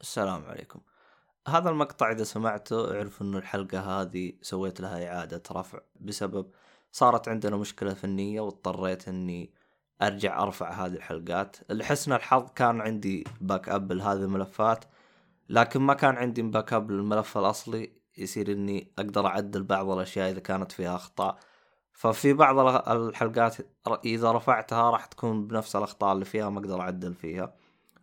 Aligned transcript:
السلام 0.00 0.44
عليكم. 0.44 0.80
هذا 1.48 1.70
المقطع 1.70 2.10
إذا 2.12 2.24
سمعته 2.24 2.94
اعرف 2.96 3.22
إنه 3.22 3.38
الحلقة 3.38 3.80
هذه 3.80 4.32
سويت 4.42 4.80
لها 4.80 5.08
إعادة 5.08 5.42
رفع 5.52 5.80
بسبب 6.00 6.50
صارت 6.92 7.28
عندنا 7.28 7.56
مشكلة 7.56 7.94
فنية 7.94 8.40
واضطريت 8.40 9.08
إني 9.08 9.50
أرجع 10.02 10.42
أرفع 10.42 10.70
هذه 10.70 10.94
الحلقات. 10.94 11.56
لحسن 11.70 12.12
الحظ 12.12 12.50
كان 12.54 12.80
عندي 12.80 13.24
backup 13.40 13.92
لهذه 13.92 14.18
الملفات 14.18 14.84
لكن 15.48 15.80
ما 15.80 15.94
كان 15.94 16.16
عندي 16.16 16.42
backup 16.42 16.90
للملف 16.90 17.38
الأصلي. 17.38 17.92
يصير 18.18 18.52
إني 18.52 18.92
أقدر 18.98 19.26
أعدل 19.26 19.62
بعض 19.62 19.90
الأشياء 19.90 20.30
إذا 20.30 20.40
كانت 20.40 20.72
فيها 20.72 20.96
أخطاء. 20.96 21.38
ففي 21.92 22.32
بعض 22.32 22.58
الحلقات 22.88 23.56
إذا 24.04 24.32
رفعتها 24.32 24.90
راح 24.90 25.06
تكون 25.06 25.46
بنفس 25.46 25.76
الأخطاء 25.76 26.12
اللي 26.12 26.24
فيها 26.24 26.50
ما 26.50 26.60
أقدر 26.60 26.80
أعدل 26.80 27.14
فيها. 27.14 27.54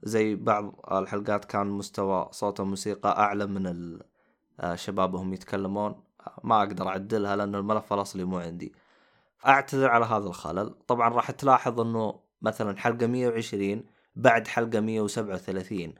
زي 0.05 0.35
بعض 0.35 0.79
الحلقات 0.91 1.45
كان 1.45 1.67
مستوى 1.67 2.29
صوت 2.31 2.59
الموسيقى 2.59 3.09
أعلى 3.19 3.45
من 3.45 3.99
الشباب 4.63 5.13
وهم 5.13 5.33
يتكلمون. 5.33 6.03
ما 6.43 6.59
أقدر 6.59 6.87
أعدلها 6.87 7.35
لأن 7.35 7.55
الملف 7.55 7.93
الأصلي 7.93 8.23
مو 8.23 8.37
عندي. 8.37 8.73
اعتذر 9.47 9.89
على 9.89 10.05
هذا 10.05 10.27
الخلل. 10.27 10.75
طبعا 10.87 11.09
راح 11.09 11.31
تلاحظ 11.31 11.79
إنه 11.79 12.19
مثلا 12.41 12.77
حلقة 12.77 13.07
120 13.07 13.83
بعد 14.15 14.47
حلقة 14.47 14.79
137 14.79 15.93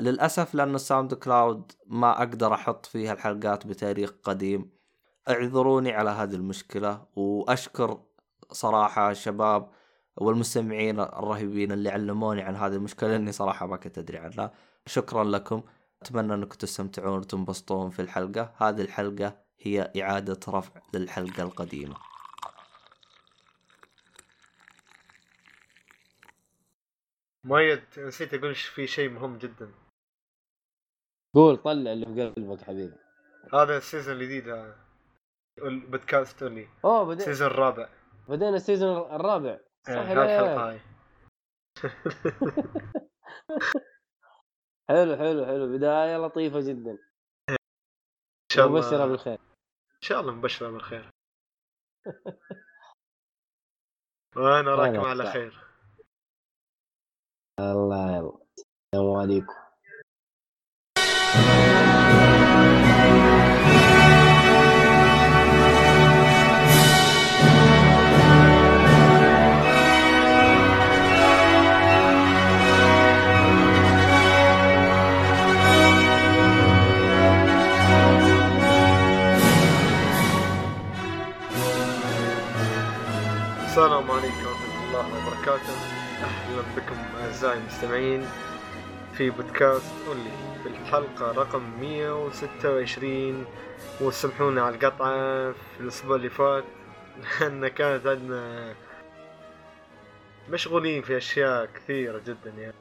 للأسف 0.00 0.54
لأن 0.54 0.74
ال 0.74 1.14
SoundCloud 1.14 1.72
ما 1.86 2.18
أقدر 2.18 2.54
أحط 2.54 2.86
فيها 2.86 3.12
الحلقات 3.12 3.66
بتاريخ 3.66 4.12
قديم. 4.22 4.70
اعذروني 5.28 5.92
على 5.92 6.10
هذه 6.10 6.34
المشكلة 6.34 7.02
وأشكر 7.16 8.00
صراحة 8.52 9.10
الشباب 9.10 9.68
والمستمعين 10.20 11.00
الرهيبين 11.00 11.72
اللي 11.72 11.90
علموني 11.90 12.42
عن 12.42 12.56
هذه 12.56 12.74
المشكلة 12.74 13.08
لأني 13.08 13.32
صراحة 13.32 13.66
ما 13.66 13.76
كنت 13.76 13.98
أدري 13.98 14.18
عنها. 14.18 14.54
شكرا 14.86 15.24
لكم. 15.24 15.62
أتمنى 16.02 16.34
أنكم 16.34 16.56
تستمتعون 16.56 17.18
وتنبسطون 17.18 17.90
في 17.90 18.02
الحلقة. 18.02 18.54
هذه 18.56 18.80
الحلقة 18.80 19.36
هي 19.60 19.92
إعادة 20.02 20.40
رفع 20.48 20.80
للحلقة 20.94 21.42
القديمة. 21.42 21.96
مؤيد 27.44 27.82
نسيت 27.98 28.34
أقول 28.34 28.54
في 28.54 28.86
شيء 28.86 29.10
مهم 29.10 29.38
جدا. 29.38 29.74
قول 31.34 31.56
طلع 31.56 31.92
اللي 31.92 32.06
في 32.06 32.30
قلبك 32.30 32.62
حبيبي. 32.62 32.96
هذا 33.54 33.76
السيزون 33.76 34.16
الجديد 34.16 34.48
هذا 34.48 34.76
البودكاست 35.58 36.42
Oly 36.42 36.68
أوه 36.84 37.04
بدأ 37.04 37.14
ال 37.14 37.19
season 37.19 37.48
الرابع. 37.48 37.88
بدينا 38.28 38.56
ال 38.56 38.64
season 38.64 39.14
الرابع. 39.14 39.58
الحلقة 39.88 40.68
هاي. 40.68 40.80
حلو 44.88 45.16
حلو 45.16 45.46
حلو. 45.46 45.76
بداية 45.76 46.16
لطيفة 46.16 46.60
جدا. 46.60 46.98
إن 47.50 47.56
شاء 48.52 48.66
الله. 48.66 48.78
مبشرة 48.78 49.06
بالخير. 49.06 49.38
إن 49.96 50.02
شاء 50.02 50.20
الله 50.20 50.32
مبشرة 50.32 50.70
بالخير. 50.70 51.10
وأنا 54.36 54.74
راكم 54.74 55.00
على 55.00 55.24
طيب. 55.24 55.32
خير 55.32 55.64
الله 57.60 58.16
يلا. 58.16 58.38
السلام 58.94 59.16
عليكم. 59.16 59.67
السلام 83.78 84.10
عليكم 84.10 84.46
ورحمة 84.46 84.86
الله 84.86 85.06
وبركاته. 85.06 85.72
أهلا 86.22 86.62
بكم 86.76 86.96
أعزائي 87.22 87.58
المستمعين 87.58 88.24
في 89.12 89.30
بودكاست 89.30 89.92
أولي 90.08 90.30
في 90.62 90.68
الحلقة 90.68 91.32
رقم 91.32 91.62
126 91.80 93.44
وسامحونا 94.00 94.62
على 94.62 94.74
القطعة 94.74 95.52
في 95.52 95.80
الأسبوع 95.80 96.16
اللي 96.16 96.30
فات 96.30 96.64
لأن 97.40 97.68
كانت 97.68 98.06
عندنا 98.06 98.74
مشغولين 100.50 101.02
في 101.02 101.16
أشياء 101.16 101.68
كثيرة 101.74 102.18
جدا 102.18 102.50
يعني. 102.58 102.74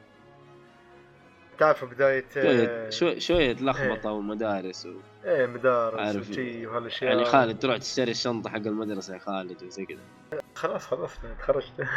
تعرف 1.59 1.85
بداية 1.85 2.25
شوية 2.34 2.90
شوية, 2.90 3.19
شوية 3.19 3.53
لخبطة 3.53 4.12
ومدارس 4.12 4.85
و... 4.85 4.94
إيه 5.25 5.46
مدارس. 5.46 6.29
وشي 6.29 6.68
وهالأشياء. 6.68 7.12
يعني 7.12 7.25
خالد 7.25 7.59
تروح 7.59 7.78
تشتري 7.78 8.12
الشنطة 8.12 8.50
حق 8.50 8.56
المدرسة 8.56 9.14
يا 9.14 9.19
خالد 9.19 9.64
وزي 9.64 9.85
كذا. 9.85 10.41
خلاص 10.57 10.88
خلصنا 10.88 11.34
تخرجت 11.40 11.73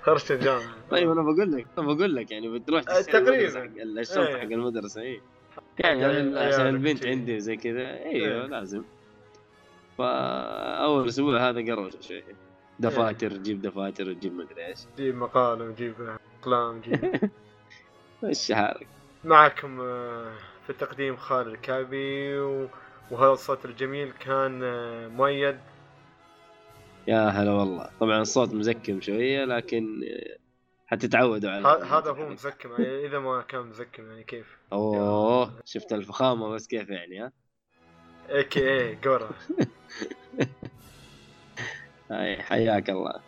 تخرجت 0.00 0.30
الجامعة 0.30 0.74
طيب 0.90 1.10
أنا 1.10 1.22
بقول 1.22 1.52
لك 1.52 1.66
أنا 1.78 1.86
بقول 1.86 2.16
لك 2.16 2.30
يعني 2.30 2.58
بتروح 2.58 2.82
آه، 2.88 3.00
تقريباً. 3.00 3.64
الشنطة 4.00 4.26
إيه. 4.26 4.36
حق 4.38 4.42
المدرسة 4.44 5.00
اي 5.00 5.20
يعني 5.78 6.04
عيال- 6.04 6.38
عشان 6.38 6.66
البنت. 6.66 7.06
عندي 7.06 7.36
وزي 7.36 7.56
كذا 7.56 7.80
إيه. 7.80 8.06
أيوه 8.26 8.46
لازم 8.46 8.82
فأول 9.98 11.08
أسبوع 11.08 11.48
هذا 11.48 11.72
قروشه 11.74 12.00
شوي 12.00 12.22
دفاتر 12.78 13.28
جيب 13.32 13.62
دفاتر 13.62 14.08
وتجيب 14.10 14.34
مدري 14.34 14.66
إيش 14.66 14.78
جيب 14.96 15.14
مقال 15.16 15.62
وجيب 15.62 15.94
أقلام 16.42 16.80
جيب 16.80 17.30
مشي 18.22 18.54
حالك 18.54 18.86
معكم 19.24 19.80
آه، 19.80 20.32
في 20.64 20.70
التقديم 20.70 21.16
خالد 21.16 21.46
الكعبي. 21.48 22.38
وهذا 23.10 23.32
الصوت 23.32 23.64
الجميل 23.64 24.12
كان 24.20 24.60
آه، 24.62 25.08
مؤيد 25.08 25.58
يا 27.08 27.28
هلا 27.28 27.50
والله. 27.50 27.90
طبعا 28.00 28.20
الصوت 28.20 28.54
مزكم 28.54 29.00
شوية 29.00 29.44
لكن 29.44 30.04
حتتعودوا 30.86 31.50
على 31.50 31.86
هذا 31.86 32.10
هو 32.10 32.28
مزكم 32.28 32.72
يعني 32.72 33.06
إذا 33.06 33.18
ما 33.18 33.42
كان 33.42 33.60
مزكم 33.60 34.10
يعني 34.10 34.24
كيف؟ 34.24 34.58
أوه 34.72 35.60
شفت 35.64 35.92
الفخامة 35.92 36.48
بس 36.48 36.66
كيف 36.66 36.88
يعني 36.90 37.20
ها؟ 37.20 37.32
اي 38.30 38.44
كي 38.44 38.70
اي 38.70 38.94
جورا 38.94 39.30
هاي 42.10 42.42
حياك 42.42 42.90
الله. 42.90 43.20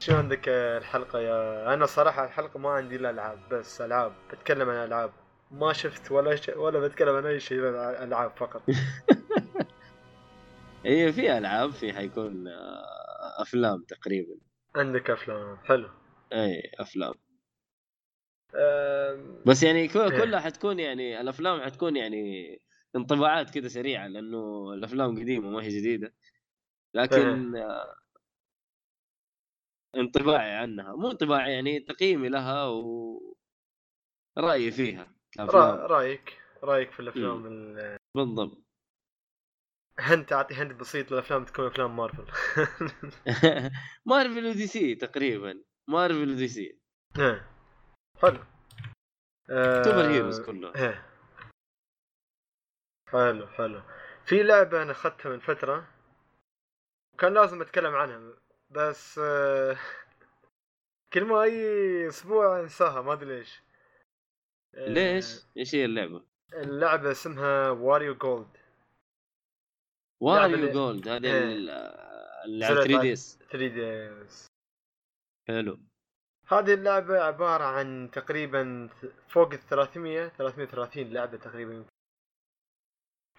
شو 0.00 0.16
عندك 0.16 0.48
الحلقة 0.48 1.18
يا؟ 1.20 1.74
أنا 1.74 1.86
صراحة 1.86 2.24
الحلقة 2.24 2.58
ما 2.58 2.70
عندي 2.70 2.96
إلا 2.96 3.10
ألعاب 3.10 3.38
بس 3.50 3.80
ألعاب. 3.80 4.12
بتكلم 4.32 4.68
عن 4.68 4.84
ألعاب. 4.86 5.10
ما 5.50 5.72
شفت 5.72 6.12
ولا 6.12 6.36
ش... 6.36 6.48
ولا 6.48 6.80
بتكلم 6.80 7.16
عن 7.16 7.26
أي 7.26 7.40
شيء 7.40 7.58
إلا 7.58 8.04
ألعاب 8.04 8.32
فقط. 8.36 8.62
هي 10.84 11.12
في 11.12 11.38
ألعاب 11.38 11.70
في 11.70 11.92
حيكون 11.92 12.48
آه، 12.48 13.42
أفلام 13.42 13.84
تقريبا. 13.88 14.36
عندك 14.76 15.10
أفلام 15.10 15.56
حلو. 15.56 15.88
إي 16.32 16.62
أفلام. 16.78 17.14
آم، 18.54 19.42
بس 19.46 19.62
يعني 19.62 19.80
إيه. 19.80 19.88
كلها 20.24 20.40
حتكون 20.40 20.78
يعني 20.78 21.20
الأفلام 21.20 21.60
حتكون 21.60 21.96
يعني 21.96 22.60
انطباعات 22.96 23.50
كذا 23.50 23.68
سريعة 23.68 24.06
لأنه 24.06 24.72
الأفلام 24.72 25.20
قديمة 25.20 25.50
ما 25.50 25.62
هي 25.62 25.68
جديدة. 25.68 26.14
لكن 26.94 27.56
آه، 27.56 27.94
انطباعي 29.96 30.50
عنها. 30.50 30.96
مو 30.96 31.10
انطباعي 31.10 31.52
يعني 31.52 31.80
تقييمي 31.80 32.28
لها 32.28 32.66
و 32.66 33.36
رأيي 34.38 34.70
فيها 34.70 35.14
رأيك 35.38 36.38
رأيك 36.62 36.92
في 36.92 37.00
الأفلام 37.00 37.46
ال... 37.46 37.96
بالضبط. 38.14 38.67
hint 39.98 40.32
أعطي 40.32 40.54
hint 40.54 40.72
بسيط 40.72 41.12
للأفلام 41.12 41.44
تكون 41.44 41.66
أفلام 41.66 41.96
مارفل. 41.96 42.26
مارفل 44.06 44.46
ودي 44.46 44.66
سي 44.66 44.94
تقريبا. 44.94 45.62
مارفل 45.88 46.30
ودي 46.30 46.48
سي. 46.48 46.78
إيه. 47.18 47.48
حلو. 48.22 48.44
آه، 49.50 49.82
superheroes 49.82 50.40
كلهم 50.40 50.76
إيه. 50.76 51.06
حلو 53.08 53.46
حلو. 53.46 53.82
في 54.24 54.42
لعبة 54.42 54.82
أنا 54.82 54.92
أخذتها 54.92 55.30
من 55.30 55.40
فترة. 55.40 55.88
كان 57.18 57.34
لازم 57.34 57.62
أتكلم 57.62 57.94
عنها 57.94 58.36
بس 58.70 59.18
آه، 59.24 59.76
كل 61.12 61.24
ما 61.24 61.42
أي 61.42 62.08
أسبوع 62.08 62.60
أنساها 62.60 63.02
ما 63.02 63.12
أدري 63.12 63.38
ليش. 63.38 63.62
آه، 64.74 64.88
ليش؟ 64.88 65.46
إيش 65.56 65.74
هي 65.74 65.84
اللعبة؟ 65.84 66.24
اللعبة 66.54 67.10
اسمها 67.10 67.70
واريو 67.70 68.14
جولد 68.14 68.57
واريو 70.22 70.54
اللي- 70.56 70.72
جولد 70.72 71.08
هذه 71.08 71.24
إيه. 71.26 71.42
ال- 71.42 71.70
اللي 72.44 72.64
على 72.64 72.74
سرعة 72.74 72.84
3DS 72.86 73.38
3DS 73.38 74.46
حلو. 75.48 75.78
هذه 76.46 76.74
اللعبة 76.74 77.18
عبارة 77.20 77.64
عن 77.64 78.10
تقريبا 78.12 78.88
فوق 79.28 79.52
ال 79.52 79.58
300 79.60 80.28
330 80.28 81.10
لعبة 81.12 81.36
تقريبا. 81.36 81.84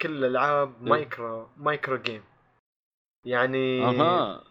كل 0.02 0.24
الألعاب 0.24 0.82
micro 0.82 1.48
micro 1.56 1.96
game. 1.96 2.24
يعني 3.26 3.82
أها. 3.84 4.44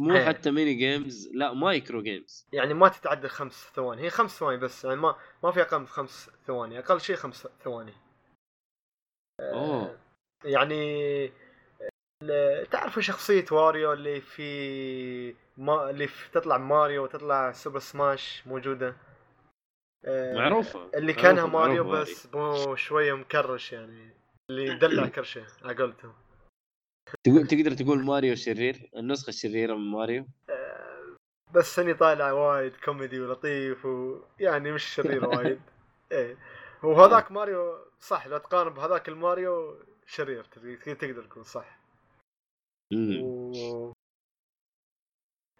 مو 0.00 0.14
إيه. 0.16 0.24
حتى 0.28 0.50
mini 0.50 0.74
games 0.74 1.28
لا 1.34 1.52
micro 1.52 2.02
games. 2.02 2.46
يعني 2.52 2.74
ما 2.74 2.88
تتعدى 2.88 3.28
خمس 3.28 3.70
ثواني. 3.74 4.02
هي 4.02 4.10
خمس 4.10 4.38
ثواني 4.38 4.56
بس 4.60 4.84
يعني 4.84 4.96
ما 4.96 5.16
ما 5.42 5.50
في 5.52 5.62
أقل 5.62 5.78
من 5.78 5.86
خمس 5.86 6.30
ثواني 6.46 6.78
أقل 6.78 7.00
شيء 7.00 7.16
خمس 7.16 7.48
ثواني. 7.64 7.92
أوه. 9.40 9.98
يعني 10.44 11.32
تعرفوا 12.70 13.02
شخصية 13.02 13.44
واريو 13.52 13.92
اللي 13.92 14.20
في 14.20 15.34
ما 15.56 15.90
اللي 15.90 16.06
في 16.08 16.30
تطلع 16.30 16.58
ماريو 16.58 17.04
وتطلع 17.04 17.52
سوبر 17.52 17.78
سماش 17.78 18.42
موجودة؟ 18.46 18.96
آه، 20.04 20.34
معروفة. 20.34 20.90
اللي 20.94 21.12
كانها 21.12 21.46
معروفة- 21.46 21.52
ماريو 21.52 21.84
معروفة 21.84 22.00
بس 22.12 22.28
مو 22.34 22.76
شوية 22.76 23.12
مكرش 23.12 23.72
يعني 23.72 24.10
اللي 24.50 24.66
يدلع 24.66 25.06
كرشه 25.14 25.46
على 25.64 25.74
قولتهم. 25.76 26.14
تقول 27.24 27.46
تقدر 27.46 27.72
تقول 27.74 28.04
ماريو 28.04 28.34
شرير؟ 28.34 28.90
النسخة 28.96 29.28
الشريره 29.28 29.74
من 29.74 29.90
ماريو؟ 29.90 30.26
آه، 30.50 31.16
بس 31.54 31.78
اني 31.78 31.94
طالع 31.94 32.32
وايد 32.32 32.76
كوميدي 32.84 33.20
ولطيف 33.20 33.86
ويعني 33.86 34.72
مش 34.72 34.84
شرير 34.84 35.24
وايد. 35.28 35.60
إيه. 36.12 36.36
وهذاك 36.82 37.32
ماريو 37.32 37.78
صح 38.00 38.26
لو 38.26 38.38
تقارن 38.38 38.74
بهذاك 38.74 39.08
الماريو 39.08 39.78
شرير 40.06 40.44
تقدر 40.84 41.22
تقول 41.24 41.46
صح. 41.46 41.78
و... 42.94 43.92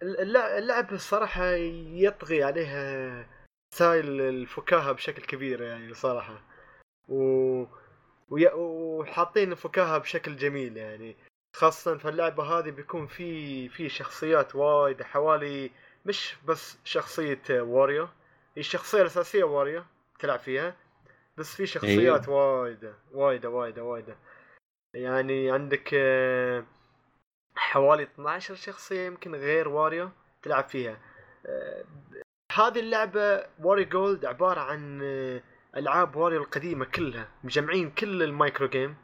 اللع- 0.03 0.57
اللعب 0.57 0.93
الصراحة 0.93 1.45
يطغي 1.45 2.43
عليها 2.43 3.25
style 3.73 4.21
الفكاهة 4.21 4.91
بشكل 4.91 5.21
كبير 5.21 5.61
يعني 5.61 5.93
صراحة. 5.93 6.41
و... 7.09 7.63
وي... 8.29 8.47
وحاطين 8.53 9.51
الفكاهة 9.51 9.97
بشكل 9.97 10.35
جميل 10.35 10.77
يعني. 10.77 11.15
خاصة 11.55 11.97
في 11.97 12.09
اللعبة 12.09 12.43
هذه 12.43 12.69
بيكون 12.69 13.07
في 13.07 13.69
في 13.69 13.89
شخصيات 13.89 14.55
وايد 14.55 15.03
حوالي 15.03 15.71
مش 16.05 16.35
بس 16.45 16.77
شخصية 16.83 17.41
واريو 17.49 18.03
هي 18.55 18.59
الشخصية 18.59 19.01
الأساسية 19.01 19.43
واريو 19.43 19.83
تلعب 20.19 20.39
فيها 20.39 20.75
بس 21.37 21.55
في 21.55 21.65
شخصيات 21.65 22.29
وايدة 22.29 22.93
وايدة 23.11 23.49
وايدة 23.49 23.83
وايدة. 23.83 24.17
يعني 24.93 25.51
عندك 25.51 25.89
آه، 25.93 26.65
حوالي 27.57 28.03
12 28.03 28.55
شخصية 28.55 29.05
يمكن 29.05 29.35
غير 29.35 29.67
واريو 29.67 30.09
تلعب 30.41 30.69
فيها. 30.69 30.97
آه، 31.45 31.83
هذه 32.55 32.79
اللعبة 32.79 33.45
واريو 33.59 33.85
جولد 33.85 34.25
عبارة 34.25 34.59
عن 34.59 34.99
آه، 35.03 35.41
ألعاب 35.77 36.15
واريو 36.15 36.41
القديمة 36.41 36.85
كلها 36.85 37.27
مجمعين 37.43 37.91
كل 37.91 38.23
ال 38.23 38.30
micro 38.30 38.67
game. 38.67 38.95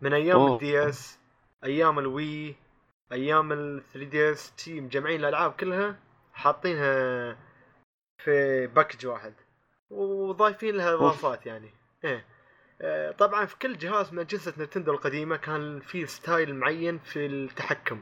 من 0.00 0.12
أيام 0.14 0.36
أوه. 0.36 0.52
ال 0.52 0.88
DS 0.88 1.18
أيام 1.64 1.98
ال 1.98 2.12
Wii 2.12 2.56
أيام 3.12 3.52
ال 3.52 3.82
3DS 3.92 4.52
تي 4.56 4.80
مجمعين 4.80 5.20
الألعاب 5.20 5.52
كلها 5.52 5.96
حاطينها 6.32 7.36
في 8.18 8.66
package 8.66 9.06
واحد. 9.06 9.34
وضايفين 9.90 10.74
لها 10.74 10.94
إضافات 10.94 11.46
يعني. 11.46 11.70
إيه. 12.04 12.24
طبعا 13.18 13.46
في 13.46 13.58
كل 13.58 13.78
جهاز 13.78 14.12
من 14.12 14.18
أجهزة 14.18 14.54
نينتندو 14.58 14.92
القديمة 14.92 15.36
كان 15.36 15.80
في 15.80 16.06
style 16.06 16.54
معين 16.54 16.98
في 16.98 17.26
التحكم. 17.26 18.00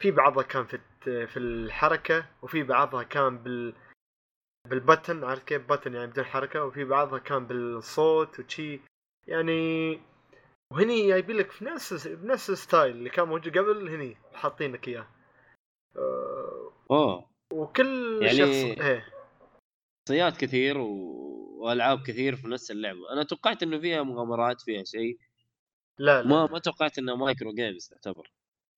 في 0.00 0.10
بعضها 0.10 0.42
كان 0.42 0.64
في 0.64 0.78
في 1.26 1.36
الحركة 1.36 2.26
وفي 2.42 2.62
بعضها 2.62 3.02
كان 3.02 3.38
بال 3.38 3.74
بالبتن 4.70 5.24
عارف 5.24 5.44
كيف؟ 5.44 5.72
بتن 5.72 5.94
يعني 5.94 6.06
بدون 6.06 6.24
حركة 6.24 6.64
وفي 6.64 6.84
بعضها 6.84 7.18
كان 7.18 7.46
بالصوت 7.46 8.40
وشي. 8.40 8.80
يعني 9.28 10.00
وهني 10.72 11.06
جايبين 11.08 11.36
لك 11.36 11.50
في 11.50 11.64
نفس 11.64 12.06
بنفس 12.08 12.50
الستايل 12.50 12.96
اللي 12.96 13.10
كان 13.10 13.28
موجود 13.28 13.58
قبل 13.58 13.88
هني 13.88 14.16
حاطين 14.34 14.72
لك 14.72 14.88
إياه. 14.88 15.06
آه، 15.96 16.72
اوه 16.90 17.26
وكل 17.52 18.18
يعني- 18.22 18.38
شخص 18.38 18.80
إيه. 18.84 19.06
شخصيات 20.08 20.36
كثير 20.36 20.78
و... 20.78 21.26
وألعاب 21.56 22.02
كثير 22.02 22.36
في 22.36 22.48
نفس 22.48 22.70
اللعبة. 22.70 23.12
أنا 23.12 23.22
توقعت 23.22 23.62
إنه 23.62 23.78
فيها 23.80 24.02
مغامرات 24.02 24.60
فيها 24.60 24.84
شيء. 24.84 25.18
لا 25.98 26.22
لا. 26.22 26.28
ما 26.28 26.46
ما 26.46 26.58
توقعت 26.58 26.98
إنها 26.98 27.14
micro 27.14 27.52
games 27.52 27.88
تعتبر. 27.88 28.30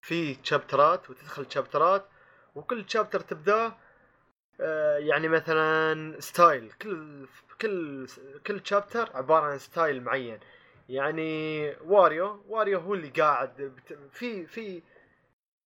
في 0.03 0.35
chapter 0.35 1.01
ات 1.01 1.11
وتدخل 1.11 1.45
chapter 1.45 2.01
ات 2.01 2.09
وكل 2.55 2.85
chapter 2.87 3.21
تبداه 3.21 3.77
آه، 4.61 4.97
يعني 4.99 5.29
مثلا 5.29 6.21
style 6.21 6.73
كل 6.73 7.27
كل 7.61 8.07
كل 8.47 8.61
chapter 8.61 9.17
عبارة 9.17 9.45
عن 9.45 9.59
style 9.59 10.03
معين. 10.03 10.39
يعني 10.89 11.71
واريو 11.85 12.45
واريو 12.49 12.79
هو 12.79 12.95
اللي 12.95 13.09
قاعد 13.09 13.63
بت- 13.63 13.99
في 14.13 14.47
في 14.47 14.83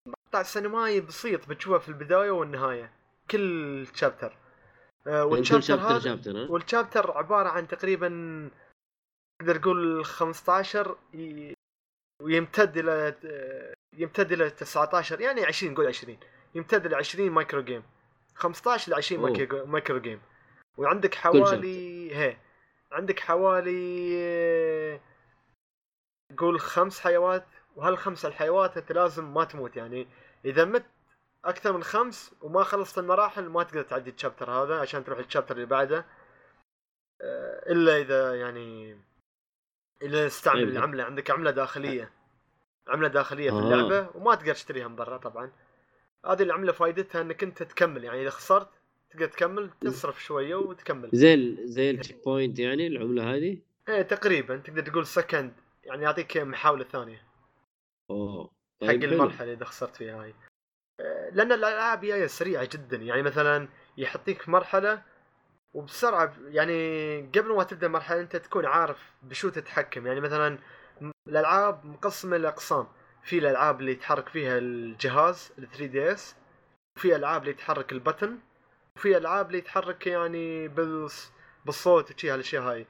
مقطع 0.07 0.43
سينمائي 0.43 1.01
بسيط 1.01 1.49
بتشوفه 1.49 1.77
في 1.77 1.89
البداية 1.89 2.31
والنهاية. 2.31 2.91
كل 3.31 3.87
chapter 3.93 4.37
آه، 5.07 5.09
يعني 5.11 5.23
كل 5.29 5.31
وال 5.35 5.41
chapter 5.41 5.61
chapter 5.67 5.87
هذا 5.91 5.99
chapter 5.99 6.51
وال 6.51 6.64
chapter 6.64 7.11
عبارة 7.17 7.49
عن 7.49 7.67
تقريبا 7.67 8.09
نقدر 9.41 9.57
نقول 9.57 10.05
15 10.05 10.95
ي- 11.13 11.53
ويمتد 12.21 12.77
إلى 12.77 13.15
يمتد 13.97 14.31
إلى 14.31 14.49
19 14.49 15.21
يعني 15.21 15.45
20 15.45 15.73
نقول 15.73 15.87
20 15.87 16.17
يمتد 16.55 16.85
إلى 16.85 16.95
20 16.95 17.29
micro 17.31 17.61
game 17.61 17.83
15 18.35 18.91
ل 18.91 18.95
20 18.95 19.21
أوه. 19.21 19.29
micro, 19.31 19.65
micro 19.65 19.99
game 19.99 20.21
وعندك 20.77 21.15
حوالي 21.15 22.15
هي. 22.15 22.37
عندك 22.91 23.19
حوالي 23.19 24.99
قول 26.37 26.59
خمس 26.59 26.99
حيوات 26.99 27.45
وهالخمس 27.75 28.25
الحيوات 28.25 28.77
أنت 28.77 28.91
لازم 28.91 29.33
ما 29.33 29.43
تموت 29.43 29.77
يعني 29.77 30.07
إذا 30.45 30.65
مت 30.65 30.85
أكثر 31.45 31.73
من 31.73 31.83
خمس 31.83 32.35
وما 32.41 32.63
خلصت 32.63 32.97
المراحل 32.97 33.43
ما 33.43 33.63
تقدر 33.63 33.81
تعدي 33.81 34.09
ال 34.09 34.14
chapter 34.14 34.51
هذا 34.51 34.79
عشان 34.79 35.03
تروح 35.03 35.19
ال 35.19 35.23
chapter 35.23 35.55
اللي 35.55 35.65
بعده. 35.65 36.05
آه، 37.21 37.71
إلا 37.71 37.97
إذا 37.97 38.35
يعني 38.35 38.97
إذا 40.01 40.27
استعمل 40.27 40.59
طيب. 40.59 40.69
العملة 40.69 41.03
عندك 41.03 41.31
عملة 41.31 41.51
داخلية. 41.51 42.11
عملة 42.87 43.07
داخلية 43.07 43.51
في 43.51 43.57
آه. 43.57 43.59
اللعبة 43.59 44.09
وما 44.15 44.35
تقدر 44.35 44.53
تشتريها 44.53 44.87
من 44.87 44.95
برا 44.95 45.17
طبعا. 45.17 45.51
هذه 46.25 46.43
العملة 46.43 46.71
فائدتها 46.71 47.21
إنك 47.21 47.43
أنت 47.43 47.63
تكمل 47.63 48.03
يعني 48.03 48.21
إذا 48.21 48.29
خسرت 48.29 48.69
تقدر 49.09 49.27
تكمل 49.27 49.69
تصرف 49.81 50.23
شوية 50.23 50.55
وتكمل. 50.55 51.09
زي 51.13 51.33
ال... 51.33 51.57
زي 51.69 51.89
ال 51.89 52.23
checkpoint 52.25 52.59
يعني 52.59 52.87
العملة 52.87 53.35
هذه؟ 53.35 53.57
إيه 53.89 54.01
تقريبا 54.01 54.57
تقدر 54.57 54.81
تقول 54.81 55.07
second 55.07 55.53
يعني 55.83 56.03
يعطيك 56.03 56.37
محاولة 56.37 56.83
ثانية. 56.83 57.27
أوه 58.09 58.43
حق 58.81 58.87
طيب 58.87 59.01
حلو. 59.01 59.13
المرحلة 59.13 59.53
إذا 59.53 59.65
خسرت 59.65 59.95
فيها 59.95 60.23
هاي. 60.23 60.33
لأن 61.33 61.51
الألعاب 61.51 62.01
جاية 62.01 62.27
سريعة 62.27 62.69
جدا. 62.73 62.97
يعني 62.97 63.21
مثلا 63.21 63.67
يحطيك 63.97 64.41
في 64.41 64.51
مرحلة 64.51 65.01
وبسرعة 65.73 66.33
يعني 66.47 67.21
قبل 67.21 67.55
ما 67.55 67.63
تبدأ 67.63 67.87
المرحلة 67.87 68.19
أنت 68.21 68.35
تكون 68.35 68.65
عارف 68.65 69.11
بشو 69.23 69.49
تتحكم. 69.49 70.07
يعني 70.07 70.21
مثلا 70.21 70.57
الألعاب 71.27 71.85
مقسمه 71.85 72.37
لاقسام 72.37 72.87
في 73.23 73.37
الألعاب 73.37 73.79
اللي 73.79 73.91
يتحرك 73.91 74.29
فيها 74.29 74.57
الجهاز 74.57 75.51
ال 75.59 75.67
3 75.69 75.85
دي 75.85 76.11
إس 76.11 76.35
وفي 76.97 77.15
ألعاب 77.15 77.41
اللي 77.41 77.51
يتحرك 77.51 77.91
البتن 77.91 78.39
وفي 78.95 79.17
ألعاب 79.17 79.47
اللي 79.47 79.57
يتحرك 79.57 80.07
يعني 80.07 80.67
بالص... 80.67 81.31
بالصوت 81.65 82.11
وشي 82.15 82.31
هالأشياء 82.31 82.63
هاي. 82.63 82.87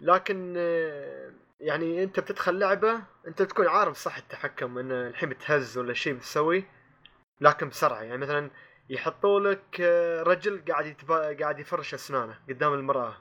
لكن 0.00 0.54
آه، 0.56 1.32
يعني 1.60 2.02
أنت 2.04 2.20
بتدخل 2.20 2.58
لعبة 2.58 3.02
أنت 3.26 3.42
تكون 3.42 3.68
عارف 3.68 3.96
صح 3.96 4.16
التحكم 4.16 4.78
إن 4.78 4.92
الحين 4.92 5.28
بتهز 5.28 5.78
ولا 5.78 5.94
شيء 5.94 6.14
بتسوي. 6.14 6.64
لكن 7.40 7.68
بسرعة 7.68 8.02
يعني 8.02 8.18
مثلا 8.18 8.50
يحطوا 8.90 9.40
لك 9.40 9.80
آه، 9.80 10.22
رجل 10.22 10.64
قاعد 10.68 10.86
يتبا... 10.86 11.38
قاعد 11.38 11.58
يفرش 11.58 11.94
أسنانه 11.94 12.38
قدام 12.48 12.74
المرأة 12.74 13.16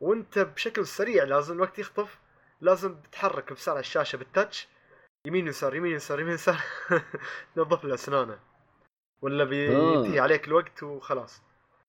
وأنت 0.00 0.38
بشكل 0.38 0.86
سريع 0.86 1.24
لازم 1.24 1.54
الوقت 1.54 1.78
يخطف 1.78 2.18
لازم 2.60 3.00
تتحرك 3.00 3.52
بسرعة 3.52 3.80
الشاشة 3.80 4.16
بالتاتش 4.16 4.68
يمين 5.26 5.46
يسار 5.46 5.74
يمين 5.74 5.92
يسار 5.92 6.20
يمين 6.20 6.34
يسار 6.34 6.60
تنظف 7.54 7.84
له 7.84 7.94
أسنانه 7.94 8.38
ولا 9.22 9.44
آه. 9.44 9.46
بينتهي 9.46 10.20
عليك 10.20 10.48
الوقت 10.48 10.82
وخلاص 10.82 11.42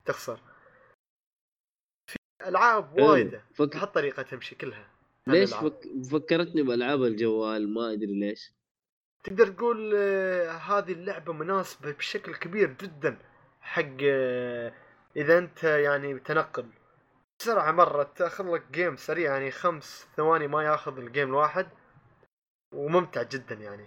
تخسر 0.06 0.40
في 2.10 2.18
ألعاب 2.48 2.96
حلو. 2.96 3.12
وايدة 3.12 3.46
فك... 3.54 3.76
بهالطريقة 3.76 4.24
تمشي 4.24 4.56
كلها 4.56 4.90
ليش. 5.28 5.54
فك... 5.54 5.82
فكرتني 6.12 6.62
بألعاب 6.64 7.04
الجوال 7.04 7.74
ما 7.74 7.92
أدري 7.92 8.20
ليش 8.20 8.55
تقدر 9.26 9.48
تقول 9.48 9.92
آه، 9.96 10.52
هذه 10.52 10.92
اللعبة 10.92 11.34
مناسبة 11.34 11.92
بشكل 11.92 12.36
كبير 12.36 12.74
جدا 12.74 13.18
حق 13.62 13.98
آه، 14.04 14.74
إذا 15.16 15.38
أنت 15.38 15.64
يعني 15.64 16.14
بتنقل 16.14 16.70
بسرعة 17.40 17.72
مرة 17.72 18.04
تأخذ 18.04 18.54
لك 18.54 18.72
game 18.72 18.96
سريع 18.96 19.32
يعني 19.32 19.52
خمس 19.52 20.08
ثواني 20.18 20.48
ما 20.48 20.64
يأخذ 20.64 20.98
ال 20.98 21.04
game 21.04 21.30
الواحد 21.30 21.68
وممتع 22.74 23.24
جدا 23.24 23.56
يعني. 23.56 23.86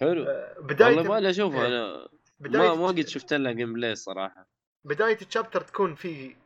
حلو. 0.00 0.24
آه، 0.24 0.60
بداية 0.60 0.96
والله 0.96 1.20
ما 1.20 1.30
اشوفها 1.30 1.66
إيه. 1.66 1.68
أنا 1.68 2.08
بداية 2.40 2.76
ما 2.76 2.86
قد 2.86 3.06
شفت 3.06 3.32
لها 3.32 3.52
gameplay 3.52 3.92
الصراحه 3.92 4.46
بداية 4.84 5.18
ال 5.22 5.27
chapter 5.27 5.60
تكون 5.60 5.94
في 5.94 6.36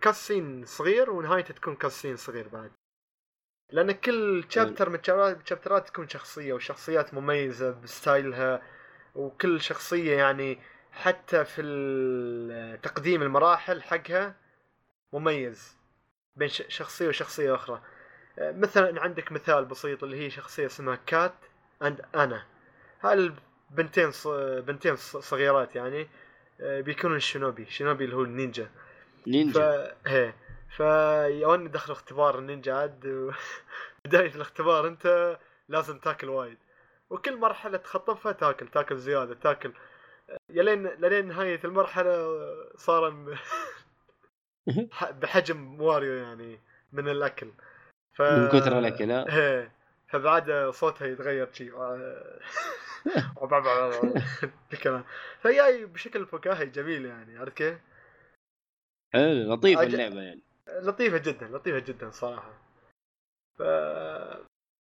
cutscene 0.00 0.64
صغير 0.64 1.10
ونهايته 1.10 1.54
تكون 1.54 1.76
cutscene 1.76 2.16
صغير 2.16 2.48
بعد. 2.48 2.70
لأن 3.70 3.92
كل 3.92 4.44
chapter 4.48 4.88
من 4.90 4.98
ال 5.08 5.17
chapter 5.17 5.79
ات 5.79 5.88
تكون 5.88 6.08
شخصية 6.08 6.52
وشخصيات 6.52 7.14
مميزة 7.14 7.70
ب 7.70 7.83
style 7.83 8.49
ها 8.49 8.62
وكل 9.14 9.60
شخصية 9.60 10.16
يعني 10.16 10.58
حتى 10.92 11.44
في 11.44 12.78
تقديم 12.82 13.22
المراحل 13.22 13.82
حقها 13.82 14.34
مميز 15.12 15.76
بين 16.36 16.48
شخصية 16.48 17.08
وشخصية 17.08 17.54
أخرى. 17.54 17.82
مثلا 18.38 19.00
عندك 19.02 19.32
مثال 19.32 19.64
بسيط 19.64 20.04
اللي 20.04 20.24
هي 20.26 20.30
شخصية 20.30 20.66
اسمها 20.66 20.98
Kat 21.06 21.34
and 21.82 22.00
Ana 22.14 22.44
هاي 23.00 23.32
البنتين 23.70 24.10
ص- 24.10 24.28
بنتين 24.66 24.96
صغيرات 24.96 25.76
يعني 25.76 26.08
آه، 26.60 26.80
بيكونوا 26.80 27.16
الشينوبي 27.16 27.66
شينوبي 27.66 28.04
اللي 28.04 28.16
هو 28.16 28.22
النينجا. 28.22 28.64
ف 28.64 29.28
نينجا 29.28 29.96
هي 30.06 30.32
فيوني 30.76 31.68
دخلوا 31.68 31.96
اختبار 31.96 32.38
النينجا 32.38 32.74
عاد 32.74 33.06
و... 33.06 33.32
بداية 34.04 34.34
الاختبار 34.34 34.88
انت 34.88 35.38
لازم 35.68 35.98
تاكل 35.98 36.28
وايد. 36.28 36.58
وكل 37.10 37.36
مرحلة 37.36 37.78
تخطفها 37.78 38.32
تاكل 38.32 38.68
تاكل 38.68 38.96
زيادة 38.96 39.34
تاكل. 39.34 39.72
يلين 40.50 40.86
لين 40.86 41.28
نهاية 41.28 41.60
المرحلة 41.64 42.28
صار 42.76 43.26
بحجم 45.10 45.80
واريو 45.80 46.12
يعني 46.12 46.60
من 46.92 47.08
الأكل. 47.08 47.50
ف... 48.16 48.22
من 48.22 48.48
كثر 48.48 48.78
الأكل 48.78 49.10
ها 49.10 49.36
إيه. 49.36 49.72
فبعد 50.08 50.70
صوتها 50.70 51.06
يتغير 51.06 51.52
شي 51.52 51.70
الكلام 54.72 55.04
فجاي 55.40 55.86
بشكل 55.86 56.26
فكاهي 56.26 56.66
جميل 56.66 57.04
يعني 57.04 57.38
عرفت 57.38 57.56
كيف؟ 57.56 57.78
حلو 59.14 59.54
لطيفه 59.54 59.80
أج- 59.80 59.84
اللعبة 59.84 60.22
يعني. 60.22 60.42
لطيفة 60.68 61.18
جدا 61.18 61.48
لطيفة 61.48 61.78
جدا 61.78 62.10
صراحة. 62.10 62.52
ف 63.58 63.62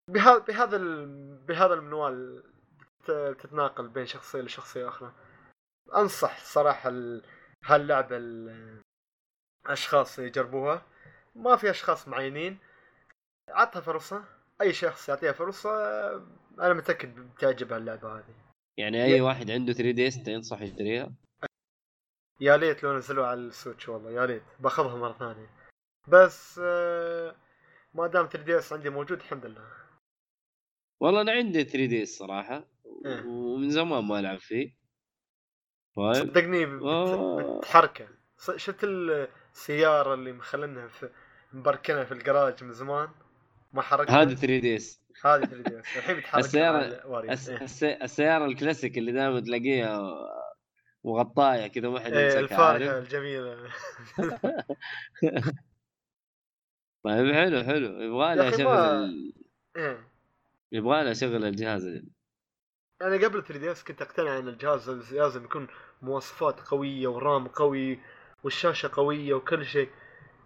بهذا 0.10 0.38
بهذا 0.38 0.78
ال... 0.78 1.06
بهذا 1.38 1.74
المنوال 1.74 2.44
ت- 3.06 3.36
تتناقل 3.40 3.88
بين 3.88 4.06
شخصية 4.06 4.42
لشخصية 4.42 4.88
أخرى. 4.88 5.14
أنصح 5.96 6.44
صراحة 6.44 6.90
ال... 6.90 7.24
هاللعبة 7.66 8.18
الأشخاص 9.66 10.20
يجربوها. 10.20 10.86
ما 11.36 11.56
في 11.56 11.70
أشخاص 11.70 12.08
معينين. 12.08 12.58
عطها 13.50 13.82
فرصة. 13.82 14.24
أي 14.62 14.74
شخص 14.74 15.10
يعطيها 15.10 15.32
فرصة 15.32 15.70
أنا 16.60 16.74
متأكد 16.74 17.16
بتعجبها 17.16 17.78
اللعبة 17.78 18.18
هذه. 18.18 18.36
يعني 18.78 19.04
أي 19.04 19.22
واحد 19.22 19.52
عنده 19.52 19.74
3DS 19.74 20.24
تنصح 20.24 20.62
يشتريها؟ 20.62 21.12
يا 22.40 22.58
ليت 22.58 22.84
لو 22.84 22.98
نزلوها 22.98 23.28
على 23.28 23.40
ال 23.40 23.47
Switch 23.47 23.90
والله 23.90 24.12
يا 24.12 24.26
ليت. 24.26 24.44
باخذها 24.60 24.96
مرة 24.96 25.14
ثانية. 25.14 25.50
بس 26.08 26.60
آه، 26.64 27.36
ما 27.94 28.08
دام 28.08 28.26
3DS 28.28 28.74
عندي 28.74 28.90
موجود 28.90 29.18
الحمد 29.20 29.46
لله. 29.46 29.68
والله 31.00 31.22
أنا 31.22 31.32
عندي 31.32 31.64
3DS 31.64 32.10
صراحة 32.18 32.68
إيه. 33.06 33.26
ومن 33.26 33.70
زمان 33.70 34.04
ما 34.04 34.20
ألعب 34.20 34.40
فيه. 34.40 34.76
طيب. 35.96 36.14
صدقني 36.14 36.64
آه. 36.66 37.58
بتحركه. 37.60 38.08
شفت 38.56 38.84
السيارة 38.84 40.14
اللي 40.14 40.32
مخلينها 40.34 40.88
في 40.88 41.10
مبركنها 41.54 42.04
في 42.04 42.12
الجراج 42.12 42.64
من 42.64 42.72
زمان؟ 42.72 43.10
ما 43.74 43.82
حركتها 43.82 44.22
هذا 44.22 44.36
3 44.36 44.60
DS. 44.60 45.02
هذه 45.26 45.46
3 45.46 45.70
DS. 45.70 45.86
الحين 45.98 46.18
بتحرك 46.18 46.44
السيارة- 46.46 46.56
مع 46.56 46.82
الواريو. 46.86 47.32
الس... 47.32 47.50
إيه. 47.50 47.62
الس... 47.62 47.84
السيارة 47.84 48.46
الكلاسيك 48.46 48.98
اللي 48.98 49.12
دائما 49.12 49.40
تلاقيها 49.40 50.00
وغطاية 51.04 51.68
كذا 51.68 51.90
ما 51.90 52.00
حد 52.00 52.14
إيه 52.14 52.24
يمسكها 52.26 52.40
الفارهة 52.40 52.92
عارف؟ 52.94 53.04
الجميلة. 53.04 53.58
طيب 57.06 57.34
حلو 57.34 57.64
حلو 57.64 58.02
يبغى 58.02 58.36
لي 58.36 58.50
اشغل 58.50 58.64
ما- 58.64 59.04
ال... 59.06 59.34
إيه. 59.78 60.08
يبغى 60.72 61.04
لي 61.04 61.12
اشغل 61.12 61.46
الجهاز 61.46 61.86
أنا 63.02 63.16
قبل 63.16 63.44
3 63.44 63.58
DS 63.58 63.84
كنت 63.84 64.02
أقتنع 64.02 64.38
إن 64.40 64.48
الجهاز 64.48 65.14
لازم 65.14 65.44
يكون 65.44 65.68
مواصفات 66.02 66.60
قوية 66.60 67.08
و 67.08 67.18
RAM 67.18 67.48
قوي 67.48 68.00
والشاشة 68.44 68.90
قوية 68.94 69.34
وكل 69.34 69.66
شيء. 69.66 69.90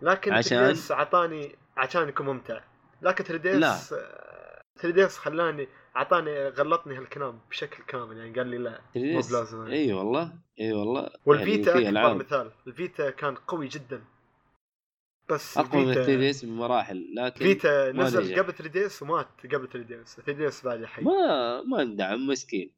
لكن 0.01 0.32
3 0.32 0.38
عشان؟ 0.38 0.66
DS 0.66 0.92
اعطاني 0.92 1.56
عشان 1.78 2.10
يكون 2.10 2.25
ممتع. 2.25 2.62
لكن 3.01 3.24
3 3.24 3.42
D. 3.44 3.66
S 3.66 3.89
3 4.80 4.89
DS 4.89 5.18
خلاني 5.18 5.68
اعطاني 5.98 6.48
غلطني 6.48 6.98
هالكلام 6.98 7.39
بشكل 7.50 7.84
كامل. 7.84 8.18
يعني 8.18 8.34
قال 8.34 8.48
لي 8.48 8.58
لا 8.58 8.82
3 8.94 9.13
مو 9.13 9.20
بلازم. 9.30 9.66
إي 9.66 9.94
والله 9.94 10.34
إي 10.60 10.74
والله. 10.74 11.10
وال 11.25 11.41
Vita 11.41 11.72
يعني 11.72 11.82
في 11.84 11.88
أكبر 11.88 11.89
العاب 11.89 12.16
مثال. 12.16 12.51
ال 12.68 12.76
Vita 12.76 13.10
كان 13.10 13.36
قوي 13.36 13.68
جدا. 13.68 14.04
بس 15.32 15.58
أقوى 15.58 15.86
من 15.86 15.94
3 15.94 16.06
دي 16.06 16.14
الفيتا 16.16 16.30
اس 16.30 16.46
بمراحل 16.46 17.06
لكن 17.16 17.46
فيتا 17.46 17.92
نزل. 17.92 18.40
قبل 18.40 18.54
3 18.54 18.68
DS 18.74 19.01
ومات 19.02 19.28
قبل 19.54 19.68
3 19.70 19.80
DS 19.88 20.16
3 20.16 20.32
DS 20.32 20.66
بعد 20.66 20.86
حي 20.86 21.02
ما 21.04 21.62
ما 21.62 21.82
اندعم 21.82 22.28
مسكين. 22.28 22.72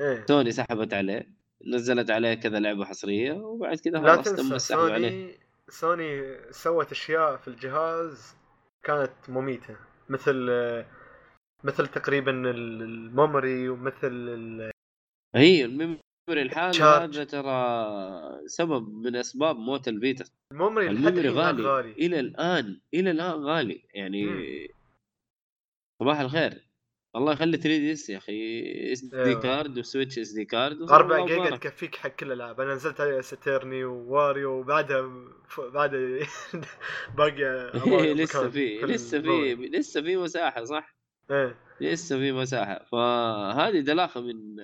إيه. 0.00 0.24
سوني 0.28 0.52
سحبت 0.52 0.94
عليه 0.94 1.28
نزلت 1.66 2.10
عليه 2.10 2.34
كذا 2.34 2.58
لعبة 2.60 2.84
حصرية 2.84 3.32
وبعد 3.32 3.76
كذا 3.76 3.98
لا 3.98 4.12
خلاص 4.14 4.24
تم 4.24 4.36
تنسى 4.36 4.54
السحب 4.56 4.78
عليه. 4.78 5.08
سوني 5.08 5.38
سوني 5.68 6.36
سوت 6.50 6.90
أشياء 6.92 7.36
في 7.36 7.48
الجهاز 7.48 8.36
كانت 8.84 9.12
مميتة 9.28 9.76
مثل 10.08 10.34
مثل 11.64 11.86
تقريبا 11.86 12.30
ال- 12.30 12.82
ال 12.82 12.94
memory 12.94 13.68
ومثل 13.68 13.94
ال- 14.12 14.70
هي 15.34 15.64
ال 15.64 15.69
memory 15.69 16.00
الحالي 16.32 16.72
charge. 16.72 17.14
هذا 17.18 17.24
ترى 17.24 18.48
سبب 18.48 18.88
من 18.94 19.16
أسباب 19.16 19.56
موت 19.56 19.88
ال 19.88 19.95
Vita 19.95 20.24
ال 20.52 20.57
memory 20.57 20.88
ال 20.90 20.95
memory 20.95 21.28
غالي. 21.28 21.62
غالي 21.62 21.92
إلى 21.92 22.20
الآن 22.20 22.80
إلى 22.94 23.10
الآن 23.10 23.44
غالي. 23.44 23.82
يعني. 23.94 24.26
صباح 26.00 26.20
الخير. 26.20 26.68
الله 27.16 27.32
يخلي 27.32 27.56
3 27.56 27.68
DS 27.78 28.10
يا 28.10 28.18
أخي. 28.18 28.92
SD 28.92 29.16
أيوة. 29.22 29.40
card 29.40 29.78
و 29.78 30.18
Switch 30.18 30.32
SD 30.32 30.44
card. 30.44 30.82
4 30.90 31.26
جيجا 31.26 31.56
تكفيك 31.56 31.94
حق 31.96 32.08
كل 32.10 32.26
الألعاب. 32.26 32.60
أنا 32.60 32.74
نزلت 32.74 33.00
عليه 33.00 33.20
ستيرني 33.20 33.84
وواريو 33.84 34.50
وبعدها 34.60 35.02
ف- 35.48 35.60
بعد 35.60 35.90
باقي 37.18 37.72
لسه 38.14 38.50
في 38.50 38.78
لسه 38.80 39.20
في 39.20 39.26
ال 39.26 39.31
memory. 39.31 39.68
لسه 39.68 40.02
في 40.02 40.16
مساحة 40.16 40.64
صح؟ 40.64 40.96
إيه. 41.30 41.56
لسه 41.80 42.18
في 42.18 42.32
مساحة. 42.32 42.84
فهذه 42.92 43.80
دلاخة 43.80 44.20
من 44.20 44.56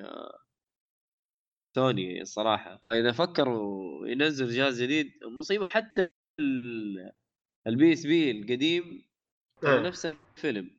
سوني 1.83 2.23
الصراحه 2.23 2.81
إذا 2.93 3.13
فكروا 3.13 4.07
ينزل 4.09 4.49
جهاز 4.49 4.83
جديد 4.83 5.13
مصيبة 5.41 5.69
حتى 5.69 6.09
ال- 6.41 7.13
ال 7.67 7.93
PSP 7.93 8.31
القديم 8.31 9.09
إيه. 9.65 9.81
نفس 9.81 10.07
الفيلم 10.07 10.71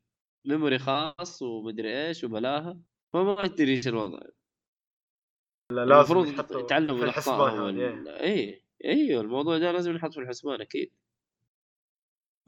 memory 0.45 0.79
خاص 0.79 1.41
ومدري 1.41 2.07
إيش 2.07 2.23
وبلاها 2.23 2.79
فما 3.13 3.45
أدري 3.45 3.75
إيش 3.77 3.87
الوضع 3.87 4.19
لا 5.71 5.85
لازم 5.85 6.17
المفروض 6.17 6.63
يتعلموا 6.63 6.95
في 6.95 7.01
من 7.01 7.07
الحسبان 7.07 7.35
اخطائهم 7.39 7.65
هذه 7.67 7.93
ال- 7.93 8.07
إيه. 8.09 8.63
اي 8.85 8.91
أيوه 8.91 9.21
الموضوع 9.21 9.57
ده 9.57 9.71
لازم 9.71 9.91
ينحط 9.91 10.13
في 10.13 10.19
الحسبان 10.19 10.61
أكيد 10.61 10.91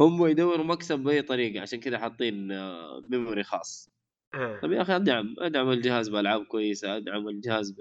هم 0.01 0.25
يدوروا 0.27 0.65
مكسب 0.65 0.99
بأي 0.99 1.21
طريقة 1.21 1.61
عشان 1.61 1.79
كذا 1.79 1.97
حاطين 1.99 2.51
آه، 2.51 3.03
memory 3.09 3.43
خاص 3.43 3.89
إيه. 4.35 4.59
طيب 4.59 4.71
يا 4.71 4.81
أخي 4.81 4.95
أدعم 4.95 5.35
أدعم 5.39 5.69
الجهاز 5.71 6.09
بألعاب 6.09 6.45
كويسة 6.45 6.97
أدعم 6.97 7.27
الجهاز 7.27 7.71
ب... 7.71 7.75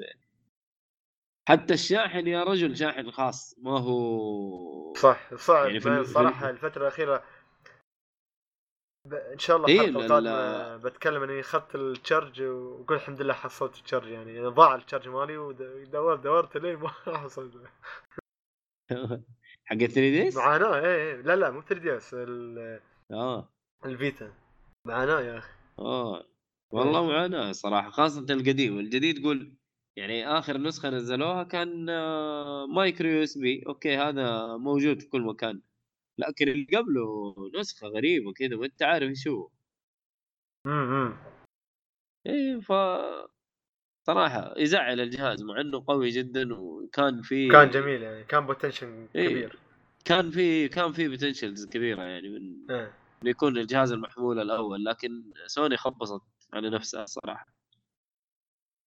حتى 1.48 1.74
الشاحن 1.74 2.26
يا 2.26 2.44
رجل 2.44 2.76
شاحن 2.76 3.10
خاص 3.10 3.54
ما 3.58 3.78
هو 3.78 4.94
صح 4.94 5.34
صعب. 5.34 5.66
يعني 5.66 5.80
في 5.80 5.88
ال- 5.88 6.04
في 6.04 6.12
صراحة 6.12 6.46
ال- 6.46 6.50
الفترة 6.54 6.82
الأخيرة 6.82 7.24
ب... 9.08 9.14
إن 9.14 9.38
شاء 9.38 9.56
الله 9.56 9.68
إيه، 9.68 9.80
الحلقة 9.80 10.18
ال- 10.18 10.26
القادمه 10.26 10.76
بتكلم 10.76 11.22
إني 11.22 11.40
أخذت 11.40 11.74
ال 11.74 11.84
charge 11.84 12.42
واقول 12.42 12.96
الحمد 12.96 13.22
لله 13.22 13.34
حصلت 13.34 13.78
ال 13.78 13.83
charge 13.83 14.08
يعني, 14.08 14.40
ضاع 14.40 14.74
ال 14.74 14.79
charge 14.79 15.08
مالي 15.08 15.36
ودورت 15.36 16.20
دورت 16.20 16.56
لين 16.56 16.76
ما 16.76 16.88
حصلت. 17.24 17.54
حق 19.64 19.76
3 19.76 19.94
DS؟ 19.94 20.36
معاناة 20.36 20.74
إيه 20.74 20.84
إيه. 20.86 21.16
لا 21.16 21.36
لا 21.36 21.50
مو 21.50 21.62
3 21.62 21.82
DS 21.82 22.14
آه. 23.10 23.48
ال 23.84 23.94
Vita 23.94 24.32
معاناة 24.86 25.20
يا 25.20 25.38
أخي. 25.38 25.52
آه. 25.78 26.24
والله 26.72 27.06
معاناة 27.06 27.52
صراحة 27.52 27.90
خاصة 27.90 28.26
القديم. 28.30 28.78
الجديد 28.78 29.24
قول 29.24 29.52
يعني 30.00 30.26
آخر 30.38 30.58
نسخة 30.58 30.90
نزلوها 30.90 31.42
كان 31.42 31.88
آه، 31.90 32.66
micro 32.66 33.08
USB. 33.08 33.64
okay 33.66 33.96
هذا 33.96 34.56
موجود 34.56 35.00
في 35.00 35.08
كل 35.08 35.22
مكان. 35.22 35.60
لكن 36.18 36.48
اللي 36.48 36.66
قبله 36.76 37.34
نسخة 37.58 37.86
غريبة 37.88 38.32
كذا 38.32 38.56
ما 38.56 38.66
أنت 38.66 38.82
عارف 38.82 39.08
إيش 39.08 39.28
هو. 39.28 39.48
امم 40.66 41.16
إيه 42.26 42.60
ف 42.60 42.72
صراحة 44.06 44.54
يزعل 44.58 45.00
الجهاز 45.00 45.42
مع 45.42 45.60
إنه 45.60 45.84
قوي 45.86 46.08
جدا 46.08 46.54
وكان 46.54 47.22
في 47.22 47.48
كان 47.48 47.70
جميل 47.70 48.02
يعني 48.02 48.24
كان 48.24 48.46
potential 48.46 49.08
إيه. 49.14 49.28
كبير. 49.28 49.58
كان 50.04 50.30
في 50.30 50.68
كان 50.68 50.92
في 50.92 51.08
potentials 51.08 51.66
كبيرة 51.66 52.02
يعني 52.02 52.28
من 52.28 52.70
إنه 52.70 53.30
يكون 53.30 53.58
الجهاز 53.58 53.92
المحمول 53.92 54.40
الأول 54.40 54.84
لكن 54.84 55.32
سوني 55.46 55.76
خبصت 55.76 56.22
على 56.52 56.70
نفسها 56.70 57.06
صراحة. 57.06 57.59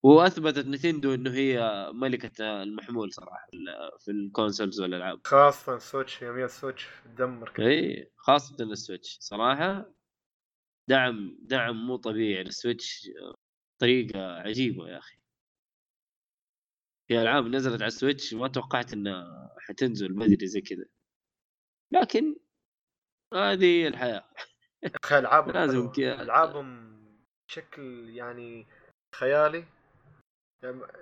وأثبتت 0.04 0.66
Nintendo 0.66 1.14
إنه 1.14 1.30
هي 1.30 1.60
ملكة 1.94 2.62
المحمول 2.62 3.12
صراحة 3.12 3.46
في 3.50 3.56
ال- 3.56 3.98
في 4.00 4.10
ال 4.10 4.18
consoles 4.18 4.80
والألعاب. 4.80 5.20
خاصة 5.26 5.78
Switch 5.78 6.22
يوميا 6.22 6.46
Switch 6.46 6.88
تدمر 7.04 7.52
إي 7.58 8.10
خاصة 8.16 8.64
ال 8.64 8.72
Switch 8.72 9.18
صراحة 9.20 9.94
دعم 10.88 11.38
دعم 11.40 11.86
مو 11.86 11.96
طبيعي. 11.96 12.42
لل 12.44 12.61
Switch 12.61 13.10
طريقة 13.80 14.40
عجيبة 14.40 14.88
يا 14.88 14.98
أخي. 14.98 15.18
في 17.08 17.22
ألعاب 17.22 17.46
نزلت 17.46 17.82
على 17.82 17.86
ال 17.86 17.93
Switch 17.93 18.34
ما 18.34 18.48
توقعت 18.48 18.92
إنها 18.92 19.56
حتنزل 19.58 20.12
بدري 20.12 20.46
زي 20.46 20.60
كذا. 20.60 20.84
لكن 21.92 22.36
هذه 23.34 23.88
الحياة. 23.88 24.30
ألعابهم 25.12 25.54
لازم. 25.54 25.92
ألعابهم 25.98 26.94
بشكل 27.48 28.10
يعني 28.10 28.66
خيالي 29.14 29.64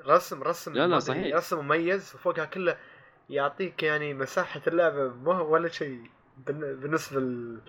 رسم 0.07 0.43
رسم 0.43 0.73
لا، 0.75 0.87
لا، 0.87 0.99
صحيح. 0.99 1.37
رسم 1.37 1.59
مميز 1.65 2.15
وفوقها 2.15 2.45
كله 2.45 2.79
يعطيك 3.31 3.83
يعني 3.83 4.15
مساحة 4.15 4.63
اللعبة. 4.67 5.09
ما 5.09 5.41
ولا 5.41 5.69
شيء 5.69 6.11
بالن- 6.47 6.81
بالنسبة 6.81 7.21
لل- 7.21 7.61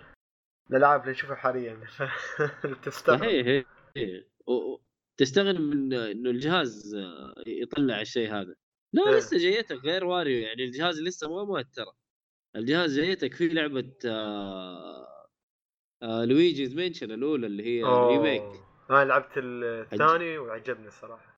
للألعاب 0.69 1.01
اللي 1.01 1.12
نشوفها 1.12 1.35
حاليا. 1.35 1.79
تستغرب. 2.83 3.19
صحيح 3.19 3.47
من 5.59 5.93
إنه 5.93 6.29
الجهاز 6.29 6.95
آه، 6.95 7.43
يطلع 7.47 8.01
الشيء 8.01 8.29
هذا. 8.33 8.55
لا 8.93 9.09
إيه. 9.09 9.15
لسه 9.17 9.38
جايتك 9.38 9.77
غير 9.85 10.05
واريو. 10.05 10.39
يعني 10.43 10.63
الجهاز 10.63 11.01
لسه 11.01 11.29
ما 11.35 11.43
مات 11.43 11.67
ترى 11.73 11.91
الجهاز 12.55 13.00
جايتك 13.00 13.33
فيه 13.33 13.47
لعبة 13.53 13.91
آه 14.05 15.27
آه 16.03 16.25
Luigi's 16.25 16.75
Mansion 16.75 17.12
الأولى 17.12 17.47
اللي 17.47 17.63
هي. 17.65 17.83
ريميك 17.83 18.43
أنا 18.89 19.05
لعبت 19.05 19.31
الثاني 19.38 20.38
وعجبني 20.38 20.88
الصراحة 20.88 21.32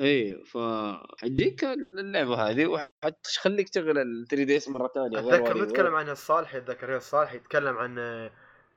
اي 0.00 0.44
فحجيك 0.44 1.64
اللعبة 1.94 2.34
هذه 2.34 2.66
وحتخليك 2.66 3.68
تشغل 3.68 3.98
ال 3.98 4.26
3 4.28 4.44
DS 4.44 4.68
مرة 4.68 4.88
ثانية. 4.94 5.18
غير 5.18 5.34
أتذكر. 5.34 5.64
نتكلم 5.64 5.94
عن 5.94 6.08
الصالحي 6.08 6.58
أتذكر 6.58 6.92
هي 6.92 6.96
الصالحي 6.96 7.36
يتكلم 7.36 7.78
عن 7.78 8.30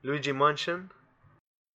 Luigi 0.04 0.32
Mansion 0.32 0.86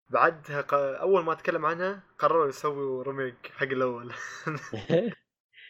بعدها 0.09 0.61
ق... 0.61 0.73
أول 0.73 1.23
ما 1.23 1.33
تكلم 1.33 1.65
عنها 1.65 2.03
قرروا 2.19 2.47
يسووا 2.47 3.03
remake 3.03 3.51
حق 3.55 3.63
الأول. 3.63 4.13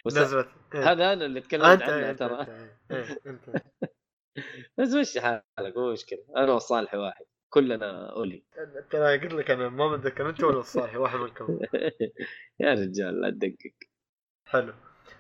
نزلت. 0.07 0.49
إيه. 0.75 0.91
هذا 0.91 1.13
أنا 1.13 1.25
اللي 1.25 1.41
تكلمت 1.41 1.81
أنت 1.81 2.19
ترى 2.19 2.41
أنت, 2.41 2.49
إيه، 2.91 3.21
أنت. 3.25 3.49
بس 4.77 4.93
مشي 4.93 5.21
حالك؟ 5.21 5.77
مو 5.77 5.91
مشكلة. 5.91 6.25
أنا 6.37 6.53
والصالح 6.53 6.93
واحد. 6.93 7.25
كلنا 7.49 8.11
اولي 8.11 8.43
أنا 8.93 9.11
قلت 9.11 9.33
لك 9.33 9.51
أنا 9.51 9.69
ما 9.69 9.87
متذكر 9.87 10.29
أنت 10.29 10.43
ولا 10.43 10.59
الصالحي 10.59 10.97
واحد 10.97 11.19
منكم 11.19 11.59
يا 12.59 12.73
رجال 12.73 13.21
لا 13.21 13.29
تدقق. 13.29 13.73
حلو. 14.45 14.73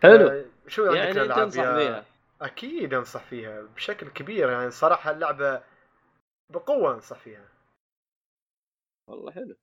حلو. 0.03 0.27
آه، 0.27 0.45
شو 0.67 0.85
عندك 0.85 0.97
يعني 0.97 1.21
أنت 1.21 1.31
تنصح 1.31 1.61
فيها 1.63 2.05
أكيد 2.41 2.93
أنصح 2.93 3.23
فيها 3.23 3.61
بشكل 3.61 4.09
كبير 4.09 4.49
يعني 4.49 4.71
صراحة 4.71 5.11
اللعبة 5.11 5.63
بقوة 6.49 6.93
أنصح 6.93 7.19
فيها. 7.19 7.47
والله 9.09 9.31
حلو. 9.31 9.55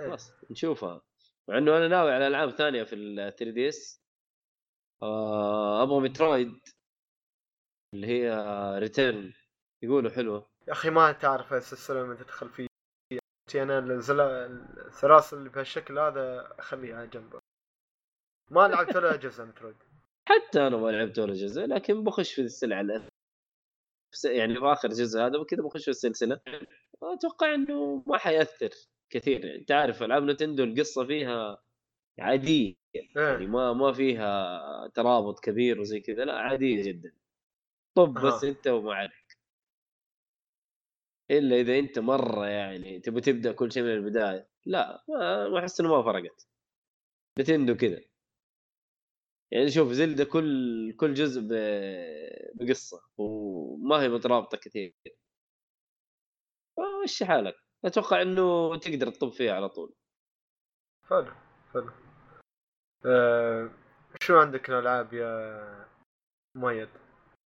إيه. 0.00 0.06
خلاص 0.06 0.32
نشوفها. 0.50 1.02
مع 1.48 1.58
إنه 1.58 1.76
أنا 1.76 1.88
ناوي 1.88 2.12
على 2.12 2.26
ألعاب 2.26 2.50
ثانية 2.50 2.82
في 2.82 2.94
ال 2.94 3.16
3 3.36 3.50
DS 3.50 4.00
أبغى 5.82 6.00
Metroid 6.00 6.60
اللي 7.94 8.06
هي 8.06 8.30
Return 8.78 9.32
يقولوا 9.82 10.10
حلوة. 10.10 10.49
يا 10.70 10.74
أخي 10.74 10.90
ما 10.90 11.12
تعرف 11.12 11.52
السلسلة 11.52 12.02
لما 12.02 12.14
تدخل 12.14 12.48
فيه 12.48 12.66
أنا 13.54 13.78
الزلا- 13.78 14.46
السلاسل 14.86 15.36
اللي 15.36 15.48
بهالشكل 15.48 15.98
هذا 15.98 16.54
أخليها 16.58 16.96
على 16.96 17.06
جنب. 17.06 17.38
ما 18.50 18.68
لعبت 18.68 18.96
ولا 18.96 19.16
جزء 19.16 19.44
Metroid 19.44 19.76
حتى 20.28 20.66
أنا 20.66 20.76
ما 20.76 20.88
لعبت 20.90 21.18
ولا 21.18 21.34
جزء 21.34 21.62
لكن 21.62 22.04
بخش 22.04 22.34
في 22.34 22.40
السلعه 22.42 22.82
يعني 24.24 24.54
في 24.54 24.64
آخر 24.64 24.88
جزء 24.88 25.20
هذا 25.20 25.38
وكذا 25.38 25.62
بخش 25.62 25.84
في 25.84 25.90
السلسلة. 25.90 26.40
أتوقع 27.02 27.54
إنه 27.54 28.04
ما 28.06 28.18
حيأثر 28.18 28.70
كثير. 29.12 29.44
يعني 29.44 29.58
انت 29.58 29.72
عارف 29.72 30.02
ألعاب 30.02 30.22
نتندو 30.22 30.64
القصة 30.64 31.06
فيها 31.06 31.62
عادية. 32.18 32.74
يعني 32.94 33.42
إيه 33.42 33.46
ما 33.46 33.72
ما 33.72 33.92
فيها 33.92 34.88
ترابط 34.88 35.40
كبير 35.40 35.80
وزي 35.80 36.00
كذا 36.00 36.24
لا 36.24 36.38
عادية 36.38 36.82
جدا. 36.82 37.12
طب 37.96 38.14
بس. 38.14 38.44
أنت 38.44 38.68
ومعارك 38.68 39.19
إلا 41.30 41.56
إذا 41.56 41.78
أنت 41.78 41.98
مرة 41.98 42.46
يعني 42.46 43.00
تبي 43.00 43.20
تبدأ 43.20 43.52
كل 43.52 43.72
شيء 43.72 43.82
من 43.82 43.90
البداية. 43.90 44.48
لا 44.66 45.04
ما 45.08 45.58
أحس 45.58 45.80
إنه 45.80 45.96
ما 45.96 46.02
فرقت. 46.02 46.48
نتندو 47.38 47.76
كذا. 47.76 48.00
يعني 49.50 49.70
شوف 49.70 49.92
زلدة 49.92 50.24
كل 50.24 50.92
كل 50.96 51.14
جزء 51.14 51.48
بقصة 52.54 53.02
وما 53.18 54.02
هي 54.02 54.08
مترابطة 54.08 54.58
كثير. 54.58 54.94
مشي 57.04 57.26
حالك. 57.26 57.54
أتوقع 57.84 58.22
إنه 58.22 58.76
تقدر 58.76 59.10
تطب 59.10 59.32
فيها 59.32 59.54
على 59.54 59.68
طول. 59.68 59.94
حلو 61.08 61.32
حلو. 61.72 61.90
آه 63.06 63.70
شو 64.22 64.38
عندك 64.38 64.70
الألعاب 64.70 65.12
يا 65.14 65.88
مؤيد؟ 66.54 66.88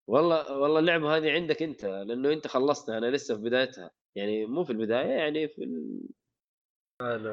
والله 0.08 0.58
والله 0.58 0.80
اللعبة 0.80 1.18
هذه 1.18 1.32
عندك 1.32 1.64
أنت 1.64 1.86
لأنه 1.86 2.34
أنت 2.34 2.48
خلصتها 2.48 2.98
أنا 2.98 3.06
لسه 3.06 3.36
في 3.36 3.42
بدايتها 3.42 3.92
يعني 4.16 4.46
مو 4.46 4.64
في 4.64 4.70
البداية 4.70 5.10
يعني 5.10 5.48
في 5.48 5.64
ال... 5.64 6.02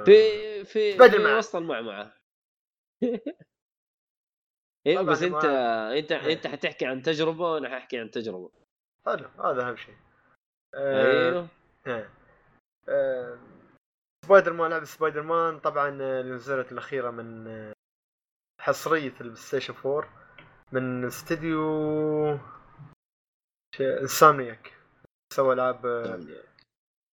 في 0.05 0.65
في, 0.65 0.99
في. 1.09 1.37
وسط 1.37 1.57
المعمعة 1.57 2.17
أيوه 4.87 5.03
طبعاً 5.03 5.15
بس 5.15 5.23
أنت 5.23 5.45
أنت 5.99 6.13
إيه. 6.13 6.33
أنت 6.33 6.47
حتحكي 6.47 6.87
عن 6.87 7.03
تجربة 7.03 7.53
وأنا 7.53 7.69
حاحكي 7.69 7.99
عن 7.99 8.11
تجربة 8.11 8.51
حلو 9.07 9.29
هذا 9.45 9.69
أهم 9.69 9.77
شيء 9.77 9.97
آه 10.75 11.31
أيوه 11.31 11.49
إيه. 11.87 12.11
آه، 12.89 13.39
سبايدر 14.25 14.53
مان 14.53 14.71
لعبة 14.71 14.85
سبايدر 14.85 15.23
مان 15.23 15.59
طبعا 15.59 15.89
اللي 15.89 16.35
نزلت 16.35 16.73
الأخيرة 16.73 17.11
من 17.11 17.73
حصرية 18.61 19.15
ال 19.21 19.37
PlayStation 19.37 19.75
4 19.87 20.09
من 20.73 21.05
استديو 21.05 22.39
Insomniac 23.81 24.73
سوى 25.35 25.55
ألعاب 25.55 25.87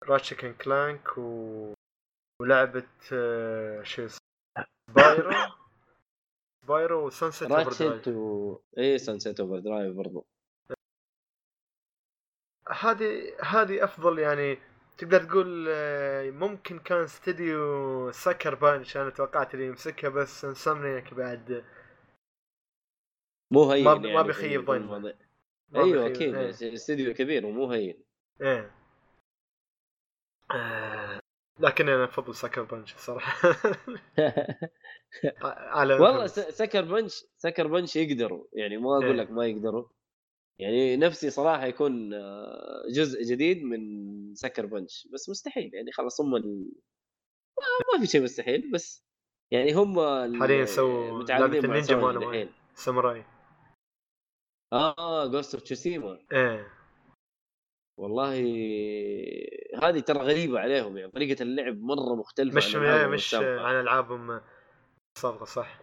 Ratchet 0.03 0.45
and 0.45 0.55
Clank 0.55 1.17
و... 1.17 1.73
ولعبة 2.41 2.87
آه، 3.13 3.83
شو 3.83 4.05
اسمه؟ 4.05 4.17
Spyro 4.91 5.31
Spyro 6.63 7.05
و 7.07 7.14
Sunset 7.14 7.51
Over 7.51 7.85
Ratchet 7.85 8.07
و 8.07 8.59
اي 8.77 8.97
Sunset 8.97 9.39
Overdrive 9.39 9.95
برضو. 9.95 10.25
هذه 12.69 13.35
هذه 13.43 13.83
أفضل 13.83 14.19
يعني 14.19 14.57
تقدر 14.97 15.23
تقول 15.23 15.65
آه، 15.69 16.29
ممكن 16.31 16.79
كان 16.79 17.03
استديو 17.03 18.11
Sucker 18.11 18.55
Punch 18.55 18.97
أنا 18.97 19.09
توقعت 19.09 19.53
اللي 19.53 19.65
يمسكها 19.65 20.09
بس 20.09 20.45
Insomniac 20.45 21.13
بعد 21.13 21.65
مو 23.53 23.71
هين 23.71 23.83
ما- 23.83 23.91
يعني 23.93 24.13
ما 24.13 24.21
بيخيب 24.21 24.65
ظني. 24.65 25.26
أيوه. 25.75 26.05
أكيد 26.07 26.35
إيه. 26.35 26.73
استديو 26.73 27.13
كبير 27.13 27.45
ومو 27.45 27.71
هين 27.71 28.03
إيه 28.41 28.71
آه، 30.51 31.19
لكن 31.59 31.89
أنا 31.89 32.03
أفضل 32.03 32.35
سكر 32.35 32.63
بانش 32.63 32.95
الصراحة 32.95 33.49
على 35.77 35.93
والله 35.93 36.27
سكر 36.27 36.81
بنش 36.81 37.23
سكر 37.37 37.67
بنش 37.67 37.95
يقدروا 37.95 38.45
يعني 38.53 38.77
ما 38.77 38.97
إيه. 38.99 39.05
أقول 39.05 39.17
لك 39.17 39.31
ما 39.31 39.45
يقدروا 39.47 39.85
يعني 40.59 40.97
نفسي 40.97 41.29
صراحة 41.29 41.65
يكون 41.65 42.13
آه، 42.13 42.83
جزء 42.95 43.23
جديد 43.23 43.63
من 43.63 43.79
سكر 44.35 44.65
بنش 44.65 45.07
بس 45.13 45.29
مستحيل 45.29 45.73
يعني 45.73 45.91
خلاص 45.91 46.21
هم 46.21 46.35
ال... 46.35 46.71
ما- 47.93 47.99
في 48.01 48.07
شيء 48.07 48.21
مستحيل 48.23 48.71
بس 48.71 49.05
يعني 49.51 49.73
هم 49.73 49.99
ال- 49.99 50.39
حاليا 50.39 50.65
سووا 50.65 51.23
مع 51.23 51.37
النينجا. 51.45 52.27
الحين 52.27 52.49
ساموراي 52.75 53.23
آه 54.73 55.27
جوست 55.27 55.53
اوف 55.53 55.63
تشوسيما 55.63 56.19
إيه. 56.33 56.67
والله 57.99 58.33
هذه 59.83 59.99
ترى 59.99 60.19
غريبة 60.19 60.59
عليهم 60.59 60.97
يعني 60.97 61.11
طريقة 61.11 61.43
اللعب 61.43 61.81
مرة 61.81 62.15
مختلفة 62.15 62.57
مش 62.57 62.75
عن 62.75 63.09
مش. 63.09 63.33
عن 63.35 63.79
العابهم 63.79 64.41
السابقة 65.17 65.45
صح؟ 65.45 65.79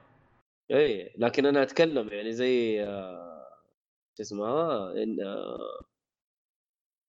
اي 0.70 1.14
لكن 1.18 1.46
أنا 1.46 1.62
أتكلم 1.62 2.08
يعني 2.08 2.32
زي 2.32 2.84
آه، 2.84 3.46
شو 4.16 4.22
اسمها 4.22 4.92
إن 4.92 5.20
آه، 5.20 5.80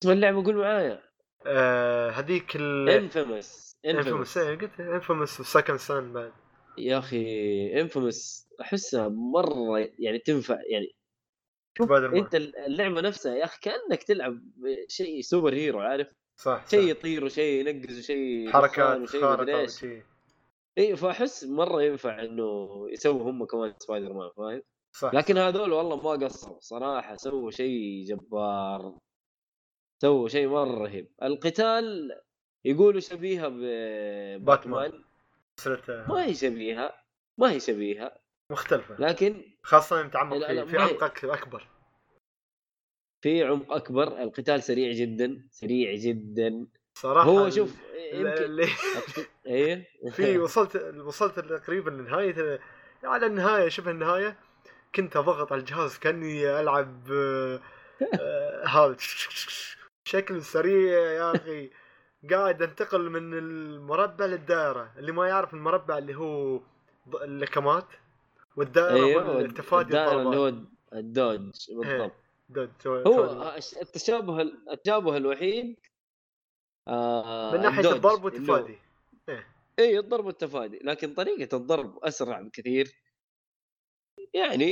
اسم 0.04 0.12
اللعبة 0.12 0.44
قول 0.44 0.56
معايا. 0.56 1.04
آه، 1.46 2.10
هذيك 2.10 2.56
ال 2.56 2.90
انفيمس 2.90 3.76
انفيمس 3.86 4.38
قلت 4.38 4.80
انفيموس 4.80 5.40
وسكند 5.40 5.78
سان 5.78 6.14
بعد. 6.14 6.34
يا 6.78 6.98
أخي 6.98 7.82
انفيمس 7.82 8.48
أحسها 8.62 9.08
مرة 9.08 9.80
يعني 10.00 10.20
تنفع 10.20 10.58
يعني 10.70 10.96
شوف. 11.78 11.92
انت 11.92 12.36
اللعبة 12.36 13.02
نفسها 13.02 13.36
يا 13.36 13.46
أخي 13.46 13.60
كأنك 13.62 14.04
تلعب 14.04 14.42
شيء 14.88 15.22
super 15.22 15.54
hero 15.54 15.80
عارف؟ 15.80 16.14
صح 16.36 16.68
شيء. 16.68 16.90
يطير 16.90 17.26
وشيء 17.26 17.68
ينقز 17.68 18.00
وشيء 18.00 18.50
حركات 18.52 19.02
وشيء 19.02 19.22
خارقه 19.22 19.68
اي 20.78 20.96
فأحس 20.96 21.44
مرة 21.44 21.84
ينفع 21.84 22.24
إنه 22.24 22.70
يسووا 22.90 23.32
هم 23.32 23.46
كمان 23.46 23.74
سبايدر 23.80 24.14
مان 24.14 24.30
فاهم؟ 24.38 24.62
صح. 24.92 25.14
لكن 25.14 25.38
هذول 25.38 25.72
والله 25.72 25.96
ما 25.96 26.26
قصروا 26.26 26.60
صراحة 26.60 27.16
سووا 27.16 27.52
شيء 27.52 28.06
جبار 28.08 28.98
سووا 30.02 30.28
شيء 30.28 30.48
مرة 30.48 30.84
رهيب. 30.84 31.12
القتال 31.24 32.12
يقولوا 32.66 33.00
شبيهة 33.00 33.48
بباتمان 33.48 35.04
ما 35.88 36.26
هي 36.26 36.34
شبيهة 36.34 36.94
ما 37.38 37.52
هي 37.52 37.60
شبيهة. 37.60 38.25
مختلفة. 38.52 38.96
لكن 39.00 39.44
خاصة 39.64 40.00
يوم 40.00 40.10
تعمق 40.10 40.38
لا، 40.38 40.54
لا، 40.54 40.66
في, 40.66 40.72
في 40.72 40.78
عمق 40.78 41.04
أكبر 41.26 41.68
في 43.24 43.44
عمق 43.44 43.74
أكبر 43.74 44.08
القتال 44.22 44.64
سريع 44.64 44.92
جدا 44.92 45.48
سريع 45.52 45.96
جدا. 45.96 46.68
صراحة 46.94 47.30
هو 47.30 47.50
شوف 47.50 47.76
يمكن 48.14 48.60
إيه؟ 49.46 49.88
في 50.12 50.38
وصلت 50.38 50.76
وصلت 50.98 51.40
تقريبا 51.40 51.90
لنهاية 51.90 52.60
على 53.04 53.26
النهاية 53.26 53.70
شبه 53.70 53.92
النهاية 53.92 54.38
كنت 54.96 55.18
أضغط 55.18 55.52
على 55.52 55.60
الجهاز 55.60 55.98
كأني 55.98 56.60
ألعب 56.60 57.12
آه، 57.12 57.62
هذا. 58.68 58.96
بشكل 60.06 60.42
سريع 60.44 61.00
يا 61.00 61.36
أخي. 61.36 61.70
قاعد 62.32 62.62
أنتقل 62.62 63.10
من 63.10 63.34
المربع 63.34 64.26
للدائرة. 64.26 64.94
اللي 64.98 65.12
ما 65.12 65.28
يعرف 65.28 65.54
المربع 65.54 65.98
اللي 65.98 66.16
هو 66.16 66.62
اللكمات 67.22 67.88
والدائرة 68.58 69.06
أيوه 69.06 69.24
هو 69.24 69.39
التفادي 69.39 69.84
الدائرة 69.86 70.22
اللي 70.22 70.38
هو 70.38 70.54
ال 70.94 71.03
dodge 71.03 71.52
بالضبط 71.70 72.12
dod- 72.50 72.88
هو 72.88 73.26
تفادي. 73.28 73.82
التشابه 73.82 74.41
التشابه 74.41 75.18
الوحيد 75.18 75.76
آه 76.88 77.52
من 77.58 77.65
ال 77.65 77.68
dodge، 77.68 77.86
الضرب 77.94 78.24
والتفادي 78.26 78.78
اي 79.80 80.00
الضرب 80.00 80.26
والتفادي 80.26 80.80
لكن 80.84 81.13
طريقة 81.13 81.58
الضرب 81.58 82.00
أسرع 82.04 82.41
بكثير 82.41 82.91
يعني 84.34 84.65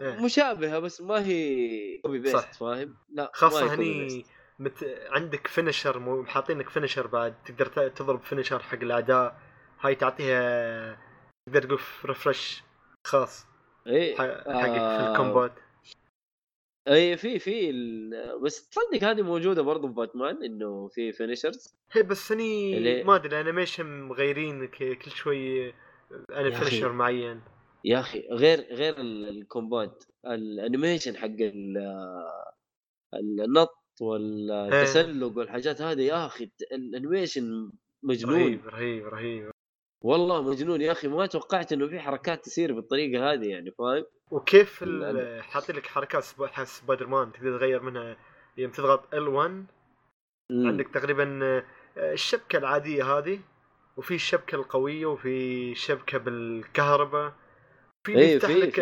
إيه. 0.00 0.24
مشابهة 0.24 0.78
بس 0.78 1.00
ما 1.00 1.26
هي 1.26 1.98
copy. 1.98 2.18
paste 2.18 2.54
فاهم؟ 2.54 2.96
لا 3.08 3.32
copy 3.40 3.54
هني. 3.56 4.24
مت... 4.58 4.84
عندك 5.10 5.46
finisher 5.46 5.98
مو... 5.98 6.24
حاطينك 6.24 6.68
finisher 6.68 7.06
بعد 7.06 7.42
تقدر 7.44 7.88
تضرب 7.88 8.22
finisher 8.22 8.58
حق 8.62 8.74
الاعداء 8.82 9.40
هاي 9.80 9.94
تعطيها 9.94 10.98
تقدر 11.46 11.62
تقول 11.62 11.80
refresh 12.04 12.62
خاص 13.06 13.46
اي 13.86 14.16
حقك 14.16 14.44
في 14.44 14.50
آه، 14.50 15.12
ال 15.12 15.17
combat. 15.17 15.52
اي 16.88 17.16
في 17.16 17.38
في 17.38 17.70
ال... 17.70 18.40
بس 18.40 18.68
تصدق 18.68 19.04
هذه 19.04 19.22
موجودة 19.22 19.62
برضو 19.62 19.88
في 19.88 19.94
باتمان 19.94 20.42
إنه 20.44 20.88
في 20.88 21.12
finishers؟ 21.12 21.74
هي 21.92 22.02
بس 22.02 22.32
هني 22.32 22.76
اللي- 22.78 23.04
ما 23.04 23.14
أدري 23.16 23.40
animation 23.40 24.02
مغيرين 24.02 24.66
كل 24.68 25.10
شوي 25.10 25.74
أنا. 26.30 26.50
finisher 26.50 26.92
معين. 26.92 27.40
يا 27.84 28.00
أخي 28.00 28.28
غير 28.30 28.60
غير 28.60 28.98
ال- 29.00 29.28
ال 29.28 29.39
combat 29.39 30.04
ال 30.26 30.35
animation 30.35 31.16
حق 31.16 31.26
ال- 31.40 32.26
النط 33.14 33.84
والتسلق 34.00 35.38
والحاجات 35.38 35.82
هذه 35.82 36.00
يا 36.02 36.26
أخي 36.26 36.50
ال 36.72 36.82
animation 36.82 37.72
مجنون. 38.02 38.34
رهيب 38.42 38.66
رهيب 38.66 39.06
رهيب. 39.06 39.50
والله 40.04 40.42
مجنون 40.42 40.80
يا 40.80 40.92
أخي 40.92 41.08
ما 41.08 41.26
توقعت 41.26 41.72
إنه 41.72 41.88
في 41.88 42.00
حركات 42.00 42.44
تصير 42.44 42.72
بالطريقة 42.72 43.32
هذه 43.32 43.46
يعني 43.46 43.70
فاهم؟ 43.70 44.04
وكيف. 44.30 44.84
حاطين 45.40 45.76
لك 45.76 45.86
حركات 45.86 46.22
سبايدر 46.64 47.06
مان 47.06 47.32
تقدر 47.32 47.58
تغير 47.58 47.82
منها 47.82 48.16
يوم 48.58 48.70
تضغط 48.70 49.14
L1 49.14 49.50
مم. 50.50 50.66
عندك 50.66 50.88
تقريبا 50.88 51.40
آه، 51.42 51.64
الشبكة 51.96 52.56
العادية 52.58 53.18
هذه 53.18 53.40
وفي 53.96 54.14
الشبكة 54.14 54.56
القوية 54.56 55.06
وفي 55.06 55.74
شبكة 55.74 56.18
بالكهرباء 56.18 57.32
في 58.06 58.12
اللي 58.12 58.24
اي 58.24 58.32
يفتح 58.32 58.48
في 58.48 58.60
لك 58.60 58.74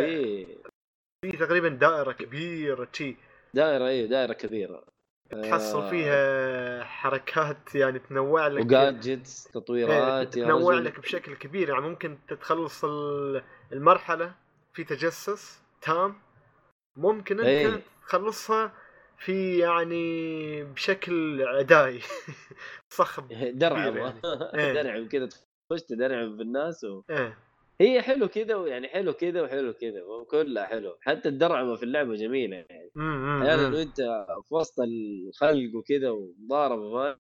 في 1.25 1.37
تقريبا 1.37 1.69
دائرة 1.69 2.13
كبيرة 2.13 2.85
تشي 2.85 3.17
دائرة 3.55 3.89
اي 3.89 4.07
دائرة 4.07 4.33
كبيرة 4.33 4.85
تحصل 5.35 5.83
آه، 5.83 5.91
فيها 5.91 6.85
حركات 6.85 7.75
يعني 7.75 7.99
تنوع 7.99 8.47
لك 8.47 8.65
وجادجتس 8.65 9.47
إيه، 9.47 9.53
تطويرات 9.53 10.35
تنوع 10.35 10.75
رجل. 10.75 10.85
لك 10.85 11.01
بشكل 11.01 11.35
كبير. 11.35 11.69
يعني 11.69 11.81
ممكن 11.81 12.19
تخلص 12.41 12.85
ال- 12.85 13.43
المرحلة 13.73 14.35
في 14.75 14.85
تجسس 14.85 15.63
تام. 15.83 16.15
ممكن 16.97 17.39
أنت 17.39 17.47
إيه. 17.49 17.81
تخلصها 18.07 18.73
في 19.19 19.59
يعني 19.59 20.65
بشكل 20.65 21.43
عدائي. 21.49 22.01
صخب 22.91 23.29
درعم 23.59 23.97
يعني. 23.97 24.21
إيه. 24.59 24.73
درعم 24.73 25.09
كذا 25.09 25.27
تخش 25.27 25.83
تدرعم 25.83 26.37
في 26.37 26.43
الناس 26.43 26.85
و... 26.85 27.03
إيه. 27.11 27.39
هي 27.83 28.03
حلو 28.03 28.29
كذا 28.29 28.55
ويعني 28.55 28.89
حلو 28.89 29.13
كذا 29.13 29.43
وحلو 29.43 29.73
كذا 29.73 30.01
كلها 30.31 30.65
حلو 30.65 30.97
حتى 31.01 31.29
الدرعمه 31.29 31.77
في 31.77 31.83
اللعبة 31.83 32.15
جميلة 32.15 32.57
يعني 32.57 32.91
إمم 32.97 33.43
أحيانا 33.43 33.77
وانت 33.77 34.01
في 34.49 34.55
وسط 34.55 34.81
الخلق 34.81 35.77
وكذا 35.77 36.11
ومضاربه 36.11 36.93
فاهم 36.93 37.21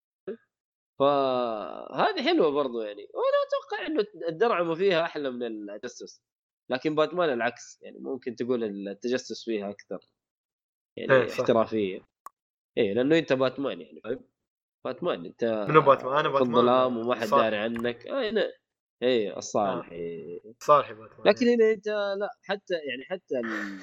فهذه 0.99 2.23
حلوة 2.23 2.51
برضو 2.51 2.81
يعني 2.81 3.09
وأنا 3.15 3.39
أتوقع 3.47 3.87
إنه 3.87 4.29
الدرعمه 4.29 4.75
فيها 4.75 5.03
أحلى 5.03 5.31
من 5.31 5.71
التجسس 5.71 6.23
لكن 6.71 6.95
باتمان 6.95 7.33
العكس 7.33 7.79
يعني 7.83 7.99
ممكن 7.99 8.35
تقول 8.35 8.65
التجسس 8.65 9.45
فيها 9.45 9.71
أكثر 9.71 9.99
يعني 10.97 11.13
إيه،. 11.13 11.29
احترافية 11.29 12.01
إيه 12.79 12.95
لأنه 12.95 13.19
أنت 13.19 13.33
باتمان 13.33 13.81
يعني 13.81 14.01
فاهم 14.05 14.21
باتمان 14.85 15.25
أنت 15.25 15.67
منو 15.69 15.81
باتمان؟ 15.81 16.23
في 16.23 16.29
باتمان. 16.29 16.49
الظلام 16.49 16.97
وما 16.99 17.15
حد. 17.15 17.29
داري 17.29 17.57
عنك 17.57 18.07
آه 18.07 18.23
هنا 19.03 19.11
إيه 19.11 19.37
الصالح 19.37 19.91
إيه. 19.93 20.41
صالح 20.61 20.93
باتمان 20.93 21.27
لكن 21.29 21.47
هنا 21.47 21.71
أنت 21.73 21.89
لا 21.89 22.29
حتى 22.43 22.75
يعني 22.75 23.05
حتى 23.05 23.39
ال... 23.39 23.79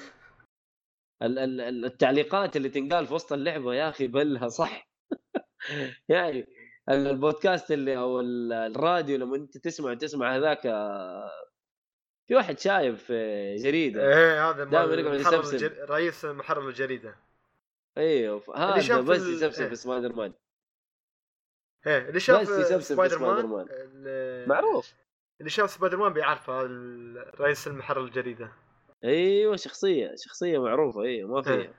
ال... 1.22 1.38
ال... 1.38 1.60
ال- 1.60 1.84
التعليقات 1.84 2.56
اللي 2.56 2.68
تنقال 2.68 3.06
في 3.06 3.14
وسط 3.14 3.32
اللعبة 3.32 3.74
يا 3.74 3.88
أخي 3.88 4.06
بلها 4.06 4.48
صح. 4.48 4.88
يعني 6.08 6.46
ال- 6.88 7.06
البودكاست 7.06 7.70
اللي 7.70 7.98
أو 7.98 8.20
ال- 8.20 8.52
الراديو 8.52 9.16
لما 9.18 9.36
أنت 9.36 9.58
تسمع 9.58 9.94
تسمع 9.94 10.36
هذاك 10.36 10.66
آه، 10.66 11.30
في 12.28 12.34
واحد 12.34 12.58
شايب 12.58 12.94
في 12.96 13.54
جريدة. 13.56 14.08
إيه 14.08 14.50
هذا 14.50 14.64
دائماً 14.64 14.94
يقعد 14.94 15.20
يسبسب. 15.20 15.54
الجر... 15.54 15.90
رئيس 15.90 16.24
محرر 16.24 16.68
الجريدة. 16.68 17.16
أيوه 17.98 18.42
هذا 18.56 19.00
بس 19.00 19.22
ال- 19.22 19.32
يسبسب 19.34 19.62
إيه. 19.62 19.68
في 19.68 19.76
سبايدر 19.76 20.12
مان. 20.12 20.32
إيه 21.86 22.08
اللي 22.08 22.20
شاف 22.20 22.40
بس 22.40 22.48
يسبسب 22.48 22.76
في 22.78 22.84
سبايدر 22.84 23.18
مان 23.18 23.66
معروف. 24.48 24.94
اللي 25.40 25.50
شاف 25.50 25.70
سبايدر 25.70 25.96
مان 25.96 26.12
بيعرف 26.12 26.50
هذا 26.50 26.66
ال- 26.66 27.40
رئيس 27.40 27.66
المحرر 27.66 28.04
الجريده 28.04 28.52
أيوه 29.04 29.56
شخصية 29.56 30.14
شخصية 30.16 30.58
معروفة 30.62 31.02
أيوه 31.02 31.30
ما 31.30 31.36
إيه. 31.36 31.42
فيها 31.62 31.74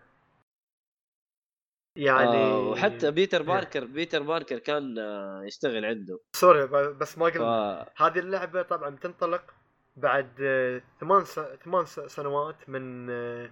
يعني 1.95 2.35
آه 2.37 2.59
وحتى 2.69 3.11
بيتر 3.11 3.41
إيه. 3.41 3.47
باركر 3.47 3.85
بيتر 3.85 4.23
باركر 4.23 4.59
كان 4.59 4.99
آه 4.99 5.43
يشتغل 5.43 5.85
عنده. 5.85 6.19
sorry 6.35 6.67
بس 6.93 7.17
ما 7.17 7.29
ف... 7.29 7.33
قلنا 7.33 7.89
هذه 7.97 8.19
اللعبة 8.19 8.61
طبعا 8.61 8.95
تنطلق 8.95 9.53
بعد 9.95 10.29
آه، 10.41 10.81
ثمان 10.99 11.25
س... 11.25 11.39
ثمان 11.39 11.85
س- 11.85 11.99
سنوات 11.99 12.69
من 12.69 13.09
آه، 13.09 13.49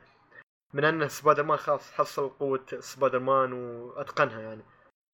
من 0.73 0.85
أن 0.85 1.09
سبايدر 1.09 1.43
مان 1.43 1.57
خلاص 1.57 1.91
حصل 1.91 2.29
قوة 2.29 2.65
سبايدر 2.79 3.19
مان 3.19 3.53
وأتقنها 3.53 4.41
يعني. 4.41 4.63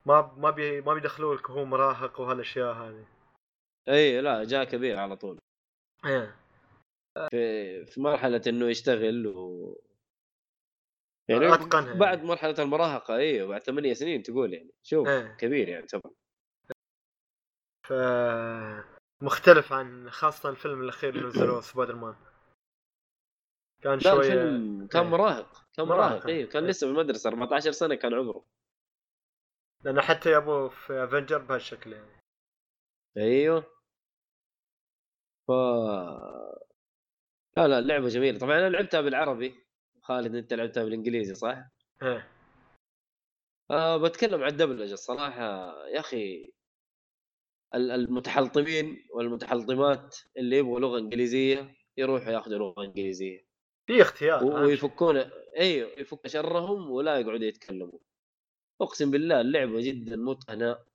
ما 0.06 0.34
ما 0.38 0.50
بي 0.50 0.82
ما 0.82 0.94
بيدخلوا 0.94 1.36
لك 1.36 1.50
هو 1.50 1.66
مراهق 1.66 2.20
وهالأشياء 2.22 2.74
هذه. 2.74 3.06
إي 3.90 4.22
لا 4.22 4.44
جاء 4.44 4.64
كبير 4.64 5.00
على 5.00 5.16
طول 5.18 5.40
إيه 6.06 6.36
في 7.30 7.86
في 7.86 8.02
مرحلة 8.02 8.42
إنه 8.48 8.70
يشتغل 8.70 9.28
و 9.28 9.78
يعني 11.30 11.54
أتقنها 11.54 11.94
بعد 11.94 12.18
يعني. 12.18 12.30
مرحلة 12.30 12.56
المراهقة 12.60 13.16
أيوه 13.16 13.48
بعد 13.48 13.64
ثمانية 13.64 13.94
سنين 13.94 14.24
تقول 14.24 14.54
يعني 14.54 14.72
شوف 14.84 15.08
إيه. 15.08 15.36
كبير 15.40 15.70
يعني 15.70 15.86
طبعا 15.86 16.14
ف 17.88 17.94
مختلف 19.24 19.74
عن 19.74 20.10
خاصة 20.10 20.50
الفيلم 20.50 20.82
الأخير 20.82 21.16
اللي 21.16 21.28
نزلوه 21.28 21.62
سبايدر 21.72 21.96
مان 21.96 22.16
كان 23.84 24.00
شوية 24.00 24.14
الفيلم 24.14 24.88
كان 24.88 25.04
إيه. 25.04 25.10
مراهق 25.10 25.66
كان 25.74 25.86
مراهق، 25.88 26.28
أيوه 26.28 26.50
كان. 26.50 26.68
لسه 26.68 26.88
في 26.88 26.94
المدرسة 26.94 27.28
14 27.30 27.72
سنة 27.72 27.96
كان 27.96 28.14
عمره 28.14 28.46
لأن 29.84 30.02
حتى 30.02 30.32
يابوه 30.32 30.70
في 30.70 31.04
افنجر 31.04 31.38
بهالشكل 31.38 31.94
يعني 31.94 32.21
أيوه. 33.18 33.66
ف 35.48 35.52
لا 37.58 37.68
لا 37.68 37.80
اللعبه 37.80 38.08
جميلة. 38.10 38.40
طبعا 38.40 38.60
أنا 38.60 38.70
لعبتها 38.70 39.02
بالعربي. 39.02 39.56
خالد 40.02 40.36
أنت 40.36 40.54
لعبتها 40.54 40.84
بالإنجليزي 40.84 41.36
صح؟ 41.36 41.58
إيه 42.04 42.32
آه 43.72 43.98
بتكلم 43.98 44.44
عن 44.44 44.52
الدبلجه 44.52 44.94
الصراحة. 44.94 45.74
يا 45.88 46.00
أخي 46.00 46.54
ال- 47.76 47.92
المتحلطمين 47.92 49.08
والمتحلطمات 49.16 50.18
اللي 50.38 50.58
يبغوا 50.58 50.80
لغة 50.80 51.00
إنجليزية 51.00 51.76
يروحوا 51.98 52.32
ياخذوا 52.32 52.58
لغة 52.58 52.84
إنجليزية. 52.84 53.46
في 53.88 54.02
اختيار. 54.02 54.44
ويفكون 54.44 55.18
أيوه 55.60 55.90
يفك 56.00 56.28
شرهم 56.28 56.92
ولا 56.92 57.20
يقعدوا 57.20 57.46
يتكلموا. 57.46 58.00
أقسم 58.82 59.12
بالله 59.12 59.42
اللعبة 59.42 59.82
جدا 59.82 60.16
متقنة. 60.16 60.91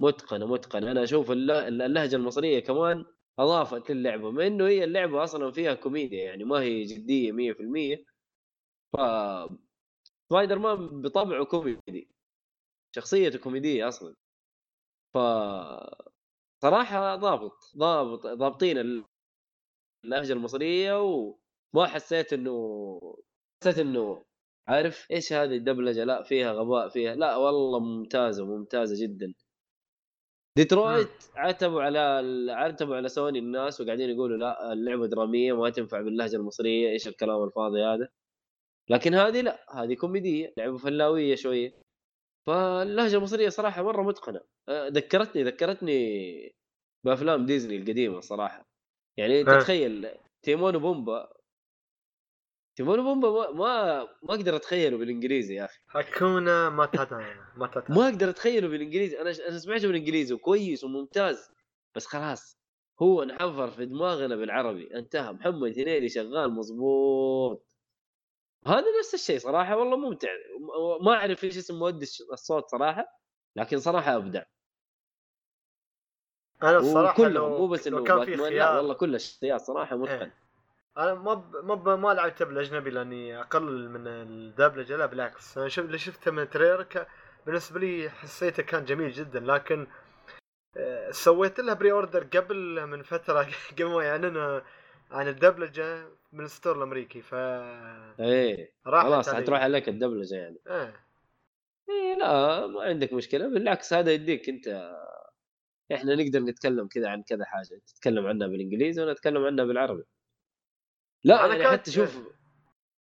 متقنه 0.00 0.46
متقنه 0.46 0.90
أنا 0.90 1.02
أشوف 1.04 1.30
الل- 1.30 1.50
اللهجة 1.82 2.16
المصرية 2.16 2.60
كمان 2.60 3.04
أضافت 3.38 3.90
للعبة 3.90 4.30
مع 4.30 4.46
إنه 4.46 4.66
هي 4.68 4.84
اللعبة 4.84 5.24
أصلا 5.24 5.50
فيها 5.52 5.74
كوميديا 5.74 6.24
يعني 6.24 6.44
ما 6.44 6.60
هي 6.60 6.84
جدية 6.84 7.32
100% 7.32 8.04
ف 8.92 8.96
سبايدر 10.30 10.58
مان 10.58 11.02
بطبعه 11.02 11.44
كوميدي 11.44 12.10
شخصيته 12.96 13.38
كوميدية 13.38 13.88
أصلا. 13.88 14.14
ف 15.14 15.18
صراحة 16.62 17.16
ضابط 17.16 17.72
ضابط 17.76 18.26
ضابطين 18.26 19.04
اللهجة 20.04 20.32
المصرية 20.32 21.02
وما 21.02 21.86
حسيت 21.86 22.32
إنه 22.32 22.52
حسيت 23.62 23.78
إنه 23.78 24.24
عارف 24.68 25.06
إيش 25.10 25.32
هذه 25.32 25.56
الدبلجة؟ 25.56 26.04
لا 26.04 26.22
فيها 26.22 26.52
غباء 26.52 26.88
فيها 26.88 27.14
لا 27.14 27.36
والله 27.36 27.80
ممتازة 27.80 28.44
ممتازة 28.46 29.06
جدا. 29.06 29.34
ديترويت 30.58 31.08
عتبوا 31.36 31.82
على 31.82 31.98
عتبوا 32.52 32.96
على 32.96 33.08
سوني 33.08 33.38
الناس 33.38 33.80
وقاعدين 33.80 34.10
يقولوا 34.10 34.36
لا 34.36 34.72
اللعبة 34.72 35.06
درامية 35.06 35.52
ما 35.52 35.70
تنفع 35.70 36.00
باللهجة 36.00 36.36
المصرية 36.36 36.90
إيش 36.90 37.08
الكلام 37.08 37.44
الفاضي 37.44 37.82
هذا؟ 37.82 38.08
لكن 38.90 39.14
هذه 39.14 39.40
لا 39.40 39.82
هذه 39.82 39.94
كوميدية 39.94 40.52
لعبة 40.58 40.76
فلاوية 40.76 41.34
شوية. 41.34 41.74
فاللهجة 42.48 43.16
المصرية 43.16 43.48
صراحة 43.48 43.82
مرة 43.82 44.02
متقنة. 44.02 44.40
أه، 44.68 44.88
ذكرتني 44.88 45.42
ذكرتني 45.44 46.52
بأفلام 47.06 47.46
ديزني 47.46 47.76
القديمة 47.76 48.20
صراحة. 48.20 48.62
يعني 49.18 49.44
تتخيل 49.44 50.08
تيمون 50.44 50.76
وبومبا 50.76 51.37
تيمون 52.78 52.98
وبومبا 53.00 53.30
ما 53.30 53.50
ما, 53.50 54.02
ما 54.22 54.34
أقدر 54.34 54.56
أتخيله 54.56 54.96
بالإنجليزي 54.96 55.54
يا 55.54 55.64
أخي. 55.64 55.78
هاكونا 55.90 56.68
ماتاتا 56.68 57.34
ماتاتا 57.56 57.92
ما 57.92 58.08
أقدر 58.08 58.30
أتخيله 58.30 58.68
بالإنجليزي. 58.68 59.20
أنا 59.20 59.34
أنا 59.48 59.58
سمعته 59.58 59.86
بالإنجليزي 59.86 60.34
وكويس 60.34 60.84
وممتاز 60.84 61.50
بس 61.94 62.06
خلاص 62.06 62.58
هو 63.02 63.22
انحفر 63.22 63.70
في 63.70 63.86
دماغنا 63.86 64.36
بالعربي. 64.36 64.94
انتهى. 64.94 65.32
محمد 65.32 65.78
هنيدي 65.78 66.08
شغال 66.08 66.50
مظبوط. 66.54 67.66
هذا 68.66 68.84
نفس 69.00 69.14
الشيء 69.14 69.38
صراحة 69.38 69.76
والله 69.76 69.96
ممتع. 69.96 70.28
ما 71.00 71.12
أعرف 71.14 71.44
إيش 71.44 71.56
اسم 71.56 71.78
مؤدي 71.78 72.06
الصوت 72.32 72.68
صراحة 72.70 73.20
لكن 73.56 73.78
صراحة 73.78 74.16
أبدع. 74.16 74.42
أنا 76.62 76.78
الصراحه 76.78 77.16
كلهم 77.16 77.52
مو 77.52 77.66
بس 77.66 77.86
إنه 77.86 77.96
والله 77.96 78.94
كل 78.94 79.14
الشخصيات 79.14 79.60
صراحة 79.60 79.96
متقن. 79.96 80.22
إيه. 80.22 80.47
أنا 80.98 81.14
ما 81.14 81.34
ب... 81.74 81.88
ما 81.88 82.14
لعبت 82.14 82.42
بالأجنبي 82.42 82.90
لأني 82.90 83.40
أقل 83.40 83.88
من 83.88 84.06
الدبلجة. 84.06 84.96
لا 84.96 85.06
بالعكس. 85.06 85.58
أنا 85.58 85.68
شفت 85.68 85.86
اللي 85.86 85.98
شفته 85.98 86.30
من 86.30 86.50
trailer 86.50 86.86
بالنسبة 87.46 87.80
لي 87.80 88.10
حسيته 88.10 88.62
كان 88.62 88.84
جميل 88.84 89.10
جدا 89.10 89.40
لكن 89.40 89.86
آه، 90.76 91.10
سويت 91.10 91.60
لها 91.60 91.74
pre-order 91.74 92.24
قبل 92.24 92.86
من 92.86 93.02
فترة. 93.02 93.48
قبل 93.78 93.84
ما 93.84 94.04
يعلنوا 94.04 94.60
عن 95.10 95.28
الدبلجة 95.28 96.06
من 96.32 96.44
ال 96.44 96.49
store 96.49 96.76
الأمريكي 96.76 97.22
ف 97.22 97.34
إيه. 97.34 98.72
خلاص 98.84 99.34
حتروح 99.34 99.60
عليك 99.60 99.88
الدبلجة 99.88 100.34
يعني. 100.34 100.58
إيه. 100.66 100.94
إيه 101.90 102.14
لا 102.18 102.66
ما 102.66 102.82
عندك 102.82 103.12
مشكلة. 103.12 103.48
بالعكس 103.48 103.92
هذا 103.92 104.12
يديك 104.12 104.48
أنت 104.48 104.96
إحنا 105.92 106.14
نقدر 106.14 106.40
نتكلم 106.40 106.88
كذا 106.88 107.08
عن 107.08 107.22
كذا 107.22 107.44
حاجة. 107.44 107.80
تتكلم 107.86 108.26
عنها 108.26 108.46
بالإنجليزي 108.46 109.02
ونتكلم 109.02 109.44
عنها 109.44 109.64
بالعربي. 109.64 110.04
لا 111.24 111.44
أنا 111.44 111.56
يعني 111.56 111.68
حتى 111.72 111.90
شوف 111.90 112.18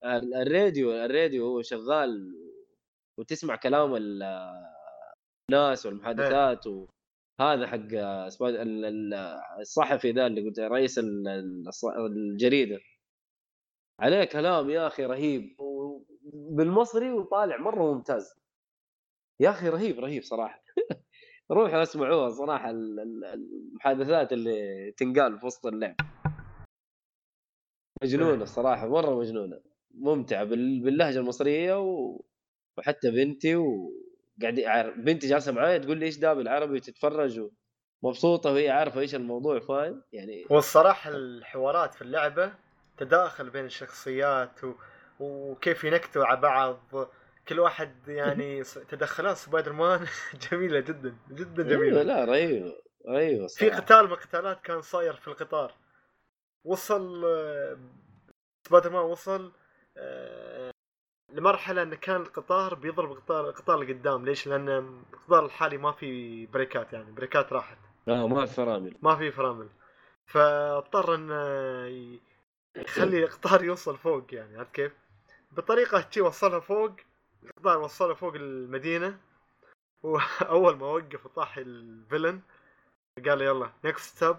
الراديو 0.06 1.06
الراديو 1.06 1.46
هو 1.46 1.62
شغال 1.62 2.36
وتسمع 3.20 3.56
كلام 3.56 3.96
الناس 5.52 5.86
والمحادثات 5.86 6.68
وهذا 6.68 7.68
حق 7.68 7.88
الصحفي 9.60 10.12
ذا 10.12 10.28
اللي 10.28 10.42
قلت 10.42 10.60
رئيس 10.60 11.00
الجريدة. 12.08 12.80
عليه 14.00 14.24
كلام 14.24 14.70
يا 14.70 14.88
أخي 14.88 15.06
رهيب 15.06 15.58
بالمصري 16.34 17.12
وطالع 17.12 17.58
مرة 17.58 17.94
ممتاز. 17.94 18.34
يا 19.40 19.50
أخي 19.50 19.70
رهيب 19.70 20.00
رهيب 20.00 20.24
صراحة. 20.24 20.64
روحوا 21.52 21.84
اسمعوها 21.84 22.30
صراحة 22.30 22.70
المحادثات 22.70 24.34
اللي 24.34 24.92
تنقال 24.98 25.40
في 25.40 25.46
وسط 25.46 25.66
اللعب. 25.66 25.96
مجنونة 28.04 28.44
الصراحة 28.44 28.88
مرة 28.88 29.20
مجنونة. 29.20 29.60
ممتعة 29.96 30.44
باللهجة 30.44 31.20
المصرية 31.20 31.80
و... 31.80 32.22
وحتى 32.78 33.12
بنتي 33.12 33.56
وقاعد 33.56 34.94
بنتي 34.98 35.28
جالسة 35.28 35.52
معايا 35.52 35.78
تقول 35.78 35.98
لي 35.98 36.06
إيش 36.06 36.18
ده 36.18 36.34
بالعربي 36.34 36.74
وتتفرج 36.76 37.42
ومبسوطه 38.02 38.52
وهي 38.52 38.70
عارفة 38.70 39.00
إيش 39.00 39.16
الموضوع 39.16 39.60
فاهم؟ 39.60 40.04
يعني 40.14 40.46
والصراحه 40.50 41.10
الحوارات 41.10 41.94
في 41.96 42.02
اللعبة 42.02 42.54
تداخل 42.98 43.50
بين 43.50 43.66
الشخصيات 43.66 44.64
و... 44.64 44.74
وكيف 45.20 45.84
ينكتوا 45.84 46.26
على 46.26 46.40
بعض. 46.40 46.80
كل 47.48 47.60
واحد 47.60 48.08
يعني 48.08 48.64
تدخلات 48.92 49.38
سبايدر 49.38 49.74
مان 49.74 50.08
جميلة 50.52 50.80
جدا 50.80 51.16
جدا 51.32 51.64
جميلة. 51.64 52.02
أيوة 52.02 52.04
لا 52.04 52.26
رهيبة 52.26 52.74
رهيبة 53.08 53.48
في 53.48 53.70
قتال 53.70 54.06
من 54.06 54.12
القتالات 54.12 54.62
كان 54.62 54.82
صاير 54.82 55.14
في 55.14 55.28
القطار. 55.28 55.74
وصل 56.68 57.26
سبايدر 58.68 58.90
مان 58.90 59.04
وصل 59.04 59.52
آه، 59.98 60.72
لمرحلة 61.34 61.84
انه 61.84 61.96
كان 61.96 62.22
القطار 62.22 62.76
بيضرب 62.76 63.12
القطار 63.12 63.50
القطار 63.50 63.82
اللي 63.82 63.94
قدام. 63.94 64.26
ليش؟ 64.26 64.48
لأن 64.48 64.70
القطار 65.14 65.46
الحالي 65.46 65.78
ما 65.78 65.92
في 65.92 66.46
بريكات 66.46 66.94
يعني 66.94 67.12
بريكات 67.12 67.54
راحت. 67.54 67.78
آه 68.08 68.28
ما 68.28 68.46
في 68.46 68.54
فرامل. 68.54 68.96
ما 69.02 69.16
في 69.16 69.32
فرامل. 69.32 69.70
فاضطر 70.26 71.16
انه 71.16 71.46
يخلي 72.76 73.24
القطار 73.24 73.64
يوصل 73.64 73.98
فوق 73.98 74.34
يعني 74.34 74.58
عرفت 74.58 74.72
كيف؟ 74.72 74.92
بطريقة 75.52 76.02
تشي 76.02 76.22
وصلها 76.22 76.60
فوق 76.60 76.92
القطار 77.44 77.78
وصلها 77.78 78.16
فوق 78.16 78.36
المدينة. 78.36 79.18
وأول 80.04 80.78
ما 80.78 80.86
وقف 80.86 81.26
وطاح 81.26 81.58
ال 81.58 81.68
villain 81.68 82.42
قال 83.26 83.42
يلا 83.42 83.72
next 83.86 84.16
stop 84.16 84.38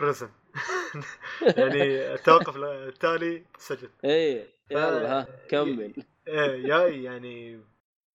prison 0.00 0.30
يعني 1.58 2.14
التوقف 2.14 2.56
التالي 2.56 3.44
سجن. 3.58 3.90
إيه 4.04 4.46
يلا 4.70 5.20
ها 5.20 5.46
كمل. 5.48 5.94
إيه 6.28 6.66
جاي 6.66 7.02
يعني 7.02 7.60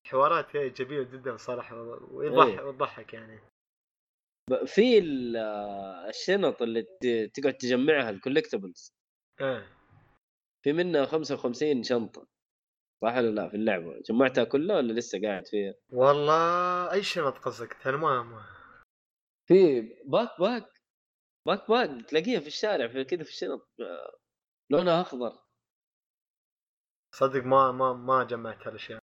حوارات 0.08 0.58
جميله 0.58 1.04
جدا 1.04 1.38
صراحة 1.38 1.82
ويضحك 2.12 2.64
وتضحك 2.64 3.14
يعني. 3.14 3.40
في 4.66 5.00
الشنط 6.10 6.62
اللي 6.62 6.84
تقعد 7.34 7.54
تجمعها 7.54 8.10
ال 8.10 8.16
collectibles 8.16 8.94
إيه. 9.42 9.68
في 10.64 10.74
منها 10.74 11.06
55 11.06 11.84
شنطة. 11.84 12.28
صح 13.04 13.16
ولا 13.18 13.30
لا؟ 13.30 13.50
في 13.50 13.56
اللعبة. 13.56 14.02
جمعتها 14.02 14.44
كلها 14.44 14.76
ولا 14.78 14.94
لسه 14.94 15.22
قاعد 15.22 15.48
فيها؟ 15.48 15.74
والله 15.94 16.92
أي 16.92 17.04
شنط 17.04 17.38
قصدك؟ 17.38 17.88
أنا 17.88 17.98
ما. 17.98 18.44
في 19.48 19.82
backpack. 20.06 20.79
backpack 21.48 22.06
تلاقيها 22.06 22.40
في 22.40 22.48
الشارع 22.48 22.88
في 22.88 23.04
كذا 23.04 23.24
في 23.24 23.30
الشنط 23.30 23.68
لونها 24.72 25.02
أخضر. 25.02 25.40
صدق 27.16 27.44
ما 27.44 27.72
ما 27.72 27.94
ما 27.94 28.24
جمعت 28.24 28.68
هالاشياء 28.68 29.00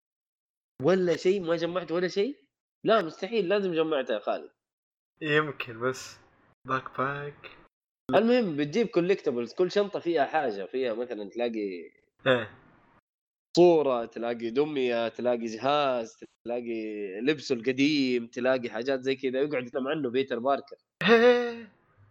ولا 0.84 1.16
شيء 1.16 1.42
ما 1.42 1.56
جمعت 1.56 1.92
ولا 1.92 2.08
شيء؟ 2.08 2.44
لا 2.86 3.02
مستحيل 3.02 3.50
لازم 3.50 3.74
جمعتها 3.74 4.14
يا 4.14 4.20
خالد. 4.20 4.52
يمكن 5.22 5.80
بس 5.80 6.18
backpack. 6.68 7.58
المهم 8.16 8.58
بتجيب 8.58 8.88
collectibles 8.88 9.54
كل 9.54 9.72
شنطة 9.72 10.00
فيها 10.00 10.26
حاجة 10.26 10.66
فيها 10.66 10.94
مثلا 10.94 11.30
تلاقي 11.30 11.92
إيه. 12.28 12.58
صورة 13.58 14.06
تلاقي 14.06 14.50
دمية 14.50 15.08
تلاقي 15.08 15.46
جهاز 15.46 16.20
تلاقي 16.46 17.06
لبسه 17.22 17.56
القديم 17.56 18.28
تلاقي 18.28 18.70
حاجات 18.70 19.02
زي 19.02 19.16
كذا 19.16 19.42
يقعد 19.42 19.64
يتكلم 19.64 19.88
عنه 19.88 20.10
بيتر 20.10 20.40
باركر. 20.40 20.76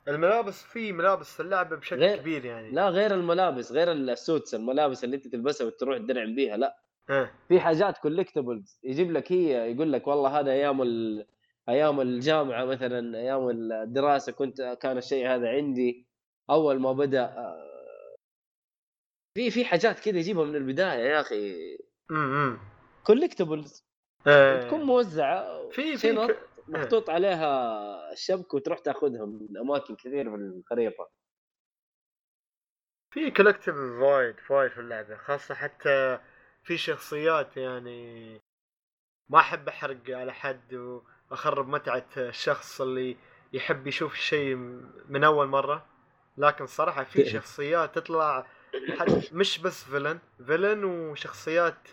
الملابس 0.09 0.63
في 0.63 0.93
ملابس 0.93 1.35
في 1.35 1.41
اللعبه 1.41 1.77
بشكل 1.77 1.97
غير... 1.97 2.19
كبير 2.19 2.45
يعني. 2.45 2.71
لا 2.71 2.89
غير 2.89 3.15
الملابس 3.15 3.73
غير 3.73 3.93
ال 3.93 4.03
suits 4.03 4.55
الملابس 4.55 5.05
اللي 5.05 5.17
انت 5.17 5.29
تلبسها 5.29 5.67
وتروح 5.67 5.99
تدرعم 5.99 6.35
بيها 6.35 6.57
لا. 6.57 6.79
إيه. 7.11 7.35
في 7.49 7.61
حاجات 7.61 7.99
collectibles 7.99 8.79
يجيب 8.83 9.13
لك 9.13 9.33
هي 9.33 9.73
يقول 9.73 9.93
لك 9.93 10.07
والله 10.07 10.41
هذا 10.41 10.51
أيام 10.53 10.83
ال... 10.83 11.27
أيام 11.69 12.01
الجامعة 12.01 12.65
مثلا 12.65 13.19
أيام 13.19 13.51
الدراسة 13.51 14.33
كنت 14.33 14.79
كان 14.81 14.99
الشيء 14.99 15.29
هذا 15.29 15.49
عندي. 15.49 16.07
أول 16.51 16.81
ما 16.81 16.93
بدأ 16.93 17.25
آه، 17.25 18.17
في 19.35 19.51
في 19.51 19.65
حاجات 19.65 20.01
كذا 20.01 20.19
يجيبها 20.19 20.45
من 20.45 20.57
البداية 20.57 20.99
يا 20.99 21.21
أخي. 21.21 21.79
امم 22.11 22.59
collectibles 23.05 23.85
إيه. 24.27 24.61
تكون 24.61 24.83
موزعة 24.83 25.69
في 25.69 25.97
في 25.97 26.35
محطوط 26.69 27.11
عليها 27.11 28.13
الشبك 28.13 28.55
وتروح 28.55 28.79
تاخذها 28.79 29.27
من 29.27 29.59
أماكن 29.59 29.97
كثير 29.97 30.31
في 30.31 30.37
الخريطة. 30.37 31.11
في 33.11 33.31
collectible 33.31 33.77
وايد 33.77 34.37
وايد 34.51 34.71
في 34.71 34.81
اللعبة 34.81 35.17
خاصة 35.17 35.55
حتى 35.55 36.19
في 36.65 36.77
شخصيات 36.77 37.57
يعني 37.57 38.41
ما 39.29 39.39
أحب 39.39 39.69
أحرق 39.69 40.11
على 40.11 40.33
حد 40.33 40.75
وأخرب 41.31 41.69
متعة 41.69 42.07
الشخص 42.17 42.81
اللي 42.81 43.17
يحب 43.53 43.87
يشوف 43.87 44.15
شيء 44.15 44.55
من 45.09 45.25
أول 45.25 45.47
مرة. 45.47 45.87
لكن 46.37 46.67
صراحة 46.67 47.05
في 47.05 47.25
شخصيات 47.35 47.95
تطلع 47.95 48.47
مش 49.33 49.59
بس 49.59 49.85
villain 49.85 50.19
villain 50.47 50.85
وشخصيات 50.85 51.89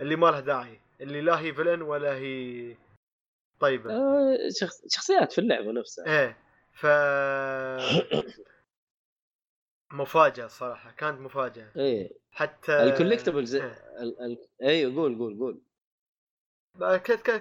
اللي 0.00 0.16
ما 0.16 0.26
لها 0.26 0.40
داعي 0.40 0.80
اللي 1.00 1.20
لا 1.20 1.40
هي 1.40 1.54
villain 1.54 1.82
ولا 1.82 2.14
هي 2.14 2.76
طيبه 3.60 3.92
آه، 3.94 4.38
شخص... 4.60 4.82
شخصيات 4.88 5.32
في 5.32 5.40
اللعبة 5.40 5.72
نفسها. 5.72 6.06
إيه 6.06 6.36
ف 6.72 6.86
مفاجأة 9.92 10.46
صراحة 10.46 10.90
كانت 10.90 11.20
مفاجأة. 11.20 11.70
إيه. 11.76 12.10
حتى 12.32 12.82
ال 12.82 12.88
collectibles 12.88 13.54
إيه. 13.54 13.72
ال... 14.02 14.20
ال... 14.20 14.38
أيوه 14.62 14.94
قول 14.94 15.18
قول 15.18 15.38
قول. 15.38 15.60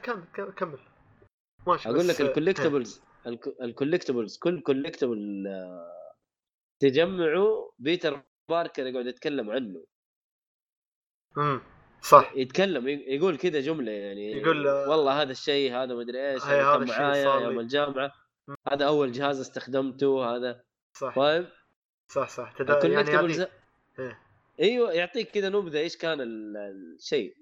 كمل 0.03 0.25
كمل- 0.55 0.79
ماشي 1.67 1.89
أقول 1.89 1.99
بس- 1.99 2.05
لك 2.09 2.21
ال 2.21 2.27
collectibles 2.27 3.01
ال 3.61 3.67
collectibles 3.67 4.37
كل 4.37 4.61
collectible 4.61 5.43
تجمعه 6.79 7.71
بيتر 7.79 8.21
باركر 8.49 8.87
يقعد 8.87 9.05
يتكلم 9.05 9.49
عنه. 9.51 9.83
امم 11.37 11.61
صح 12.01 12.33
يتكلم 12.35 12.87
يقول 12.87 13.37
كذا 13.37 13.59
جملة 13.59 13.91
يعني 13.91 14.31
يقول، 14.31 14.67
آه، 14.67 14.89
والله 14.89 15.21
هذا 15.21 15.31
الشيء 15.31 15.73
هذا 15.73 15.95
مدري 15.95 16.31
إيش 16.31 16.43
هاي 16.43 16.61
هذا 16.61 16.77
كان 16.77 16.87
معايا 16.87 17.39
يوم. 17.39 17.59
الجامعة. 17.59 18.11
هذا 18.71 18.85
أول 18.85 19.11
جهاز 19.11 19.39
استخدمته 19.39 20.35
هذا 20.35 20.63
صح 20.93 21.15
فاهم 21.15 21.47
صح 22.11 22.29
صح 22.29 22.51
تدا... 22.51 22.73
يعني 22.73 22.85
الكوليكتبلز 23.01 23.39
هذه 23.39 23.49
إيه. 23.99 24.19
أيوه 24.59 24.93
يعطيك 24.93 25.31
كذا 25.31 25.49
نبذة 25.49 25.79
إيش 25.79 25.97
كان 25.97 26.21
ال- 26.21 26.57
الشيء 26.97 27.35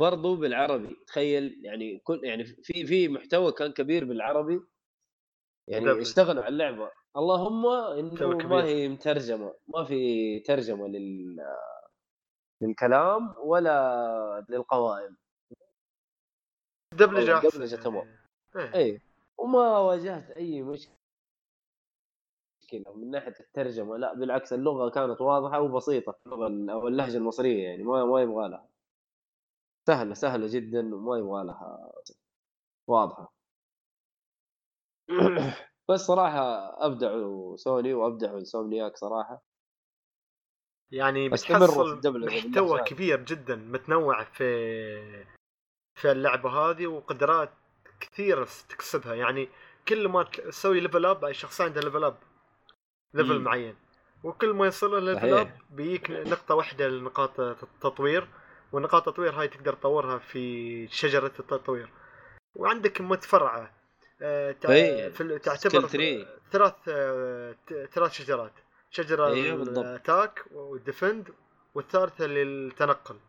برضو 0.00 0.36
بالعربي 0.36 0.96
تخيل 1.06 1.60
يعني 1.64 1.98
كل 1.98 2.20
يعني 2.24 2.44
في 2.44 2.86
في 2.86 3.08
محتوى 3.08 3.52
كان 3.52 3.72
كبير 3.72 4.04
بالعربي 4.04 4.60
يعني. 5.68 6.02
اشتغلوا 6.02 6.42
على 6.42 6.52
اللعبة 6.52 6.90
اللهم 7.16 7.66
إنه 7.98 8.28
ما. 8.28 8.64
هي 8.64 8.88
مترجمة 8.88 9.54
ما 9.68 9.84
في 9.84 10.40
ترجمة 10.40 10.88
لل 10.88 11.36
للكلام 12.60 13.34
ولا 13.38 14.46
للقوائم. 14.48 15.16
دبلجة 16.92 17.48
دبلجة 17.48 17.74
يعني. 17.74 17.84
تمام. 17.84 18.16
إيه. 18.56 18.74
اي 18.74 19.00
وما 19.38 19.78
واجهت 19.78 20.30
أي 20.30 20.62
مشكلة 20.62 20.96
من 22.96 23.10
ناحية 23.10 23.34
الترجمة. 23.40 23.96
لا 23.96 24.14
بالعكس 24.14 24.52
اللغة 24.52 24.90
كانت 24.90 25.20
واضحة 25.20 25.60
وبسيطة 25.60 26.18
اللغة 26.26 26.46
ال- 26.46 26.70
أو 26.70 26.88
اللهجة 26.88 27.16
المصرية 27.16 27.64
يعني 27.68 27.82
ما 27.82 28.04
ما 28.04 28.22
يبغى 28.22 28.48
لها. 28.48 28.68
سهلة 29.86 30.14
سهلة 30.14 30.46
جدا 30.50 30.94
وما 30.94 31.18
يبغى 31.18 31.44
لها. 31.44 31.92
واضحة. 32.88 33.32
بس 35.90 36.00
صراحة 36.00 36.40
أبدعوا 36.86 37.56
سوني 37.56 37.94
وأبدعوا 37.94 38.38
Insomniac 38.38 38.96
صراحة. 38.96 39.42
يعني 40.90 41.28
بتحصل 41.28 42.00
محتوى. 42.06 42.80
كبير 42.80 43.20
جدا 43.20 43.56
متنوع 43.56 44.24
في 44.24 45.24
في 45.94 46.12
اللعبة 46.12 46.50
هذه 46.50 46.86
وقدرات 46.86 47.50
كثيرة 48.00 48.48
تكسبها 48.68 49.14
يعني 49.14 49.48
كل 49.88 50.08
ما 50.08 50.22
تسوي 50.22 50.80
level 50.80 51.06
up 51.06 51.24
الشخص 51.24 51.60
عنده 51.60 51.80
level 51.80 52.04
up 52.04 52.16
level. 53.14 53.40
معين 53.40 53.76
وكل 54.24 54.52
ما 54.52 54.66
يصل 54.66 55.04
level 55.04 55.20
صحيح. 55.20 55.40
up 55.40 55.50
بيجيك 55.70 56.10
نقطة 56.10 56.54
واحدة 56.54 56.88
لنقاط 56.88 57.40
التطوير 57.40 58.28
ونقاط 58.72 59.08
التطوير 59.08 59.32
هاي 59.32 59.48
تقدر 59.48 59.72
تطورها 59.72 60.18
في 60.18 60.88
شجرة 60.88 61.32
التطوير 61.40 61.88
وعندك 62.56 63.00
متفرعة 63.00 63.70
آه، 64.22 64.56
إيه. 64.68 65.08
تعتبر. 65.38 65.86
ثلاث 66.52 66.74
آه، 66.88 67.54
ثلاث 67.92 68.12
شجرات 68.12 68.52
شجرة 68.90 69.26
أيوه 69.26 69.56
بالضبط. 69.56 69.78
ال 69.78 69.87
attack 69.87 70.44
وال 70.52 70.73
defend 70.73 71.34
والثالثة 71.74 72.26
للتنقل 72.26 73.20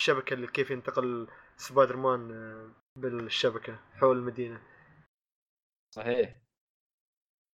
الشبكه 0.00 0.34
اللي 0.34 0.46
كيف 0.46 0.70
ينتقل 0.70 1.28
سبايدر 1.56 1.96
مان 1.96 2.30
آه، 2.30 2.70
بالشبكة 2.98 3.78
حول 3.94 4.16
المدينة 4.16 4.62
صحيح 5.94 6.36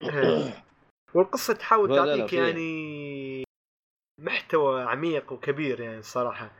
والقصة 1.14 1.54
تحاول 1.54 1.96
تعطيك. 1.96 2.32
يعني 2.32 3.44
محتوى 4.20 4.82
عميق 4.82 5.32
وكبير 5.32 5.80
يعني 5.80 5.98
الصراحه 5.98 6.52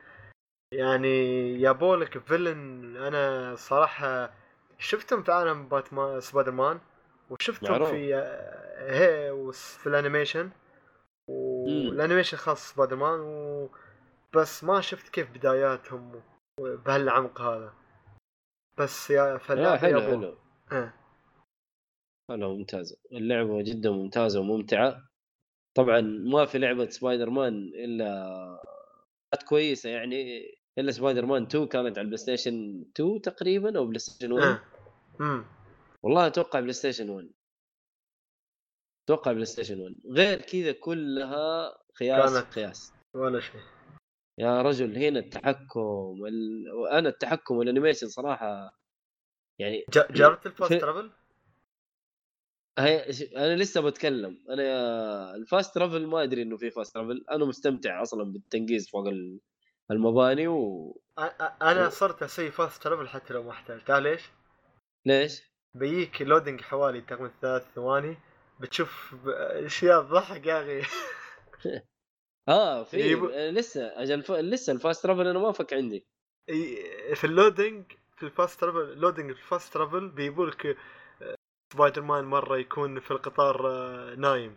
يعني 0.74 1.09
يابولك 1.61 2.18
villain 2.18 2.96
أنا 2.96 3.55
صراحة 3.57 4.35
شفتهم 4.79 5.22
في 5.22 5.33
عالم 5.33 5.68
باتمان 5.68 6.20
سبايدر 6.20 6.53
مان 6.53 6.81
وشفتهم. 7.31 7.85
في 7.85 8.14
آه، 8.14 8.92
هي 8.92 9.33
في 9.53 9.87
ال 9.87 9.93
animation 9.93 10.50
وال 11.70 11.83
animation 11.83 12.37
خاص 12.37 12.72
سبايدر 12.72 12.96
مان 12.96 13.20
و... 13.20 13.68
بس 14.35 14.64
ما 14.64 14.80
شفت 14.80 15.09
كيف 15.09 15.30
بداياتهم 15.30 16.22
بهالعمق 16.61 17.40
هذا. 17.40 17.72
بس 18.78 19.11
يا 19.11 19.33
لا 19.33 19.38
فاللعبه 19.38 19.78
حلو 19.78 19.98
يابو. 19.98 20.11
حلو. 20.11 20.37
آه. 20.72 20.94
حلو 22.30 22.56
ممتازة 22.56 22.96
اللعبة 23.12 23.62
جدا 23.62 23.90
ممتازة 23.90 24.40
وممتعة. 24.40 25.06
طبعا 25.74 26.00
ما 26.00 26.44
في 26.44 26.59
لعبة 26.59 26.88
سبايدر 26.88 27.30
مان 27.30 27.54
إلا 27.74 28.61
كانت 29.33 29.42
كويسة 29.42 29.90
يعني. 29.90 30.42
إلا 30.78 30.92
سبايدر 30.92 31.26
مان 31.26 31.42
2 31.42 31.66
كانت 31.66 31.98
على 31.98 32.00
البلاي 32.00 32.16
ستيشن 32.16 32.85
2 32.96 33.20
تقريبا 33.20 33.78
أو 33.78 33.87
بلاي 33.87 33.98
ستيشن 33.98 34.33
1 34.33 34.59
آه. 35.20 35.44
والله 36.02 36.26
أتوقع 36.26 36.61
بلاي 36.61 36.72
ستيشن 36.72 37.11
1 37.11 37.30
أتوقع 39.11 39.33
بلاي 39.33 39.44
ستيشن 39.44 39.81
1 39.81 39.94
غير 40.11 40.40
كذا 40.40 40.73
كلها 40.73 41.77
قياس 42.01 42.33
كانت- 42.35 42.55
قياس. 42.55 42.92
ولا 43.14 43.40
شيء. 43.40 43.61
يا 44.38 44.62
رجل 44.62 44.96
هنا 44.99 45.18
التحكم 45.18 46.16
ال... 46.29 46.70
وأنا 46.73 47.09
التحكم 47.09 47.57
وال 47.56 47.66
animation 47.66 48.09
صراحة 48.09 48.79
يعني 49.59 49.85
جربت 50.11 50.46
ال 50.46 50.52
fast 50.52 50.72
travel؟ 50.74 51.11
هي 52.79 53.11
أنا 53.37 53.57
لسه 53.57 53.81
بتكلم. 53.81 54.38
أنا 54.51 55.35
ال 55.35 55.42
fast 55.42 55.74
travel 55.74 56.06
ما 56.07 56.23
أدري 56.23 56.42
إنه 56.42 56.57
في 56.57 56.70
fast 56.70 56.94
travel. 56.94 57.24
أنا 57.31 57.44
مستمتع 57.44 58.03
أصلا 58.03 58.33
بالتنقيز 58.33 58.90
فوق 58.90 59.07
ال- 59.09 59.40
المباني 59.90 60.46
أ- 61.20 61.62
أنا 61.62 61.88
صرت 61.88 62.23
أسوي 62.23 62.51
fast 62.50 62.83
travel 62.83 63.09
حتى 63.09 63.35
لو 63.35 63.42
ما 63.42 63.51
احتاج 63.51 63.85
تعال 63.85 64.03
ليش؟ 64.03 64.23
بيجيك 65.75 66.23
loading 66.22 66.61
حوالي 66.61 67.01
تقريبا 67.01 67.31
ثلاث 67.42 67.62
ثواني. 67.75 68.16
بتشوف 68.61 69.14
أشياء 69.27 70.03
تضحك 70.03 70.46
يا 70.46 70.61
أخي. 70.62 70.88
آه 72.49 72.85
في 72.85 72.96
يجيبوا- 72.96 73.31
آه، 73.35 73.51
لسه 73.51 74.03
أجل 74.03 74.23
ف... 74.23 74.31
لسه 74.33 74.73
ال 74.72 74.78
fast 74.78 75.02
travel 75.02 75.26
أنا 75.27 75.38
ما 75.38 75.53
فك 75.53 75.73
عندي. 75.73 76.07
في 77.14 77.25
ال 77.24 77.33
loading 77.33 77.92
في 78.16 78.23
ال 78.22 78.30
fast 78.30 78.61
travel 78.61 78.98
loading 79.00 79.33
في 79.33 79.38
ال 79.42 79.49
fast 79.49 79.74
travel 79.74 80.09
بيجيبوا 80.09 80.46
لك 80.46 80.66
آه، 81.23 81.35
سبايدر 81.73 82.03
مان 82.03 82.25
مرة 82.25 82.57
يكون 82.59 83.01
في 83.01 83.11
القطار 83.11 83.68
آه، 83.70 84.14
نايم. 84.14 84.57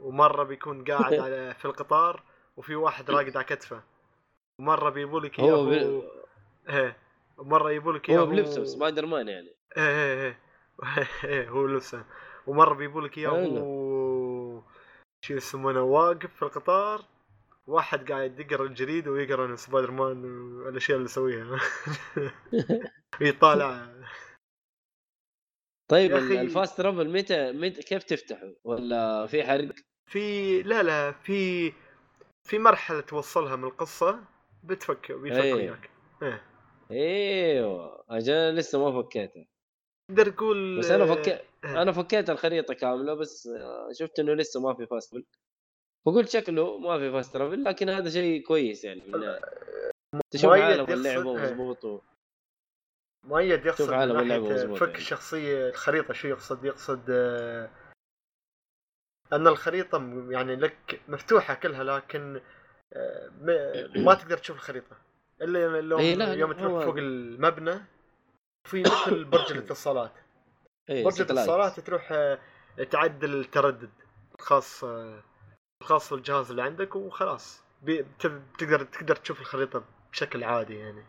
ومرة 0.00 0.42
بيكون 0.42 0.84
قاعد 0.84 1.14
على 1.24 1.54
في 1.54 1.64
القطار 1.64 2.22
وفي 2.56 2.74
واحد 2.74 3.10
راقد 3.10 3.36
على 3.36 3.44
كتفه. 3.46 3.82
ومرة 4.60 4.90
بيجيبوا 4.90 5.20
لك 5.20 5.40
هو 5.40 5.46
إياه 5.46 5.64
بل... 5.64 5.84
هو 5.84 6.02
إيه 6.68 6.96
ومره 7.38 7.70
يجيبوا 7.70 7.92
لك 7.92 8.10
هو 8.10 8.16
إياه 8.16 8.24
بلبسه 8.24 8.64
سبايدر 8.64 9.06
مان 9.06 9.28
يعني. 9.28 9.54
إيه 9.76 9.82
إيه 9.88 10.38
إيه 10.98 11.08
إيه 11.24 11.48
هو 11.48 11.66
لسه 11.66 12.04
ومرة 12.46 12.74
بيجيبوا 12.74 13.00
لك 13.00 13.18
اياه. 13.18 13.28
هو 13.28 14.62
شو 15.24 15.34
يسمونه 15.34 15.82
واقف 15.82 16.34
في 16.36 16.42
القطار 16.42 17.04
واحد 17.66 18.12
قاعد 18.12 18.40
يقرأ 18.40 18.66
الجريدة 18.66 19.10
ويقرأ 19.10 19.56
سبايدر 19.56 19.90
مان 19.90 20.24
والأشياء 20.54 20.96
اللي 20.96 21.04
يسويها 21.08 21.60
يطالع 23.20 23.94
طيب 25.90 26.10
أخي- 26.10 26.38
ال 26.38 26.46
fast 26.46 26.78
travel 26.78 27.08
متى 27.12 27.52
متى 27.52 27.82
كيف 27.82 28.02
تفتحه؟ 28.02 28.52
ولا 28.64 29.26
في 29.26 29.42
حرق؟ 29.44 29.74
في 30.10 30.62
لا 30.62 30.82
لا 30.82 31.12
في 31.12 31.72
في 32.48 32.58
مرحلة 32.58 33.00
توصلها 33.00 33.56
من 33.56 33.64
القصة 33.64 34.24
بتفك 34.64 35.12
بيفك 35.12 35.38
أيه. 35.38 35.54
وياك 35.54 35.90
إيه 36.22 36.42
إيوه 36.90 38.04
أجل 38.10 38.54
لسه 38.54 38.90
ما 38.90 39.02
فكيته 39.02 39.46
تقدر 40.10 40.30
تقول 40.30 40.78
بس 40.78 40.90
أنا 40.90 41.06
فكيت 41.14 41.40
أنا 41.64 41.92
فكيت 41.92 42.30
الخريطة 42.30 42.74
كاملة 42.74 43.14
بس 43.14 43.46
آه، 43.46 43.88
شفت 43.92 44.18
إنه 44.18 44.34
لسه 44.34 44.60
ما 44.60 44.74
في 44.74 44.86
fast 44.86 45.10
travel 45.12 45.26
فقلت 46.06 46.28
شكله 46.28 46.78
ما 46.78 46.98
في 46.98 47.12
fast 47.12 47.32
travel 47.34 47.64
لكن 47.64 47.88
هذا 47.88 48.10
شيء 48.10 48.42
كويس 48.46 48.84
يعني 48.84 49.00
من. 49.00 49.40
تشوف 50.30 50.50
عالم 50.50 50.86
اللعبه 50.92 51.38
إيه. 51.38 51.44
مظبوط 51.44 51.84
و- 51.84 52.00
مؤيد 53.24 53.66
يقصد 53.66 53.92
عالم 53.92 54.16
ناحية 54.20 54.38
مظبوط 54.38 54.78
فك 54.78 54.86
يعني. 54.88 54.98
الشخصية 54.98 55.68
الخريطة 55.68 56.14
شو 56.14 56.28
يقصد 56.28 56.64
يقصد 56.64 57.02
آه، 57.10 57.70
أن 59.32 59.46
الخريطة 59.46 59.98
م- 59.98 60.32
يعني 60.32 60.56
لك 60.56 61.00
مفتوحة 61.08 61.54
كلها 61.54 61.84
لكن 61.84 62.40
آه، 62.92 63.30
ما 63.96 64.14
تقدر 64.20 64.38
تشوف 64.38 64.56
الخريطة 64.56 64.96
إلا 65.42 65.60
يوم, 65.64 66.00
إيه، 66.00 66.14
لا، 66.14 66.24
لا، 66.24 66.34
يوم 66.34 66.52
تروح 66.52 66.84
فوق 66.84 66.96
المبنى 66.96 67.80
في 68.64 68.82
مثل 68.82 69.24
برج 69.24 69.52
الاتصالات 69.52 70.12
إيه 70.90 71.04
برج 71.04 71.12
satellite. 71.12 71.30
الاتصالات 71.30 71.80
تروح 71.80 72.12
آه، 72.12 72.38
تعدل 72.90 73.34
التردد 73.40 73.90
الخاص 74.34 74.84
آه، 74.84 75.22
الخاص 75.82 76.12
بالجهاز 76.12 76.50
اللي 76.50 76.62
عندك 76.62 76.96
وخلاص 76.96 77.64
بتقدر 77.82 78.84
تقدر 78.84 79.16
تشوف 79.16 79.40
الخريطة 79.40 79.84
بشكل 80.12 80.44
عادي 80.44 80.74
يعني. 80.74 81.04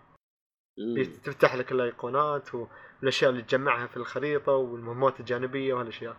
تفتح 1.24 1.56
لك 1.56 1.72
الأيقونات 1.72 2.50
والأشياء 2.56 3.32
اللي 3.32 3.42
تجمعها 3.42 3.88
في 3.88 3.98
الخريطة 3.98 4.52
والمهمات 4.52 5.20
الجانبية 5.20 5.74
وهالأشياء 5.74 6.18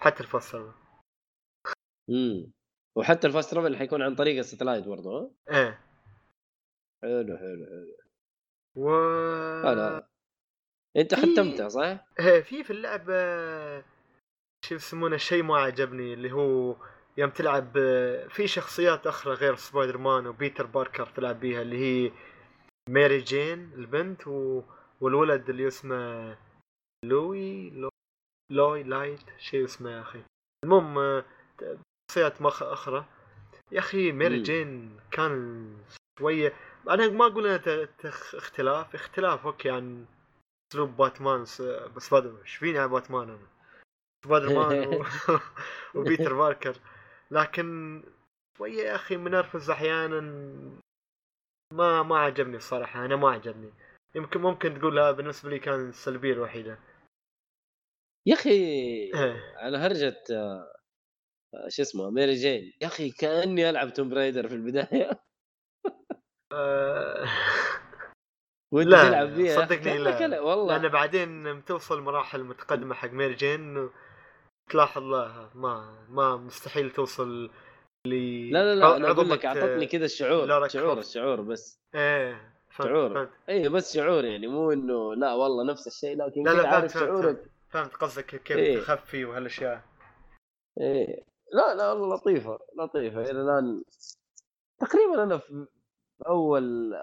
حتى 0.00 0.20
الفاست 0.20 0.52
ترافل 0.52 0.72
مم. 2.08 2.52
وحتى 2.96 3.26
ال 3.26 3.31
fast 3.31 3.50
travel 3.50 3.76
حيكون 3.76 4.02
عن 4.02 4.14
طريق 4.14 4.38
ال 4.38 4.43
satellite 4.43 4.84
برضه 4.84 5.34
ها؟ 5.48 5.56
إيه 5.56 5.80
حلو 7.02 7.36
حلو 7.38 7.66
حلو 7.66 7.96
و 8.74 8.90
أنت 10.96 11.14
ختمتها 11.14 11.68
صح؟ 11.68 11.98
إيه، 12.20 12.40
في 12.40 12.64
في 12.64 12.70
اللعبه 12.70 13.14
شو 14.64 14.74
يسمونه 14.74 15.16
شيء 15.16 15.42
ما 15.42 15.58
عجبني 15.58 16.14
اللي 16.14 16.32
هو 16.32 16.76
يوم 17.16 17.30
تلعب 17.30 17.72
في 18.28 18.46
شخصيات 18.46 19.06
أخرى 19.06 19.34
غير 19.34 19.56
سبايدر 19.56 19.98
مان 19.98 20.26
وبيتر 20.26 20.66
باركر 20.66 21.06
تلعب 21.06 21.40
بيها 21.40 21.62
اللي 21.62 21.78
هي 21.78 22.12
ماري 22.90 23.18
جين 23.20 23.72
البنت 23.74 24.26
و... 24.26 24.62
والولد 25.00 25.50
اللي 25.50 25.68
اسمه 25.68 26.36
لوي 27.04 27.70
لو... 27.70 27.90
لوي 28.52 28.82
لايت 28.82 29.20
شيء 29.38 29.64
اسمه 29.64 29.90
يا 29.90 30.00
أخي 30.00 30.22
المهم 30.64 31.22
شخصيات 32.10 32.42
مخ 32.42 32.62
أخرى 32.62 33.04
يا 33.72 33.78
أخي 33.78 34.12
ماري 34.12 34.36
مم. 34.36 34.42
جين 34.42 35.00
كان 35.10 35.76
شوية 36.18 36.52
أنا 36.90 37.08
ما 37.08 37.26
أقول 37.26 37.46
انها 37.46 37.88
اختلاف 38.34 38.94
اختلاف 38.94 39.46
okay 39.46 39.70
عن 39.70 40.06
اسلوب 40.72 40.96
باتمان 40.96 41.44
س- 41.44 41.62
بس 41.96 42.14
بدر 42.14 42.40
إيش 42.42 42.56
فيني 42.56 42.78
على 42.78 42.88
باتمان 42.88 43.28
أنا؟ 43.28 43.46
سبايدر 44.24 44.54
مان 44.54 44.86
و... 44.86 45.04
وبيتر 46.00 46.34
باركر 46.34 46.76
لكن 47.30 48.02
شوية 48.58 48.82
يا 48.84 48.94
أخي 48.94 49.16
منرفز 49.16 49.70
أحيانا. 49.70 50.20
ما 51.72 52.02
ما 52.02 52.18
عجبني 52.18 52.56
الصراحة 52.56 53.04
أنا 53.04 53.16
ما 53.16 53.30
عجبني. 53.30 53.72
يمكن 54.14 54.40
ممكن 54.40 54.78
تقول 54.78 54.98
هذا 54.98 55.10
بالنسبة 55.10 55.50
لي 55.50 55.58
كان 55.58 55.88
السلبية 55.88 56.32
الوحيدة. 56.32 56.78
يا 58.26 58.34
أخي 58.34 58.50
إيه. 58.50 59.54
على 59.56 59.78
هرجة 59.78 60.22
آه، 60.32 60.74
آه، 61.54 61.68
شو 61.68 61.82
اسمه 61.82 62.10
ميري 62.10 62.34
جين. 62.34 62.72
يا 62.82 62.86
أخي 62.86 63.10
كأني 63.10 63.70
ألعب 63.70 63.92
توم 63.92 64.08
رايدر 64.08 64.48
في 64.48 64.54
البداية. 64.54 65.10
آه، 66.52 67.24
وانت 68.72 68.88
لا، 68.88 69.08
تلعب 69.08 69.34
فيها 69.34 69.56
صدقني 69.66 69.98
لا. 69.98 70.18
ألعب- 70.18 70.42
والله. 70.42 70.76
لأن 70.76 70.88
بعدين 70.88 71.64
توصل 71.64 72.00
مراحل 72.00 72.44
متقدمة 72.44 72.94
حق 72.94 73.10
ميري 73.10 73.34
جين 73.34 73.90
تلاحظ 74.70 75.02
لا 75.02 75.50
ما 75.54 76.06
ما 76.08 76.36
مستحيل 76.36 76.90
توصل 76.90 77.50
ل 78.06 78.10
لا 78.52 78.64
لا 78.64 78.74
لا 78.74 78.96
أنا 78.96 79.10
أقول 79.10 79.30
لك 79.30 79.46
أعطتني 79.46 79.86
كذا 79.86 80.04
الشعور 80.04 80.68
شعور. 80.68 80.98
الشعور 80.98 81.40
بس. 81.40 81.80
إيه 81.94 82.52
فهمت 82.70 82.88
شعور. 82.88 83.14
فهمت. 83.14 83.30
اي 83.48 83.68
بس 83.68 83.94
شعور 83.96 84.24
يعني 84.24 84.46
مو 84.46 84.72
إنه 84.72 85.14
لا 85.14 85.34
والله 85.34 85.64
نفس 85.72 85.86
الشيء 85.86 86.16
لكن 86.16 86.42
لا 86.42 86.50
لا 86.50 86.62
فهمت 86.62 86.66
عارف 86.74 86.92
فهمت, 86.92 87.04
شعورك. 87.08 87.36
فهمت, 87.36 87.50
فهمت 87.70 87.94
قصدك 87.94 88.26
كيف 88.42 88.56
إيه. 88.56 88.78
تخفي 88.80 89.24
وهالأشياء. 89.24 89.82
إيه. 90.80 91.24
لا 91.52 91.74
لا 91.74 91.92
والله 91.92 92.16
لطيفة 92.16 92.58
لطيفة. 92.78 93.20
إلى 93.20 93.30
الآن 93.40 93.82
تقريبا 94.80 95.22
أنا 95.22 95.38
في 95.38 95.66
أول 96.26 96.94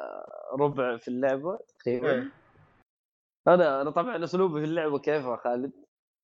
ربع 0.60 0.98
في 0.98 1.08
اللعبة 1.08 1.60
تقريبا. 1.80 2.12
إيه. 2.14 2.32
أنا 3.48 3.82
أنا 3.82 3.90
طبعا 3.90 4.24
أسلوبي 4.24 4.60
في 4.60 4.66
اللعبة 4.66 5.00
كيف 5.00 5.26
يا 5.26 5.36
خالد؟ 5.36 5.72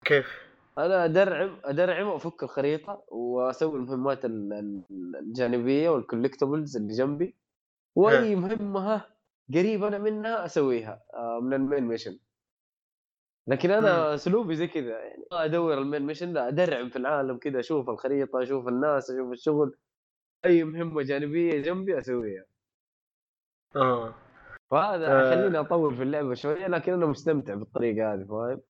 كيف؟ 0.06 0.52
أنا 0.78 1.06
أدرعم 1.06 1.58
أدرعم 1.64 2.08
وأفك 2.08 2.44
الخريطة 2.44 3.04
وأسوي 3.08 3.76
المهمات 3.80 4.26
ال- 4.26 4.54
ال- 4.54 5.16
الجانبية 5.20 5.90
وال 5.90 6.02
collectibles 6.02 6.78
اللي 6.78 6.94
جنبي. 6.94 7.36
وأي 7.96 8.36
مهمة 8.36 8.80
ها 8.80 9.16
قريب 9.54 9.84
أنا 9.84 9.98
منها 9.98 10.46
أسويها 10.46 11.02
آه، 11.14 11.40
من 11.40 11.54
ال 11.54 11.60
main 11.60 11.84
mission. 11.84 12.20
لكن 13.48 13.72
أنا 13.72 14.14
أسلوبي 14.16 14.56
زي 14.56 14.68
كذا 14.68 15.00
يعني. 15.00 15.26
ما 15.32 15.46
أدور 15.46 15.78
ال 15.78 15.82
main 15.82 16.02
mission 16.02 16.34
لا 16.34 16.48
أدرعم 16.48 16.90
في 16.90 16.96
العالم 16.96 17.38
كذا 17.38 17.60
أشوف 17.60 17.90
الخريطة 17.90 18.44
أشوف 18.44 18.68
الناس 18.68 19.12
أشوف 19.12 19.32
الشغل. 19.32 19.78
أي 20.46 20.64
مهمة 20.64 21.02
جانبية 21.02 21.62
جنبي 21.62 22.00
أسويها. 22.00 22.46
آه 23.76 24.14
فهذا 24.72 25.08
آه. 25.08 25.36
خليني 25.36 25.60
أطول 25.60 25.96
في 25.96 26.04
اللعبة 26.04 26.34
شوية 26.34 26.68
لكن 26.68 26.94
أنا 26.94 27.06
مستمتع 27.06 27.54
بالطريقة 27.54 28.14
هذه 28.14 28.26
فاهم 28.26 28.62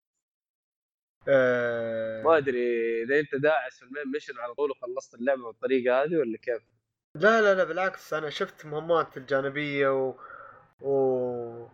آه، 1.27 2.23
ما 2.23 2.37
أدري 2.37 3.03
إذا 3.03 3.19
أنت 3.19 3.35
داعس 3.35 3.79
في 3.79 3.85
ال 3.85 3.91
main 3.91 4.11
mission 4.13 4.39
على 4.39 4.53
طول 4.53 4.71
وخلصت 4.71 5.15
اللعبة 5.15 5.43
بالطريقة 5.43 6.03
هذه 6.03 6.17
ولا 6.17 6.37
كيف؟ 6.37 6.63
لا 7.15 7.41
لا 7.41 7.55
لا 7.55 7.63
بالعكس 7.63 8.13
أنا 8.13 8.29
شفت 8.29 8.65
مهمات 8.65 9.17
الجانبية 9.17 9.89
و, 9.89 10.15
و... 10.81 11.67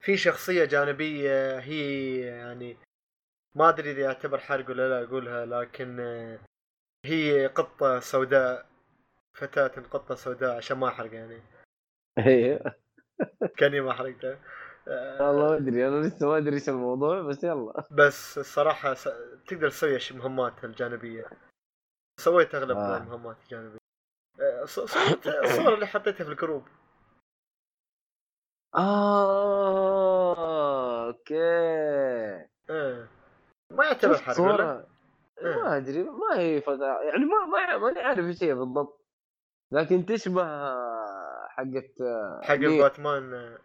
في 0.00 0.16
شخصية 0.16 0.64
جانبية 0.64 1.58
هي 1.58 2.20
يعني 2.20 2.76
ما 3.54 3.68
أدري 3.68 3.90
إذا 3.90 4.00
يعتبر 4.00 4.38
حرق 4.38 4.70
ولا 4.70 4.88
لا 4.88 5.08
أقولها 5.08 5.46
لكن 5.46 6.00
هي 7.04 7.46
قطة 7.46 8.00
سوداء 8.00 8.66
فتاة 9.32 9.68
قطة 9.68 10.14
سوداء 10.14 10.56
عشان 10.56 10.78
ما 10.78 10.88
أحرق 10.88 11.14
يعني 11.14 11.42
أيوه. 12.18 12.74
كاني 13.56 13.80
ما 13.80 13.92
حرقتها 13.92 14.38
آه، 14.88 15.28
والله 15.30 15.48
ما 15.50 15.56
أدري 15.56 15.88
أنا 15.88 16.06
لسه 16.06 16.26
ما 16.28 16.36
أدري 16.38 16.54
إيش 16.54 16.68
الموضوع 16.68 17.22
بس 17.22 17.44
يلا. 17.44 17.84
بس 17.90 18.38
الصراحة 18.38 18.94
س... 18.94 19.08
تقدر 19.46 19.68
تسوي 19.70 19.98
أشي- 19.98 20.12
مهمات 20.14 20.64
الجانبية. 20.64 21.24
سويت 22.20 22.54
أغلب 22.54 22.76
آه. 22.76 22.96
المهمات 22.96 23.36
الجانبية. 23.42 23.78
آه، 24.40 24.64
ص- 24.64 24.80
صورة 25.24 25.40
الصور 25.44 25.74
اللي 25.74 25.86
حطيتها 25.86 26.24
في 26.24 26.30
ال 26.30 26.35
group. 26.35 26.62
آه 29.58 31.06
okay. 31.06 31.34
إيه. 32.70 33.08
ما 33.72 33.84
يعتبر 33.84 34.14
حرق 34.18 34.40
ولا؟ 34.40 34.86
إيه. 35.42 35.56
ما 35.56 35.76
أدري 35.76 36.02
ما 36.02 36.38
هي 36.38 36.60
فتاة 36.60 37.00
يعني 37.02 37.24
ما 37.24 37.46
ما 37.46 37.76
ماني 37.78 38.00
عارف 38.00 38.26
إيش 38.26 38.42
هي 38.44 38.54
بالضبط. 38.54 39.04
لكن 39.72 40.06
تشبه 40.06 40.42
حقت 41.58 41.94
حق 42.42 42.54
نير. 42.54 42.68
الباتمان 42.68 43.34
آه، 43.34 43.58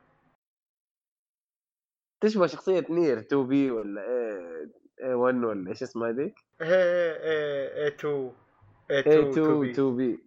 تشبه 2.24 2.48
شخصية 2.48 2.86
نير 2.90 3.20
2 3.20 3.48
بي 3.48 3.72
ولا 3.72 4.02
إيه 5.00 5.16
1 5.16 5.36
ولا 5.36 5.70
إيش 5.70 5.84
اسمها 5.84 6.10
هذيك؟ 6.10 6.36
إيه 6.62 6.68
إيه 7.84 7.88
2 7.88 8.14
إيه 8.92 8.96
إيه 8.96 9.00
2 9.00 9.30
2 9.30 9.64
2 9.64 9.70
2 9.72 9.98
بي. 9.98 10.24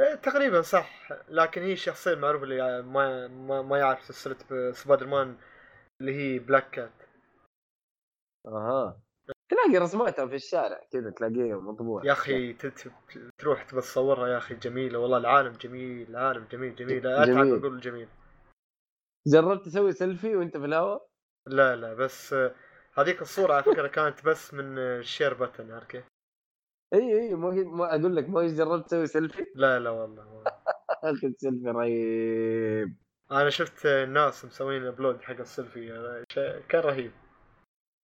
إيه 0.00 0.14
تقريبا 0.14 0.62
صح 0.62 1.08
لكن 1.28 1.62
هي 1.62 1.72
الشخصية 1.72 2.12
المعروفة 2.12 2.44
اللي 2.44 2.82
ما 2.82 3.28
ما, 3.28 3.62
ما 3.62 3.78
يعرف 3.78 4.02
سلسلة 4.04 4.72
سبايدر 4.72 5.06
مان 5.06 5.36
اللي 6.00 6.14
هي 6.14 6.38
بلاك 6.38 6.70
كات. 6.70 6.92
أها. 8.46 9.03
تلاقي 9.54 9.78
رسماتها 9.84 10.26
في 10.26 10.34
الشارع 10.34 10.80
كذا 10.92 11.10
تلاقيها 11.10 11.56
مطبوعة 11.56 12.04
يا 12.06 12.12
أخي 12.12 12.52
تروح 13.38 13.62
تبى 13.62 13.80
تصورها 13.80 14.28
يا 14.28 14.38
أخي 14.38 14.54
جميلة 14.54 14.98
والله 14.98 15.16
العالم 15.18 15.52
جميل 15.52 16.10
العالم 16.10 16.44
جميل 16.52 16.74
جميل 16.74 17.06
أتعب. 17.06 17.46
أقول 17.46 17.80
جميل 17.80 18.08
جربت 19.26 19.64
تسوي 19.64 19.92
سيلفي 19.92 20.36
وأنت 20.36 20.56
في 20.56 20.64
الهواء؟ 20.64 21.06
لا 21.46 21.76
لا 21.76 21.94
بس 21.94 22.34
هذيك 22.94 23.22
الصورة 23.22 23.54
على 23.54 23.62
فكرة 23.62 23.88
كانت 23.88 24.24
بس 24.24 24.54
من 24.54 24.78
ال 24.78 24.87
share 24.87 25.34
button 25.34 25.70
عارف 25.72 25.86
كيف؟ 25.86 26.04
إي 26.94 27.20
إي 27.20 27.34
ما 27.34 27.94
أقول 27.94 28.16
لك 28.16 28.28
ما 28.28 28.46
جربت 28.46 28.86
تسوي 28.86 29.06
سيلفي؟ 29.06 29.46
لا 29.54 29.78
لا 29.78 29.90
والله. 29.90 30.44
أخذ 31.04 31.32
سيلفي 31.38 31.68
رهيب 31.70 32.96
أنا 33.30 33.50
شفت 33.50 33.86
آه، 33.86 34.04
ناس 34.04 34.44
مسوين 34.44 34.86
upload 34.86 35.22
حق 35.22 35.40
السيلفي 35.40 36.24
شيء- 36.32 36.60
كان 36.68 36.80
رهيب 36.80 37.12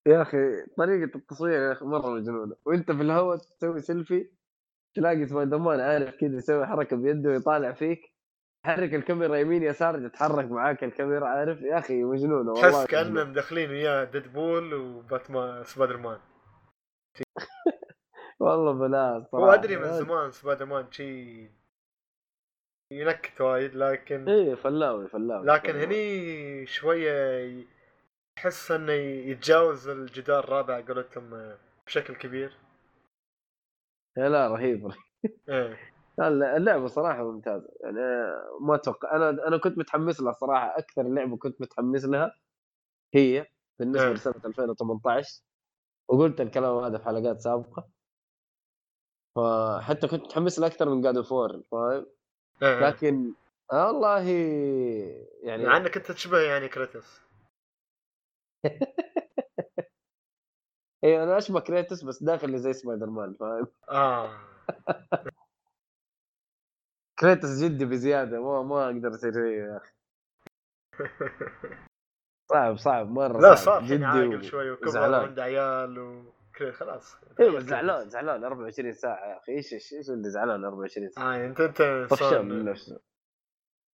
يا 0.07 0.21
أخي 0.21 0.65
طريقة 0.77 1.17
التصوير 1.17 1.61
يا 1.61 1.71
أخي 1.71 1.85
مرة 1.85 2.09
مجنونة. 2.09 2.55
وأنت 2.65 2.91
في 2.91 3.01
الهواء 3.01 3.37
تسوي 3.37 3.81
سيلفي 3.81 4.31
تلاقي 4.95 5.25
سبايدر 5.25 5.57
مان 5.57 5.79
عارف 5.79 6.15
كذا 6.15 6.37
يسوي 6.37 6.67
حركة 6.67 6.95
بيده 6.97 7.29
ويطالع 7.29 7.71
فيك. 7.73 8.01
حرك 8.65 8.93
الكاميرا 8.93 9.35
يمين 9.35 9.63
يسار 9.63 10.07
تتحرك 10.07 10.51
معاك 10.51 10.83
الكاميرا 10.83 11.27
عارف؟ 11.27 11.61
يا 11.61 11.79
أخي 11.79 12.03
مجنونة 12.03 12.51
والله 12.51 12.61
تحس 12.61 12.73
مجنونة. 12.73 12.85
كأنهم 12.85 13.33
داخلين 13.33 13.69
وياه 13.69 14.03
ديدبول 14.03 14.73
وباتمان 14.73 15.63
سبايدر 15.63 15.97
مان. 15.97 16.19
والله 18.39 18.71
بلا 18.71 19.27
صراحة 19.31 19.45
هو 19.45 19.51
أدري 19.51 19.77
من 19.77 19.93
زمان 19.93 20.31
سبايدر 20.31 20.65
مان 20.65 20.91
شي 20.91 21.51
ينكت 22.91 23.41
وايد 23.41 23.75
لكن 23.75 24.29
إيه 24.29 24.55
فلاوي 24.55 25.07
فلاوي 25.07 25.45
لكن 25.45 25.73
فلاوي. 25.73 25.85
هني 25.85 26.65
شوية 26.65 27.63
تحس 28.39 28.71
إنه 28.71 28.91
يتجاوز 29.31 29.87
الجدار 29.87 30.43
الرابع 30.43 30.81
قولتهم 30.87 31.33
آه، 31.33 31.57
بشكل 31.87 32.15
كبير. 32.15 32.57
يا 34.17 34.29
لا 34.29 34.47
رهيب. 34.47 34.85
رهيب. 34.85 34.97
إيه. 35.49 35.77
لا، 36.17 36.57
اللعبة 36.57 36.87
صراحة 36.87 37.23
ممتازة. 37.31 37.69
يعني 37.83 37.97
ما 38.61 38.75
أتوقع 38.75 39.15
أنا 39.15 39.29
أنا 39.29 39.57
كنت 39.57 39.77
متحمس 39.77 40.21
لها 40.21 40.31
صراحة. 40.31 40.77
أكثر 40.77 41.03
لعبة 41.03 41.37
كنت 41.37 41.61
متحمس 41.61 42.05
لها 42.05 42.35
هي 43.13 43.47
بالنسبة 43.79 44.07
إيه. 44.07 44.13
لسنة 44.13 44.41
2018 44.45 45.41
وقلت 46.09 46.41
الكلام 46.41 46.77
هذا 46.77 46.97
في 46.97 47.05
حلقات 47.05 47.39
سابقة. 47.39 47.89
فحتى 49.35 50.07
كنت 50.07 50.23
متحمس 50.23 50.59
لها 50.59 50.67
أكثر 50.67 50.89
من 50.89 51.01
God 51.01 51.17
of 51.17 51.29
فاهم؟ 51.71 52.05
إيه. 52.63 52.79
لكن 52.87 53.33
آه 53.73 53.87
والله 53.87 54.29
يعني 55.43 55.63
مع 55.65 55.77
إنك 55.77 55.97
أنت 55.97 56.11
تشبه 56.11 56.39
يعني 56.39 56.67
كريتوس. 56.67 57.28
أيوه 61.03 61.23
أنا 61.23 61.37
أشبه 61.37 61.59
كريتوس 61.59 62.03
بس 62.03 62.23
داخل 62.23 62.57
زي 62.57 62.73
سبايدر 62.73 63.05
مان 63.09 63.33
فاهم؟ 63.33 63.67
آه. 63.89 64.39
كريتوس 67.19 67.63
جدي 67.63 67.85
بزيادة 67.85 68.41
ما 68.41 68.63
ما 68.63 68.85
أقدر 68.85 69.09
أصير 69.15 69.31
زيه 69.31 69.63
يا 69.63 69.77
أخي. 69.77 69.93
صعب 72.51 72.77
صعب 72.77 73.09
مرة 73.11 73.41
لا 73.41 73.55
صعب 73.55 73.65
صار 73.65 73.77
الحين 73.79 74.03
عاقل 74.03 74.43
شوي 74.43 74.71
وكبر. 74.71 74.99
وعنده 74.99 75.43
عيال 75.43 75.99
وكذا 75.99 76.71
خلاص. 76.71 77.17
أيوه 77.39 77.59
زعلان 77.59 78.09
زعلان 78.09 78.43
24 78.43 78.93
ساعة 78.93 79.29
يا 79.29 79.37
أخي. 79.37 79.51
إيش 79.51 79.73
إيش 79.73 79.93
إيش 79.93 80.09
اللي 80.09 80.29
زعلان 80.29 80.65
24 80.65 81.09
ساعة؟ 81.09 81.35
آه 81.35 81.45
أنت 81.45 81.61
أنت 81.61 82.07
طفشان 82.09 82.49
من 82.49 82.65
نفسه. 82.65 82.99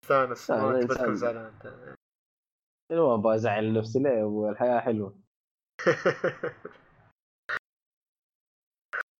مستانس 0.03 0.51
لا، 0.51 0.57
ما 0.57 0.82
إنسان. 0.82 1.16
زعلان. 1.16 1.53
أنا 2.92 3.02
ما 3.02 3.14
أبغى 3.14 3.36
أزعل 3.36 3.74
نفسي 3.74 4.00
ليه 4.00 4.24
والحياة 4.24 4.80
حلوة 4.80 5.20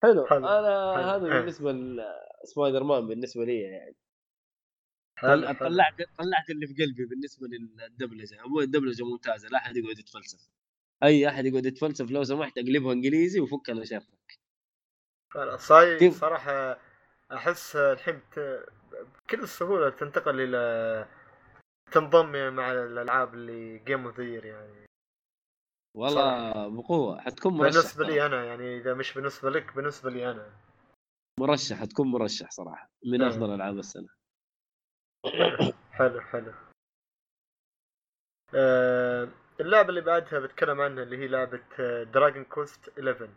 حلو 0.04 0.26
حلو، 0.26 0.46
أنا. 0.48 1.16
هذا. 1.16 1.30
بالنسبة 1.30 1.72
لسبايدر 2.44 2.84
مان 2.84 3.08
بالنسبة 3.08 3.46
لي 3.46 3.60
يعني. 3.62 3.96
طلعت 5.22 5.98
طلعت 6.18 6.50
اللي 6.50 6.68
في 6.68 6.84
قلبي 6.84 7.06
بالنسبة 7.06 7.48
للدبلجة 7.48 8.42
عموما 8.42 8.64
الدبلجة 8.64 9.04
ممتازة 9.04 9.50
لا 9.50 9.58
أحد 9.58 9.78
يقعد 9.78 10.00
يتفلسف 10.00 10.50
أي 11.04 11.30
أحد 11.30 11.46
يقعد 11.46 11.66
يتفلسف 11.66 12.12
لو 12.12 12.24
سمحت 12.24 12.58
أقلبها 12.58 12.94
إنجليزي 12.94 13.40
وفك 13.40 13.70
على 13.70 13.86
شرك 13.86 14.40
كيف؟ 16.00 16.20
صراحة 16.20 16.80
أحس 17.32 17.76
الحين 17.76 18.20
بكل 19.28 19.48
سهولة 19.48 19.90
تنتقل 19.90 20.42
إلى 20.42 21.08
تنضم 21.92 22.54
مع 22.54 22.72
الألعاب 22.72 23.34
اللي 23.34 23.80
game 23.80 24.06
of 24.06 24.20
يعني. 24.20 24.86
والله 25.96 26.52
بقوة. 26.68 27.22
حتكون 27.22 27.54
مرشح 27.54 27.72
بالنسبة 27.78 28.04
ترى. 28.06 28.14
لي 28.14 28.26
أنا 28.26 28.46
يعني 28.46 28.78
إذا 28.78 28.94
مش 28.94 29.14
بالنسبة 29.14 29.50
لك 29.50 29.76
بالنسبة 29.76 30.10
لي 30.10 30.32
أنا. 30.32 30.52
مرشح 31.40 31.76
حتكون 31.82 32.08
مرشح 32.08 32.52
صراحة. 32.52 32.90
من 33.06 33.22
إيه. 33.22 33.30
أفضل 33.30 33.54
ألعاب 33.56 33.78
السنة. 33.78 34.08
حلو 35.98 36.22
حلو. 36.22 36.54
آه 38.56 39.28
اللعبة 39.60 39.90
اللي 39.90 40.02
بعدها 40.02 40.40
بتكلم 40.40 40.82
عنها 40.82 41.04
اللي 41.04 41.18
هي 41.18 41.28
لعبة 41.28 41.64
Dragon 42.04 42.44
Quest 42.44 42.90
11 42.90 43.30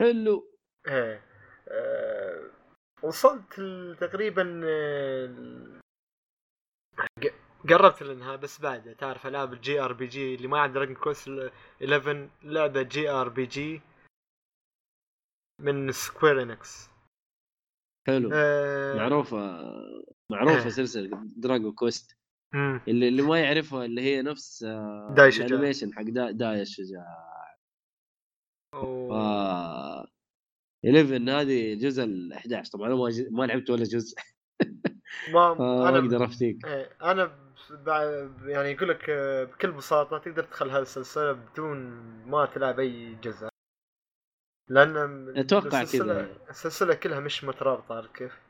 حلو. 0.00 0.52
إيه. 0.88 1.22
آه، 1.68 2.50
وصلت 3.02 3.60
تقريبا 4.00 4.60
آه، 4.64 5.80
قربت 7.68 8.02
لانها 8.02 8.36
بس 8.36 8.60
بعد 8.60 8.94
تعرف 8.94 9.26
ألعاب 9.26 9.52
ال 9.52 9.80
JRPG 9.80 10.34
اللي 10.34 10.48
ما 10.48 10.58
عند 10.60 10.74
Dragon 10.74 10.94
Quest 10.94 11.28
11 11.82 12.28
لعبة 12.42 12.82
JRPG 12.82 13.80
من 15.60 15.92
Square 15.92 16.42
Enix 16.42 16.88
حلو. 18.06 18.30
آه 18.32 18.94
معروفة 18.96 19.62
معروفة 20.30 20.64
إيه. 20.64 20.68
سلسلة 20.68 21.22
Dragon 21.36 21.72
Quest 21.72 22.16
مم. 22.54 22.80
اللي, 22.88 23.08
اللي 23.08 23.22
ما 23.22 23.40
يعرفها 23.40 23.84
اللي 23.84 24.00
هي 24.02 24.22
نفس 24.22 24.62
آه، 24.62 25.14
داي 25.16 25.32
شجاع. 25.32 25.46
ال 25.46 25.51
animation 25.51 25.94
حق 25.94 26.02
دا 26.02 26.30
داي 26.30 26.62
الشجاع 26.62 27.06
و- 28.74 29.12
آه 29.14 30.06
11 30.84 31.40
هذه 31.40 31.72
الجزء 31.72 32.04
ال 32.04 32.32
11 32.32 32.70
طبعا 32.72 32.86
أنا 32.86 32.94
ما, 32.96 33.10
ج- 33.10 33.28
ما 33.30 33.44
لعبت 33.46 33.70
ولا 33.70 33.84
جزء. 33.84 34.16
ما 35.32 35.40
آه 35.40 35.88
أنا 35.88 35.98
أقدر 35.98 36.24
أفتيك. 36.24 36.66
إيه، 36.66 36.90
أنا 37.02 37.38
يعني 38.44 38.70
يقول 38.70 38.88
لك 38.88 39.10
آه، 39.10 39.44
بكل 39.44 39.72
بساطة 39.72 40.18
تقدر 40.18 40.44
تدخل 40.44 40.70
هذه 40.70 40.82
السلسلة 40.82 41.32
بدون 41.32 41.76
ما 42.26 42.46
تلعب 42.46 42.80
أي 42.80 43.14
جزء 43.14 43.48
لأن 44.68 44.94
السلسلة- 45.36 45.92
كذا. 45.92 46.36
السلسله 46.50 46.94
كلها 46.94 47.20
مش 47.20 47.44
مترابطة 47.44 47.94
عارف 47.94 48.12
كيف؟ 48.12 48.40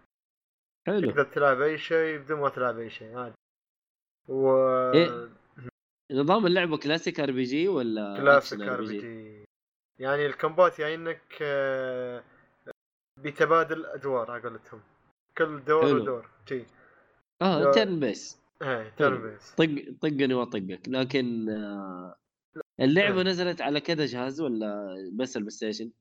حلو. 0.87 1.11
تقدر 1.11 1.25
تلعب 1.25 1.61
أي 1.61 1.79
شيء 1.79 2.19
بدون 2.19 2.41
ما 2.41 2.49
تلعب 2.49 2.79
أي 2.79 2.91
شيء 2.91 3.19
عادي. 3.19 3.35
و 4.29 4.57
إيه؟ 4.95 5.29
نظام 6.13 6.47
اللعبة 6.47 6.77
classic 6.77 7.21
RPG 7.21 7.69
ولا 7.69 8.17
classic 8.17 8.61
RP 8.61 8.99
G؟ 9.01 9.45
يعني 9.99 10.27
ال 10.27 10.34
combat 10.34 10.79
يعني 10.79 10.95
إنك 10.95 11.39
آه، 11.43 12.25
بتبادل 13.19 13.87
أدوار 13.87 14.31
على 14.31 14.43
قولتهم. 14.43 14.83
كل 15.39 15.65
دور 15.65 15.83
حلو. 15.83 16.03
ودور 16.03 16.31
جي 16.49 16.67
آه 17.43 17.59
لا. 17.65 17.73
turn 17.73 18.01
base 18.01 18.43
إيه 18.63 18.91
حلو. 18.91 19.19
base 19.23 19.55
طق 19.55 19.65
طقني 20.03 20.35
وأطقك 20.35 20.89
لكن 20.89 21.49
آه 21.51 22.17
اللعبة 22.81 23.17
إيه. 23.19 23.23
نزلت 23.25 23.61
على 23.61 23.81
كذا 23.81 24.07
جهاز 24.07 24.41
ولا 24.41 24.95
بس 25.19 25.37
ال 25.37 25.51
PlayStation؟ 25.51 25.93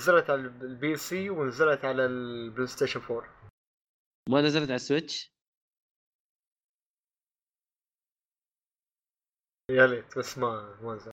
نزلت 0.00 0.30
على 0.30 0.40
ال 0.40 0.96
PC 0.96 1.30
ونزلت 1.30 1.84
على 1.84 2.06
ال 2.06 2.66
PlayStation 2.66 3.00
4 3.00 3.50
ما 4.28 4.40
نزلت 4.42 4.64
على 4.64 4.74
ال 4.74 4.81
Switch؟ 4.81 5.32
يا 9.70 9.86
ليت 9.86 10.18
بس 10.18 10.38
ما 10.38 10.78
ما 10.82 10.94
نزل 10.94 11.10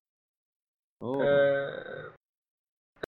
أوه 1.01 1.25
آه، 1.27 2.15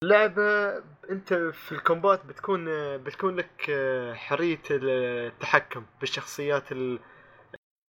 اللعبة 0.03 0.77
انت 1.09 1.33
في 1.33 1.71
ال 1.71 1.79
combat 1.79 2.25
بتكون 2.25 2.65
بتكون 2.97 3.35
لك 3.35 3.71
حرية 4.15 4.61
التحكم 4.71 5.85
بالشخصيات 5.99 6.63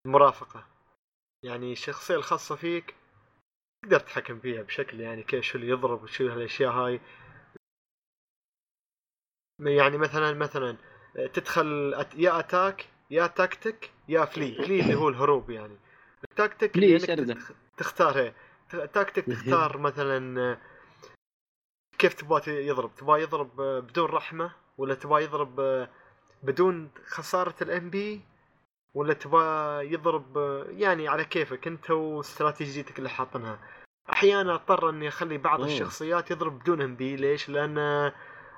المرافقة. 0.06 0.66
يعني 1.44 1.72
الشخصية 1.72 2.14
الخاصة 2.16 2.56
فيك 2.56 2.94
تقدر 3.82 4.00
تتحكم 4.00 4.40
فيها 4.40 4.62
بشكل 4.62 5.00
يعني 5.00 5.22
كيف 5.22 5.44
شو 5.44 5.58
اللي 5.58 5.68
يضرب 5.68 6.02
وشو 6.02 6.28
هالأشياء 6.28 6.72
هاي. 6.72 7.00
يعني 9.60 9.98
مثلا 9.98 10.32
مثلا 10.34 10.76
تدخل 11.34 11.94
يا 12.16 12.38
attack 12.38 12.86
يا 13.10 13.26
تاكتيك 13.26 13.90
يا 14.08 14.24
flee. 14.24 14.54
flee 14.54 14.80
اللي 14.80 14.94
هو 14.94 15.08
الهروب 15.08 15.50
يعني. 15.50 15.76
التاكتيك 16.30 16.74
اللي 16.76 16.86
ليش 16.92 17.10
انك 17.10 17.18
أردة؟ 17.18 17.34
تخ- 17.34 17.52
تختار 17.76 18.18
إيه. 18.18 18.34
ت- 18.70 18.76
تاكتيك 18.76 19.24
تختار 19.26 19.78
مثلا 19.78 20.58
كيف 21.98 22.14
تبغى 22.14 22.66
يضرب؟ 22.66 22.94
تبغى 22.94 23.22
يضرب 23.22 23.60
آه، 23.60 23.80
بدون 23.80 24.04
رحمة 24.06 24.52
ولا 24.78 24.94
تبغى 24.94 25.24
يضرب 25.24 25.60
آه، 25.60 25.88
بدون 26.42 26.90
خسارة 27.06 27.54
ال 27.62 27.90
MP 27.90 28.20
ولا 28.94 29.14
تبغى 29.14 29.92
يضرب 29.92 30.38
آه، 30.38 30.66
يعني 30.70 31.08
على 31.08 31.24
كيفك 31.24 31.66
انت 31.66 31.90
واستراتيجيتك 31.90 32.98
اللي 32.98 33.08
حاطنها. 33.08 33.58
أحيانا 34.12 34.54
أضطر 34.54 34.90
إني 34.90 35.08
أخلي 35.08 35.38
بعض 35.38 35.60
أوه. 35.60 35.68
الشخصيات 35.68 36.30
يضرب 36.30 36.58
بدون 36.58 36.82
MP 36.82 37.16
ليش؟ 37.16 37.48
لأن 37.48 37.78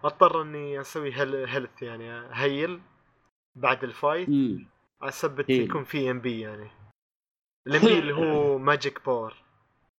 أضطر 0.05 0.43
إني 0.43 0.80
أسوي 0.80 1.12
heal 1.12 1.35
health 1.35 1.83
يعني 1.82 2.28
heal 2.33 2.81
بعد 3.57 3.84
ال 3.85 3.92
fight 3.92 4.28
على 5.03 5.12
سبب. 5.12 5.51
يكون 5.51 5.84
في 5.84 6.11
MP 6.11 6.41
يعني. 6.41 6.70
ال 7.66 7.81
MP 7.81 7.99
اللي 7.99 8.14
هو 8.14 8.59
magic 8.68 9.05
power 9.07 9.35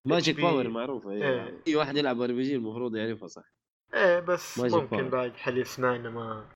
magic. 0.06 0.42
power 0.42 0.68
معروفة 0.70 1.12
إيه. 1.12 1.62
أي 1.68 1.76
واحد 1.76 1.98
يلعب 1.98 2.22
RPG 2.22 2.56
المفروض 2.56 2.96
يعرفها 2.96 3.28
صح 3.28 3.44
إيه 3.94 4.20
بس 4.20 4.60
Magic 4.60 4.74
ممكن 4.74 4.98
Power. 5.10 5.12
بعد 5.12 5.36
حد 5.36 5.58
يسمعنا 5.58 6.10
ما 6.10 6.50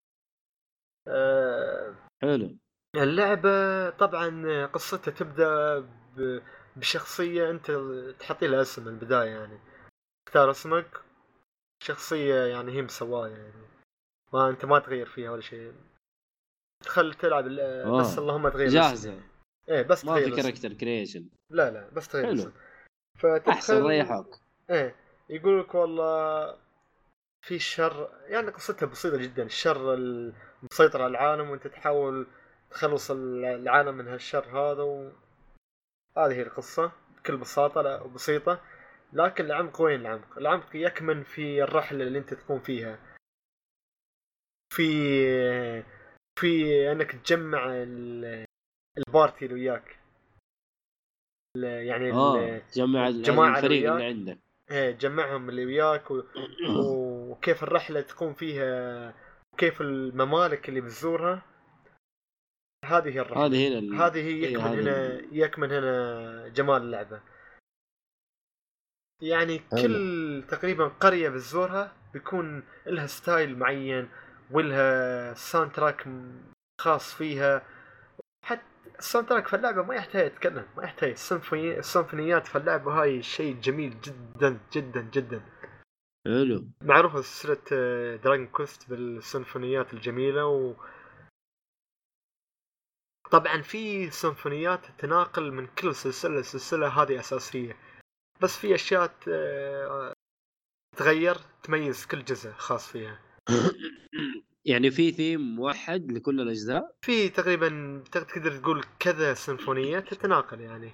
آه 1.07 1.95
حلو 2.21 2.57
اللعبة 2.95 3.89
طبعا 3.89 4.65
قصتها 4.65 5.11
تبدأ 5.11 5.79
ب- 6.17 6.41
بشخصية 6.75 7.49
أنت 7.49 7.71
تحطي 8.19 8.47
لها 8.47 8.61
اسم 8.61 8.81
من 8.81 8.87
البداية 8.87 9.29
يعني 9.29 9.59
تختار 10.27 10.51
اسمك 10.51 11.01
شخصية 11.83 12.35
يعني 12.45 12.71
هي 12.71 12.81
مسواها 12.81 13.29
يعني 13.29 13.65
ما 14.33 14.49
أنت 14.49 14.65
ما 14.65 14.79
تغير 14.79 15.05
فيها 15.05 15.31
ولا 15.31 15.41
شيء 15.41 15.73
تدخل 16.83 17.13
تلعب 17.13 17.47
آه. 17.47 17.99
بس 17.99 18.17
اللهم 18.19 18.49
تغير. 18.49 18.69
جاهزة 18.69 19.21
إيه 19.69 19.81
بس 19.81 20.05
ما 20.05 20.13
تغير 20.19 20.35
في. 20.35 20.41
character 20.41 20.73
creation 20.73 21.29
لا 21.49 21.71
لا 21.71 21.89
بس 21.89 22.07
تغير 22.07 22.25
حلو. 22.25 22.33
الاسم 22.33 22.51
فتدخل 23.17 23.51
أحسن 23.51 23.85
ريحوك 23.85 24.39
إيه 24.69 24.95
يقول 25.29 25.59
لك 25.59 25.75
والله 25.75 26.57
في 27.41 27.59
شر 27.59 28.09
يعني 28.27 28.47
قصتها 28.51 28.85
بسيطة 28.85 29.17
جدا. 29.17 29.43
الشر 29.43 29.93
المسيطر 29.93 31.01
على 31.01 31.11
العالم 31.11 31.49
وأنت 31.49 31.67
تحاول 31.67 32.27
تخلص 32.71 33.11
العالم 33.11 33.95
من 33.97 34.07
هالشر 34.07 34.45
هذا 34.45 34.81
و... 34.83 35.11
هذه 36.17 36.33
هي 36.33 36.41
القصة 36.41 36.91
بكل 37.17 37.37
بساطة 37.37 37.81
لا 37.81 38.03
بسيطة. 38.03 38.61
لكن 39.13 39.45
العمق 39.45 39.81
وين 39.81 40.01
العمق؟ 40.01 40.37
العمق 40.37 40.65
يكمن 40.75 41.23
في 41.23 41.63
الرحلة 41.63 42.03
اللي 42.07 42.19
أنت 42.19 42.33
تكون 42.33 42.59
فيها. 42.59 42.99
في 44.69 45.83
في 46.39 46.91
أنك 46.91 47.11
تجمع 47.11 47.65
ال- 47.73 48.45
البارتي 48.97 49.45
اللي 49.45 49.53
وياك. 49.55 49.99
يعني 51.63 52.09
ال- 52.09 52.15
آه 52.15 52.61
جمع 52.73 53.07
الجماعة 53.07 53.47
اللي 53.47 53.57
الفريق. 53.57 53.91
اللي 53.91 54.05
عندك. 54.05 54.37
إيه 54.71 54.91
تجمعهم 54.91 55.49
اللي 55.49 55.65
وياك 55.65 56.11
و... 56.11 56.23
وكيف 56.69 57.63
الرحلة 57.63 58.01
تكون 58.01 58.33
فيها 58.33 59.13
وكيف 59.53 59.81
الممالك 59.81 60.69
اللي 60.69 60.81
بتزورها. 60.81 61.41
هذه 62.85 63.09
هي 63.15 63.19
الرحلة. 63.21 63.45
هذه 63.45 63.67
هنا 63.67 63.79
ال- 63.79 63.95
هذه 63.95 64.21
هي 64.21 64.27
إيه، 64.45 64.51
يكمن 64.53 64.61
هذه 64.63 64.81
هنا 64.81 65.21
يكمن 65.31 65.71
هنا 65.71 66.47
جمال 66.47 66.81
اللعبة. 66.81 67.21
يعني 69.21 69.59
كل 69.59 70.43
تقريبا 70.49 70.87
قرية 70.87 71.29
بتزورها 71.29 71.93
بيكون 72.13 72.63
لها 72.85 73.07
style 73.07 73.57
معين 73.59 74.09
ولها 74.51 75.33
soundtrack 75.33 76.07
خاص 76.81 77.13
فيها. 77.13 77.61
حتى 78.45 78.61
ال 78.99 79.27
soundtrack 79.29 79.47
في 79.47 79.55
اللعبة 79.55 79.83
ما 79.83 79.95
يحتاج 79.95 80.25
يتكلم 80.25 80.65
ما 80.77 80.83
يحتاج. 80.83 81.09
السيمفوني 81.09 81.79
السيمفونيات 81.79 82.47
في 82.47 82.57
اللعبة 82.57 83.01
هاي 83.01 83.23
شيء 83.23 83.55
جميل 83.59 84.01
جدا 84.01 84.59
جدا 84.73 85.01
جدا. 85.01 85.41
حلو. 86.27 86.67
معروفة 86.81 87.21
سلسلة 87.21 87.61
Dragon 88.15 88.47
Quest 88.47 88.89
بالسيمفونيات 88.89 89.93
الجميلة 89.93 90.45
و 90.45 90.73
طبعا 93.31 93.61
في 93.61 94.09
سيمفونيات 94.11 94.85
تناقل 94.97 95.51
من 95.51 95.67
كل 95.67 95.95
سلسلة 95.95 96.39
السلسلة 96.39 96.87
هذه 96.87 97.19
أساسية. 97.19 97.77
بس 98.41 98.57
في 98.57 98.75
أشياء 98.75 99.05
ت- 99.07 100.13
تغير 100.97 101.35
تميز 101.63 102.05
كل 102.05 102.25
جزء 102.25 102.51
خاص 102.51 102.87
فيها. 102.91 103.19
يعني 104.67 104.91
في 104.91 105.11
ثيم 105.11 105.55
موحد 105.55 106.11
لكل 106.11 106.41
الأجزاء 106.41 106.95
في 107.05 107.29
تقريبا 107.29 108.03
تقدر 108.11 108.57
تقول 108.57 108.83
كذا 108.99 109.33
سيمفونية 109.33 109.99
تتناقل 109.99 110.61
يعني 110.61 110.91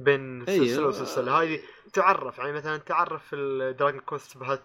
بين 0.00 0.42
أيوة. 0.42 0.66
سلسلة 0.66 0.86
وسلسلة 0.86 1.42
هذه 1.42 1.60
تعرف 1.92 2.38
يعني 2.38 2.52
مثلا 2.52 2.76
تعرف 2.76 3.34
ال 3.34 3.43
Dragon 3.43 4.00
Quest 4.00 4.38
بهذا 4.38 4.62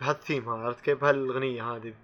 بهالثيم 0.00 0.48
هذا 0.48 0.62
عرفت 0.62 0.84
كيف 0.84 1.00
بهالأغنية 1.00 1.76
هذه. 1.76 1.94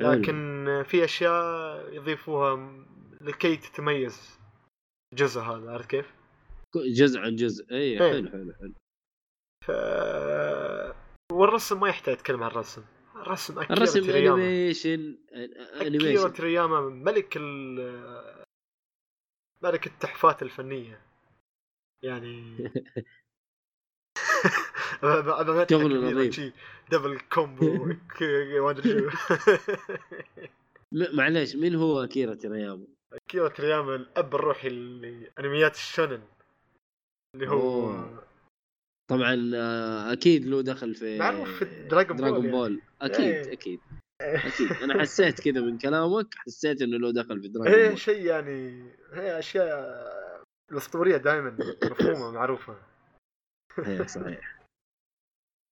لكن 0.00 0.64
في 0.86 1.04
أشياء 1.04 1.94
يضيفوها 1.94 2.84
لكي 3.20 3.56
تتميز 3.56 4.38
الجزء 5.12 5.40
هذا 5.40 5.70
عرفت 5.72 5.90
كيف؟ 5.90 6.14
جزء 6.76 7.20
عن 7.20 7.36
جزء 7.36 7.70
أي 7.70 7.78
إيه. 7.78 7.98
حلو 7.98 8.28
حلو 8.30 8.52
حلو 8.52 8.74
ف 9.64 9.70
والرسم 11.32 11.80
ما 11.80 11.88
يحتاج 11.88 12.14
يتكلم 12.14 12.42
عن 12.42 12.50
الرسم 12.50 12.84
الرسم 13.26 13.58
أكيرا 13.58 13.76
الرسم 13.76 14.00
تورياما 14.00 14.42
animation 14.42 15.18
أكيرا 15.32 15.86
animation 15.86 16.32
تورياما 16.32 16.80
ملك 16.80 17.36
ال 17.36 18.36
ملك 19.62 19.86
التحفات 19.86 20.42
الفنية 20.42 21.00
يعني 22.02 22.56
شغل 25.70 26.14
نظيف. 26.14 26.52
double 26.90 27.20
combo 27.20 27.94
ما 28.60 28.70
أدري 28.70 29.10
معليش 31.18 31.56
مين 31.56 31.74
هو 31.74 32.04
أكيرا 32.04 32.34
تورياما؟ 32.34 32.86
أكيرا 33.28 33.48
تورياما 33.48 33.94
الأب 33.94 34.34
الروحي 34.34 34.68
لأنميات 34.68 35.74
الشونن 35.74 36.22
اللي 37.34 37.48
هو 37.48 37.90
أوه. 37.90 38.25
طبعا 39.08 39.50
آه، 39.54 40.12
أكيد 40.12 40.46
له 40.46 40.62
دخل 40.62 40.94
في 40.94 41.18
Dragon 41.18 41.44
Ball 41.88 42.16
Dragon 42.16 42.44
يعني. 42.44 42.50
Ball 42.50 42.82
أكيد 43.02 43.24
إيه. 43.24 43.52
أكيد 43.52 43.80
أكيد. 44.22 44.72
أنا 44.82 44.94
حسيت 45.02 45.40
كذا 45.40 45.60
من 45.60 45.78
كلامك 45.78 46.26
حسيت 46.36 46.82
إنه 46.82 46.98
له 46.98 47.12
دخل 47.12 47.40
في 47.42 47.48
Dragon 47.48 47.72
هي 47.74 47.88
Ball 47.88 47.98
شيء 47.98 48.26
يعني 48.26 48.90
هي 49.12 49.38
أشياء 49.38 49.96
الأسطورية 50.72 51.16
دائما 51.16 51.56
مفهومة 51.82 52.30
معروفة. 52.30 52.76
إيه، 53.78 54.06
صحيح. 54.16 54.56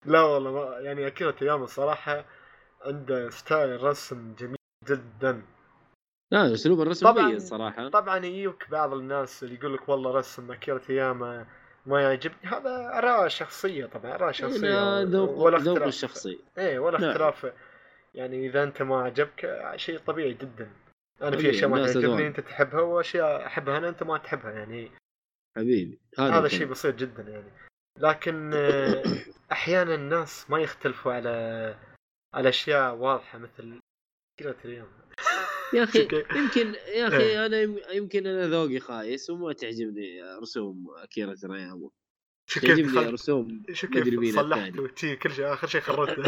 لا 0.06 0.22
والله 0.22 0.52
ما 0.52 0.78
يعني 0.80 1.06
اكيرا 1.06 1.30
تورياما 1.30 1.64
الصراحة 1.64 2.24
عنده 2.82 3.30
style 3.30 3.82
رسم 3.82 4.34
جميل 4.34 4.56
جدا. 4.88 5.42
لا 6.32 6.54
أسلوب 6.54 6.80
الرسم 6.80 7.06
طبعاً- 7.12 7.18
مميز 7.20 7.48
صراحة. 7.48 7.88
طبعا 7.88 8.16
يجيك 8.24 8.70
بعض 8.70 8.92
الناس 8.92 9.42
اللي 9.42 9.54
يقول 9.54 9.74
لك 9.74 9.88
والله 9.88 10.10
رسم 10.10 10.52
اكيرا 10.52 10.78
تياما 10.78 11.46
ما 11.86 12.02
يعجبني. 12.02 12.36
هذا 12.42 12.98
أراء 12.98 13.28
شخصية 13.28 13.86
طبعا 13.86 14.14
أراء 14.14 14.32
شخصية 14.32 14.58
هنا 14.58 15.04
ذوق 15.04 15.30
ولا 15.30 15.58
ذوق 15.58 15.74
اختلاف 15.74 15.88
الشخصي 15.88 16.38
إيه 16.58 16.78
ولا 16.78 17.00
نعم. 17.00 17.10
اختلاف 17.10 17.52
يعني 18.14 18.46
إذا 18.46 18.62
أنت 18.62 18.82
ما 18.82 19.02
عجبك 19.02 19.72
شيء 19.76 19.98
طبيعي 19.98 20.34
جدا. 20.34 20.70
أنا 21.22 21.36
في 21.36 21.50
أشياء 21.50 21.70
ما 21.70 21.86
تعجبني. 21.86 22.26
أنت 22.26 22.40
تحبها 22.40 22.80
وأشياء 22.80 23.46
أحبها 23.46 23.78
أنا 23.78 23.88
أنت 23.88 24.02
ما 24.02 24.18
تحبها 24.18 24.52
يعني. 24.52 24.90
حبيبي 25.56 25.98
هذا. 26.18 26.48
شيء 26.48 26.66
بسيط 26.66 26.94
جدا 26.94 27.22
يعني. 27.22 27.50
لكن 27.98 28.50
آه، 28.54 29.02
أحيانا 29.52 29.94
الناس 29.94 30.50
ما 30.50 30.58
يختلفوا 30.58 31.12
على 31.12 31.74
على 32.34 32.48
أشياء 32.48 32.94
واضحة 32.94 33.38
مثل 33.38 33.80
كذا 34.40 34.52
تريم 34.52 34.86
يا 35.74 35.82
أخي؟ 35.84 36.08
يمكن 36.36 36.66
يا 36.74 36.84
إيه. 36.86 37.08
أخي 37.08 37.46
أنا 37.46 37.60
يم- 37.60 37.78
يمكن 37.92 38.26
أنا 38.26 38.48
ذوقي 38.48 38.78
خايس 38.80 39.30
وما 39.30 39.52
تعجبني 39.52 40.22
رسوم 40.42 40.86
أكيرا 40.96 41.34
كيف 42.48 42.62
تعجبني 42.64 42.92
دخلت 42.92 43.08
رسوم 43.08 43.62
مدري 43.84 44.16
مين 44.16 44.32
صلحت. 44.32 44.78
وتي 44.78 45.16
كل 45.16 45.30
شيء 45.32 45.52
آخر 45.52 45.66
شيء 45.66 45.80
خربته 45.80 46.22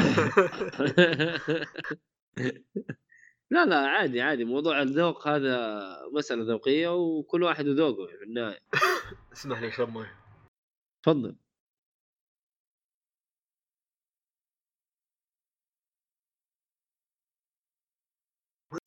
لا 3.51 3.65
لا 3.67 3.77
عادي 3.77 4.21
عادي. 4.21 4.45
موضوع 4.45 4.83
الذوق 4.83 5.29
هذا 5.29 5.81
مسألة 6.13 6.43
ذوقية 6.45 6.95
وكل 6.97 7.43
واحد 7.43 7.69
وذوقه 7.69 8.07
في 8.07 8.25
النهاية. 8.25 8.59
اسمح 9.33 9.61
لي 9.61 9.69
اشرب 9.69 9.89
مويه 9.89 10.15
تفضل. 11.03 11.37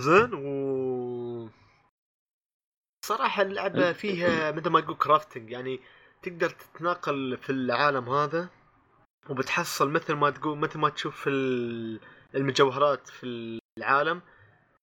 زين 0.01 0.33
و 0.33 1.49
صراحة 3.05 3.41
اللعبة 3.41 3.93
فيها 3.93 4.51
مثل 4.51 4.69
ما 4.69 4.81
تقول 4.81 4.97
crafting 4.97 5.51
يعني 5.51 5.79
تقدر 6.23 6.49
تتناقل 6.49 7.37
في 7.37 7.49
العالم 7.49 8.09
هذا 8.09 8.49
وبتحصل 9.29 9.89
مثل 9.89 10.13
ما 10.13 10.29
تقول 10.29 10.57
مثل 10.57 10.79
ما 10.79 10.89
تشوف 10.89 11.27
المجوهرات 12.35 13.07
في 13.07 13.59
العالم 13.77 14.21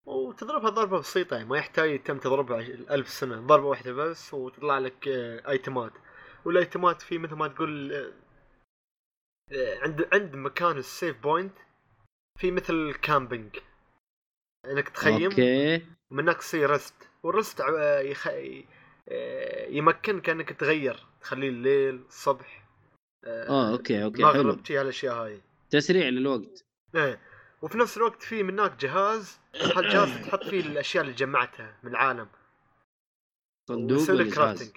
وتضربها 0.07 0.70
ضربة 0.70 0.99
بسيطة 0.99 1.36
يعني 1.36 1.49
ما 1.49 1.59
يحتاج 1.59 2.03
تم 2.03 2.18
تضربها 2.18 2.61
ألف 2.90 3.09
سنة 3.09 3.40
ضربة 3.40 3.66
واحدة 3.66 3.92
بس 3.92 4.34
وتطلع 4.34 4.78
لك 4.78 5.09
آه، 5.09 5.51
item 5.51 5.84
ات 5.84 5.93
وال 6.45 6.61
item 6.61 6.94
ات 6.94 7.03
في 7.03 7.18
مثل 7.18 7.34
ما 7.34 7.49
تقول 7.49 7.92
آه، 7.92 8.12
آه، 9.53 9.78
عند 9.82 10.09
عند 10.12 10.36
مكان 10.36 10.78
ال 10.79 10.87
save 10.87 11.22
point 11.22 11.59
في 12.38 12.51
مثل 12.51 12.94
camping 13.03 13.57
إنك 14.71 14.89
تخيم 14.89 15.25
أوكي. 15.31 15.77
من 16.11 16.23
هناك 16.23 16.37
تصير 16.37 16.71
rest 16.70 16.95
وال 17.22 17.35
rest 17.35 17.61
يخ... 18.01 18.29
آه، 19.09 19.67
يمكنك 19.69 20.29
انك 20.29 20.53
تغير 20.53 21.07
تخليه 21.21 21.49
الليل 21.49 21.95
الصبح 22.09 22.67
آه 23.25 23.73
أوكي 23.73 24.05
أوكي 24.05 24.27
حلو. 24.27 24.43
مغرب 24.43 24.64
شي 24.67 24.79
هالأشياء 24.79 25.14
هاي. 25.14 25.41
تسريع 25.71 26.09
للوقت. 26.09 26.64
إيه 26.95 27.21
وفي 27.62 27.79
نفس 27.79 27.97
الوقت 27.97 28.23
في 28.23 28.43
من 28.43 28.59
هناك 28.61 28.77
جهاز 28.81 29.39
هالجهاز 29.55 30.27
تحط 30.29 30.45
فيه 30.45 30.61
الأشياء 30.61 31.05
اللي 31.05 31.14
جمعتها 31.14 31.77
من 31.83 31.91
العالم؟ 31.91 32.29
صندوق 33.69 34.11
ولا 34.11 34.25
جهاز؟ 34.25 34.73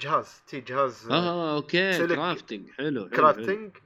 جهاز 0.00 0.42
تي 0.46 0.60
جهاز 0.60 1.10
آه، 1.10 1.14
آه 1.14 1.56
أوكي 1.56 1.78
يسوي 1.78 2.06
لك 2.06 2.16
crafting 2.16 2.70
حلو 2.70 3.00
حلو. 3.00 3.10
crafting 3.10 3.76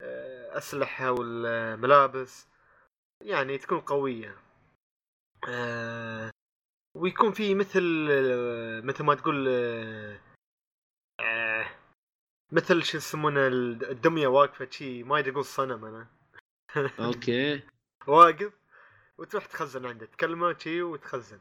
آه، 0.00 0.58
أسلحة 0.58 1.10
والملابس 1.10 2.46
يعني 3.24 3.58
تكون 3.58 3.80
قوية. 3.80 4.28
آه، 4.28 4.36
ويكون 6.94 7.32
في 7.32 7.54
مثل 7.54 8.08
آه، 8.10 8.80
مثل 8.80 9.04
ما 9.04 9.14
تقول 9.14 9.46
آه، 9.48 10.20
آه، 11.20 11.66
مثل 12.52 12.82
شو 12.82 12.96
يسمونه 12.96 13.46
الدمية 13.46 14.26
واقفة 14.26 14.68
شي 14.70 15.02
ما 15.02 15.18
ادري 15.18 15.30
أقول 15.30 15.44
صنم 15.44 15.84
أنا 15.84 16.06
أوكي 17.06 17.62
واقف 18.06 18.52
وتروح 19.18 19.46
تخزن 19.46 19.86
عنده 19.86 20.06
تكلمه 20.06 20.58
شي 20.58 20.82
وتخزن 20.82 21.40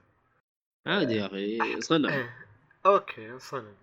عادي 0.87 1.13
يا 1.13 1.25
أخي 1.25 1.61
إيه. 2.09 2.47
أوكي 2.85 3.39
صنم 3.39 3.75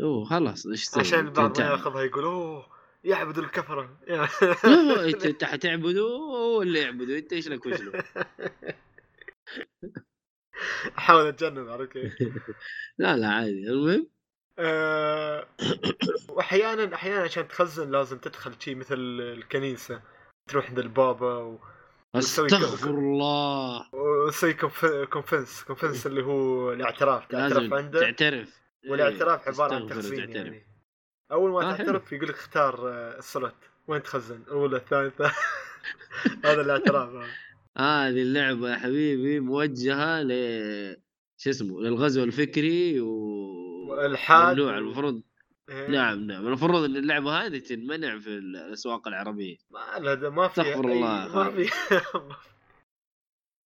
أوه 0.00 0.24
خلاص 0.24 0.66
إيش؟ 0.66 0.98
عشان 0.98 1.26
البعض 1.26 1.60
ما. 1.60 1.66
ياخذها 1.66 2.02
يقول 2.02 2.24
أوه 2.24 2.66
يعبد 3.04 3.38
الكفرة 3.38 3.98
إنت 5.14 5.26
هو 5.98 6.62
اللي 6.62 6.80
يعبده 6.80 7.18
إنت 7.18 7.32
إيش 7.32 7.48
لك 7.48 7.66
وش 7.66 7.80
له؟ 7.80 8.04
أحاول 10.98 11.26
أتجنب 11.26 11.68
عرفت 11.68 11.92
كيف؟ 11.92 12.12
لا 12.98 13.16
لا 13.16 13.28
عادي. 13.28 13.68
المهم؟ 13.70 14.10
آه، 14.58 15.48
واحيانا 16.28 16.94
أحيانا 16.94 17.22
عشان 17.22 17.48
تخزن 17.48 17.90
لازم 17.90 18.18
تدخل 18.18 18.52
شيء 18.60 18.76
مثل 18.76 18.96
الكنيسة. 19.20 20.02
تروح 20.48 20.68
عند 20.68 20.78
البابا 20.78 21.34
و... 21.38 21.58
أستغفر 22.14 22.90
الله. 22.90 23.94
وتسوي 23.94 24.54
conf- 24.54 25.08
confess 25.10 25.64
confess 25.64 26.06
اللي 26.06 26.22
هو 26.24 26.72
الاعتراف. 26.72 27.26
تعترف 27.26 27.72
عنده؟ 27.72 28.00
تعترف. 28.00 28.60
والاعتراف 28.88 29.48
إيه، 29.48 29.54
عبارة 29.54 29.74
عن 29.74 29.86
تخزين. 29.86 30.30
يعني. 30.36 30.66
أول 31.32 31.50
ما 31.50 31.72
آه،. 31.72 31.76
تعترف 31.76 32.12
يقول 32.12 32.28
لك 32.28 32.34
اختار 32.34 32.88
آه، 32.88 33.18
ال 33.18 33.25
slot 33.25 33.54
وين 33.86 34.02
تخزن؟ 34.02 34.42
الاولى 34.42 34.76
الثالثة. 34.76 35.32
هذا 36.44 36.60
الاعتراف. 36.60 37.10
آه. 37.10 37.26
هذه 37.80 38.22
اللعبة 38.22 38.70
يا 38.70 38.76
حبيبي 38.76 39.40
موجهة 39.40 40.22
ل 40.22 40.30
شو 41.38 41.50
اسمه 41.50 41.80
للغزو 41.80 42.24
الفكري 42.24 43.00
و 43.00 43.08
والإلحاد 43.88 44.58
المفروض 44.58 45.22
إيه. 45.68 45.88
نعم 45.88 46.26
نعم 46.26 46.46
المفروض 46.46 46.84
إن 46.84 46.96
اللعبة 46.96 47.46
هذه 47.46 47.58
تنمنع 47.58 48.18
في 48.18 48.28
الأسواق 48.28 49.08
العربية. 49.08 49.56
ما 49.70 49.98
لا 49.98 50.14
ده 50.14 50.30
ما 50.30 50.48
في 50.48 50.60
استغفر 50.60 50.88
الله 50.88 51.36
ما 51.36 51.50
في 51.50 51.70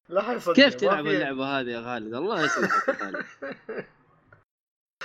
لا 0.09 0.23
حيصدق 0.23 0.57
كيف 0.57 0.75
تلعب 0.75 1.07
اللعبة 1.07 1.61
هذه 1.61 1.71
يا 1.71 1.83
خالد؟ 1.83 2.15
الله 2.15 2.45
يصلحك 2.45 2.89
يا 2.89 2.95
خالد. 2.95 3.25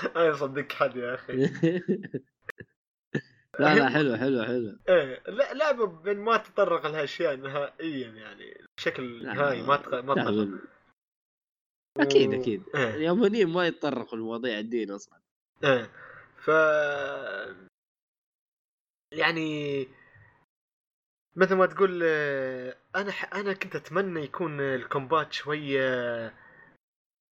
ما 0.16 0.26
يصدق 0.26 0.72
حد 0.72 0.96
يا 0.96 1.14
أخي. 1.14 1.34
لا 3.60 3.76
لا 3.76 3.90
حلو 3.90 4.18
حلو 4.18 4.44
حلو. 4.44 4.78
إيه 4.90 5.24
لا 5.28 5.54
لعبة 5.54 6.02
من 6.02 6.18
ما 6.18 6.38
تطرق 6.38 6.88
لهالأشياء 6.88 7.36
نهائيا 7.36 8.10
يعني 8.10 8.66
بشكل 8.78 9.26
نهائي 9.26 9.62
ما 9.62 9.76
تق... 9.76 10.00
ما 10.00 10.14
تطرق 10.14 10.48
أكيد 11.98 12.34
أكيد. 12.34 12.64
اليابانيين 12.76 13.50
ما 13.50 13.68
يتطرقوا 13.68 14.18
لمواضيع 14.18 14.60
الدين 14.60 14.92
أصلا. 14.92 15.20
إيه. 15.64 15.92
ف 16.38 16.48
يعني 19.14 19.88
مثل 21.36 21.56
ما 21.56 21.66
تقول 21.66 22.02
آه، 22.04 22.76
أنا 22.96 23.12
ح... 23.12 23.34
أنا 23.34 23.54
كنت 23.54 23.76
أتمنى 23.76 24.24
يكون 24.24 24.62
ال 24.62 24.72
combat 24.72 25.34
شوية 25.34 26.34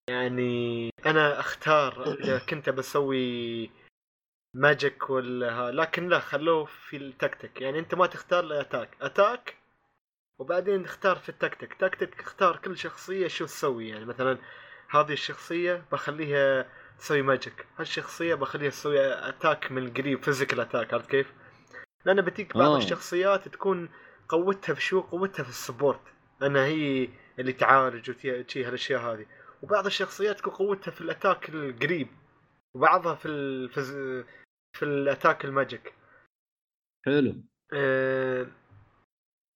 يعني 0.09 0.89
أنا 1.05 1.39
أختار 1.39 2.13
إذا 2.13 2.39
كنت 2.39 2.69
بسوي 2.69 3.69
magic 4.55 5.09
ولا 5.09 5.51
ها 5.53 5.71
لكن 5.71 6.07
لا 6.09 6.19
خلوه 6.19 6.65
في 6.65 6.97
التكتيك. 6.97 7.61
يعني 7.61 7.79
أنت 7.79 7.95
ما 7.95 8.05
تختار 8.05 8.43
ال 8.43 8.50
attack 8.50 8.89
attack 9.01 9.55
وبعدين 10.39 10.83
تختار 10.83 11.15
في 11.15 11.29
ال 11.29 11.35
tactic. 11.35 11.73
tactic 11.73 12.19
اختار 12.19 12.57
كل 12.57 12.77
شخصية 12.77 13.27
شو 13.27 13.45
تسوي. 13.45 13.89
يعني 13.89 14.05
مثلا 14.05 14.37
هذه 14.89 15.13
الشخصية 15.13 15.85
بخليها 15.91 16.69
تسوي 16.99 17.21
magic 17.21 17.65
هالشخصية 17.77 18.35
بخليها 18.35 18.69
تسوي 18.69 18.99
attack 19.29 19.71
من 19.71 19.93
قريب 19.93 20.23
physical 20.23 20.59
attack 20.59 20.93
عرفت 20.93 21.09
كيف؟ 21.09 21.33
لأن 22.05 22.21
بتجيك 22.21 22.57
بعض 22.57 22.71
آه. 22.71 22.77
الشخصيات 22.77 23.47
تكون 23.47 23.89
قوتها 24.29 24.73
في 24.73 24.81
شو؟ 24.81 25.01
قوتها 25.01 25.43
في 25.43 25.49
ال 25.49 25.56
support 25.56 26.01
انها 26.43 26.65
هي 26.65 27.09
اللي 27.39 27.53
تعالج 27.53 28.09
وشي 28.09 28.63
هالأشياء 28.65 29.01
هذه. 29.01 29.25
وبعض 29.61 29.85
الشخصيات 29.85 30.39
تكون 30.39 30.53
قوتها 30.53 30.91
في 30.91 31.01
ال 31.01 31.08
attack 31.08 31.49
القريب. 31.49 32.07
وبعضها 32.75 33.15
في 33.15 33.27
ال... 33.27 33.69
في, 34.75 34.85
ال 34.85 34.94
attack 34.94 35.45
ال 35.45 35.52
magic. 35.52 35.93
حلو. 37.05 37.35
أه... 37.73 38.47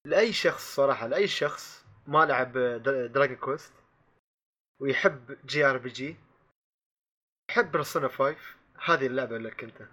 لأي 0.06 0.32
شخص 0.32 0.74
صراحة 0.74 1.06
لأي 1.06 1.28
شخص 1.28 1.84
ما 2.06 2.26
لعب 2.26 2.52
Dragon 3.12 3.36
Quest 3.36 3.72
ويحب 4.82 5.46
JRPG 5.46 6.16
يحب 7.50 7.72
Persona 7.72 8.08
5 8.08 8.36
هذه 8.84 9.06
اللعبة 9.06 9.38
لك 9.38 9.64
أنت. 9.64 9.88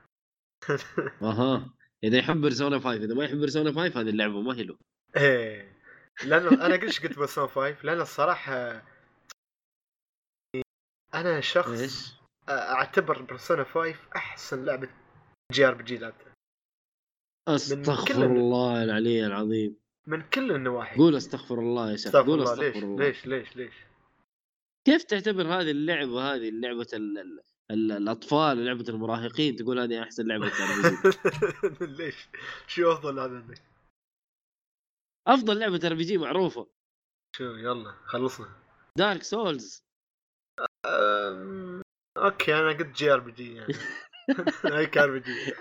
أها. 1.22 1.74
إذا 2.04 2.18
يحب 2.18 2.42
Persona 2.42 2.80
5 2.80 2.94
إذا 2.94 3.14
ما 3.14 3.26
يحب 3.26 3.38
Persona 3.38 3.72
5 3.72 4.02
هذه 4.02 4.10
اللعبة 4.10 4.42
ما 4.42 4.56
هي 4.56 4.64
له. 4.64 4.78
إيه. 5.18 5.78
لأنه 6.26 6.66
أنا 6.66 6.76
قلت 6.76 7.04
قلت 7.04 7.18
Persona 7.18 7.48
5 7.48 7.78
لأن 7.84 8.02
الصراحه 8.02 8.84
أنا 11.14 11.42
شخص؟ 11.42 12.14
أعتبر 12.50 13.22
Persona 13.22 13.64
5 13.64 13.96
أحسن 14.16 14.66
لعبة 14.66 14.90
JRPG 15.52 15.98
لعبتها 15.98 16.34
أستغفر 17.48 18.26
الله 18.26 18.84
العلي 18.84 19.26
العظيم. 19.26 19.78
من 20.08 20.22
كل 20.22 20.52
النواحي. 20.52 20.98
قول 20.98 21.16
أستغفر 21.16 21.60
الله 21.60 21.92
يا 21.92 21.96
شيخ 21.96 22.08
أستغفر 22.08 22.30
قول 22.30 22.40
الله. 22.40 22.54
أستغفر 22.54 22.80
ليش؟ 22.80 22.84
الله. 22.84 23.06
ليش؟ 23.06 23.26
ليش؟ 23.28 23.56
ليش؟ 23.56 23.74
كيف 24.86 25.04
تعتبر 25.04 25.48
هذه 25.48 25.72
اللعبة 25.72 26.22
هذه 26.34 26.50
لعبه 26.50 26.88
ال... 26.94 27.18
ال... 27.18 27.42
ال... 27.72 27.92
الأطفال 27.92 28.60
ولعبه 28.60 28.86
المراهقين 28.90 29.56
تقول 29.56 29.80
هذه 29.80 30.04
أحسن 30.04 30.28
لعبة 30.28 30.52
ليش؟ 31.98 32.30
شو 32.68 32.92
أفضل 32.92 33.20
هذا 33.20 33.36
عندك؟ 33.36 33.62
أفضل 35.28 35.60
لعبة 35.60 35.88
RPG 35.88 36.18
معروفة. 36.18 36.68
شو 37.36 37.44
يلا 37.44 37.92
خلصنا. 38.06 38.50
Dark 38.98 39.24
Souls 39.24 39.84
أم... 40.86 41.82
أوكي 42.18 42.56
أنا 42.60 42.70
قلت 42.70 42.98
JRPG 42.98 43.56
يعني. 43.56 43.74
هيك 44.66 44.98
RPG 44.98 45.54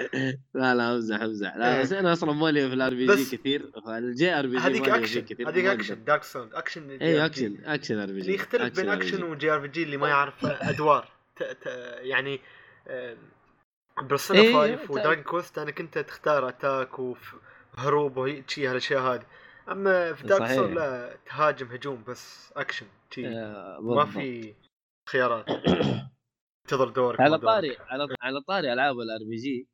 لا 0.55 0.75
لا 0.75 0.93
امزح 0.95 1.21
امزح 1.21 1.57
لا 1.57 1.77
إيه. 1.77 1.83
بس 1.83 1.93
أنا 1.93 2.13
أصلا 2.13 2.33
مالي 2.33 2.69
في 2.69 2.75
الار 2.75 2.95
بي 2.95 3.07
جي 3.07 3.37
كثير 3.37 3.71
فالجي 3.87 4.33
ار 4.39 4.47
بي 4.47 4.53
جي 4.57 4.59
هذيك 4.63 4.89
اكشن 4.89 5.21
هذيك 5.47 5.65
ما 5.67 5.73
اكشن. 5.73 6.05
دارك 6.05 6.23
سولد 6.23 6.55
اكشن 6.55 6.91
اي 6.91 7.25
اكشن 7.27 7.57
اكشن 7.65 7.99
ار 7.99 8.07
بي 8.07 8.13
جي 8.13 8.21
اللي 8.21 8.35
يختلف 8.35 8.77
بين 8.81 8.89
اكشن 8.89 9.23
وجي 9.23 9.51
ار 9.51 9.59
بي 9.59 9.69
جي 9.69 9.83
اللي 9.83 9.97
ما 9.97 10.09
يعرف 10.09 10.45
أدوار. 10.47 11.09
يعني 12.01 12.41
إيه، 12.87 13.17
5 14.11 14.35
ت- 14.77 14.91
ودراجون 14.91 15.23
كويست 15.25 15.59
أنا 15.59 15.71
كنت 15.71 15.99
تختار 15.99 16.49
اتاك 16.49 16.99
وهروب 16.99 18.17
وهي 18.17 18.43
شي 18.49 18.67
هالأشياء 18.67 19.01
هذه 19.03 19.23
أما 19.69 20.13
في 20.13 20.27
دارك. 20.27 20.51
سول 20.53 20.75
لا 20.75 21.17
تهاجم 21.27 21.67
هجوم 21.67 22.05
بس 22.09 22.53
اكشن 22.57 22.87
شي 23.11 23.27
آه، 23.29 23.79
ما 23.83 23.95
بالضبط. 24.05 24.09
في 24.23 24.55
خيارات 25.09 25.47
انتظر 26.67 26.89
دورك 26.89 27.21
على. 27.21 27.39
طاري 27.39 27.77
على 27.89 28.09
على 28.23 28.41
طاري 28.41 28.73
ألعاب 28.73 29.01
ال 29.01 29.19
RPG 29.29 29.69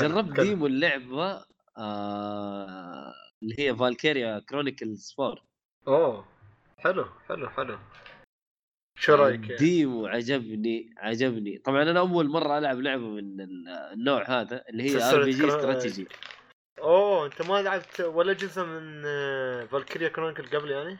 جربت. 0.00 0.40
demo 0.40 0.66
اللعبة 0.66 1.44
آه 1.78 3.14
اللي 3.42 3.54
هي 3.58 3.76
Valkyria 3.76 4.38
Chronicles 4.48 5.14
4 5.20 5.42
أوه 5.88 6.24
حلو 6.78 7.04
حلو 7.28 7.48
حلو 7.50 7.78
شو 8.98 9.14
رأيك 9.14 9.40
يعني؟ 9.40 9.56
demo 9.56 10.06
عجبني 10.06 10.94
عجبني 10.98 11.58
طبعا 11.58 11.82
أنا 11.82 11.98
أول 12.00 12.28
مرة 12.28 12.58
ألعب 12.58 12.78
لعبة 12.80 13.08
من 13.08 13.40
ال- 13.40 13.68
النوع 13.68 14.30
هذا 14.40 14.64
اللي 14.68 14.82
هي 14.82 15.02
RPG 15.10 15.48
استراتيجي 15.48 16.06
أوه 16.78 17.26
أنت 17.26 17.42
ما 17.42 17.62
لعبت 17.62 18.00
ولا 18.00 18.32
جزء 18.32 18.64
من 18.64 19.02
Valkyria 19.66 20.08
Chronicles 20.08 20.58
قبل 20.58 20.70
يعني؟ 20.70 20.98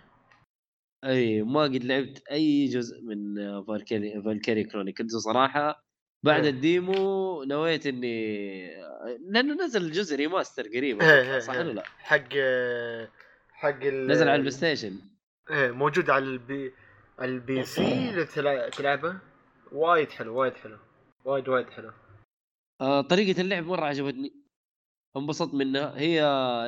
أي 1.04 1.42
ما 1.42 1.62
قد 1.62 1.84
لعبت 1.84 2.22
أي 2.30 2.66
جزء 2.66 3.02
من 3.02 3.34
Valkyria 3.64 4.22
Valkyria 4.22 4.64
Chronicles 4.64 5.14
وصراحه 5.14 5.84
بعد 6.24 6.44
إيه. 6.44 6.50
ال 6.50 6.69
demo 6.69 7.42
نويت 7.42 7.86
إني 7.86 8.66
لأنه 9.30 9.64
نزل 9.64 9.92
جزء 9.92 10.16
remaster 10.16 10.62
قريب 10.62 11.02
إيه، 11.02 11.34
إيه، 11.34 11.38
صح 11.38 11.54
إيه. 11.54 11.60
ولا 11.60 11.72
لا؟ 11.72 11.82
حق 11.82 12.28
حق 13.52 13.84
ال... 13.84 14.06
نزل 14.06 14.28
على 14.28 14.34
ال 14.34 14.50
PlayStation. 14.50 15.00
إيه 15.50 15.70
موجود 15.70 16.10
على 16.10 16.24
ال 16.24 16.48
P 16.48 16.72
ال 17.20 17.64
PC 17.64 18.24
تلعبه؟ 18.72 19.20
وايد 19.72 20.10
حلو 20.10 20.40
وايد 20.40 20.54
حلو 20.54 20.78
وايد 21.24 21.48
وايد 21.48 21.70
حلو. 21.70 21.92
آه 22.80 23.00
طريقة 23.00 23.40
اللعب 23.40 23.64
مرة 23.64 23.84
عجبتني. 23.84 24.32
انبسطت 25.16 25.54
منها. 25.54 25.98
هي 25.98 26.20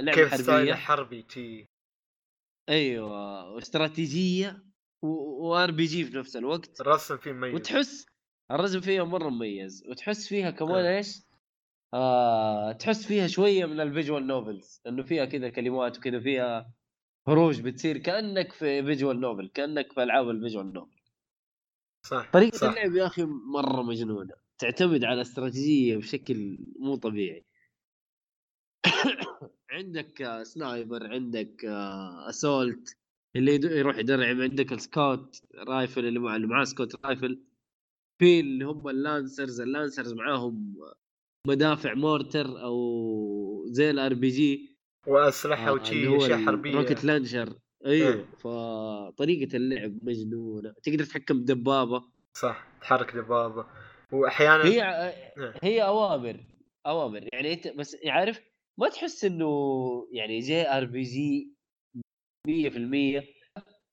لعبة 0.02 0.12
كيف 0.12 0.34
style 0.34 0.58
حربية. 0.58 0.74
حربي 0.74 1.22
تي. 1.22 1.66
أيوه. 2.68 3.31
واستراتيجيه 3.54 4.64
و 5.02 5.70
RPG 5.70 6.04
في 6.04 6.16
نفس 6.16 6.36
الوقت 6.36 6.80
الرسم 6.80 7.16
فيه 7.16 7.32
مميز 7.32 7.54
وتحس 7.54 8.06
الرسم 8.50 8.80
فيها 8.80 9.04
مرة 9.04 9.28
مميز 9.28 9.84
وتحس 9.88 10.28
فيها 10.28 10.50
كمان 10.50 10.84
آه. 10.84 10.96
إيش؟ 10.96 11.22
آه 11.94 12.72
تحس 12.72 13.06
فيها 13.06 13.26
شوية 13.26 13.66
من 13.66 13.80
ال 13.80 13.87
visual 13.87 14.26
novels 14.26 14.80
إنه 14.86 15.02
فيها 15.02 15.24
كذا 15.24 15.48
كلمات 15.48 15.98
وكذا 15.98 16.20
فيها 16.20 16.72
هروج 17.28 17.60
بتصير 17.60 17.98
كأنك 17.98 18.52
في 18.52 18.82
visual 18.82 19.20
novel 19.20 19.48
كأنك 19.48 19.92
في 19.92 20.02
ألعاب 20.02 20.30
ال 20.30 20.36
visual 20.36 20.72
novel 20.72 21.02
صح 22.06 22.30
طريقة 22.32 22.56
صح. 22.56 22.68
اللعب 22.68 22.94
يا 22.94 23.06
أخي 23.06 23.22
مرة 23.52 23.82
مجنونة 23.82 24.34
تعتمد 24.58 25.04
على 25.04 25.20
استراتيجية 25.20 25.96
بشكل 25.96 26.58
مو 26.78 26.96
طبيعي 26.96 27.46
عندك 29.70 30.22
آه، 30.22 30.42
sniper 30.42 31.06
عندك 31.12 31.64
آه، 31.64 32.28
assault 32.28 32.96
اللي 33.36 33.78
يروح 33.78 33.98
يدرعم 33.98 34.42
عندك 34.42 34.72
ال 34.72 34.84
scout 34.84 35.42
rifle 35.68 36.06
اللي 36.06 36.18
مع 36.18 36.36
اللي 36.36 36.46
معاه 36.46 36.64
scout 36.64 37.06
rifle. 37.06 37.40
في 38.18 38.40
اللي 38.40 38.64
هم 38.64 38.88
ال 38.88 38.97
lancers 38.97 39.60
ال 39.60 39.67
lancers 39.67 40.12
معاهم 40.12 40.74
مدافع 41.46 41.94
mortar 41.94 42.62
أو 42.62 43.64
زي 43.66 43.90
ال 43.90 44.14
RPG. 44.14 44.76
وأسلحة 45.06 45.68
آه، 45.68 45.72
وشي 45.72 46.16
أشياء 46.16 46.38
حربية. 46.38 46.74
rocket 46.74 47.04
launcher 47.04 47.58
أيوه. 47.86 48.24
فطريقة 48.38 49.56
اللعب 49.56 49.98
مجنونة. 50.02 50.74
تقدر 50.82 51.04
تتحكم 51.04 51.40
بدبابة. 51.40 52.02
صح 52.36 52.66
تحرك 52.80 53.16
دبابة. 53.16 53.66
وأحيانا 54.12 54.64
هي 54.64 54.82
إيه. 54.82 55.54
هي 55.62 55.82
أوامر 55.82 56.36
أوامر. 56.86 57.28
يعني 57.32 57.52
أنت 57.52 57.68
بس 57.68 57.96
عارف 58.06 58.40
ما 58.78 58.88
تحس 58.88 59.24
إنه 59.24 59.48
يعني 60.12 60.38
JRPG 60.38 61.52
100% 62.48 63.24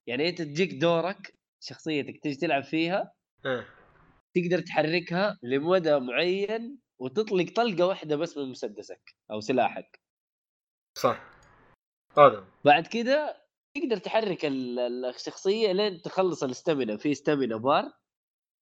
يعني 0.07 0.29
أنت 0.29 0.41
تجيك 0.41 0.73
دورك 0.73 1.33
شخصيتك 1.63 2.19
تجي 2.23 2.35
تلعب 2.35 2.63
فيها 2.63 3.13
إيه. 3.45 3.67
تقدر 4.35 4.59
تحركها 4.59 5.37
لمدى 5.43 5.99
معين 5.99 6.79
وتطلق 6.99 7.53
طلقة 7.55 7.85
واحدة 7.87 8.15
بس 8.15 8.37
من 8.37 8.49
مسدسك 8.51 9.15
أو 9.31 9.39
سلاحك. 9.39 9.99
صح. 10.97 11.29
هذا 12.17 12.45
بعد 12.65 12.87
كده 12.87 13.45
تقدر 13.77 13.97
تحرك 13.97 14.45
ال- 14.45 14.79
ال- 14.79 15.05
الشخصية 15.05 15.71
لين 15.71 16.01
تخلص 16.01 16.43
ال 16.43 16.50
stamina 16.50 16.97
في 16.97 17.11
stamina 17.11 17.57
bar. 17.57 17.91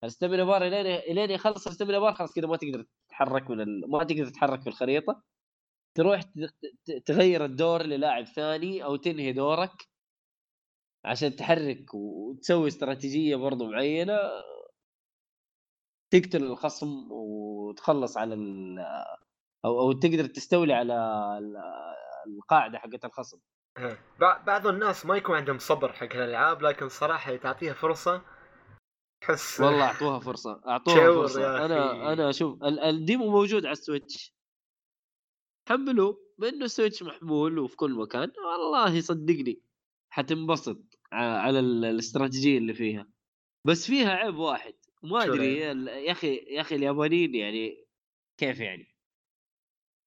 ال 0.03 0.08
stamina 0.08 0.43
bar 0.43 0.63
لين 0.63 1.15
لين 1.15 1.31
يخلص 1.31 1.67
ال 1.67 1.71
stamina 1.71 1.99
bar 1.99 2.13
خلاص 2.13 2.33
كذا 2.33 2.47
ما 2.47 2.57
تقدر 2.57 2.85
تتحرك 3.07 3.49
من 3.49 3.61
ال... 3.61 3.89
ما 3.91 4.03
تقدر 4.03 4.25
تتحرك 4.29 4.61
في 4.61 4.67
الخريطة. 4.67 5.23
تروح 5.97 6.21
تغير 7.05 7.45
الدور 7.45 7.83
للاعب 7.83 8.23
ثاني 8.25 8.83
أو 8.83 8.95
تنهي 8.95 9.33
دورك 9.33 9.71
عشان 11.05 11.35
تحرك 11.35 11.93
وتسوي 11.93 12.67
استراتيجية 12.67 13.35
برضو 13.35 13.71
معينة 13.71 14.17
تقتل 16.13 16.43
الخصم 16.43 17.11
وتخلص 17.11 18.17
على 18.17 18.33
ال... 18.33 18.79
أو 19.65 19.79
أو 19.79 19.91
تقدر 19.91 20.25
تستولي 20.25 20.73
على 20.73 20.93
ال- 21.39 21.57
القاعدة 22.27 22.77
حقت 22.79 23.05
الخصم 23.05 23.39
إيه. 23.77 23.93
بع- 23.95 24.45
بعض 24.45 24.67
الناس 24.67 25.05
ما 25.05 25.17
يكون 25.17 25.35
عندهم 25.35 25.59
صبر 25.59 25.93
حق 25.93 26.03
الالعاب 26.15 26.61
لكن 26.61 26.89
صراحة 26.89 27.35
تعطيها 27.35 27.73
فرصة 27.73 28.21
تحس 29.21 29.61
والله 29.61 29.83
أعطوها 29.83 30.19
فرصة 30.19 30.61
أعطوها 30.67 31.13
فرصة 31.13 31.65
أنا. 31.65 32.13
أنا 32.13 32.31
شوف 32.31 32.63
ال- 32.63 32.79
الـ 32.79 32.89
demo 32.89 33.29
موجود 33.31 33.65
على 33.65 33.71
ال 33.71 33.81
Switch 33.81 34.36
حملوه 35.67 36.27
بانه 36.37 36.65
ال 36.65 36.71
Switch 36.71 37.03
محمول 37.03 37.59
وفي 37.59 37.75
كل 37.75 37.91
مكان. 37.91 38.31
والله 38.37 39.01
صدقني 39.01 39.61
حتنبسط 40.09 40.81
على 41.11 41.59
ال- 41.59 41.85
الاستراتيجية 41.85 42.57
اللي 42.57 42.73
فيها. 42.73 43.09
بس 43.65 43.87
فيها 43.87 44.09
عيب 44.09 44.35
واحد. 44.35 44.73
ما 45.03 45.23
أدري 45.23 45.57
يا 45.59 46.11
أخي 46.11 46.35
يا 46.35 46.61
أخي 46.61 46.75
اليابانيين 46.75 47.35
يعني 47.35 47.85
كيف 48.37 48.59
يعني؟ 48.59 48.95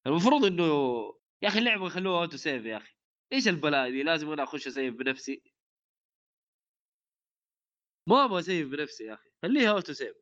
المفروض 0.07 0.45
إنه 0.45 0.63
يا 1.41 1.47
أخي 1.47 1.59
اللعبة 1.59 1.85
يخلوها 1.87 2.19
auto 2.21 2.37
save 2.37 2.65
يا 2.65 2.77
أخي. 2.77 2.93
إيش 3.33 3.47
البلاء 3.47 3.89
دي؟ 3.89 4.03
لازم 4.03 4.29
أنا 4.31 4.43
أخش 4.43 4.67
اسيف 4.67 4.95
بنفسي. 4.95 5.43
ما 8.09 8.25
أبغى 8.25 8.39
اسيف 8.39 8.67
بنفسي 8.69 9.03
يا 9.03 9.13
أخي. 9.13 9.29
خليها 9.41 9.71
auto 9.71 9.93
save 9.93 10.15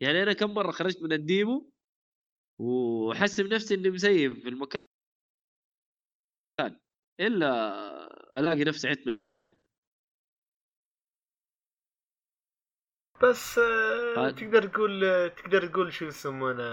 يعني 0.00 0.22
أنا 0.22 0.32
كم 0.32 0.54
مرة 0.54 0.70
خرجت 0.70 1.02
من 1.02 1.12
ال 1.12 1.24
demo 1.24 1.70
واحسب 2.58 3.46
نفسي 3.46 3.74
إني 3.74 3.90
مسيف 3.90 4.42
في 4.42 4.48
المكان. 4.48 4.86
إلا 7.20 7.50
ألاقي 8.38 8.64
نفسي 8.64 8.88
عدت 8.88 9.20
بس 13.22 13.58
آه، 13.58 14.30
تقدر 14.30 14.68
تقول 14.68 15.00
تقدر 15.30 15.66
تقول 15.66 15.92
شو 15.92 16.04
يسمونه؟ 16.04 16.64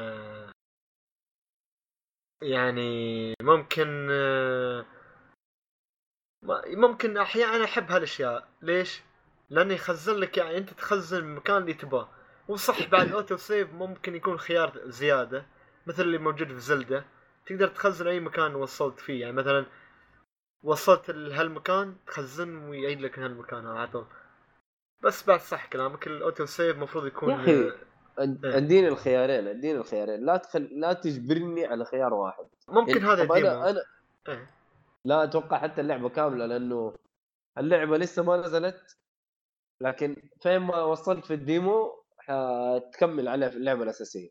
يعني 2.41 3.33
ممكن 3.41 4.07
آه، 4.11 4.85
ممكن 6.67 7.17
أحيانا 7.17 7.63
أحب 7.63 7.91
هالأشياء. 7.91 8.47
ليش؟ 8.61 9.01
لأنه 9.49 9.73
يخزن 9.73 10.15
لك 10.15 10.37
يعني 10.37 10.57
أنت 10.57 10.69
تخزن 10.69 11.17
المكان 11.17 11.57
اللي 11.57 11.73
تباه 11.73 12.09
وصح 12.47 12.89
بعد 12.89 13.07
ال 13.07 13.13
auto 13.13 13.37
save 13.37 13.73
ممكن 13.73 14.15
يكون 14.15 14.37
خيار 14.37 14.81
زيادة. 14.89 15.45
مثل 15.87 16.01
اللي 16.01 16.17
موجود 16.17 16.47
في 16.47 16.59
Zelda 16.59 17.05
تقدر 17.45 17.67
تخزن 17.67 18.07
أي 18.07 18.19
مكان 18.19 18.55
وصلت 18.55 18.99
فيه. 18.99 19.21
يعني 19.21 19.33
مثلا 19.33 19.65
وصلت 20.63 21.11
لهالمكان 21.11 21.95
تخزن 22.07 22.55
ويعيد 22.57 23.01
لك 23.01 23.19
هالمكان 23.19 23.67
على 23.67 23.87
طول. 23.87 24.05
بس 25.01 25.27
بعد 25.27 25.39
صح 25.39 25.65
كلامك 25.65 26.07
ال 26.07 26.15
auto 26.15 26.45
save 26.45 26.75
المفروض 26.75 27.05
يكون 27.05 27.29
يا 27.29 27.71
أد- 28.19 28.45
إيه. 28.45 28.57
أديني 28.57 28.87
الخيارين 28.87 29.47
أديني 29.47 29.77
الخيارين. 29.77 30.25
لا 30.25 30.37
تخل... 30.37 30.69
لا 30.71 30.93
تجبرني 30.93 31.65
على 31.65 31.85
خيار 31.85 32.13
واحد. 32.13 32.45
ممكن 32.67 32.97
يعني 32.97 33.09
هذا 33.09 33.23
أنا 33.23 33.69
أنا 33.69 33.83
إيه. 34.27 34.51
لا 35.05 35.23
أتوقع 35.23 35.57
حتى 35.57 35.81
اللعبة 35.81 36.09
كاملة 36.09 36.45
لأنه 36.45 36.95
اللعبة 37.57 37.97
لسه 37.97 38.23
ما 38.23 38.37
نزلت. 38.37 38.97
لكن 39.81 40.15
فين 40.41 40.57
ما 40.57 40.81
وصلت 40.83 41.25
في 41.25 41.33
ال 41.33 41.47
demo 41.47 42.03
حتكمل 42.17 43.27
عليها 43.27 43.49
في 43.49 43.57
اللعبة 43.57 43.83
الأساسية. 43.83 44.29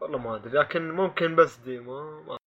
والله 0.00 0.18
ما 0.18 0.36
أدري 0.36 0.58
لكن 0.58 0.90
ممكن 0.90 1.36
بس 1.36 1.56
demo 1.56 2.22
ما 2.22 2.38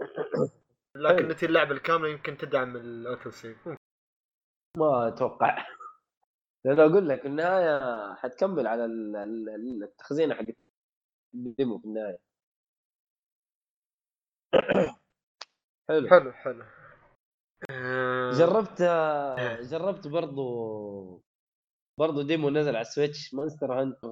لكن. 0.96 1.28
نتي 1.28 1.46
اللعبة 1.46 1.70
الكاملة 1.72 2.08
يمكن 2.08 2.36
تدعم 2.36 2.76
ال 2.76 2.87
auto 2.87 3.30
save. 3.30 3.68
ما 4.78 5.08
أتوقع. 5.08 5.66
لأنه 6.64 6.82
أقول 6.82 7.08
لك 7.08 7.26
النهاية 7.26 8.14
حتكمل 8.14 8.66
على 8.66 8.84
ال- 8.84 9.16
ال- 9.16 9.82
التخزينه 9.82 10.34
حق 10.34 10.44
ال 11.34 11.43
demo 11.43 11.78
في 11.78 11.84
النهاية. 11.84 12.18
حلو. 15.88 16.08
حلو 16.08 16.32
حلو. 16.32 16.64
آه، 17.70 18.30
جربت 18.32 18.80
إيه. 18.80 19.60
جربت 19.62 20.08
برضو 20.08 21.22
برضو 22.00 22.22
demo 22.22 22.50
نزل 22.50 22.76
على 22.76 22.80
ال 22.80 22.88
Switch 22.88 23.34
Monster 23.34 23.80
Hunter 23.80 24.08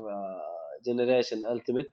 Generations 0.87 1.47
Ultimate 1.47 1.93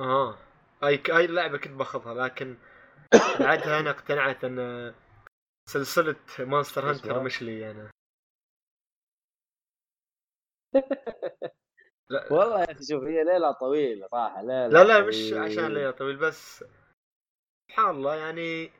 آه 0.00 0.38
أي 0.84 1.02
أي 1.08 1.26
لعبة 1.26 1.58
كنت 1.58 1.72
باخذها 1.72 2.14
لكن 2.14 2.56
بعدها 3.40 3.80
أنا 3.80 3.90
اقتنعت 3.90 4.44
إن 4.44 4.94
سلسلة 5.68 6.16
Monster 6.38 6.90
إيش 6.90 6.96
Hunter؟ 7.06 7.22
مش 7.22 7.42
لي 7.42 7.70
أنا 7.70 7.90
لا 12.10 12.32
والله 12.32 12.60
يا 12.60 12.72
أخي 12.72 12.84
شوف 12.90 13.02
هي 13.04 13.24
ليلة 13.24 13.52
طويلة 13.52 14.08
صراحة 14.08 14.42
ليلة 14.42 14.66
لا, 14.68 14.84
لا 14.84 15.06
مش. 15.06 15.32
عشان 15.32 15.74
ليلة 15.74 15.90
طويل 15.90 16.16
بس 16.16 16.64
سبحان 17.70 17.90
الله 17.90 18.14
يعني 18.14 18.70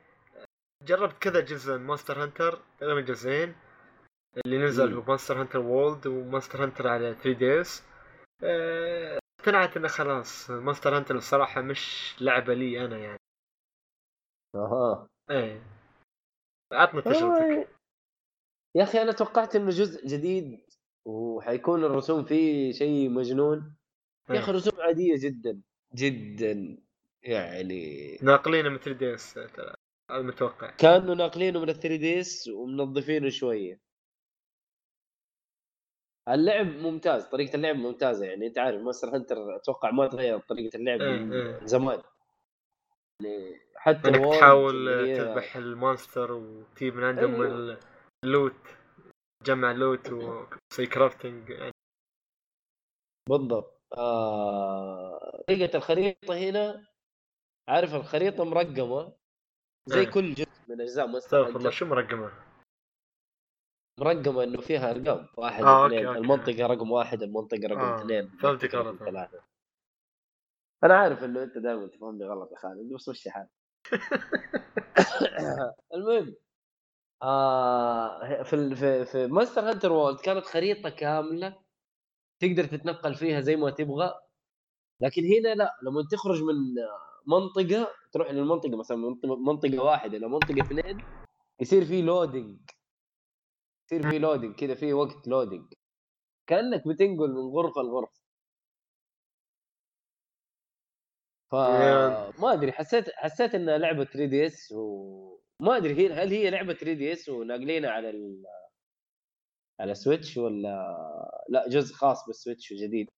جربت 0.82 1.18
كذا 1.22 1.40
جزء 1.40 1.78
Monster 1.78 2.22
Hunter 2.22 2.62
تقريبا 2.78 3.00
جزئين 3.00 3.54
اللي 4.46 4.58
نزل. 4.58 4.94
هو 4.94 5.02
Monster 5.02 5.40
Hunter 5.40 5.58
World 5.58 6.06
و 6.06 6.14
Monster 6.14 6.64
Hunter 6.64 6.88
على 6.88 7.14
3DS 7.14 7.82
اقتنعت 9.44 9.76
إنه 9.76 9.88
خلاص 9.88 10.50
Monster 10.50 10.96
Hunter 10.96 11.16
الصراحة 11.16 11.60
مش 11.60 12.14
لعبة 12.20 12.54
لي 12.54 12.84
أنا 12.84 12.98
يعني. 12.98 13.18
أها. 14.54 15.08
إيه. 15.30 15.62
عطنا 16.72 17.00
تجربتك. 17.00 17.68
يا 18.76 18.82
أخي 18.82 19.02
أنا 19.02 19.12
توقعت 19.12 19.56
إنه 19.56 19.70
جزء 19.70 20.06
جديد 20.06 20.60
وحيكون 21.06 21.84
الرسوم 21.84 22.24
فيه 22.24 22.72
شيء 22.72 23.10
مجنون. 23.10 23.76
يا 24.30 24.38
أخي 24.38 24.50
إيه. 24.50 24.56
رسوم 24.56 24.80
عادية 24.80 25.14
جدا 25.18 25.60
جدا 25.94 26.78
يعني. 27.22 28.16
ناقلينه 28.22 28.68
من 28.68 28.78
3DS 28.78 29.34
ترى 29.34 29.74
هذا 30.10 30.22
متوقع. 30.22 30.70
كانوا 30.70 31.14
ناقلينه 31.14 31.60
من 31.60 31.68
ال 31.68 31.74
3DS 31.80 32.48
ومنظفينه 32.48 33.28
شوية. 33.28 33.83
اللعب 36.28 36.66
ممتاز 36.66 37.24
طريقة 37.26 37.56
اللعب 37.56 37.76
ممتازة 37.76 38.26
يعني 38.26 38.46
أنت 38.46 38.58
عارف 38.58 38.82
Monster 38.82 39.14
Hunter 39.14 39.56
أتوقع 39.56 39.90
ما 39.90 40.06
تغيرت 40.06 40.48
طريقة 40.48 40.76
اللعب 40.76 41.00
إيه، 41.00 41.18
من 41.18 41.32
إيه. 41.32 41.66
زمان 41.66 42.02
يعني 43.22 43.60
حتى 43.76 44.08
إنك 44.08 44.34
تحاول 44.34 45.06
تذبح 45.16 45.56
ال 45.56 45.66
monster 45.66 46.32
وتجيب 46.32 46.94
من 46.94 47.04
عندهم 47.04 47.42
أيوه. 47.42 47.78
ال 48.24 48.31
loot 48.31 48.56
تجمع 49.44 49.72
loot 49.72 50.12
وتسوي 50.12 50.86
crafting 50.86 51.50
يعني 51.50 51.72
بالضبط 53.28 53.80
آه... 53.98 55.44
طريقة 55.48 55.76
الخريطة 55.76 56.34
هنا 56.38 56.86
عارف 57.68 57.94
الخريطة 57.94 58.44
مرقمة 58.44 59.12
زي 59.86 60.00
إيه. 60.00 60.10
كل 60.10 60.34
جزء 60.34 60.48
من 60.68 60.80
أجزاء 60.80 61.06
Monster 61.06 61.40
استغفر 61.40 61.58
الله 61.58 61.70
شو 61.70 61.86
مرقمة 61.86 62.32
مرقمه 64.00 64.44
إنه 64.44 64.60
فيها 64.60 64.90
أرقام 64.90 65.26
واحد 65.38 65.64
آه، 65.64 65.86
اثنين 65.86 66.06
okay، 66.08 66.08
okay. 66.08 66.18
المنطقة 66.18 66.66
رقم 66.66 66.90
واحد 66.92 67.22
المنطقة 67.22 67.60
رقم 67.68 67.78
آه، 67.80 67.98
اثنين 68.00 68.28
فهمتك. 68.42 68.74
رقم 68.74 68.98
ثلاثة 69.06 69.42
أنا 70.84 70.94
عارف 70.98 71.24
إنه 71.24 71.42
أنت 71.42 71.58
دائما 71.58 71.86
تفهمني 71.88 72.24
غلط 72.24 72.52
يا 72.52 72.56
خالد 72.58 72.92
بس 72.94 73.08
مشي 73.08 73.30
حالك 73.30 73.50
المهم 75.94 76.36
آه 77.22 78.42
في 78.42 78.54
ال- 78.56 78.76
في 78.76 79.04
في 79.04 79.26
Monster 79.26 79.70
Hunter 79.70 79.92
World 79.92 80.20
كانت 80.20 80.46
خريطة 80.46 80.90
كاملة 80.90 81.56
تقدر 82.40 82.64
تتنقل 82.64 83.14
فيها 83.14 83.40
زي 83.40 83.56
ما 83.56 83.70
تبغى 83.70 84.14
لكن 85.00 85.22
هنا 85.24 85.54
لا 85.54 85.70
لما 85.84 86.04
تخرج 86.12 86.42
من 86.42 86.54
منطقة 87.28 87.88
تروح 88.12 88.30
للمنطقه 88.30 88.76
مثلا 88.76 88.96
منط- 88.96 89.26
منطقة 89.26 89.80
واحدة 89.84 90.18
إلى 90.18 90.28
منطقة 90.28 90.60
اثنين 90.60 91.04
يصير 91.60 91.84
في 91.84 92.02
loading 92.02 92.58
يصير 93.86 94.10
في 94.10 94.18
loading 94.18 94.54
كذا 94.54 94.74
في 94.74 94.92
وقت 94.92 95.28
loading 95.28 95.74
كأنك 96.48 96.88
بتنقل 96.88 97.30
من 97.30 97.52
غرفة 97.56 97.82
لغرفة. 97.82 98.20
فما 101.52 102.52
أدري 102.52 102.72
حسيت 102.72 103.10
حسيت 103.10 103.54
إنها 103.54 103.78
لعبة 103.78 104.04
3 104.04 104.24
DS 104.26 104.72
وما 104.72 105.76
أدري 105.76 105.94
هي 105.94 106.12
هل 106.12 106.28
هي 106.32 106.50
لعبة 106.50 106.72
3 106.74 106.92
DS 106.92 107.28
وناقلينها 107.28 107.90
على 107.90 108.10
ال... 108.10 108.44
على 109.80 109.94
Switch 109.94 110.36
ولا 110.36 110.86
لا 111.48 111.68
جزء 111.68 111.94
خاص 111.94 112.26
بال 112.26 112.38
Switch 112.38 112.72
وجديد. 112.72 113.10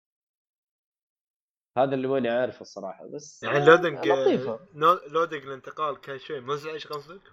هذا 1.79 1.95
اللي 1.95 2.09
ماني 2.09 2.29
عارفه 2.29 2.61
الصراحة 2.61 3.07
بس 3.15 3.43
يعني 3.43 3.57
آه، 3.59 3.67
loading 3.67 4.09
لطيفة. 4.09 4.69
no- 4.75 5.01
loading 5.13 5.43
الانتقال 5.43 6.01
كان 6.01 6.19
شيء 6.19 6.41
مزعج 6.41 6.87
قصدك؟ 6.87 7.33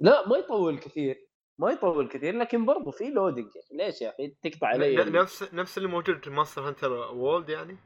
لا 0.00 0.28
ما 0.28 0.36
يطول 0.36 0.78
كثير. 0.78 1.28
ما 1.62 1.70
يطول 1.70 2.08
كثير 2.08 2.38
لكن 2.38 2.66
برضو 2.66 2.90
في 2.90 3.10
loading 3.10 3.48
ليش 3.72 4.02
يا 4.02 4.10
أخي؟ 4.10 4.28
تقطع 4.28 4.66
علي 4.66 4.96
نفس 4.96 5.54
نفس 5.54 5.78
اللي 5.78 5.88
موجود 5.88 6.24
في 6.24 6.30
Monster 6.30 6.68
Hunter 6.68 6.92
World 6.92 7.48
يعني؟ 7.48 7.76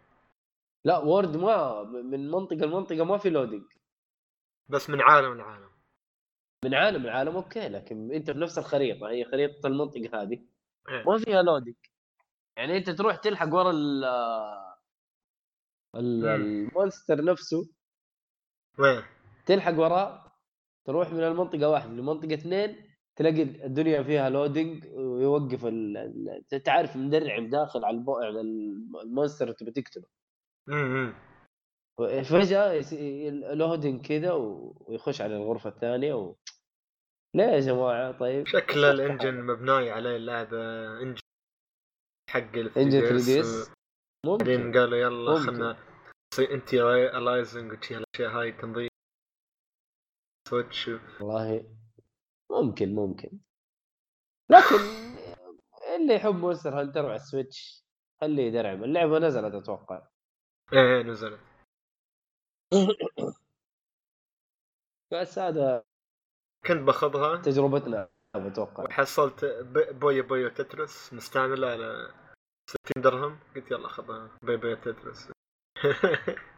لا 0.85 0.99
World 0.99 1.37
ما 1.37 1.83
من 1.83 2.31
منطقة 2.31 2.57
لمنطقة 2.57 3.05
ما 3.05 3.19
في 3.19 3.31
loading 3.31 3.65
بس 4.69 4.91
من 4.91 5.01
عالم 5.01 5.35
لعالم. 5.39 5.71
من 6.65 6.75
عالم 6.75 7.07
لعالم 7.07 7.37
أوكي 7.37 7.69
لكن 7.69 8.13
أنت 8.13 8.31
في 8.31 8.39
نفس 8.39 8.59
الخريطة 8.59 9.09
هي 9.09 9.25
خريطة 9.25 9.67
المنطقة 9.67 10.23
هذه. 10.23 10.47
إيه. 10.89 11.05
ما 11.07 11.19
فيها 11.19 11.43
loading 11.43 11.75
يعني 12.57 12.77
أنت 12.77 12.91
تروح 12.91 13.17
تلحق 13.17 13.55
ورا 13.55 13.71
ال. 13.71 14.05
ال 15.97 16.13
monster 16.13 17.25
نفسه. 17.25 17.69
وين؟ 18.79 19.03
تلحق 19.47 19.79
وراه 19.79 20.33
تروح 20.85 21.13
من 21.13 21.25
المنطقة 21.25 21.69
واحد 21.69 21.91
لمنطقة 21.91 22.35
اثنين 22.35 22.86
تلاقي 23.17 23.43
الدنيا 23.43 24.03
فيها 24.03 24.31
loading 24.31 24.87
ويوقف 24.87 25.67
ال... 25.67 25.97
ال- 25.97 26.63
تعرف 26.63 26.97
مدرعم 26.97 27.51
داخل 27.51 27.85
على 27.85 27.97
البو... 27.97 28.17
على 28.17 28.41
ال 28.41 28.55
monster 28.55 29.53
تبي 29.53 29.71
تقتله. 29.71 30.05
فجاه 32.23 32.73
يصير 32.73 33.33
loading 33.55 34.07
كذا 34.07 34.33
ويخش 34.33 35.21
على 35.21 35.37
الغرفة 35.37 35.71
الثانية 35.71 36.15
و... 36.15 36.35
ليه 37.37 37.45
يا 37.45 37.61
جماعة 37.61 38.19
طيب. 38.19 38.47
شكل 38.47 38.85
ال 38.85 38.93
engine 38.93 39.41
مبني 39.43 39.91
عليه 39.91 40.17
اللعبة 40.17 40.59
engine 41.03 41.23
حق 42.31 42.57
ال 42.57 42.79
engine 42.79 43.01
3 43.01 43.19
3DS 43.19 43.25
DS. 43.27 43.71
بعدين 44.27 44.61
ممكن 44.61 44.79
قالوا 44.79 44.99
يلا 44.99 45.31
ممكن. 45.31 45.47
خلنا 45.47 45.77
نسوي 46.35 46.55
anti-aliasing 46.55 47.73
وشي 47.73 47.97
الاشياء 47.97 48.31
هاي 48.31 48.53
تنظيم. 48.53 48.89
Switch 50.49 50.89
والله 51.21 51.65
ممكن 52.51 52.95
ممكن. 52.95 53.39
لكن 54.51 54.77
اللي 55.97 56.15
يحب 56.15 56.35
Monster 56.35 56.81
Hunter 56.81 57.07
على 57.07 57.17
ال 57.17 57.25
Switch؟ 57.25 57.85
خليه 58.21 58.43
يدرعم 58.43 58.85
اللعبة 58.85 59.19
نزلت 59.19 59.55
أتوقع. 59.55 60.09
إيه 60.73 61.03
نزلت. 61.03 61.41
بس 65.13 65.39
هذا 65.39 65.85
كنت 66.67 66.79
باخذها. 66.83 67.43
تجربتنا 67.43 68.09
أتوقع. 68.35 68.85
وحصلت 68.85 69.45
ب- 69.45 69.99
Puyo 69.99 70.27
Puyo 70.27 70.49
Tetris. 70.49 71.13
مستعمله 71.13 71.67
على 71.67 72.13
60 72.71 73.03
درهم. 73.03 73.39
قلت 73.57 73.71
يلا 73.71 73.89
خذها 73.89 74.39
Puyo 74.43 74.59
Puyo 74.59 74.77
Tetris. 74.77 75.31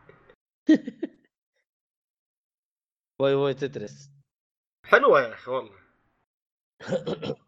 Puyo 3.21 3.35
Puyo 3.35 3.55
Tetris. 3.55 4.18
حلوة 4.89 5.21
يا 5.21 5.35
أخي 5.35 5.51
والله. 5.51 5.79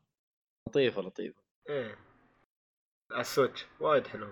لطيفة 0.68 1.02
لطيفة. 1.02 1.42
إيه. 1.68 1.98
على 3.10 3.20
ال 3.20 3.27
Switch 3.27 3.66
وايد 3.80 4.06
حلو 4.06 4.28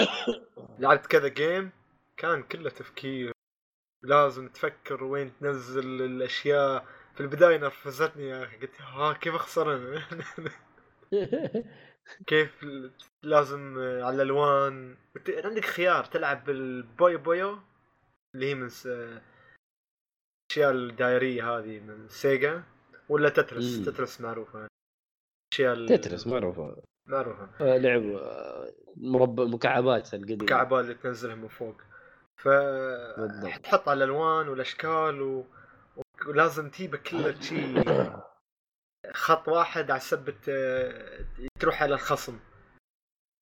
لعبت 0.78 1.06
كذا 1.06 1.28
game 1.28 1.70
كان 2.16 2.42
كله 2.42 2.70
تفكير. 2.70 3.32
لازم 4.02 4.48
تفكر 4.48 5.04
وين 5.04 5.32
تنزل 5.40 6.02
الأشياء. 6.02 6.86
في 7.14 7.20
البداية 7.20 7.56
نرفزتني 7.56 8.28
يا 8.28 8.44
أخي 8.44 8.56
قلت 8.56 8.80
ها 8.80 9.12
كيف 9.12 9.34
اخسر 9.34 9.74
أنا 9.76 10.02
كيف 12.26 12.66
لازم 13.22 13.78
على 13.78 14.10
الألوان؟ 14.10 14.96
عندك 15.28 15.64
خيار 15.64 16.04
تلعب 16.04 16.44
بال 16.44 16.69
Puyo 16.69 17.18
Puyo 17.18 17.58
اللي 18.34 18.46
هي 18.46 18.54
من. 18.54 18.70
الاشياء 20.50 20.70
الدائريه 20.72 21.58
هذه 21.58 21.80
من 21.80 22.08
Sega 22.08 22.62
ولا 23.08 23.28
Tetris؟ 23.28 23.78
مم. 23.78 23.84
Tetris 23.84 24.20
معروفة. 24.20 24.66
الاشياء 25.52 25.72
ال- 25.74 25.88
Tetris 26.00 26.26
معروفة. 26.26 26.82
معروفة. 27.06 27.48
آه، 27.60 27.76
لعب 27.78 28.02
آه، 28.02 28.72
مربع 28.96 29.44
مكعبات 29.44 30.14
القديمة. 30.14 30.42
الكعبات 30.42 30.84
اللي 30.84 30.94
تنزلها 30.94 31.34
من 31.34 31.48
فوق. 31.48 31.76
ف. 32.36 32.48
تحط 33.62 33.88
على 33.88 34.04
الألوان 34.04 34.48
والأشكال 34.48 35.22
و... 35.22 35.44
ولازم 36.26 36.70
تجيب 36.70 36.96
كل 36.96 37.42
شيء. 37.42 37.84
خط 39.14 39.48
واحد 39.48 39.90
على 39.90 40.00
سبة 40.00 40.34
آه، 40.48 41.24
تروح 41.60 41.82
على 41.82 41.94
الخصم. 41.94 42.38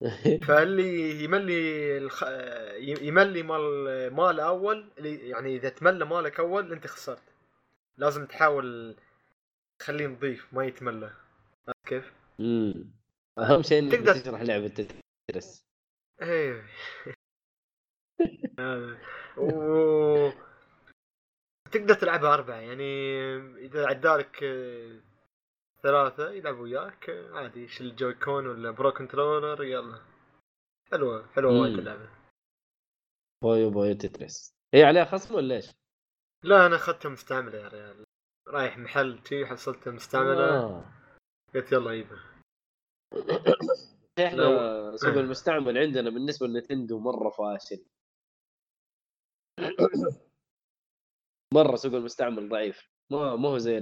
فاللي 0.49 1.24
يملي 1.24 1.99
الخ... 1.99 2.24
يملي 2.78 3.42
مال 3.42 4.14
مال 4.14 4.40
أول 4.40 4.90
اللي 4.99 5.28
يعني 5.28 5.57
إذا 5.57 5.68
تملى 5.68 6.05
مالك 6.05 6.40
أول 6.40 6.72
أنت 6.72 6.86
خسرت 6.86 7.22
لازم 7.96 8.26
تحاول 8.26 8.96
تخليه 9.80 10.07
نظيف 10.07 10.55
ما 10.55 10.64
يتملى 10.64 11.11
عرفت 11.68 11.86
كيف؟ 11.88 12.12
مم. 12.38 12.90
أهم 13.38 13.62
شيء 13.62 13.78
إنك 13.78 13.92
تقدر- 13.92 14.12
تشرح 14.14 14.42
لعبة 14.42 14.68
تترس 14.68 15.61
إيه 16.22 16.64
هذا. 18.61 18.99
و 19.36 20.30
تقدر 21.72 21.94
تلعبها 21.94 22.34
أربعة 22.34 22.57
يعني 22.57 23.16
إذا 23.57 23.86
عدالك 23.86 24.44
ثلاثة 25.83 26.31
يلعبوا 26.31 26.62
وياك. 26.62 27.11
عادي 27.11 27.68
شيل 27.68 27.87
ال 27.86 28.14
Joy-Con 28.14 28.47
ولا 28.47 28.70
Pro 28.70 28.93
Controller 28.93 29.64
يلا. 29.64 30.01
حلوة 30.93 31.29
حلوة 31.29 31.61
وايد. 31.61 31.79
اللعبة. 31.79 32.11
Puyo 33.43 33.70
Puyo 33.70 33.95
Tetris. 33.95 34.55
هي 34.74 34.85
عليها 34.85 35.05
خصم 35.05 35.35
ولا 35.35 35.57
إيش؟ 35.57 35.70
لا 36.45 36.66
أنا 36.66 36.76
أخذتها 36.76 37.09
مستعملة 37.09 37.59
يا 37.59 37.68
ريال. 37.68 38.05
رايح 38.49 38.79
محل 38.79 39.22
تي 39.22 39.47
حصلتها 39.47 39.91
مستعملة. 39.91 40.49
آه. 40.49 40.85
قلت 41.55 41.72
يلا 41.72 41.93
يبا. 41.93 42.18
إحنا 44.26 44.97
سوق 44.97 45.11
آه. 45.11 45.20
المستعمل 45.20 45.79
عندنا 45.79 46.11
بالنسبة 46.11 46.47
ل 46.47 46.52
Nintendo 46.52 46.99
مرة 46.99 47.31
فاشل. 47.31 47.85
مرة 51.55 51.76
سوق 51.76 51.95
المستعمل 51.95 52.49
ضعيف. 52.49 52.91
ما 53.12 53.49
هو 53.49 53.59
زي 53.59 53.79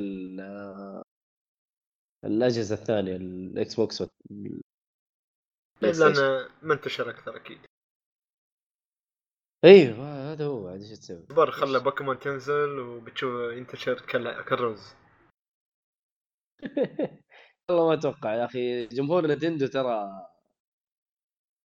الأجهزة 2.27 2.75
الثانية 2.75 3.17
ال 3.17 3.75
Xbox. 3.75 4.03
لأن 5.83 6.49
منتشر 6.63 7.11
أكثر 7.11 7.37
أكيد. 7.37 7.59
أيوه 9.65 10.33
هذا 10.33 10.45
هو 10.47 10.69
عاد 10.69 10.81
إيش 10.81 10.91
تسوي؟ 10.91 11.25
اصبر 11.31 11.51
خلى 11.51 11.81
بوكيمون 11.81 12.19
تنزل 12.19 12.79
وبتشوف 12.79 13.53
ينتشر 13.53 14.01
كال- 14.01 14.43
كالرز 14.45 14.95
والله 17.69 17.87
ما 17.89 17.95
أتوقع 17.95 18.35
يا 18.35 18.45
أخي 18.45 18.87
جمهور 18.87 19.27
Nintendo 19.27 19.67
ترى 19.67 20.27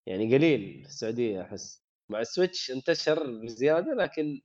يعني 0.08 0.36
قليل 0.38 0.82
في 0.84 0.88
السعودية 0.90 1.42
أحس. 1.42 1.84
مع 2.10 2.20
ال 2.20 2.27
Switch 2.27 2.72
انتشر 2.72 3.42
بزيادة 3.42 3.94
لكن 3.94 4.42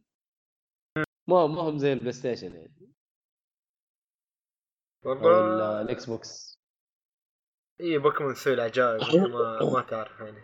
ما 1.28 1.46
ما 1.46 1.60
هم 1.62 1.78
زي 1.78 1.92
ال 1.92 2.12
PlayStation 2.12 2.54
يعني. 2.54 2.92
أو 5.06 5.10
والله 5.10 5.80
ال 5.80 6.06
Xbox. 6.06 6.56
اي 7.80 7.98
بوكيمون 7.98 8.34
تسوي 8.34 8.54
العجائب 8.54 9.00
ما 9.00 9.58
ما 9.74 9.82
تعرف 9.82 10.20
يعني. 10.20 10.42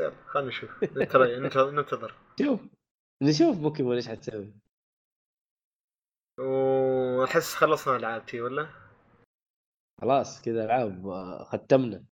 يلا 0.00 0.26
خلينا 0.26 0.48
نشوف. 0.48 0.84
ننتظر. 1.56 2.14
شوف 2.40 2.60
نشوف 3.22 3.58
بوكيمون 3.58 3.94
إيش 3.96 4.08
حتسوي. 4.08 4.54
واحس 6.38 7.54
خلصنا 7.54 7.96
ألعاب 7.96 8.26
تي 8.26 8.40
ولا؟ 8.40 8.68
خلاص 10.00 10.42
كذا 10.42 10.64
ألعاب 10.64 11.06
آه، 11.08 11.44
ختمنا. 11.44 12.04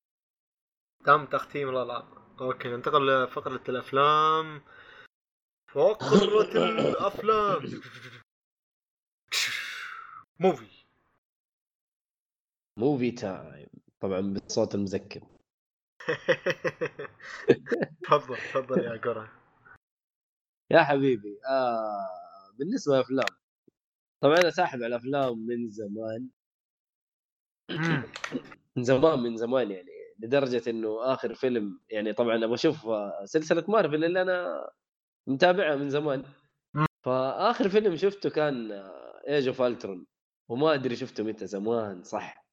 تم 1.05 1.27
تختيم 1.27 1.69
الألعاب. 1.69 2.19
أوكي 2.41 2.69
ننتقل 2.69 3.25
لفقرة 3.25 3.63
الأفلام. 3.69 4.63
فقرة 5.73 6.53
الأفلام. 6.71 7.83
movie. 10.41 10.78
movie 12.79 13.11
time 13.11 13.69
طبعا 14.01 14.21
بالصوت 14.21 14.75
المزكم 14.75 15.21
تفضل 18.05 18.37
تفضل 18.37 18.79
يا 18.79 19.01
قرة. 19.01 19.33
يا 20.71 20.83
حبيبي 20.83 21.39
آه 21.49 22.07
بالنسبة 22.59 22.95
للأفلام 22.95 23.39
طبعا 24.21 24.41
أنا 24.41 24.51
ساحب 24.51 24.79
على 24.79 24.87
الأفلام 24.87 25.39
من 25.39 25.71
زمان. 25.71 26.29
من 28.77 28.85
زمان 28.85 29.19
من 29.19 29.37
زمان 29.37 29.71
يعني 29.71 29.91
لدرجة 30.19 30.71
إنه 30.71 31.13
آخر 31.15 31.35
فيلم 31.35 31.81
يعني 31.91 32.13
طبعا 32.13 32.37
أبغى 32.45 32.55
أشوف 32.55 32.87
آه، 32.87 33.25
سلسلة 33.25 33.65
مارفل 33.69 34.05
اللي 34.05 34.23
أنا 34.23 34.69
متابعها 35.27 35.77
من 35.77 35.91
زمان. 35.91 36.25
فآخر 37.05 37.69
فيلم 37.69 37.97
شفته 37.97 38.31
كان 38.31 38.73
Age 39.29 39.49
of 39.49 39.63
Ultron 39.63 40.07
وما 40.49 40.75
أدري 40.75 40.97
شفته 40.97 41.25
متى 41.25 41.47
زمان 41.47 42.03
صح؟ 42.03 42.48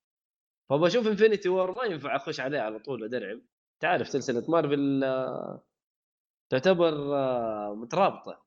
فبشوف 0.69 1.07
Infinity 1.07 1.49
War 1.49 1.77
ما 1.77 1.83
ينفع 1.83 2.15
أخش 2.15 2.39
عليه 2.39 2.59
على 2.59 2.79
طول 2.79 3.03
ادرعم 3.03 3.41
تعرف 3.81 4.07
سلسلة 4.07 4.45
مارفل 4.49 5.03
آه، 5.03 5.63
تعتبر 6.51 7.15
آه، 7.15 7.75
مترابطة 7.75 8.45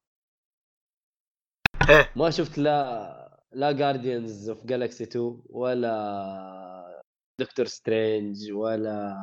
إيه. 1.91 2.13
ما 2.17 2.31
شفت 2.31 2.59
لا 2.59 3.41
لا 3.53 3.73
Guardians 3.73 4.49
of 4.49 4.67
Galaxy 4.67 5.05
2 5.05 5.43
ولا 5.51 7.03
Doctor 7.41 7.67
Strange 7.67 8.53
ولا 8.53 9.15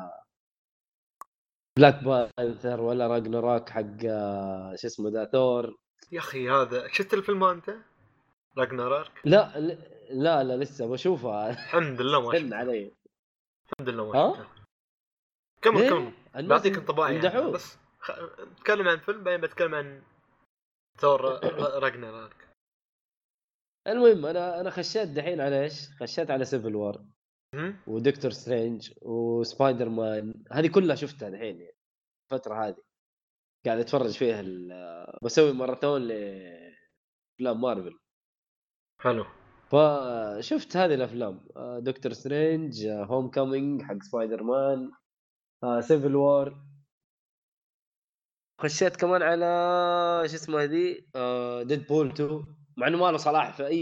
Black 1.78 2.04
Panther 2.04 2.82
ولا 2.82 3.08
Ragnarok 3.08 3.70
حق 3.70 4.06
آه، 4.06 4.76
شو 4.76 4.88
اسمه 4.88 5.10
the 5.10 5.26
Thor 5.26 5.78
يا 6.12 6.20
أخي 6.20 6.50
هذا 6.50 6.88
شفت 6.88 7.14
الفيلم 7.14 7.44
أنت؟ 7.44 7.76
Ragnarok 8.58 9.12
لا 9.26 9.60
لا 10.10 10.44
لا 10.44 10.58
لسه 10.64 10.88
بشوفها 10.88 11.50
الحمد 11.50 12.02
لله 12.02 12.22
ما 12.22 12.28
استنى 12.34 12.42
شفته 12.44 12.56
علي 12.58 12.92
الحمد 13.72 13.90
لله 13.90 14.06
ما 14.12 14.20
ها؟ 14.20 14.34
شفته 14.34 14.50
كمل 15.62 15.82
ليه؟ 15.82 15.90
كمل 16.34 16.48
بعطيك 16.48 16.78
انطباع 16.78 17.12
يعني. 17.12 17.52
بس 17.52 17.78
خ... 18.00 18.12
بتكلم 18.40 18.88
عن 18.88 18.98
فيلم 19.00 19.24
بعدين 19.24 19.42
بتكلم 19.42 19.76
عن 19.76 20.04
Thor 21.00 21.22
Ragnarok 21.84 22.48
المهم 23.88 24.26
أنا 24.26 24.62
أنا 24.62 24.70
خشيت 24.70 25.08
دحين 25.08 25.42
على 25.42 25.64
إيش؟ 25.64 25.90
خشيت 26.00 26.32
على 26.32 26.46
Civil 26.46 26.76
War؟ 26.76 27.06
و 27.88 27.94
Doctor 27.94 28.32
Strange 28.32 28.84
و 28.84 28.92
Spider-Man 29.02 30.44
هذه 30.52 30.68
كلها 30.68 30.96
شفتها 30.96 31.30
دحين 31.30 31.62
يعني 31.62 31.76
الفترة 32.32 32.68
هذه 32.68 32.76
قاعد 33.66 33.80
أتفرج 33.80 34.18
فيها 34.18 34.40
ال- 34.40 35.20
بسوي 35.24 35.54
ماراثون 35.54 36.02
لافلام 36.02 37.62
مارفل 37.62 38.00
حلو 39.02 39.26
فشفت 39.72 40.78
هذه 40.78 40.94
الأفلام. 40.94 41.40
آه، 41.58 41.80
Doctor 41.80 42.14
Strange، 42.14 42.88
Homecoming 42.88 43.82
حق 43.82 44.04
سبايدر 44.04 44.44
مان 44.44 44.92
Civil 45.82 46.16
War 46.16 46.66
خشيت 48.62 48.96
كمان 48.96 49.22
على 49.22 49.46
شو 50.30 50.36
اسمه 50.36 50.64
هذي؟ 50.64 50.94
Deadpool 51.68 52.08
2 52.08 52.46
مع 52.78 52.88
إنه 52.88 52.98
ما 52.98 53.12
له 53.12 53.18
صلاح 53.18 53.54
في 53.58 53.68
أي 53.68 53.80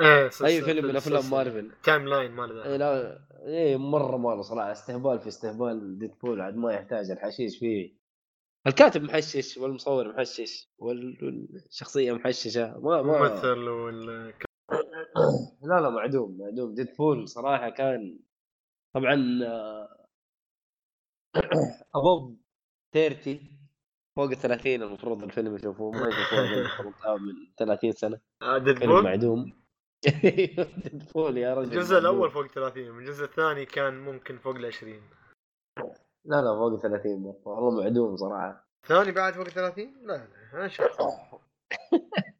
إيه 0.00 0.30
أي 0.44 0.62
فيلم 0.62 0.86
من 0.86 0.96
أفلام. 0.96 1.30
Marvel. 1.30 1.72
timeline 1.84 2.30
مال 2.30 2.60
اي 2.62 2.68
ذا 2.70 2.78
لا 2.78 3.18
اي 3.46 3.76
مرة 3.76 4.16
ما 4.16 4.28
له 4.28 4.42
صلاح. 4.42 4.66
استهبال 4.66 5.20
في 5.20 5.28
استهبال 5.28 5.98
Deadpool 5.98 6.40
عاد 6.40 6.56
ما 6.56 6.72
يحتاج 6.72 7.10
الحشيش 7.10 7.58
فيه. 7.58 7.97
الكاتب 8.68 9.02
محشش 9.02 9.58
والمصور 9.58 10.08
محشش 10.08 10.68
والشخصية 10.78 12.12
محششة. 12.12 12.78
ما 12.78 13.02
ما 13.02 13.18
ممثل 13.18 13.68
وال 13.68 14.06
لا 15.62 15.80
لا 15.80 15.90
معدوم 15.90 16.38
معدوم. 16.38 16.74
Deadpool 16.74 17.28
صراحة 17.28 17.70
كان 17.70 18.18
طبعا 18.94 19.14
above 21.94 22.40
30 22.94 23.58
فوق 24.16 24.30
ال 24.30 24.36
30 24.36 24.82
المفروض 24.82 25.22
الفيلم 25.22 25.54
يشوفوه. 25.54 25.90
ما 25.90 26.08
يشوفوه 26.08 26.94
آه، 27.06 27.16
من 27.16 27.54
30 27.58 27.92
سنة. 27.92 28.20
Dead 28.64 28.78
فيلم 28.78 28.92
Pool 28.92 29.04
معدوم. 29.04 29.52
Deadpool 30.84 31.38
يا 31.38 31.54
رجل. 31.54 31.72
الجزء. 31.72 31.98
الأول 31.98 32.30
فوق 32.30 32.46
30 32.46 32.98
الجزء 32.98 33.24
الثاني 33.24 33.66
كان 33.66 33.94
ممكن 33.94 34.38
فوق 34.38 34.56
ال 34.56 34.66
20 34.66 35.02
لا 36.28 36.36
لا 36.42 36.54
فوق 36.54 36.72
ال 36.72 36.80
30 36.80 37.22
مرة. 37.22 37.40
والله 37.44 37.82
معدوم 37.82 38.16
صراحة. 38.16 38.68
الثاني 38.82 39.12
بعد 39.12 39.34
فوق 39.34 39.48
30 39.48 39.94
لا 40.06 40.12
لا 40.12 40.28
أنا 40.52 40.68
شفت 40.68 41.00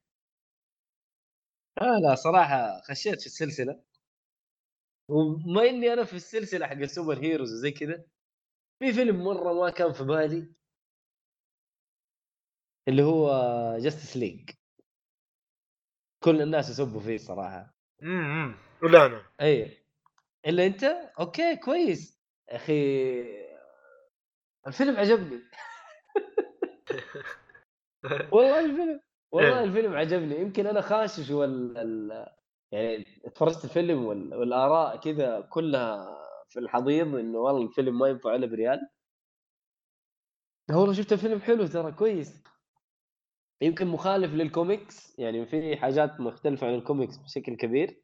آه 1.81 1.99
لا 2.03 2.15
صراحة 2.15 2.81
خشيت 2.81 3.21
في 3.21 3.27
السلسلة. 3.27 3.81
وما 5.09 5.63
إني 5.63 5.93
أنا 5.93 6.05
في 6.05 6.15
السلسلة 6.17 6.67
حق 6.67 6.73
ال 6.73 7.19
superheroes 7.19 7.53
وزي 7.53 7.71
كذا 7.71 8.05
في 8.79 8.93
فيلم 8.93 9.25
مرة 9.25 9.53
ما 9.53 9.71
كان 9.71 9.93
في 9.93 10.05
بالي 10.05 10.53
اللي 12.89 13.03
هو 13.03 13.31
Justice 13.79 14.17
League 14.17 14.51
كل 16.25 16.43
الناس 16.43 16.71
يسبوا 16.71 17.01
فيه 17.01 17.17
صراحة. 17.19 17.75
امم 18.03 18.55
ولا 18.83 19.07
أنا. 19.07 19.23
اي 19.41 19.79
إلا 20.47 20.67
أنت؟ 20.67 20.85
okay 21.21 21.57
كويس. 21.57 22.19
يا 22.49 22.57
أخي 22.57 23.48
الفيلم 24.69 24.97
عجبني. 24.97 25.41
والله 28.33 28.61
الفيلم 28.65 29.01
والله 29.33 29.59
إيه. 29.59 29.65
الفيلم 29.65 29.95
عجبني. 29.95 30.41
يمكن 30.41 30.67
أنا 30.67 30.81
خاشش 30.81 31.31
وال 31.31 31.79
ال... 31.79 32.27
يعني 32.73 33.23
اتفرجت 33.25 33.65
الفيلم 33.65 34.05
وال... 34.05 34.35
والآراء 34.35 35.01
كذا 35.01 35.41
كلها 35.41 36.19
في 36.49 36.59
الحضيض 36.61 37.15
إنه 37.15 37.39
والله 37.39 37.63
الفيلم 37.63 37.99
ما 37.99 38.09
ينفع 38.09 38.35
إلا 38.35 38.47
بريال. 38.47 38.91
والله 40.71 40.93
شفت 40.93 41.13
الفيلم 41.13 41.41
حلو 41.41 41.67
ترى 41.67 41.93
كويس. 41.93 42.43
يمكن 43.63 43.87
مخالف 43.87 44.35
للكوميكس 44.35 45.19
يعني 45.19 45.47
في 45.47 45.77
حاجات 45.77 46.21
مختلفة 46.21 46.67
عن 46.67 46.75
الكوميكس 46.75 47.17
بشكل 47.17 47.57
كبير. 47.57 48.03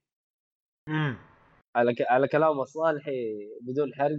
امم 0.88 1.34
على 1.76 1.94
ك... 1.94 2.02
على 2.10 2.28
كلام 2.28 2.60
الصالحي 2.60 3.48
بدون 3.62 3.94
حرق 3.94 4.16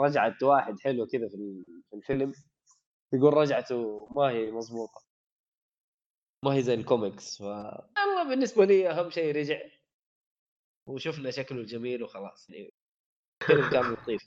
رجعت 0.00 0.42
واحد 0.42 0.80
حلو 0.80 1.06
كذا 1.06 1.28
في 1.28 1.34
ال- 1.34 1.64
في 1.90 1.96
الفيلم 1.96 2.32
يقول 3.12 3.34
رجعته 3.34 4.08
ما 4.16 4.30
هي 4.30 4.50
مضبوطة. 4.50 5.04
ما 6.44 6.54
هي 6.54 6.62
زي 6.62 6.74
الكوميكس 6.74 7.38
ف 7.38 7.42
والله 7.42 8.28
بالنسبة 8.28 8.64
لي 8.64 8.90
أهم 8.90 9.10
شيء 9.10 9.36
رجع 9.36 9.60
وشفنا 10.86 11.30
شكله 11.30 11.58
الجميل 11.58 12.02
وخلاص. 12.02 12.48
الفيلم 12.50 13.70
كان 13.70 13.92
لطيف. 13.92 14.22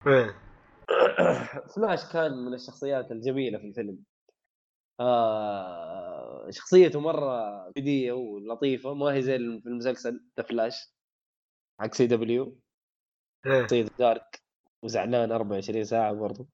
فلاش 1.76 2.12
كان 2.12 2.32
من 2.32 2.54
الشخصيات 2.54 3.12
الجميلة 3.12 3.58
في 3.58 3.64
الفيلم. 3.64 4.04
آه 5.00 6.50
شخصيته 6.50 7.00
مرة 7.00 7.68
بديه 7.76 8.12
ولطيفة 8.12 8.94
ما 8.94 9.06
هي 9.14 9.22
زي 9.22 9.36
في 9.38 9.66
المسلسل 9.66 10.24
ذا 10.36 10.44
فلاش 10.44 10.74
حق 11.80 11.94
CW 11.94 12.58
شخصيه 13.62 13.86
dark 13.98 14.42
وزعلان 14.82 15.32
24 15.32 15.84
ساعة 15.84 16.12
برضو. 16.12 16.46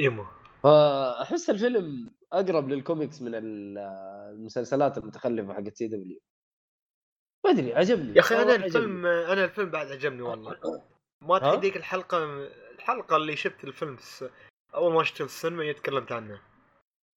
emo. 0.00 0.26
فأحس 0.62 1.50
الفيلم 1.50 2.10
أقرب 2.32 2.68
للكوميكس 2.68 3.22
من 3.22 3.34
ال- 3.34 3.78
المسلسلات 4.34 4.98
المتخلفة 4.98 5.54
حقت 5.54 5.74
CW. 5.76 6.20
ما 7.44 7.50
أدري 7.50 7.74
عجبني. 7.74 8.14
يا 8.14 8.20
أخي 8.20 8.42
أنا 8.42 8.54
الفيلم 8.54 9.06
أنا 9.06 9.44
الفيلم 9.44 9.70
بعد 9.70 9.86
عجبني 9.86 10.22
والله. 10.22 10.82
ما؟ 11.22 11.38
تحديك 11.38 11.76
الحلقة 11.76 12.24
الحلقة 12.74 13.16
اللي 13.16 13.36
شفت 13.36 13.64
الفيلم. 13.64 13.96
أول 14.74 14.92
ما 14.92 15.04
شفت 15.04 15.20
السينما 15.20 15.72
تكلمت 15.72 16.12
عنه. 16.12 16.40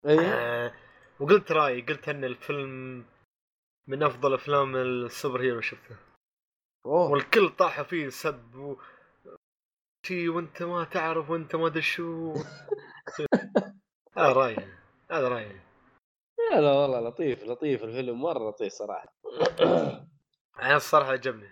عجبني. 0.05 0.19
إيه؟ 0.21 0.33
آه 0.33 0.73
وقلت 1.19 1.51
رأيي 1.51 1.81
قلت 1.81 2.09
إن 2.09 2.23
الفيلم 2.23 3.05
من 3.87 4.03
أفضل 4.03 4.33
أفلام 4.33 4.75
السوبر 4.75 5.41
هيرو 5.41 5.61
شفته. 5.61 5.95
أوه. 6.85 7.11
والكل 7.11 7.49
طاح 7.49 7.81
فيه 7.81 8.09
سب 8.09 8.55
و... 8.55 8.75
شي 10.05 10.29
وانت 10.29 10.63
ما 10.63 10.83
تعرف 10.83 11.29
وانت 11.29 11.55
ما 11.55 11.67
أدري 11.67 11.81
شو. 11.81 12.33
هذا 14.17 14.31
رأيي 14.31 14.67
هذا 15.11 15.27
رأيي. 15.27 15.59
لا 16.51 16.61
لا 16.61 16.71
والله 16.73 16.99
لطيف 16.99 17.43
لطيف 17.43 17.83
الفيلم 17.83 18.21
مرة 18.21 18.49
لطيف 18.49 18.73
صراحة. 18.73 19.13
أنا 20.61 20.75
الصراحة 20.75 21.11
عجبني. 21.11 21.49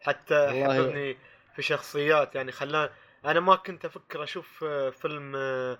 حتى 0.00 0.48
حببني 0.64 1.16
في 1.54 1.62
شخصيات 1.62 2.34
يعني 2.34 2.52
خلاني 2.52 2.90
أنا 3.24 3.40
ما 3.40 3.56
كنت 3.56 3.84
أفكر 3.84 4.22
أشوف 4.22 4.64
آه، 4.64 4.90
فيلم 4.90 5.36
آه، 5.36 5.78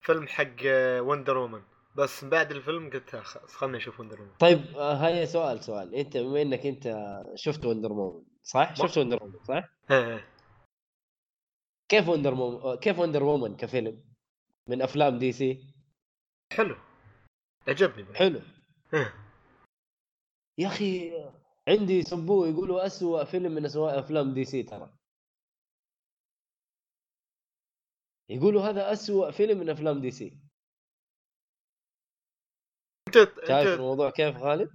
فيلم 0.00 0.26
حق 0.28 0.56
Wonder 1.00 1.36
Woman 1.36 1.62
بس 1.96 2.24
بعد 2.24 2.50
الفيلم 2.50 2.90
قلت 2.90 3.14
لا، 3.14 3.22
خلاص 3.22 3.54
خلني 3.56 3.76
أشوف 3.76 4.00
Wonder 4.00 4.20
Woman 4.20 4.32
طيب 4.38 4.76
آه، 4.76 4.94
هيا 4.94 5.24
سؤال 5.24 5.64
سؤال. 5.64 5.94
أنت 5.94 6.16
بما 6.16 6.42
إنك 6.42 6.66
أنت 6.66 6.94
شفت 7.34 7.64
Wonder 7.66 7.92
Woman 7.92 8.24
صح؟ 8.42 8.74
شفت 8.74 8.98
Wonder 8.98 9.18
Woman 9.22 9.38
صح؟ 9.44 9.64
كيف 11.90 12.08
Wonder 12.08 12.34
Woman 12.34 12.76
كيف 12.78 12.98
Wonder 12.98 13.22
Woman 13.22 13.56
كفيلم 13.56 14.04
من 14.66 14.82
أفلام 14.82 15.18
DC 15.18 15.74
حلو 16.52 16.76
عجبني. 17.68 18.14
حلو. 18.14 18.40
يا 20.58 20.66
أخي 20.68 21.12
عندي 21.68 21.92
يسبوه 21.92 22.48
يقولوا 22.48 22.86
أسوأ 22.86 23.24
فيلم 23.24 23.52
من 23.52 23.64
أسوأ 23.64 23.98
أفلام 23.98 24.34
DC 24.34 24.62
ترى 24.62 24.96
يقولوا 28.28 28.62
هذا 28.62 28.92
أسوأ 28.92 29.30
فيلم 29.30 29.58
من 29.58 29.70
أفلام 29.70 30.00
DC 30.00 30.40
أنت 33.08 33.16
شايف 33.16 33.50
أنت 33.50 33.80
الموضوع 33.80 34.10
كيف 34.10 34.36
خالد؟ 34.36 34.70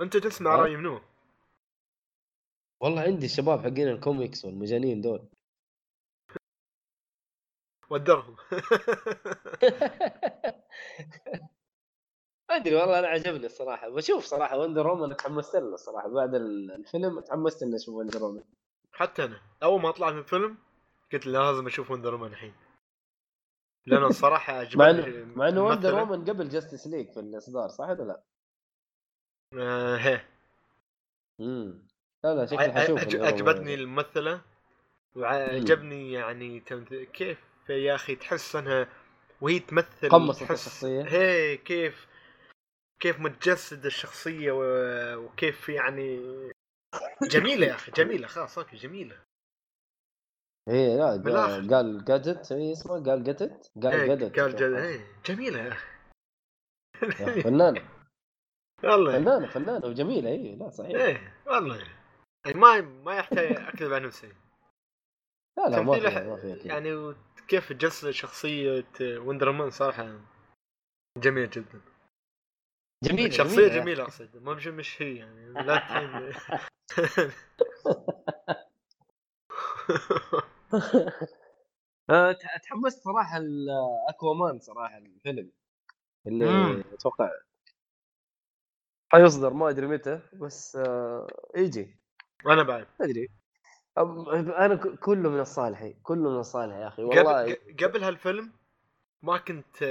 أنت 0.00 0.16
تسمع؟ 0.16 0.56
رأي 0.56 0.76
منو؟ 0.76 1.09
والله 2.80 3.02
عندي 3.02 3.26
الشباب 3.26 3.60
حقين 3.60 3.88
الكوميكس 3.88 4.44
والمجانين 4.44 5.00
دول. 5.00 5.28
ودرهم. 7.90 8.36
ما 12.50 12.56
أدري 12.56 12.74
والله 12.74 12.98
أنا 12.98 13.08
عجبني 13.08 13.46
الصراحة. 13.46 13.88
بشوف 13.88 14.24
صراحة 14.24 14.58
Wonder 14.58 14.86
Woman 14.86 15.16
تحمست 15.16 15.54
له 15.56 15.74
الصراحة. 15.74 16.08
بعد 16.08 16.34
ال- 16.34 16.70
الفيلم 16.72 17.20
تحمست 17.20 17.62
اني 17.62 17.76
أشوف 17.76 17.94
Wonder 17.94 18.24
Woman 18.24 18.42
حتى 18.92 19.24
أنا 19.24 19.40
أول 19.62 19.80
ما 19.82 19.90
طلع 19.90 20.10
من 20.10 20.18
الفيلم 20.18 20.58
قلت 21.12 21.26
لازم 21.26 21.66
أشوف 21.66 21.90
Wonder 21.90 22.14
Woman 22.14 22.26
الحين. 22.26 22.54
لأنه 23.86 24.06
الصراحة 24.06 24.52
عجبني 24.60 25.24
مع 25.36 25.48
إنه 25.48 25.64
Wonder. 25.64 25.94
Woman 25.94 26.24
قبل 26.24 26.48
Justice 26.48 26.86
League 26.86 27.10
في 27.12 27.20
الإصدار 27.20 27.68
صح 27.68 27.88
ولا 27.88 28.02
لا؟ 28.02 28.22
امم 31.40 31.89
لا 32.24 32.34
لا 32.34 32.46
شكلي 32.46 32.72
حشوف. 32.72 32.98
عجبتني 32.98 33.74
الممثلة 33.74 34.40
وعجبني 35.16 36.12
يعني. 36.12 36.60
كيف 37.12 37.38
يا 37.68 37.94
أخي 37.94 38.16
تحس 38.16 38.56
إنها 38.56 38.88
وهي 39.40 39.58
تمثل 39.58 40.08
قمصت 40.08 40.42
تحس 40.42 40.66
الشخصية. 40.66 41.02
هي 41.02 41.56
كيف 41.56 42.06
كيف 43.00 43.20
متجسد 43.20 43.86
الشخصية 43.86 44.52
و... 44.52 44.62
وكيف 45.16 45.68
يعني 45.68 46.20
جميلة 47.22 47.66
يا 47.66 47.74
أخي 47.74 47.92
جميلة 47.92 48.26
خلاص 48.26 48.58
okay 48.58 48.76
جميلة 48.76 49.16
إيه 50.68 50.96
لا. 50.96 51.76
Gal- 51.76 52.04
Gadot 52.04 52.52
اي 52.52 52.72
اسمه 52.72 53.04
Gal 53.04 53.24
Gadot 53.24 53.70
Gal 53.82 53.92
إيه، 53.92 54.06
Gadot 54.06 54.40
Gal 54.40 54.56
Gad... 54.56 54.62
إيه، 54.62 55.06
جميلة 55.26 55.58
يا 55.58 55.72
أخي 55.72 57.42
فنانة 57.42 57.88
والله 58.84 59.12
فنانة 59.12 59.46
فنانة 59.46 59.86
وجميلة 59.86 60.30
اي 60.30 60.56
لا 60.56 60.70
صحيح 60.70 61.00
إيه 61.00 61.34
والله 61.46 61.99
يعني 62.46 62.58
ما 62.58 62.80
ما 62.80 63.14
يحتاج 63.14 63.56
اكذب 63.56 63.92
على 63.92 64.06
نفسي. 64.06 64.26
لا 65.58 65.68
لا 65.68 65.82
ما 65.82 65.82
ما 65.82 65.98
كذا 65.98 66.38
يعني 66.64 67.14
كيف 67.48 67.72
تجسد 67.72 68.10
شخصية 68.10 68.84
Wonder 69.00 69.52
Woman 69.52 69.70
صراحة 69.70 70.20
جميل 71.18 71.50
جدا. 71.50 71.80
جميلة 73.04 73.30
شخصية 73.30 73.62
يا 73.62 73.68
جميلة 73.80 74.02
أقصد. 74.02 74.36
مو 74.36 74.54
مش 74.54 74.66
مش 74.66 75.02
هي 75.02 75.16
يعني. 75.16 75.46
لا 75.66 75.78
تحين. 75.78 76.32
ت- 82.32 82.62
تحمست 82.62 83.04
صراحة 83.04 83.36
الاكوامان 83.38 84.58
صراحة 84.60 84.98
الفيلم 84.98 85.52
اللي. 86.26 86.80
أتوقع 86.94 87.30
حيصدر 89.12 89.52
ما 89.52 89.68
أدري 89.70 89.86
متى 89.86 90.20
بس 90.32 90.76
آه 90.76 91.26
يجي. 91.56 91.99
وأنا 92.44 92.62
بعد. 92.62 92.86
أدري. 93.00 93.28
أنا 94.58 94.96
كله 94.96 95.30
من 95.30 95.40
الصالحي 95.40 95.92
كله 96.02 96.30
من 96.30 96.40
الصالح 96.40 96.74
يا 96.76 96.88
أخي 96.88 97.02
والله. 97.02 97.42
قبل 97.42 97.56
قبل 97.84 98.04
هالفيلم 98.04 98.52
ما 99.22 99.38
كنت 99.38 99.82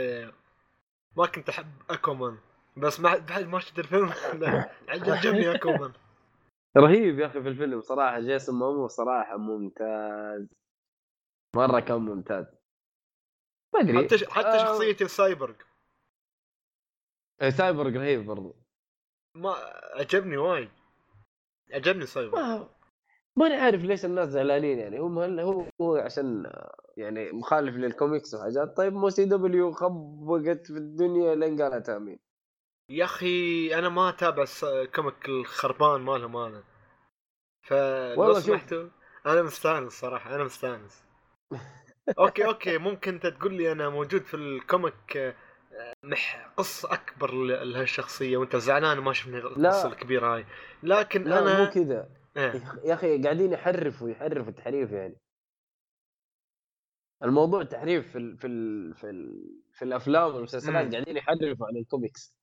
ما 1.17 1.25
كنت 1.25 1.49
أحب 1.49 1.67
Aquaman 1.89 2.37
بس 2.77 2.99
ما 2.99 3.17
بعد 3.17 3.43
ما 3.47 3.59
شفت 3.59 3.79
الفيلم 3.79 4.09
عجبني 4.89 5.55
Aquaman. 5.55 5.93
رهيب 6.77 7.19
يا 7.19 7.25
أخي 7.25 7.41
في 7.41 7.47
الفيلم 7.49 7.81
صراحة 7.81 8.19
Jason 8.19 8.59
Momoa 8.59 8.87
صراحة 8.87 9.37
ممتاز. 9.37 10.47
مرة 11.55 11.79
كان 11.79 11.97
ممتاز. 12.01 12.45
ما 13.73 13.79
أدري. 13.79 14.05
حتى 14.05 14.25
حتى 14.25 14.47
آه. 14.47 14.65
شخصية 14.65 14.97
ال 15.01 15.08
Cyborg. 15.08 15.55
Cyborg 17.49 17.91
رهيب 17.97 18.25
برضو. 18.25 18.55
ما 19.35 19.55
عجبني 19.99 20.37
وايد. 20.37 20.69
عجبني 21.73 22.05
سايبرغ 22.05 22.41
ما 22.41 22.69
ماني 23.35 23.55
عارف 23.55 23.81
ليش 23.81 24.05
الناس 24.05 24.29
زعلانين 24.29 24.79
يعني. 24.79 24.99
هم 24.99 25.19
هل 25.19 25.39
هو 25.39 25.65
هو 25.81 25.95
عشان 25.95 26.51
يعني 26.97 27.31
مخالف 27.31 27.75
للكوميكس 27.75 28.33
وحاجات. 28.33 28.77
طيب 28.77 28.93
مو 28.93 29.09
CW 29.09 29.71
خبقت 29.71 30.67
في 30.67 30.77
الدنيا 30.77 31.35
لين 31.35 31.61
قالت 31.61 31.89
آمين. 31.89 32.19
يا 32.89 33.05
أخي 33.05 33.75
أنا 33.79 33.89
ما 33.89 34.09
أتابع 34.09 34.45
ال 34.63 34.74
comic 34.74 35.29
الخربان 35.29 36.01
مالهم 36.01 36.37
أنا. 36.37 36.63
فلو 37.61 38.21
والله. 38.21 38.39
سمحتوا 38.39 38.87
أنا 39.25 39.41
مستانس 39.41 39.93
صراحة 39.93 40.35
أنا 40.35 40.43
مستانس. 40.43 41.03
okay 42.19 42.45
okay 42.45 42.77
ممكن 42.77 43.13
أنت 43.13 43.27
تقول 43.27 43.53
لي 43.53 43.71
أنا 43.71 43.89
موجود 43.89 44.21
في 44.21 44.33
ال 44.33 44.50
comic 44.50 45.35
مح 46.03 46.51
قصه 46.57 46.93
أكبر 46.93 47.33
ل- 47.33 47.71
لهالشخصية 47.71 48.37
وأنت 48.37 48.55
زعلان 48.55 48.97
ما 48.97 49.13
شفنا 49.13 49.37
القصة 49.37 49.87
الكبيرة 49.87 50.35
هاي. 50.35 50.45
لكن 50.83 51.23
لا 51.23 51.39
أنا 51.39 51.63
مو 51.65 51.69
كذا. 51.71 52.09
إيه. 52.37 52.63
يا 52.83 52.93
أخي 52.93 53.21
قاعدين 53.23 53.53
يحرفوا 53.53 54.09
يحرفوا 54.09 54.49
التحريف 54.49 54.91
يعني. 54.91 55.15
الموضوع 57.23 57.63
تحريف 57.63 58.11
في 58.11 58.17
ال 58.17 58.37
في 58.37 58.47
ال 58.47 58.93
في, 58.95 59.09
ال 59.09 59.49
في 59.73 59.85
الأفلام 59.85 60.35
والمسلسلات. 60.35 60.93
قاعدين 60.93 61.17
يحرفوا 61.17 61.67
عن 61.67 61.77
الكوميكس. 61.77 62.35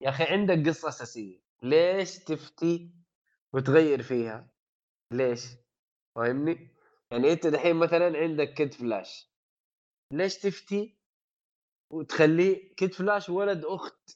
يا 0.00 0.08
أخي 0.08 0.24
عندك 0.24 0.68
قصة 0.68 0.88
أساسية. 0.88 1.40
ليش 1.62 2.18
تفتي 2.18 2.90
وتغير 3.52 4.02
فيها؟ 4.02 4.48
ليش؟ 5.12 5.44
فاهمني؟ 6.14 6.68
يعني 7.10 7.32
أنت 7.32 7.46
دحين 7.46 7.76
مثلا 7.76 8.18
عندك 8.18 8.54
Kid 8.54 8.74
Flash. 8.74 9.30
ليش 10.12 10.38
تفتي 10.38 10.99
وتخليه 11.92 12.74
Kid 12.74 12.94
Flash 12.94 13.28
ولد 13.28 13.64
أخت 13.64 14.10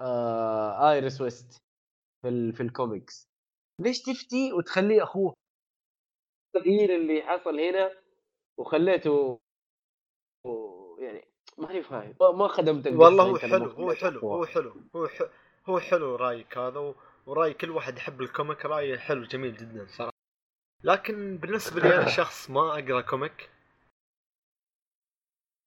آه 0.00 0.90
Iris 0.90 1.20
West 1.20 1.56
في 2.22 2.28
ال 2.28 2.52
في 2.52 2.62
الكوميكس. 2.62 3.26
ليش 3.80 4.02
تفتي 4.02 4.52
وتخليه 4.52 5.02
أخوه؟ 5.02 5.34
التغيير 6.56 6.94
اللي 6.96 7.22
حصل 7.22 7.60
هنا 7.60 8.02
وخليته 8.58 9.38
و- 10.46 10.98
يعني 11.00 11.24
ماني 11.58 11.82
فاهم 11.82 12.14
ما- 12.20 12.48
خدمت 12.48 12.86
والله 12.86 13.24
هو 13.24 13.36
أنت 13.36 13.44
حلو 13.44 13.70
هو 13.70 13.94
حلو. 13.94 14.20
هو 14.20 14.46
حلو 14.46 14.74
هو 14.96 15.06
ح- 15.08 15.30
هو 15.66 15.80
حلو 15.80 16.16
رأيك 16.16 16.58
هذا 16.58 16.78
و- 16.78 16.94
ورأي 17.26 17.54
كل 17.54 17.70
واحد 17.70 17.96
يحب 17.96 18.20
ال 18.22 18.29
comic 18.29 18.64
رأيه 18.64 18.96
حلو 18.98 19.24
جميل 19.24 19.56
جدا 19.56 19.86
صراحة. 19.88 20.12
لكن 20.84 21.36
بالنسبة 21.36 21.80
لي 21.80 21.96
أنا 21.96 22.06
شخص 22.20 22.50
ما 22.50 22.78
أقرأ 22.78 23.00
comic 23.00 23.50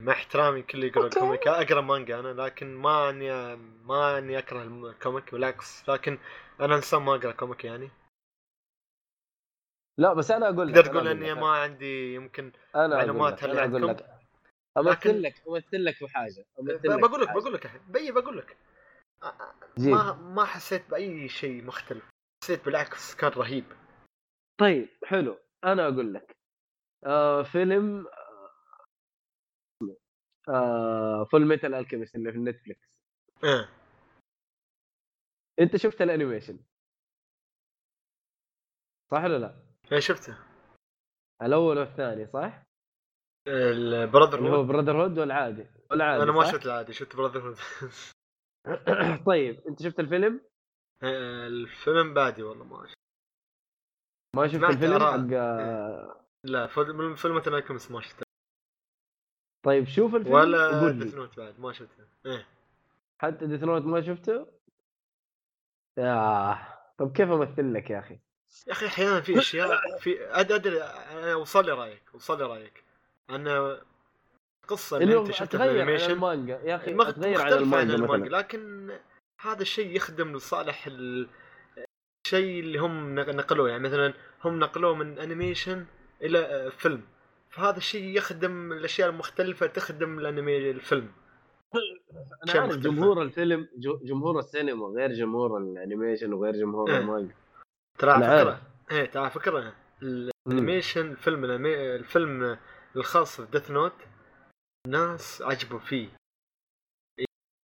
مع 0.00 0.12
احترامي 0.12 0.62
كل 0.62 0.84
يقرا 0.84 1.04
okay. 1.04 1.20
comic 1.20 1.48
أقرأ 1.48 1.80
مانجا 1.80 2.20
أنا 2.20 2.42
لكن 2.42 2.74
ما 2.74 3.10
اني 3.10 3.56
ما 3.84 4.18
اني 4.18 4.38
أكره 4.38 4.62
ال 4.62 4.74
comic 4.74 5.32
بالعكس 5.32 5.88
لكن 5.88 6.18
أنا 6.60 6.76
إنسان 6.76 7.02
ما 7.02 7.14
أقرأ 7.14 7.32
comic 7.32 7.64
يعني 7.64 7.90
لا 9.98 10.12
بس 10.12 10.30
أنا 10.30 10.48
أقول 10.48 10.72
لك 10.72 10.86
تقول 10.86 11.08
إني 11.08 11.32
لك، 11.32 11.38
ما 11.38 11.48
عندي 11.48 12.14
يمكن 12.14 12.52
أنا 12.74 12.84
أقول 12.84 12.96
معلومات 12.96 13.42
لك 13.42 13.44
هل 13.50 13.58
عندكم؟ 13.58 13.86
لك 13.86 14.06
أمثل 14.78 15.22
لك 15.22 15.34
أمثل 15.48 15.84
لك 15.84 16.02
بحاجة 16.02 16.44
أمثل 16.60 16.78
ب- 16.78 17.00
بقول 17.00 17.22
لك. 17.22 17.32
بقول 17.32 17.54
لك 17.54 17.80
بي 17.88 18.12
بقول 18.12 18.38
لك. 18.38 18.56
ما 19.78 20.12
ما 20.12 20.44
حسيت 20.44 20.90
بأي 20.90 21.28
شيء 21.28 21.64
مختلف 21.64 22.04
حسيت 22.44 22.64
بالعكس 22.64 23.14
كان 23.14 23.30
رهيب 23.30 23.64
طيب 24.60 24.88
حلو 25.04 25.38
أنا 25.64 25.88
أقول 25.88 26.14
لك 26.14 26.32
آه 27.06 27.42
فيلم 27.42 28.06
آه 30.48 31.24
Fullmetal 31.24 31.74
Alchemist 31.74 32.14
اللي 32.14 32.32
في 32.32 32.38
Netflix 32.38 32.88
آه 33.44 33.68
أنت 35.60 35.76
شفت 35.76 36.02
ال 36.02 36.08
animation 36.08 36.58
صح 39.10 39.24
ولا 39.24 39.38
لا؟ 39.38 39.54
إيه 39.92 40.00
شفته 40.00 40.36
الأول 41.42 41.78
والثاني 41.78 42.26
صح؟ 42.26 42.62
ال 43.48 43.59
Brother 43.59 44.38
اللي 44.38 44.50
هو 44.50 44.54
Hood 44.54 44.66
Brother 44.66 45.02
Hood 45.02 45.18
والعادي 45.18 45.66
والعادي 45.90 46.22
أنا 46.22 46.32
ما؟ 46.32 46.52
شفت 46.52 46.66
العادي 46.66 46.92
شفت 46.92 47.16
Brotherhood 47.16 47.56
طيب 49.26 49.60
أنت 49.68 49.82
شفت 49.82 50.00
الفيلم؟ 50.00 50.40
الفيلم 51.02 52.14
بعدي 52.14 52.42
والله 52.42 52.64
ما 52.64 52.86
شفت 52.86 52.98
ما 54.36 54.48
شفت 54.48 54.64
الفيلم. 54.64 54.98
حق 54.98 55.36
آه، 55.36 56.26
لا 56.44 56.66
فيلم 56.66 57.14
فيلم 57.14 57.34
ما 57.90 58.00
شفته 58.00 58.29
طيب 59.62 59.86
شوف 59.88 60.14
الفيلم 60.14 60.34
ولا 60.34 60.90
Death 60.90 61.14
Note 61.14 61.36
بعد 61.36 61.60
ما 61.60 61.72
شفته. 61.72 62.04
إيه. 62.26 62.46
حتى 63.18 63.46
Death 63.46 63.62
Note 63.62 63.82
ما 63.82 64.00
شفته؟ 64.02 64.46
آه. 65.98 66.58
طب 66.98 67.12
كيف 67.12 67.30
أمثل 67.30 67.74
لك 67.74 67.90
يا 67.90 67.98
أخي؟ 67.98 68.18
يا 68.66 68.72
أخي 68.72 68.86
أحيانا 68.86 69.20
في 69.20 69.38
أشياء 69.38 69.98
في 69.98 70.24
أدري 70.24 70.82
أنا 70.82 71.34
وصل 71.34 71.66
لي 71.66 71.72
رأيك 71.72 72.02
وصل 72.14 72.38
لي 72.38 72.44
رأيك. 72.44 72.84
أنا 73.30 73.80
القصة 74.64 74.96
اللي 74.96 75.18
أنت 75.18 75.30
شفتها 75.30 75.58
في 75.58 75.62
عن 75.64 75.68
ال 75.68 75.72
animation 75.72 76.10
المانجا. 76.10 76.60
يا 76.64 76.76
أخي 76.76 76.94
مخ- 76.94 77.08
أتغير 77.08 77.40
عن 77.42 77.52
المانجا, 77.52 77.94
المانجا 77.94 78.24
مثلا. 78.26 78.36
لكن 78.38 78.90
هذا 79.40 79.62
الشيء 79.62 79.96
يخدم 79.96 80.36
لصالح 80.36 80.86
ال- 80.86 81.28
الشيء 82.26 82.60
اللي 82.60 82.78
هم 82.78 83.14
نق- 83.20 83.28
نقلوه. 83.34 83.68
يعني 83.70 83.82
مثلا 83.82 84.14
هم 84.44 84.58
نقلوه 84.58 84.94
من 84.94 85.18
animation 85.18 85.86
إلى 86.22 86.38
آه، 86.38 86.68
فيلم. 86.68 87.02
فهذا 87.50 87.76
الشيء 87.76 88.16
يخدم 88.16 88.72
الأشياء 88.72 89.08
المختلفة 89.10 89.66
تخدم 89.66 90.18
الأنمي 90.18 90.70
الفيلم. 90.70 91.12
أنا 92.44 92.60
عارف. 92.62 92.76
جمهور 92.76 93.22
الفيلم 93.22 93.68
جمهور 94.02 94.38
السينما 94.38 94.86
غير 94.86 95.12
جمهور 95.12 95.58
ال 95.58 95.65
animation 95.65 96.32
وغير 96.32 96.56
جمهور 96.56 96.90
إيه. 96.90 96.98
المانجا. 96.98 97.34
ترى 97.98 98.10
على 98.10 98.24
فكرة. 98.44 98.60
إيه 98.90 99.04
ترى 99.10 99.22
على 99.22 99.30
فكرة. 99.30 99.72
ال 100.02 100.13
animation 100.13 101.10
الفيلم 101.10 101.44
الفيلم 101.44 102.58
الخاص 102.96 103.40
في 103.40 103.50
Death 103.50 103.70
Note 103.70 103.92
ناس 104.88 105.42
عجبوا 105.42 105.78
فيه. 105.78 106.08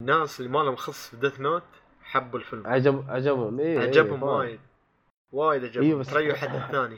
الناس 0.01 0.39
اللي 0.39 0.51
ما 0.51 0.59
لهم 0.59 0.75
خص 0.75 1.09
في 1.09 1.17
Death 1.17 1.39
Note 1.39 1.63
حبوا 2.01 2.39
الفيلم. 2.39 2.67
عجب 2.67 3.05
عجبهم. 3.09 3.59
إيه 3.59 3.79
عجبهم 3.79 4.23
إيه 4.23 4.29
وايد. 4.37 4.59
وايد 5.31 5.63
عجبهم. 5.65 5.85
أيوة 5.85 5.99
بس- 5.99 6.37
حد 6.37 6.71
ثاني 6.71 6.97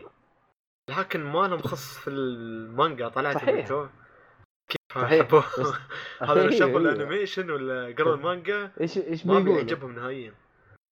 لكن 0.90 1.24
ما 1.24 1.48
لهم 1.48 1.60
خص 1.60 1.98
في 1.98 2.10
المانجا 2.10 3.08
طلعت 3.08 3.36
صحيح. 3.36 3.68
كيف 3.68 5.36
بس- 5.36 5.60
هذا 6.30 6.50
شافوا. 6.50 6.80
ال 6.80 6.87
animation 6.87 7.50
ولا 7.52 7.96
قروا 7.98 8.16
المانجا 8.16 8.72
إيش 8.82 8.98
إيش 8.98 9.26
ما؟ 9.26 9.40
بيعجبهم 9.40 9.96
نهائيا 9.96 10.34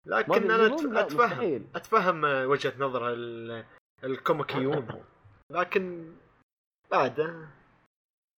لكن 0.05 0.51
أنا 0.51 0.65
أتفهم 0.65 0.93
مستحيل. 1.25 1.67
أتفهم 1.75 2.23
وجهة 2.23 2.73
نظر 2.79 3.13
ال- 3.13 3.65
الكوميكيون 4.03 4.87
لكن 5.49 6.13
بعد 6.91 7.47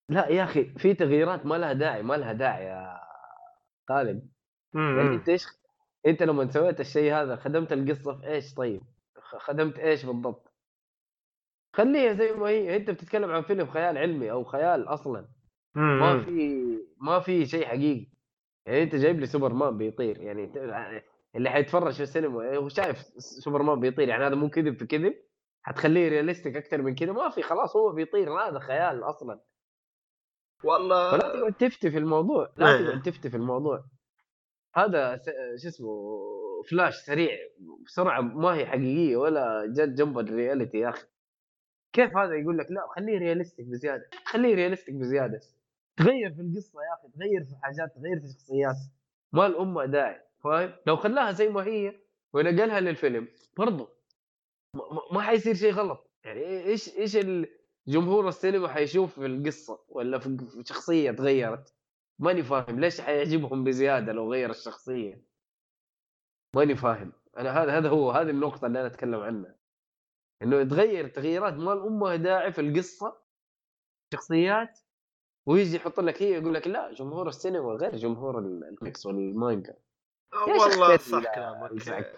لا 0.09 0.27
يا 0.27 0.43
أخي 0.43 0.65
في 0.65 0.93
تغييرات 0.93 1.45
ما 1.45 1.55
لها 1.55 1.73
داعي 1.73 2.03
ما 2.03 2.13
لها 2.13 2.33
داعي 2.33 2.65
يا 2.65 2.99
خالد 3.89 4.29
يعني 4.75 5.01
إنت 5.15 5.29
إيش 5.29 5.45
إنت 6.07 6.23
لما 6.23 6.51
سويت 6.51 6.79
الشيء 6.79 7.13
هذا 7.13 7.35
خدمت 7.35 7.73
القصة 7.73 8.13
في 8.17 8.27
إيش 8.27 8.53
طيب؟ 8.53 8.81
خدمت 9.39 9.79
إيش 9.79 10.05
بالضبط؟ 10.05 10.44
خليها 11.75 12.13
زي 12.13 12.31
ما 12.33 12.47
هي 12.47 12.75
انت 12.75 12.89
بتتكلم 12.89 13.31
عن 13.31 13.41
فيلم 13.41 13.65
خيال 13.67 13.97
علمي 13.97 14.31
أو 14.31 14.43
خيال 14.43 14.87
أصلا. 14.87 15.27
ما 15.75 16.23
في 16.25 16.65
ما 17.01 17.19
في 17.19 17.45
شيء 17.45 17.65
حقيقي. 17.65 18.07
يعني 18.65 18.83
أنت 18.83 18.95
جايب 18.95 19.19
لي 19.19 19.25
سوبرمان 19.25 19.77
بيطير 19.77 20.21
يعني 20.21 20.51
اللي 21.35 21.49
حيتفرج 21.49 21.93
في 21.93 22.03
السينما 22.03 22.55
هو 22.55 22.69
شايف 22.69 22.97
سوبرمان 23.17 23.79
بيطير 23.79 24.07
يعني 24.09 24.27
هذا 24.27 24.35
مو 24.35 24.49
كذب 24.49 24.77
في 24.77 24.85
كذب. 24.85 25.13
حتخليه 25.61 26.09
realistic 26.09 26.55
أكثر 26.55 26.81
من 26.81 26.95
كذا. 26.95 27.11
ما 27.11 27.29
في 27.29 27.41
خلاص 27.41 27.75
هو 27.75 27.91
بيطير 27.91 28.39
هذا 28.39 28.59
خيال 28.59 29.03
أصلا. 29.03 29.39
والله. 30.63 31.11
فلا 31.11 31.33
تقعد 31.33 31.53
تفتي 31.53 31.91
في 31.91 31.97
الموضوع 31.97 32.53
لا 32.57 32.77
إيه. 32.77 32.85
تقعد 32.87 33.01
تفتي 33.01 33.29
في 33.29 33.37
الموضوع. 33.37 33.83
هذا 34.75 35.17
س- 35.17 35.61
شو 35.63 35.67
اسمه 35.67 36.21
فلاش 36.69 36.95
سريع 36.95 37.37
بسرعة 37.85 38.21
ما 38.21 38.55
هي 38.55 38.65
حقيقية 38.65 39.17
ولا 39.17 39.65
جت 39.75 39.89
جنب 39.89 40.19
ال 40.19 40.27
reality 40.27 40.77
يا 40.77 40.89
أخي. 40.89 41.05
كيف 41.95 42.17
هذا 42.17 42.33
يقول 42.35 42.57
لك؟ 42.57 42.71
لا 42.71 42.87
خليه 42.95 43.17
realistic 43.17 43.65
بزيادة. 43.65 44.09
خليه 44.25 44.55
realistic 44.55 44.95
بزيادة. 44.95 45.41
تغير 45.97 46.33
في 46.33 46.41
القصة 46.41 46.79
يا 46.81 46.93
أخي 46.99 47.13
تغير 47.17 47.45
في 47.45 47.55
حاجات 47.61 47.95
تغير 47.95 48.19
في 48.19 48.27
شخصيات. 48.27 48.75
ما 49.33 49.45
له 49.45 49.85
داعي 49.85 50.21
فاهم؟ 50.43 50.71
لو 50.87 50.95
خلاها 50.95 51.31
زي 51.31 51.49
ما 51.49 51.63
هي 51.63 51.95
ونقلها 52.33 52.79
للفيلم 52.79 53.27
برضو 53.57 53.89
ما- 55.11 55.21
حيصير 55.21 55.53
شيء 55.53 55.73
غلط. 55.73 56.11
يعني 56.23 56.41
إيش 56.63 56.97
إيش 56.97 57.17
جمهور 57.87 58.27
السينما 58.27 58.67
حيشوف 58.67 59.19
في 59.19 59.25
القصة 59.25 59.79
ولا 59.89 60.19
في 60.19 60.37
شخصية 60.65 61.11
تغيرت؟ 61.11 61.73
ماني 62.19 62.43
فاهم. 62.43 62.79
ليش 62.79 63.01
حيعجبهم 63.01 63.63
بزيادة 63.63 64.11
لو 64.13 64.31
غير 64.33 64.49
الشخصية؟ 64.49 65.21
ماني 66.55 66.75
فاهم. 66.75 67.11
أنا 67.37 67.63
هذا 67.63 67.77
هذا 67.77 67.89
هو 67.89 68.11
هذه 68.11 68.29
النقطة 68.29 68.67
اللي 68.67 68.79
أنا 68.79 68.87
أتكلم 68.87 69.19
عنها. 69.19 69.55
إنه 70.41 70.55
يتغير 70.61 71.07
تغييرات 71.07 71.53
ما 71.53 71.73
الأمة 71.73 72.15
داعي 72.15 72.51
في 72.53 72.61
القصة 72.61 73.17
شخصيات 74.13 74.79
ويجي 75.47 75.75
يحط 75.75 75.99
لك 75.99 76.21
هي 76.23 76.31
يقول 76.33 76.53
لك 76.53 76.67
لا 76.67 76.91
جمهور 76.93 77.27
السينما 77.27 77.69
غير 77.73 77.95
جمهور 77.95 78.39
الميكس 78.39 79.05
والمانجا 79.05 79.73
يا 80.47 80.53
والله 80.53 80.97
صح 80.97 81.17
لا، 81.17 81.35
كلامك. 81.35 82.15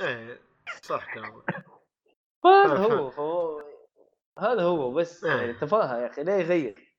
إيه 0.00 0.40
صح 0.82 1.14
كلامك 1.14 1.44
هذا 2.46 2.76
هو 2.76 3.08
هو 3.08 3.62
هذا 4.38 4.62
هو 4.62 4.92
بس 4.92 5.24
إيه. 5.24 5.32
يعني 5.32 5.52
تفاهة 5.52 5.98
يا 6.02 6.06
أخي 6.06 6.22
ليه 6.24 6.32
يغير 6.32 6.96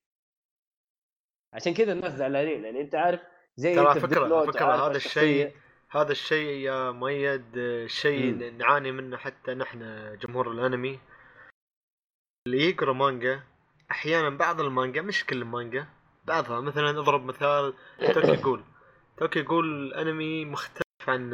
عشان 1.53 1.73
كذا 1.73 1.91
الناس 1.93 2.13
زعلانين 2.13 2.65
يعني 2.65 2.81
أنت 2.81 2.95
عارف 2.95 3.21
زي 3.55 3.75
ترى 3.75 3.99
فكرة 3.99 4.35
عارف 4.65 4.83
هذا. 4.83 4.95
الشيء- 4.97 5.55
هذا 5.89 6.11
الشيء 6.11 6.49
يا 6.49 6.91
مؤيد 6.91 7.55
شيء. 7.85 8.51
نعاني 8.51 8.91
منه 8.91 9.17
حتى 9.17 9.53
نحن 9.53 9.79
جمهور 10.21 10.51
الأنمي. 10.51 10.99
اللي 12.47 12.69
يقرأ 12.69 12.93
مانجا 12.93 13.43
أحيانا 13.91 14.29
بعض 14.37 14.61
المانجا 14.61 15.01
مش 15.01 15.25
كل 15.25 15.41
المانجا 15.41 15.87
بعضها. 16.25 16.61
مثلا 16.61 16.89
أضرب 16.89 17.25
مثال 17.25 17.73
Tokyo 18.13 18.35
Ghoul 18.43 18.63
Tokyo 19.17 19.41
Ghoul 19.41 19.93
أنمي 19.93 20.45
مختلف 20.45 20.83
عن 21.07 21.33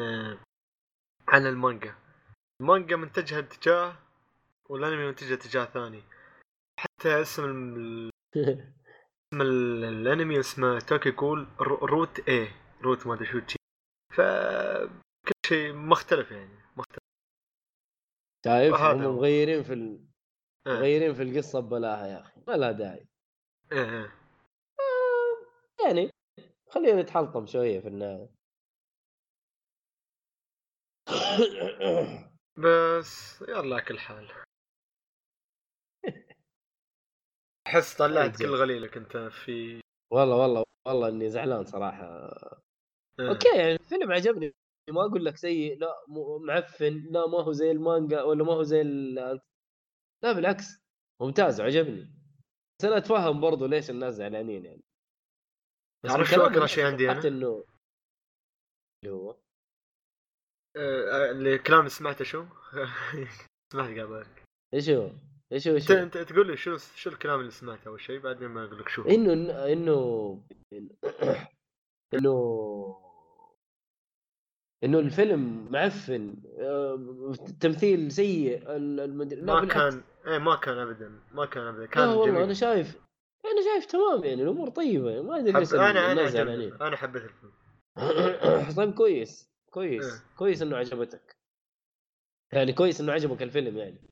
عن 1.27 1.47
المانجا. 1.47 1.95
المانجا 2.61 2.95
منتجها 2.95 3.39
اتجاه 3.39 3.95
والأنمي 4.69 5.05
منتجها 5.07 5.33
اتجاه 5.33 5.65
ثاني. 5.65 6.03
حتى 6.79 7.21
اسم 7.21 7.45
ال- 7.45 8.09
اسم 9.33 9.41
ال- 9.41 9.83
الأنمي 9.83 10.39
اسمه 10.39 10.79
Tokyo 10.79 11.11
Ghoul 11.11 11.47
Roo- 11.59 11.85
Root 11.85 12.29
A 12.29 12.47
Root 12.81 13.07
ما 13.07 13.13
أدري 13.13 13.25
شو 13.25 13.39
تشي. 14.13 14.21
ف 14.21 14.21
كل 15.27 15.33
شيء 15.45 15.73
مختلف 15.73 16.31
يعني 16.31 16.59
مختلف 16.77 17.03
شايف 18.45 18.75
هم. 18.75 19.15
مغيرين 19.15 19.63
في 19.63 19.73
ال... 19.73 20.05
إيه. 20.67 20.73
مغيرين 20.73 21.13
في 21.13 21.23
القصة 21.23 21.59
ببلاها 21.59 22.07
يا 22.07 22.21
أخي 22.21 22.41
ما 22.47 22.53
لها 22.53 22.71
داعي 22.71 23.07
إيه 23.71 23.89
إيه. 24.01 24.11
يعني 25.85 26.09
خلينا 26.69 27.01
نتحلطم 27.01 27.45
شوية 27.45 27.79
في 27.79 27.87
النهاية 27.87 28.29
بس 32.57 33.41
يلا 33.41 33.79
كل 33.79 33.99
حال 33.99 34.31
أحس 37.67 37.97
طلعت. 37.97 38.37
كل 38.41 38.55
غليلك 38.55 38.97
أنت 38.97 39.17
في 39.17 39.81
والله 40.13 40.35
والله 40.35 40.63
والله 40.87 41.07
إني 41.09 41.29
زعلان 41.29 41.65
صراحة 41.65 42.05
إيه. 42.05 42.63
أوكي 43.19 43.57
يعني 43.57 43.73
الفيلم 43.73 44.11
عجبني 44.11 44.53
ما 44.89 45.01
أقول 45.01 45.25
لك 45.25 45.37
سيء 45.37 45.77
لا 45.79 45.95
معفن 46.47 46.93
لا 47.11 47.27
ما 47.27 47.43
هو 47.43 47.51
زي 47.51 47.71
المانجا 47.71 48.21
ولا 48.21 48.43
ما 48.43 48.53
هو 48.53 48.63
زي 48.63 48.81
ال... 48.81 49.15
لا 50.23 50.31
بالعكس 50.31 50.83
ممتاز 51.21 51.61
عجبني 51.61 52.13
بس 52.79 52.85
أنا 52.85 52.97
أتفهم 52.97 53.41
برضو 53.41 53.65
ليش 53.65 53.89
الناس 53.89 54.13
زعلانين 54.13 54.65
يعني 54.65 54.83
تعرف 56.03 56.29
شو 56.29 56.47
الناس 56.47 56.69
شيء 56.69 56.85
عندي؟ 56.85 57.05
توقعت 57.05 57.25
إنه 57.25 57.65
اللي 59.03 59.15
هو 59.15 59.37
آه، 60.77 61.31
اللي 61.31 61.55
الكلام 61.55 61.79
اللي 61.79 61.89
سمعته 61.89 62.25
شو؟ 62.25 62.45
سمعت 63.73 63.99
قبل 63.99 64.25
إيش 64.73 64.89
هو؟ 64.89 65.11
إيش 65.51 65.67
هو؟ 65.67 65.75
أنت 65.75 65.91
إيش 65.91 65.91
هو؟ 65.91 66.03
أنت 66.03 66.17
تقول 66.17 66.47
لي 66.47 66.57
شو 66.57 66.77
شو 66.77 67.09
الكلام 67.09 67.39
اللي 67.39 67.51
سمعته 67.51 67.87
أول 67.87 68.01
شيء 68.01 68.19
بعدين 68.19 68.47
ما 68.47 68.63
أقول 68.63 68.79
لك 68.79 68.89
شو. 68.89 69.01
إنه 69.01 69.33
إنه 69.73 70.43
إنه 72.15 72.99
إنه 74.83 74.99
الفيلم 74.99 75.67
معفن 75.71 76.35
آه، 76.59 77.33
تمثيل 77.59 78.11
سيء 78.11 78.63
المدري 78.75 79.41
لا 79.41 79.53
ما 79.53 79.59
بالعكس. 79.59 79.73
كان 79.95 80.03
إيه 80.27 80.37
ما 80.37 80.55
كان 80.55 80.77
ابدا 80.77 81.19
ما 81.31 81.45
كان 81.45 81.63
ابدا 81.67 81.81
لا 81.81 81.87
كان 81.87 82.07
والله 82.07 82.25
جميل 82.25 82.41
أنا 82.41 82.53
شايف 82.53 82.99
أنا 83.45 83.61
شايف 83.73 83.85
تمام 83.85 84.23
يعني 84.23 84.43
الأمور 84.43 84.69
طيبة 84.69 85.21
ما 85.21 85.39
أدري. 85.39 85.51
ليش 85.51 85.73
أنا 85.73 86.11
أنا 86.11 86.87
أنا 86.87 86.95
حبيت 86.97 87.23
الفيلم 87.23 87.53
طيب 88.77 88.93
كويس 88.93 89.49
كويس 89.71 90.05
إيه. 90.13 90.35
كويس 90.37 90.61
إنه 90.61 90.77
عجبتك 90.77 91.37
يعني 92.53 92.73
كويس 92.73 93.01
إنه 93.01 93.11
عجبك 93.13 93.41
الفيلم 93.43 93.77
يعني 93.77 94.09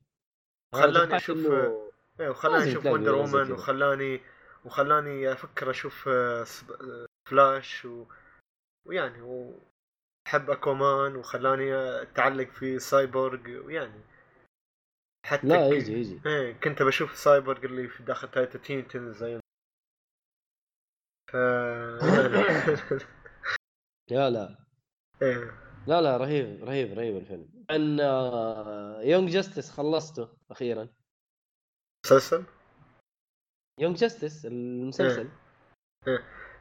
خلاني 0.74 1.18
إنه- 1.20 1.92
إيه 2.20 2.28
وخلاني 2.28 2.70
أشوف 2.72 2.86
وندر 2.86 3.14
وومن. 3.14 3.52
وخلاني 3.52 4.20
وخلاني 4.64 5.32
أفكر 5.32 5.70
أشوف 5.70 6.08
آه، 6.08 6.46
فلاش 7.36 7.84
و... 7.84 8.06
ويعني 8.86 9.20
واحب 9.22 10.50
Aquaman 10.50 11.16
وخلاني 11.16 11.74
أتعلق 12.02 12.48
في 12.50 12.78
سايبورغ 12.78 13.48
ويعني 13.66 14.00
حتى 15.26 15.46
لا 15.46 15.70
ك- 15.70 15.72
يجي 15.72 15.92
يجي 15.92 16.20
إيه 16.26 16.52
كنت 16.52 16.82
بشوف 16.82 17.16
سايبورغ 17.16 17.64
اللي 17.64 17.88
في 17.88 18.02
داخل 18.02 18.30
Titans 18.30 18.58
Teen 18.58 19.12
زي 19.12 19.40
ف 21.30 21.36
لا 24.10 24.30
لا. 24.30 24.58
إيه. 25.22 25.62
لا 25.86 26.00
لا 26.00 26.16
رهيب 26.16 26.64
رهيب 26.64 26.98
رهيب 26.98 27.16
الفيلم. 27.16 27.64
عن 27.70 27.98
Young 29.08 29.30
Justice 29.30 29.70
خلصته 29.70 30.36
أخيرا. 30.50 30.88
مسلسل؟ 32.06 32.44
Young 33.80 33.96
Justice 33.96 34.46
المسلسل. 34.46 35.28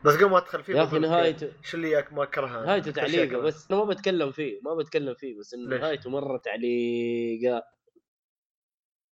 بس 0.06 0.16
قبل 0.16 0.30
ما 0.30 0.38
ادخل 0.38 0.64
فيه 0.64 0.74
يا 0.76 0.84
أخي 0.84 1.00
نهايته 1.00 1.62
شو 1.62 1.78
اللي 1.78 2.08
ما 2.12 2.24
اكرهها 2.24 2.66
نهايته 2.66 2.92
تعليقة. 2.92 3.38
بس 3.38 3.72
أنا 3.72 3.84
ما 3.84 3.90
بتكلم 3.90 4.32
فيه 4.32 4.62
ما 4.62 4.76
بتكلم 4.76 5.14
فيه 5.14 5.40
بس 5.40 5.54
إنه؟ 5.54 5.78
نهايته 5.78 6.10
مرة 6.10 6.38
تعليقة 6.38 7.64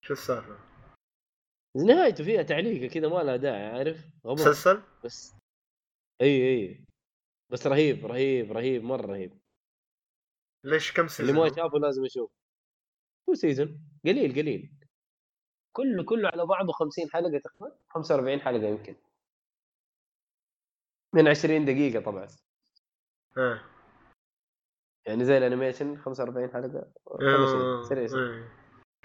شو 0.06 0.14
السالفة؟ 0.14 0.58
نهايته 1.76 2.24
فيها 2.24 2.42
تعليقة 2.44 2.94
كذا 2.94 3.08
ما 3.08 3.24
لها 3.24 3.36
داعي 3.36 3.66
عارف 3.66 4.06
مسلسل؟ 4.26 4.82
بس 5.04 5.34
إي 6.22 6.50
إي 6.50 6.86
بس 7.52 7.68
رهيب 7.68 8.06
رهيب 8.06 8.52
رهيب 8.52 8.84
مرة 8.84 9.06
رهيب 9.06 9.40
ليش 10.64 10.92
كم 10.92 11.02
اللي 11.02 11.10
season؟ 11.10 11.36
ما 11.36 11.56
شافه 11.56 11.80
لازم 11.80 12.06
يشوف 12.06 12.32
هو 13.30 13.34
season 13.34 13.82
قليل 14.06 14.32
قليل 14.36 14.74
كله 15.76 16.04
كله 16.04 16.30
على 16.30 16.46
بعضه 16.46 16.72
50 16.74 17.10
حلقة 17.10 17.40
تقريبا 17.40 17.76
45 17.90 18.42
حلقة 18.42 18.68
يمكن 18.68 18.96
من 21.14 21.28
20 21.28 21.66
دقيقة 21.66 22.04
طبعا. 22.04 22.28
إيه 23.38 23.62
يعني 25.06 25.26
زي 25.26 25.38
ال 25.38 25.44
animation 25.44 25.98
45 25.98 26.52
حلقة 26.54 26.92
آه، 27.22 27.84
سريع 27.90 28.08
سريع. 28.08 28.24
إيه. 28.36 28.50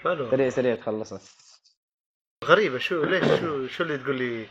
حلو. 0.01 0.31
سريع 0.31 0.48
سريع 0.48 0.74
تخلصها. 0.74 1.20
غريبة 2.44 2.78
شو 2.78 3.05
ليش 3.05 3.24
شو 3.40 3.66
شو 3.66 3.82
اللي 3.82 3.98
تقول 3.98 4.18
لي 4.18 4.47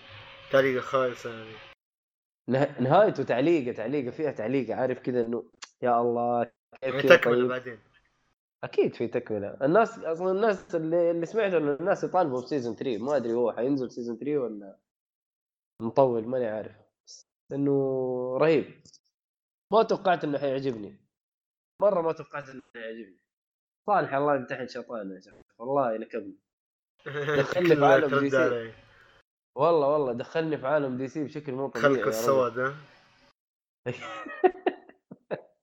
تعليقة 0.52 0.82
خايسة 0.82 1.30
يعني 1.34 1.54
نه- 2.50 2.82
نهايته 2.82 3.24
تعليقة 3.24 3.76
تعليقة 3.76 4.12
فيها 4.12 4.32
تعليقة 4.32 4.76
عارف 4.76 5.00
كذا 5.00 5.26
إنه 5.26 5.44
يا 5.82 6.02
الله 6.02 6.44
كيف 6.44 6.54
يعني 6.84 7.02
كذا 7.04 7.16
تكملة 7.18 7.36
طيب. 7.40 7.48
بعدين. 7.48 7.80
أكيد 8.64 8.96
في 8.96 9.08
تكملة. 9.08 9.58
الناس 9.62 10.00
أصلا 10.00 10.32
الناس 10.32 10.76
اللي, 10.76 11.12
اللي 11.12 11.26
سمعته 11.26 11.58
إنه 11.58 11.74
الناس 11.74 12.04
يطالبوا 12.04 12.42
ب 12.42 12.47
season 12.47 12.76
3 12.76 12.98
ما 13.04 13.16
أدري 13.16 13.34
هو 13.34 13.52
حينزل 13.54 13.92
season 13.92 14.18
3 14.18 14.38
ولا 14.38 14.78
مطول 15.82 16.28
ماني 16.28 16.46
عارف. 16.48 16.76
انه 17.52 18.38
رهيب. 18.38 18.84
ما 19.74 19.84
توقعت 19.84 20.24
إنه 20.24 20.40
حيعجبني. 20.40 20.98
مرة 21.82 22.02
ما 22.02 22.12
توقعت 22.12 22.50
إنه 22.50 22.62
حيعجبني. 22.76 23.18
صالح 23.88 24.14
الله 24.14 24.36
يمتحن 24.36 24.68
شيطان 24.68 25.12
يا 25.12 25.20
شيخ. 25.20 25.34
والله 25.60 25.98
نكبني 25.98 26.38
دخلني 27.40 27.76
في 27.76 27.86
عالم 27.86 28.20
DC. 28.20 28.74
والله 29.58 29.88
والله 29.88 30.14
دخلني 30.14 30.58
في 30.58 30.68
عالم 30.68 30.98
DC 30.98 31.24
بشكل 31.24 31.52
مو 31.52 31.70
طبيعي 31.70 31.94
خلق. 31.96 32.08
السواد 32.08 32.60
ها؟ 32.60 32.76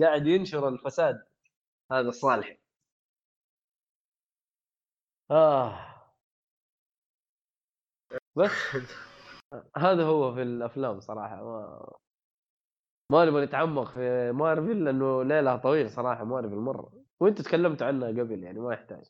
قاعد 0.00 0.26
ينشر 0.26 0.68
الفساد. 0.68 1.26
هذا 1.92 2.08
الصالح 2.08 2.56
آه. 5.30 5.96
بس. 8.36 9.05
هذا 9.76 10.02
هو 10.02 10.34
في 10.34 10.42
الأفلام 10.42 11.00
صراحة 11.00 11.44
ما 11.44 11.92
ما 13.12 13.24
نبغى 13.24 13.44
نتعمق 13.44 13.90
في 13.90 14.32
مارفل 14.32 14.84
لأنه 14.84 15.22
ليلها 15.24 15.56
طويل 15.56 15.90
صراحة 15.90 16.24
مارفل 16.24 16.56
مرة. 16.56 16.92
وأنت 17.20 17.42
تكلمت 17.42 17.82
عنها 17.82 18.08
قبل 18.08 18.44
يعني 18.44 18.60
ما 18.60 18.74
يحتاج. 18.74 19.04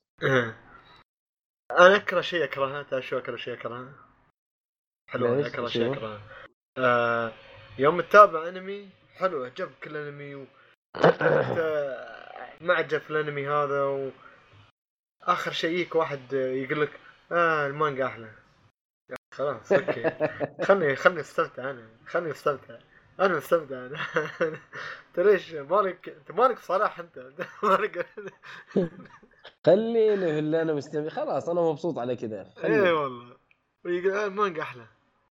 أنا 1.71 1.97
أكره 1.97 2.21
شيء 2.21 2.45
أكرهه 2.45 2.83
تعرف 2.83 3.07
شو 3.07 3.19
أكره 3.19 3.37
شيء 3.37 3.55
أكرهه؟ 3.55 3.93
حلو؟ 5.11 5.41
أكره؟ 5.41 5.67
شيء 5.67 5.93
أكرهه. 5.93 6.21
آه 6.79 7.33
يوم 7.79 8.01
تتابع 8.01 8.49
أنمي 8.49 8.89
حلو 9.15 9.45
عجبك 9.45 9.87
الانمي 9.87 10.35
و... 10.35 10.47
أنت 10.97 11.59
معجب 12.61 12.99
في 12.99 13.11
الأنمي 13.11 13.49
هذا 13.49 13.85
و... 13.85 14.11
آخر 15.23 15.51
شيء 15.51 15.71
يجيك 15.71 15.95
واحد 15.95 16.33
يقول 16.33 16.81
لك 16.83 17.01
آه 17.33 17.67
المانجا 17.67 18.07
أحلى. 18.07 18.31
خلاص 19.37 19.73
أوكي. 19.73 20.11
خلني 20.65 20.97
خلني 20.97 21.21
استمتع 21.21 21.71
أنا. 21.71 21.89
خلني 22.07 22.31
استمتع. 22.31 22.79
أنا 23.21 23.37
مستمتع 23.37 23.87
أنا 23.87 23.99
انت 25.09 25.19
ليش 25.27 25.53
مالك 25.55 26.09
انت 26.09 26.33
مالك 26.33 26.59
صلاح 26.59 26.99
أنت؟ 27.01 27.19
مالك 27.63 28.07
خليني 29.67 30.17
في 30.17 30.39
اللي 30.39 30.63
أنا 30.63 30.75
مستمع. 30.75 31.09
خلاص 31.09 31.49
أنا 31.49 31.61
مبسوط 31.61 31.99
على 31.99 32.17
كذا 32.17 32.51
خليني. 32.57 32.91
والله. 32.93 33.37
ويقول 33.85 34.11
آه، 34.13 34.27
المانجا 34.27 34.63
أحلى. 34.63 34.87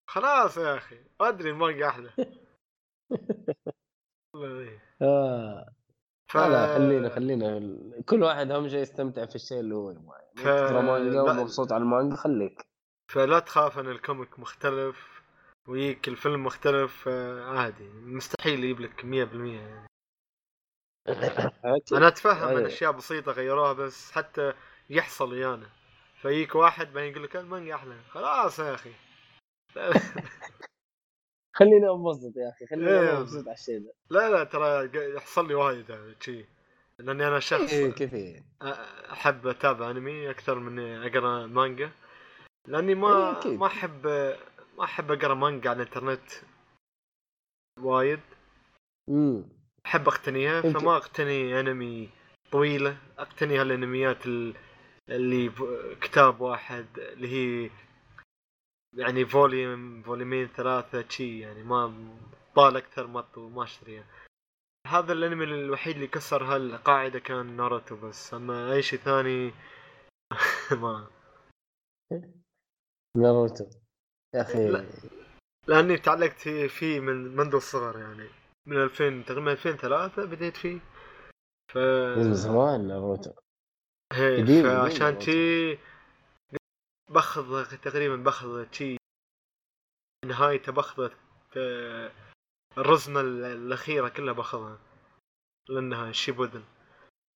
خلاص 0.07 0.57
يا 0.57 0.77
أخي. 0.77 0.99
أدري 1.21 1.51
المانجا 1.51 1.89
أحلى. 1.89 2.11
إيه. 4.35 4.83
آه. 5.03 5.67
ف... 6.31 6.37
لا 6.37 6.75
خلينا 6.75 7.09
خلينا 7.09 7.77
كل 8.09 8.23
واحد 8.23 8.51
اهم 8.51 8.69
شيء 8.69 8.79
يستمتع 8.81 9.27
في 9.27 9.35
الشيء 9.35 9.61
اللي 9.61 9.75
هو 9.75 9.91
يبغاه. 9.91 10.21
ف- 10.37 10.73
مانجا. 10.73 11.23
ومبسوط 11.23 11.73
على 11.73 11.83
المانجا 11.83 12.17
خليك. 12.17 12.74
فلا 13.15 13.39
تخاف 13.39 13.79
أن 13.79 13.91
ال 13.91 13.99
comic 13.99 14.39
مختلف 14.39 15.23
ويجيك 15.69 16.09
الفيلم 16.09 16.45
مختلف 16.45 17.09
آه، 17.09 17.45
عادي. 17.45 17.89
مستحيل 17.89 18.65
يجيب 18.65 18.81
لك 18.81 19.05
100% 19.05 19.05
يعني. 19.05 19.87
أنا 21.93 22.09
أتفهم 22.09 22.49
إن 22.49 22.57
أيوة. 22.57 22.67
أشياء 22.67 22.93
بسيطة 22.93 23.33
غيروها 23.33 23.73
بس 23.73 24.13
حتى 24.13 24.53
يحصل 24.91 25.33
ويانا. 25.33 25.67
فيجيك 26.23 26.55
واحد 26.55 26.93
بعدين 26.93 27.11
يقول 27.11 27.25
لك 27.25 27.37
المانجا 27.37 27.75
أحلى. 27.75 28.01
خلاص 28.09 28.59
يا 28.59 28.75
أخي. 28.75 28.93
خليني 31.57 31.91
انبسط 31.91 32.37
يا 32.37 32.51
أخي 32.51 32.67
خليني 32.67 32.91
إيه. 32.91 33.11
أنا 33.11 33.21
مبسوط 33.21 33.45
على 33.45 33.55
الشيء 33.55 33.79
ده. 33.79 33.93
لا 34.11 34.31
لا 34.31 34.45
ترى 34.45 34.91
يحصل 35.17 35.49
لي 35.49 35.55
وايد 35.55 35.91
هذا 35.91 36.15
شيء 36.21 36.47
لأني 36.99 37.29
أنا 37.29 37.41
شخص 37.41 37.73
إيه 37.73 37.91
كيف 37.91 38.43
أحب 39.13 39.47
أتابع 39.47 39.91
أنمي 39.91 40.31
أكثر 40.31 40.59
من 40.59 40.79
أقرأ 40.79 41.47
مانجا. 41.47 41.91
لأني 42.69 42.89
إيه، 42.89 42.95
ما 42.95 43.39
أكيد. 43.39 43.59
ما 43.61 43.67
أحب 43.67 44.07
ما 44.79 44.85
أحب 44.85 45.11
أقرأ 45.13 45.35
مانجا 45.35 45.71
على 45.71 45.83
الإنترنت 45.83 46.31
وايد. 47.81 48.21
امم 49.09 49.45
أحب 49.87 50.09
أقتنيها 50.09 50.61
فما 50.63 50.97
أقتني 50.97 51.61
أنمي 51.61 52.11
طويلة. 52.51 52.97
أقتني 53.19 53.59
هالأنميات 53.59 54.27
ال- 54.27 54.55
اللي 55.09 55.53
كتاب 56.01 56.41
واحد 56.41 56.87
اللي 56.99 57.29
هي 57.29 57.71
يعني 58.97 59.27
volume 59.27 60.03
فوليومين 60.03 60.47
ثلاثة 60.47 61.09
شي 61.09 61.41
يعني 61.41 61.63
ما 61.63 62.09
طال 62.55 62.77
أكثر 62.77 63.07
ما 63.07 63.25
ما 63.37 63.63
أشتريها. 63.65 64.05
هذا 64.87 65.13
الأنمي 65.13 65.45
الوحيد 65.45 65.95
اللي 65.95 66.07
كسر 66.07 66.45
هالقاعدة 66.45 67.19
كان 67.19 67.57
ناروتو 67.57 67.97
بس. 67.97 68.35
أما 68.35 68.73
أي 68.73 68.83
شيء 68.83 68.99
ثاني 68.99 69.53
ما. 70.83 71.07
ناروتو. 73.17 73.65
يا 74.35 74.41
أخي. 74.43 74.69
لا. 74.69 74.85
لأني 75.67 75.97
تعلقت 75.99 76.49
فيه- 76.49 77.01
من 77.01 77.37
منذ 77.37 77.55
الصغر 77.55 77.99
يعني. 77.99 78.29
من 78.67 78.77
2000 78.83 79.23
تقريبا 79.27 79.53
2003 79.53 80.25
بديت 80.25 80.57
فيه. 80.57 80.79
ف 81.73 81.79
من 82.19 82.35
زمان 82.35 82.89
ناروتو. 82.89 83.31
فعشان. 84.63 85.21
شي 85.21 85.79
باخذ 87.11 87.65
تقريبا 87.77 88.17
باخذ 88.17 88.67
شي 88.73 88.97
نهايته 90.27 90.73
باخذ 90.73 91.11
آه، 91.57 92.11
الرزمة 92.79 93.21
ال- 93.21 93.45
الأخيرة 93.45 94.09
كلها 94.09 94.33
باخذها 94.33 94.79
للنهاية 95.71 96.13
Shippuden. 96.13 96.63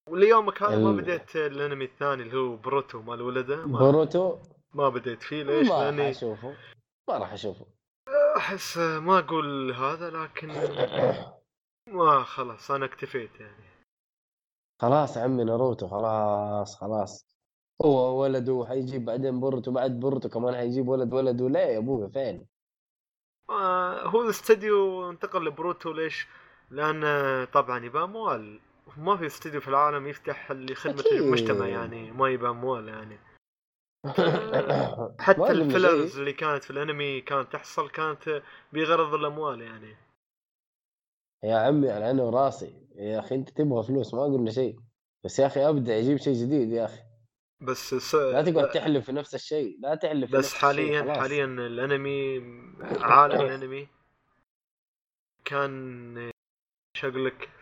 وليومك 0.09 0.63
هذا 0.63 0.79
ما 0.79 0.93
بديت 0.93 1.37
الأنمي 1.37 1.85
الثاني 1.85 2.23
اللي 2.23 2.37
هو 2.37 2.57
بروتو 2.57 3.03
مال 3.03 3.23
ولده 3.23 3.67
ما, 3.67 3.79
بوروتو 3.79 4.39
ما 4.75 4.89
بديت 4.89 5.23
فيه 5.23 5.43
ليش؟ 5.43 5.69
ما 5.69 5.75
راح 5.75 5.83
لأني 5.83 6.11
أشوفه 6.11 6.57
ما 7.09 7.19
راح 7.19 7.33
أشوفه 7.33 7.67
أحس 8.37 8.79
ما 8.79 9.19
أقول 9.19 9.73
هذا 9.73 10.11
لكن 10.11 10.49
ما 11.99 12.23
خلاص 12.25 12.71
أنا 12.71 12.85
اكتفيت 12.85 13.41
يعني 13.41 13.69
خلاص 14.81 15.19
عمي 15.19 15.45
ناروتو 15.45 15.89
خلاص 15.89 16.77
خلاص 16.77 17.29
هو 17.85 18.23
ولده 18.23 18.67
حيجيب 18.69 19.05
بعدين 19.05 19.41
بورتو 19.41 19.71
بعد 19.71 20.01
بورتو 20.01 20.29
كمان 20.29 20.55
حيجيب 20.55 20.89
ولد 20.89 21.15
ولده 21.15 21.49
ليه 21.49 21.61
يا 21.61 21.79
أبوي 21.79 22.11
فين؟ 22.11 22.47
آه، 23.51 24.09
هو 24.09 24.23
الاستديو 24.23 25.11
انتقل 25.11 25.45
لبروتو 25.45 25.93
ليش؟ 25.93 26.27
لأن 26.71 27.05
طبعا 27.45 27.85
يبى 27.85 27.99
اموال 27.99 28.61
ما 28.97 29.17
في 29.17 29.27
استديو 29.27 29.61
في 29.61 29.69
العالم 29.69 30.07
يفتح 30.07 30.51
أكيد. 30.51 31.13
المجتمع 31.13 31.67
يعني 31.67 32.11
ما 32.11 32.29
يبى 32.29 32.49
اموال 32.49 32.89
يعني 32.89 33.19
حتى 35.21 35.51
الفيلرز. 35.51 36.19
اللي 36.19 36.33
كانت 36.33 36.65
في 36.65 36.71
الأنمي 36.71 37.21
كانت 37.21 37.53
تحصل 37.53 37.91
كانت 37.91 38.43
بغرض 38.73 39.15
الأموال 39.15 39.61
يعني. 39.61 39.97
يا 41.45 41.57
عمي 41.57 41.91
على 41.91 42.05
عيني 42.05 42.23
وراسي 42.23 42.89
يا 42.95 43.19
أخي 43.19 43.35
أنت 43.35 43.51
تبغى 43.51 43.83
فلوس 43.83 44.15
ما 44.15 44.25
قلنا 44.25 44.51
شيء. 44.51 44.77
بس 45.25 45.39
يا 45.39 45.47
أخي 45.47 45.69
أبدأ 45.69 45.97
يجيب 45.97 46.17
شيء 46.17 46.35
جديد 46.35 46.73
يا 46.73 46.85
أخي. 46.85 47.01
بس 47.61 47.95
س... 47.95 48.15
لا 48.15 48.43
تقعد 48.43 48.71
تحلف 48.71 49.07
في 49.07 49.13
نفس 49.13 49.35
الشيء. 49.35 49.79
لا 49.81 49.95
تحلف 49.95 50.33
بس 50.33 50.55
حاليا. 50.55 51.21
حاليا 51.21 51.45
الأنمي 51.45 52.39
عالم 53.01 53.41
الأنمي 53.47 53.89
كان 55.45 56.17
إيش 56.97 57.05
أقول 57.05 57.27
لك 57.27 57.58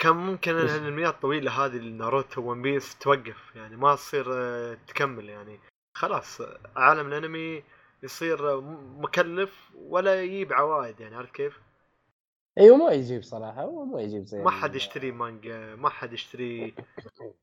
كان 0.00 0.16
ممكن؟ 0.16 0.56
الانميات 0.56 1.14
الطويله 1.14 1.64
هذه 1.64 1.78
ناروتو 1.78 2.42
One 2.42 2.62
Piece 2.62 2.98
توقف 2.98 3.56
يعني 3.56 3.76
ما 3.76 3.94
تصير 3.94 4.26
آه، 4.28 4.78
تكمل 4.86 5.28
يعني 5.28 5.60
خلاص 5.96 6.42
عالم 6.76 7.06
الأنمي 7.06 7.62
يصير 8.02 8.52
آه، 8.52 8.60
مكلف 8.98 9.70
ولا 9.74 10.22
يجيب 10.22 10.52
عوائد 10.52 11.00
يعني 11.00 11.16
عارف 11.16 11.30
كيف؟ 11.30 11.60
أيوه 12.58 12.76
ما 12.76 12.92
يجيب 12.92 13.22
صراحة 13.22 13.62
هو 13.62 13.84
ما 13.84 14.00
يجيب 14.00 14.24
زي 14.24 14.38
ما 14.38 14.50
حد 14.50 14.74
يشتري 14.74 15.12
مانجا 15.12 15.74
ما 15.74 15.88
حد 15.88 16.12
يشتري 16.12 16.74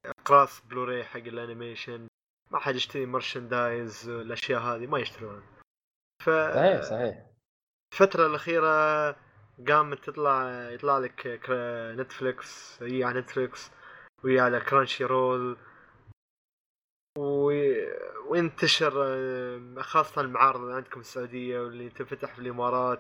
أقراص 0.06 0.62
بلوراي 0.70 1.04
حق 1.04 1.18
ال 1.18 1.27
animation 1.27 2.08
ما 2.52 2.60
حد 2.60 2.76
يشتري 2.76 3.06
merchandise 3.06 4.10
الأشياء 4.10 4.62
هذه 4.62 4.88
ما 4.88 5.00
يشترون 5.00 5.44
ف 6.24 6.30
صحيح 6.30 6.82
صحيح 6.82 7.26
الفترة 7.94 8.28
الأخيرة 8.28 9.16
قامت 9.68 10.10
تطلع 10.10 10.70
يطلع 10.72 10.98
لك 10.98 11.42
Netflix 12.00 12.84
هي 12.84 13.04
على 13.04 13.20
Netflix 13.20 13.72
وهي 14.24 14.40
على 14.40 14.60
Crunchyroll 14.60 15.58
و... 17.18 17.52
وينتشر 18.30 18.92
خاصة 19.82 20.22
المعارض 20.22 20.62
اللي 20.62 20.76
عندكم 20.76 21.00
السعودية 21.00 21.60
واللي 21.60 21.90
تنفتح 21.90 22.34
في 22.34 22.40
الإمارات 22.40 23.00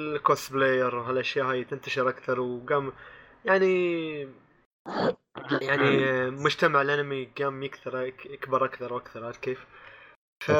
ال 0.00 0.09
cosplayer 0.09 0.94
وهالأشياء 0.94 1.46
هاي 1.46 1.64
تنتشر 1.64 2.08
أكثر 2.08 2.40
وقام 2.40 2.92
يعني 3.44 4.20
يعني 5.62 6.30
مجتمع 6.30 6.82
الأنمي 6.82 7.24
قام 7.24 7.62
يكثر 7.62 8.04
يكبر 8.06 8.64
أكثر 8.64 8.92
وأكثر 8.92 9.24
عارف 9.24 9.38
كيف؟ 9.38 9.66
ف. 10.44 10.50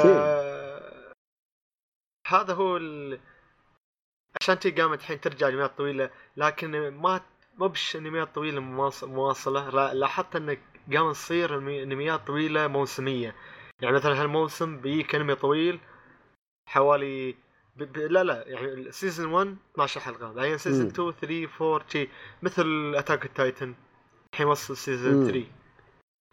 هذا 2.27 2.55
هو 2.55 2.77
ال... 2.77 3.21
عشان 4.43 4.59
تي 4.59 4.71
قامت 4.71 5.01
الحين 5.01 5.21
ترجع 5.21 5.49
انميات 5.49 5.79
طويلة 5.79 6.11
لكن 6.37 6.89
ما 6.91 7.21
ما 7.59 7.67
بش 7.67 7.97
انميات 7.97 8.35
طويلة 8.35 8.61
مواص- 8.61 9.05
مواصلة 9.05 9.71
لا- 9.71 9.95
لاحظت 9.95 10.37
إن 10.37 10.59
قامت 10.95 11.15
تصير 11.15 11.59
انميات 11.59 12.27
طويلة 12.27 12.67
موسمية 12.67 13.35
يعني 13.81 13.95
مثلا 13.97 14.23
هالموسم 14.23 14.77
بيجيك 14.81 15.15
أنمي 15.15 15.35
طويل 15.35 15.81
حوالي 16.69 17.33
ب... 17.77 17.83
ب... 17.83 17.97
لا 17.99 18.25
لا 18.25 18.45
يعني 18.49 18.93
season 18.93 19.33
1 19.33 19.57
12 19.75 20.01
حلقة 20.01 20.33
بعدين 20.33 20.59
season 20.59 20.83
مم. 20.85 20.91
2 20.91 21.13
3 21.13 21.49
4 21.75 21.89
شي 21.89 22.09
مثل 22.43 22.93
Attack 22.97 23.25
on 23.25 23.39
Titan 23.39 23.75
الحين 24.35 24.47
وصل 24.47 24.77
season 24.77 25.15
مم. 25.15 25.25
3 25.31 25.47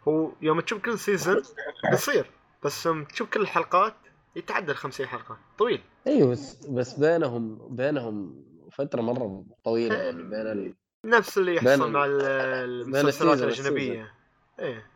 هو 0.08 0.32
يوم 0.42 0.60
تشوف 0.60 0.82
كل 0.82 0.98
season 0.98 1.42
بيصير 1.90 2.30
بس 2.62 2.86
يوم 2.86 3.04
تشوف 3.04 3.30
كل 3.30 3.40
الحلقات 3.40 3.94
يتعدى 4.36 4.72
ال 4.72 4.76
50 4.76 5.06
حلقة 5.06 5.38
طويل 5.58 5.80
أيوه 6.06 6.30
بس 6.30 6.66
بس 6.66 6.94
بينهم 7.00 7.76
بينهم 7.76 8.44
فترة 8.72 9.00
مرة 9.02 9.44
طويلة 9.64 9.96
يعني 9.96 10.22
بين 10.22 10.46
ال... 10.46 10.74
نفس 11.06 11.38
اللي 11.38 11.54
يحصل 11.56 11.90
مع 11.90 12.04
ال- 12.04 12.20
المسلسلات 12.22 13.38
الأجنبية 13.42 14.14
إيه 14.58 14.86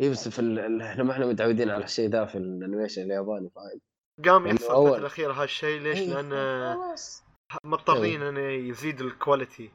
اي 0.00 0.10
بس 0.10 0.28
في 0.28 0.38
ال... 0.38 0.82
إحنا 0.82 1.04
ما 1.04 1.12
إحنا 1.12 1.26
متعودين 1.26 1.70
على 1.70 1.84
الشيء 1.84 2.08
ذا 2.08 2.24
في 2.24 2.38
ال 2.38 2.44
animation 2.44 3.02
الياباني 3.02 3.50
فاهم 3.50 3.80
قام 4.24 4.46
يحصل 4.46 4.66
أول- 4.68 4.76
الفترة 4.78 4.98
الاخيره 4.98 5.32
هالشيء 5.32 5.80
ليش؟ 5.80 5.98
أيوة، 5.98 6.20
لأن 6.22 6.96
مضطرين 7.64 8.22
انه 8.22 8.40
يزيد 8.40 9.00
ال 9.00 9.09
quality 9.09 9.70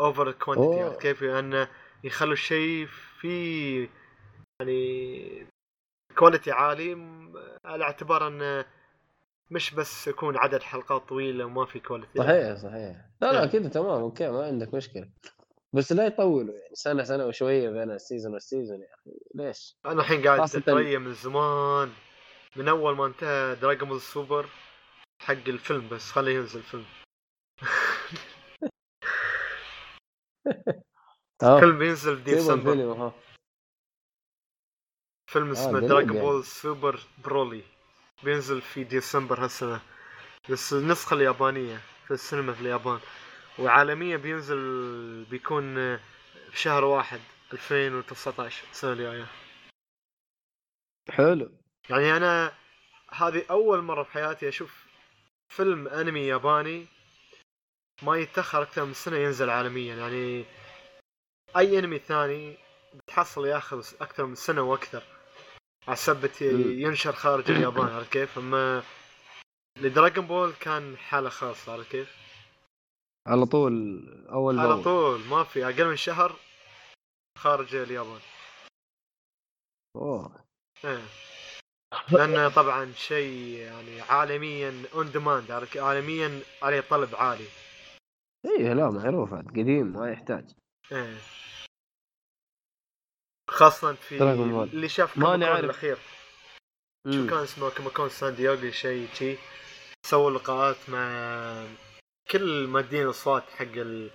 over. 0.00 0.34
عرفت 0.84 1.00
كيف؟ 1.00 1.22
لأن 1.22 1.66
يخلوا 2.04 2.32
الشيء 2.32 2.86
في 3.20 3.88
يعني 4.60 5.46
quality 6.18 6.50
عالي 6.52 6.92
على 7.64 7.84
اعتبار 7.84 8.28
انه 8.28 8.64
مش 9.50 9.74
بس 9.74 10.08
يكون 10.08 10.36
عدد 10.36 10.62
حلقات 10.62 11.08
طويله 11.08 11.44
وما 11.44 11.64
في 11.64 11.80
quality 11.80 12.18
صحيح 12.18 12.54
صحيح. 12.54 12.96
لا 13.20 13.32
لا 13.32 13.42
إيه. 13.42 13.46
كذا 13.46 13.68
تمام 13.68 14.00
okay 14.00 14.28
ما 14.28 14.46
عندك 14.46 14.74
مشكلة. 14.74 15.10
بس 15.72 15.92
لا 15.92 16.06
يطولوا 16.06 16.54
يعني 16.54 16.74
سنة 16.74 17.02
سنة 17.02 17.26
وشوية 17.26 17.70
بين 17.70 17.90
ال 17.90 17.96
season 17.96 18.32
وال 18.32 18.44
season 18.44 18.80
يا 18.80 18.94
أخي 18.94 19.10
ليش؟ 19.34 19.78
أنا 19.86 20.00
الحين 20.00 20.26
قاعد 20.26 20.40
أتريا 20.40 20.98
من 20.98 21.14
زمان 21.14 21.90
من 22.56 22.68
أول 22.68 22.96
ما 22.96 23.06
انتهى 23.06 23.54
Dragon 23.54 23.88
Ball 23.88 24.00
Super 24.00 24.48
حق 25.22 25.32
الفيلم 25.32 25.88
بس 25.88 26.10
خليه 26.10 26.36
ينزل 26.36 26.62
فيلم. 26.62 26.84
آه. 31.42 31.60
فيلم 31.60 31.78
بينزل 31.78 32.16
في 32.16 32.22
ديسمبر. 32.22 33.12
فيلم 35.30 35.50
اسمه 35.50 35.72
قريب 35.72 35.88
Dragon 35.88 36.16
يعني. 36.16 36.28
Ball 36.28 36.44
Super 36.44 37.00
Broly 37.24 37.62
بينزل 38.22 38.62
في 38.62 38.84
ديسمبر 38.84 39.44
هالسنة 39.44 39.80
بس 40.50 40.72
النسخة 40.72 41.14
اليابانية 41.14 41.80
في 42.06 42.10
السينما 42.14 42.52
في 42.52 42.60
اليابان. 42.60 43.00
وعالميا 43.58 44.16
بينزل 44.16 44.58
بيكون 45.30 45.96
في 46.50 46.58
شهر 46.58 46.84
واحد 46.84 47.20
2019 47.52 48.64
السنة 48.70 48.92
الجاية. 48.92 49.26
حلو. 51.10 51.50
يعني 51.90 52.16
أنا 52.16 52.52
هذه 53.12 53.44
أول 53.50 53.82
مرة 53.82 54.02
في 54.02 54.12
حياتي 54.12 54.48
أشوف 54.48 54.86
فيلم 55.48 55.88
أنمي 55.88 56.26
ياباني 56.26 56.86
ما 58.02 58.16
يتأخر 58.16 58.62
أكثر 58.62 58.84
من 58.84 58.94
سنة 58.94 59.16
ينزل 59.16 59.50
عالميا. 59.50 59.94
يعني 59.94 60.44
أي 61.56 61.78
أنمي 61.78 61.98
ثاني 61.98 62.58
بتحصل 62.94 63.46
ياخذ 63.46 63.86
أكثر 64.00 64.26
من 64.26 64.34
سنة 64.34 64.62
وأكثر. 64.62 65.17
مم. 66.52 66.78
ينشر 66.78 67.12
خارج 67.12 67.50
اليابان 67.50 67.88
عرفت 67.88 68.12
كيف؟ 68.12 68.38
أما 68.38 68.82
لدراجون 69.78 70.26
بول 70.26 70.52
كان 70.60 70.96
حالة 70.96 71.28
خاصة 71.28 71.72
عرفت 71.72 71.90
كيف؟ 71.90 72.16
على 73.26 73.46
طول 73.46 74.04
أول 74.32 74.58
على. 74.58 74.82
طول 74.82 75.20
ما 75.20 75.44
في 75.44 75.64
أقل 75.64 75.88
من 75.88 75.96
شهر 75.96 76.36
خارج 77.38 77.74
اليابان 77.74 78.20
أوه 79.96 80.44
إيه. 80.84 81.02
لأنه 82.12 82.48
طبعا 82.48 82.92
شيء 82.92 83.58
يعني 83.58 84.00
عالميا 84.00 84.82
on 84.94 85.10
demand 85.10 85.50
عالميا 85.76 86.40
عليه 86.62 86.80
طلب 86.80 87.14
عالي 87.14 87.46
إيه 88.46 88.72
لا 88.72 88.90
معروف 88.90 89.34
قديم 89.34 89.86
ما 89.86 90.10
يحتاج 90.10 90.44
إيه 90.92 91.18
خاصة 93.58 93.94
في. 93.94 94.18
اللي 94.22 94.88
شاف 94.88 95.18
ما 95.18 95.24
Comic-Con 95.24 95.40
نعرف. 95.40 95.64
الأخير. 95.64 95.98
شو 97.14 97.26
كان 97.26 97.38
اسمه 97.42 97.70
Comic-Con 97.70 98.08
سان 98.08 98.34
دييغو 98.34 98.70
شيء 98.70 99.08
شي 99.14 99.36
سووا 100.06 100.30
لقاءات 100.30 100.90
مع 100.90 101.66
كل 102.30 102.66
مادين 102.66 103.06
الصوت 103.08 103.42
حق 103.42 103.64
ال- 103.76 104.10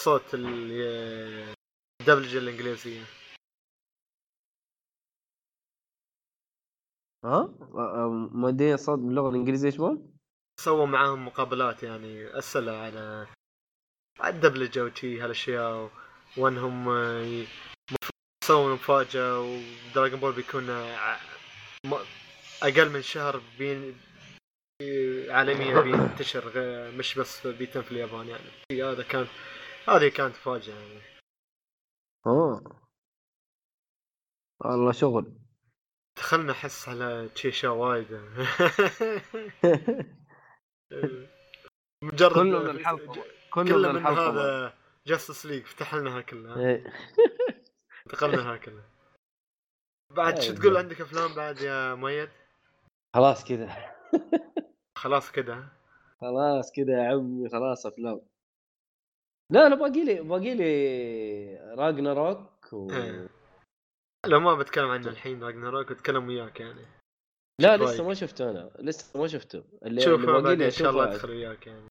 صوت 0.00 0.34
ال- 0.34 1.54
الدبلجة 2.00 2.38
الإنجليزية 2.38 3.04
ها 7.24 7.54
مودين 8.32 8.74
الصوت 8.74 8.98
باللغة 8.98 9.28
الإنجليزية 9.30 9.66
إيش 9.68 9.76
بون؟ 9.76 10.16
سووا 10.60 10.86
معاهم 10.86 11.26
مقابلات 11.26 11.82
يعني 11.82 12.38
أسئلة 12.38 12.72
على 12.76 13.26
على 14.20 14.34
الدبلجة 14.34 14.84
وشي 14.84 15.20
هالأشياء 15.20 15.90
وأنهم 16.36 16.88
ي- 18.46 18.48
يسوون 18.48 18.72
مفاجأة 18.72 19.40
ودراجون 19.40 20.20
بول 20.20 20.32
بيكون 20.32 20.64
م- 21.84 21.94
أقل 22.62 22.90
من 22.90 23.02
شهر 23.02 23.42
بين 23.58 23.98
عالميا 25.28 25.80
بينتشر 25.86 26.52
مش 26.90 27.18
بس 27.18 27.46
بيتم 27.46 27.82
في 27.82 27.92
اليابان 27.92 28.28
يعني. 28.28 28.82
هذا 28.82 29.02
كان 29.02 29.26
هذه 29.88 30.08
كانت 30.08 30.34
مفاجأة 30.36 30.74
يعني. 30.74 31.00
أوه. 32.26 32.80
والله 34.64 34.92
شغل. 34.92 35.32
دخلنا 36.18 36.52
أحس 36.52 36.88
على 36.88 37.28
تشيشا 37.34 37.68
وايد. 37.68 38.06
مجرد 42.04 42.34
كله 42.34 42.58
من 42.62 42.70
الحلقة 42.70 43.24
كله 43.50 43.92
من 43.92 43.94
من 43.94 44.06
هذا 44.06 44.78
جاستس 45.06 45.46
ليج 45.46 45.64
فتح 45.64 45.94
لنا 45.94 46.20
كلها. 46.20 46.84
انتقلنا 48.06 48.56
كلها. 48.56 48.84
بعد 50.16 50.40
شو. 50.40 50.54
تقول 50.54 50.76
عندك 50.76 51.00
أفلام 51.00 51.34
بعد 51.34 51.60
يا 51.60 51.94
ميت 51.94 52.30
خلاص 53.16 53.44
كذا. 53.44 53.96
خلاص 54.98 55.32
كده 55.32 55.68
خلاص 56.20 56.72
كذا 56.72 57.02
يا 57.02 57.08
عمي 57.08 57.48
خلاص 57.48 57.86
أفلام. 57.86 58.20
لا 59.52 59.66
أنا 59.66 59.74
باقي 59.74 60.04
لي 60.04 60.22
باقي 60.22 60.54
لي 60.54 61.74
راجنا 61.74 62.12
روك 62.12 62.72
و... 62.72 62.90
إيه. 62.90 63.28
لو 64.26 64.40
ما 64.40 64.54
بتكلم 64.54 64.90
عنه 64.90 65.08
الحين 65.08 65.44
راجناروك 65.44 65.92
بتكلم 65.92 66.28
وياك 66.28 66.60
يعني. 66.60 66.86
لا 67.60 67.76
لسه. 67.76 68.06
ما 68.06 68.14
شفته 68.14 68.50
أنا 68.50 68.70
لسه 68.78 69.20
ما 69.20 69.26
شفته. 69.26 69.64
اللي, 69.82 70.00
شوف 70.00 70.20
اللي 70.20 70.42
باقي 70.42 70.56
لي 70.56 70.64
إن 70.64 70.70
شاء 70.70 70.90
الله 70.90 71.04
أدخل 71.04 71.30
وياك 71.30 71.66
يعني. 71.66 71.88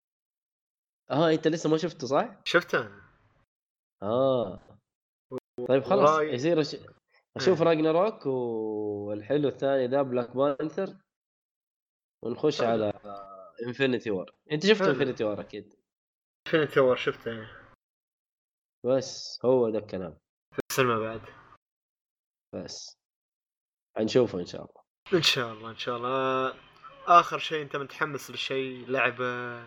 آه 1.10 1.30
أنت 1.30 1.48
لسه 1.48 1.70
ما 1.70 1.76
شفته 1.76 2.06
صح؟ 2.06 2.40
شفته 2.44 2.90
آه. 4.02 4.60
طيب 5.68 5.82
خلاص 5.82 6.20
يصير 6.20 6.60
أش... 6.60 6.76
أشوف 7.36 7.62
إيه. 7.62 7.68
Ragnarok 7.68 8.26
والحلو 8.26 9.48
الثاني 9.48 9.86
The 9.86 10.02
Black 10.02 10.36
Panther 10.36 10.96
ونخش 12.24 12.62
حلو. 12.62 12.70
على 12.70 12.92
Infinity 13.66 14.10
War. 14.10 14.34
أنت 14.52 14.66
شفت. 14.66 14.82
Infinity 14.82 15.24
War 15.24 15.40
أكيد. 15.40 15.74
Infinity 16.48 16.80
War 16.80 16.96
شفته 16.96 17.30
يعني. 17.30 17.48
بس 18.86 19.40
هو 19.44 19.68
ذا 19.68 19.78
الكلام. 19.78 20.18
في 20.54 20.60
السينما 20.70 20.98
بعد. 20.98 21.20
بس. 22.54 22.96
حنشوفه 23.96 24.40
إن 24.40 24.46
شاء 24.46 24.60
الله. 24.60 24.84
إن 25.14 25.22
شاء 25.22 25.52
الله 25.52 25.70
إن 25.70 25.76
شاء 25.76 25.96
الله. 25.96 26.54
آخر 27.06 27.38
شيء 27.38 27.62
أنت 27.62 27.76
متحمس 27.76 28.30
لشيء؟ 28.30 28.86
لعبة؟ 28.88 29.62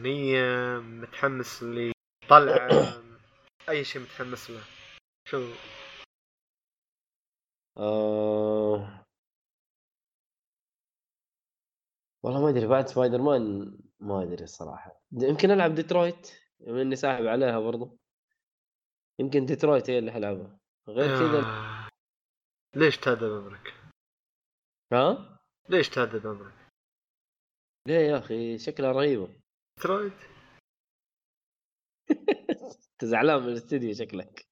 اغنيه 0.00 0.78
متحمس 0.78 1.62
لطلعة؟ 1.62 3.09
أي 3.70 3.84
شيء 3.84 4.02
متحمس 4.02 4.50
له. 4.50 4.62
شو؟ 5.28 5.54
آه... 7.78 9.04
والله 12.22 12.42
ما 12.42 12.48
أدري 12.48 12.66
بعد 12.66 12.86
سبايدر 12.86 13.22
مان 13.22 13.78
ما 14.00 14.22
أدري 14.22 14.44
الصراحه 14.44 15.00
يمكن 15.12 15.50
ألعب 15.50 15.74
ديترويت 15.74 16.30
بما 16.60 16.82
إني 16.82 16.96
ساحب 16.96 17.26
عليها 17.26 17.60
برضو. 17.60 17.98
يمكن 19.20 19.46
ديترويت 19.46 19.90
هي 19.90 19.98
اللي 19.98 20.12
حلعبها 20.12 20.58
غير 20.88 21.18
كذا 21.18 21.40
آه. 21.40 21.88
ليش 22.76 22.96
تهدد 22.96 23.24
عمرك؟ 23.24 23.74
ها؟ 24.92 25.38
ليش 25.68 25.88
تهدد 25.88 26.26
عمرك؟ 26.26 26.54
ليه 27.86 27.94
يا 27.94 28.18
أخي؟ 28.18 28.58
شكلها 28.58 28.92
رهيبة. 28.92 29.40
انت 29.84 30.30
زعلان 33.04 33.42
من 33.42 33.48
الاستديو 33.48 33.94
شكلك. 33.94 34.46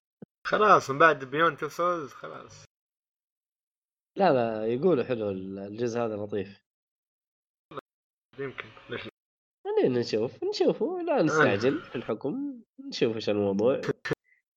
خلاص 0.46 0.90
من 0.90 0.98
بعد 0.98 1.24
Beyond 1.24 1.56
Two 1.56 1.68
Souls 1.68 2.12
خلاص. 2.12 2.64
لا 4.16 4.32
لا 4.32 4.66
يقولوا 4.66 5.04
حلو 5.04 5.30
الجزء 5.30 6.00
هذا 6.00 6.16
لطيف. 6.16 6.62
يمكن 8.38 8.68
ليش؟ 8.90 9.08
خلينا 9.64 10.00
نشوف 10.00 10.44
نشوفه. 10.44 11.02
لا 11.02 11.22
نستعجل 11.22 11.82
في 11.82 11.96
الحكم 11.96 12.62
نشوف 12.88 13.16
إيش 13.16 13.28
الموضوع. 13.30 13.80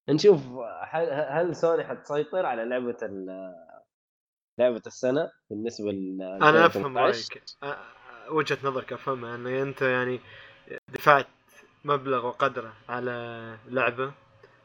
نشوف 0.09 0.41
هل, 0.83 1.55
سوني 1.55 1.83
حتسيطر 1.83 2.45
على 2.45 2.65
لعبة 2.65 2.97
ال- 3.01 3.55
لعبة 4.59 4.81
السنة 4.87 5.31
بالنسبة 5.49 5.91
ل 5.91 6.21
أنا 6.21 6.65
أفهم 6.65 6.97
رأيك. 6.97 7.43
وجهة 8.29 8.57
نظرك 8.63 8.93
أفهمها 8.93 9.35
ان 9.35 9.47
أنت 9.47 9.81
يعني 9.81 10.19
دفعت 10.87 11.27
مبلغ 11.83 12.25
وقدره 12.25 12.73
على 12.89 13.57
لعبة 13.65 14.13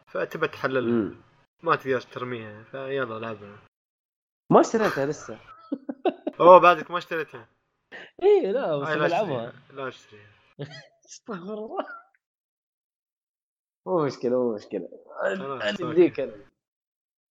فتبى 0.06 0.48
تحللها. 0.48 1.14
ما 1.62 1.76
تقدر 1.76 2.00
ترميها 2.00 2.62
فيلا 2.62 3.18
لعبها 3.18 3.58
ما 4.52 4.60
اشتريتها 4.60 5.06
لسه. 5.06 5.38
أوه 6.40 6.58
بعدك 6.60 6.90
ما 6.90 6.98
اشتريتها. 6.98 7.48
اي 8.22 8.52
لا 8.52 8.76
بس 8.78 8.88
لا 8.88 8.94
بلعبها 8.94 9.48
اشتريها 9.48 9.72
لا 9.72 9.88
اشتريها. 9.88 10.30
استغفر 11.06 11.54
الله. 11.54 11.86
مو 13.86 14.04
مشكلة 14.06 14.30
مو 14.30 14.54
مشكلة. 14.54 14.88
خلاص، 15.22 15.80
نديك 15.80 16.20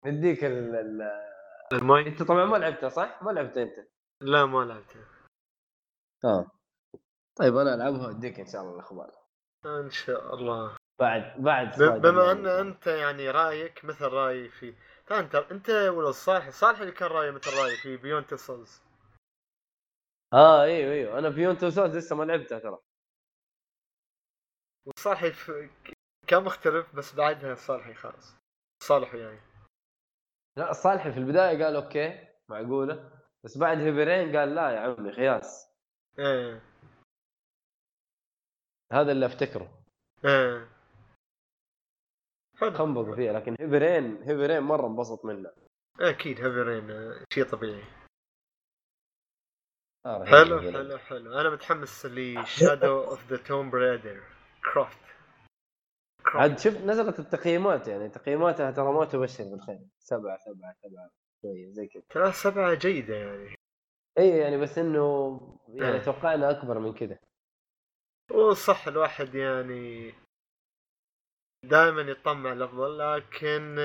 نديك 0.07 0.45
ال- 0.45 0.75
ال- 0.75 1.25
الماي؟ 1.73 2.07
أنت 2.09 2.23
طبعا 2.23 2.45
ما 2.45 2.57
لعبتها 2.57 2.89
صح؟ 2.89 3.23
ما 3.23 3.31
لعبتها 3.31 3.63
أنت. 3.63 3.89
لا 4.21 4.47
ما 4.47 4.65
لعبتها. 4.65 5.05
آه. 6.25 6.51
طيب 7.37 7.57
أنا 7.57 7.75
ألعبها 7.75 8.07
وأديك 8.07 8.41
إن 8.41 8.47
شاء 8.47 8.63
الله 8.63 8.75
الأخبار. 8.75 9.24
إن 9.67 9.91
شاء 9.91 10.35
الله. 10.35 10.77
بعد 11.01 11.43
بعد 11.43 11.83
بما 11.83 12.33
أن. 12.33 12.47
أنت 12.47 12.87
يعني 12.87 13.31
رأيك 13.31 13.85
مثل 13.85 14.05
رأيي 14.05 14.49
في 14.49 14.75
ترى 15.07 15.19
أنت 15.19 15.35
أنت 15.35 15.71
ولا 15.71 16.11
صالح 16.11 16.51
صالح 16.51 16.81
اللي 16.81 16.93
كان 16.93 17.09
رأيه 17.09 17.31
مثل 17.31 17.51
رأيي 17.59 17.77
في 17.77 17.97
Beyond 17.97 18.25
Souls 18.37 18.83
آه 20.33 20.63
أيوه 20.63 20.93
أيوه 20.93 21.19
أنا 21.19 21.29
Beyond 21.29 21.59
Two 21.59 21.71
Souls 21.71 21.97
لسه 21.97 22.17
ما 22.17 22.25
لعبتها 22.25 22.59
ترى. 22.59 22.79
وصالح 24.87 25.23
يف... 25.23 25.53
كان 26.27 26.45
مختلف 26.45 26.97
بس 26.97 27.15
بعدها 27.15 27.55
صالحي 27.55 27.95
خلاص. 27.95 28.37
صالح 28.83 29.15
وياي 29.15 29.39
لا 30.57 30.73
صالحي 30.73 31.13
في 31.13 31.19
البداية 31.19 31.65
قال 31.65 31.77
okay 31.77 32.29
معقولة. 32.49 33.11
بس 33.45 33.59
بعد 33.59 33.79
Heavy 33.79 34.11
Rain 34.11 34.37
قال 34.37 34.55
لا 34.55 34.71
يا 34.71 34.81
عمي 34.81 35.13
خياس. 35.13 35.71
إيه. 36.19 36.74
هذا 38.93 39.13
اللي 39.13 39.27
أفتكره. 39.27 39.83
إيه 40.25 40.69
حلو. 42.61 42.73
خنبقوا 42.73 43.17
فيها 43.17 43.33
لكن 43.33 43.57
Heavy 43.61 43.95
Rain 43.95 44.23
Heavy 44.23 44.44
Rain 44.44 44.61
مرة 44.61 44.87
انبسط 44.87 45.25
منه. 45.25 45.51
أكيد 46.01 46.41
Heavy 46.41 46.82
Rain 46.82 47.15
شيء 47.33 47.45
طبيعي. 47.45 47.85
آه، 50.07 50.25
حلو. 50.25 50.61
حلو 50.61 50.99
حلو. 50.99 51.41
أنا 51.41 51.51
متحمس 51.51 52.07
ل 52.07 52.21
Shadow 52.21 53.05
of 53.05 53.27
the 53.31 53.37
Tomb 53.37 53.71
Raider 53.71 54.23
كرافت 54.73 55.05
عاد 56.27 56.59
شفت 56.59 56.81
نزلت 56.81 57.19
التقييمات 57.19 57.89
يعني 57.89 58.09
تقييماتها 58.09 58.71
ترى 58.71 58.93
ما 58.93 59.05
تبشر 59.05 59.45
بالخير. 59.45 59.81
سبعة 59.99 60.39
سبعة 60.39 60.75
سبعة 60.83 61.11
شوية 61.43 61.71
زي 61.71 61.87
كذا. 61.87 62.03
ترى 62.11 62.33
سبعة 62.33 62.75
جيدة 62.75 63.15
يعني. 63.17 63.55
اي 64.19 64.29
يعني 64.29 64.57
بس 64.57 64.79
إنه 64.79 65.41
يعني 65.69 65.95
إيه. 65.97 66.03
توقعنا 66.03 66.51
أكبر 66.51 66.79
من 66.79 66.95
كذا. 66.95 67.19
وصح 68.31 68.87
الواحد 68.89 69.35
يعني 69.35 70.15
دائما 71.65 72.03
يطمع 72.03 72.53
الأفضل 72.53 72.99
لكن 72.99 73.77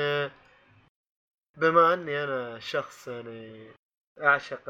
بما 1.58 1.94
أني 1.94 2.24
أنا 2.24 2.60
شخص 2.60 3.08
يعني 3.08 3.72
أعشق 4.22 4.64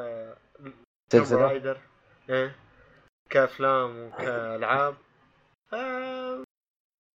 سلسلة 1.11 1.41
رايدر 1.41 1.81
إيه 2.29 2.55
كأفلام 3.29 3.99
وكألعاب 3.99 4.97
آه 5.73 6.43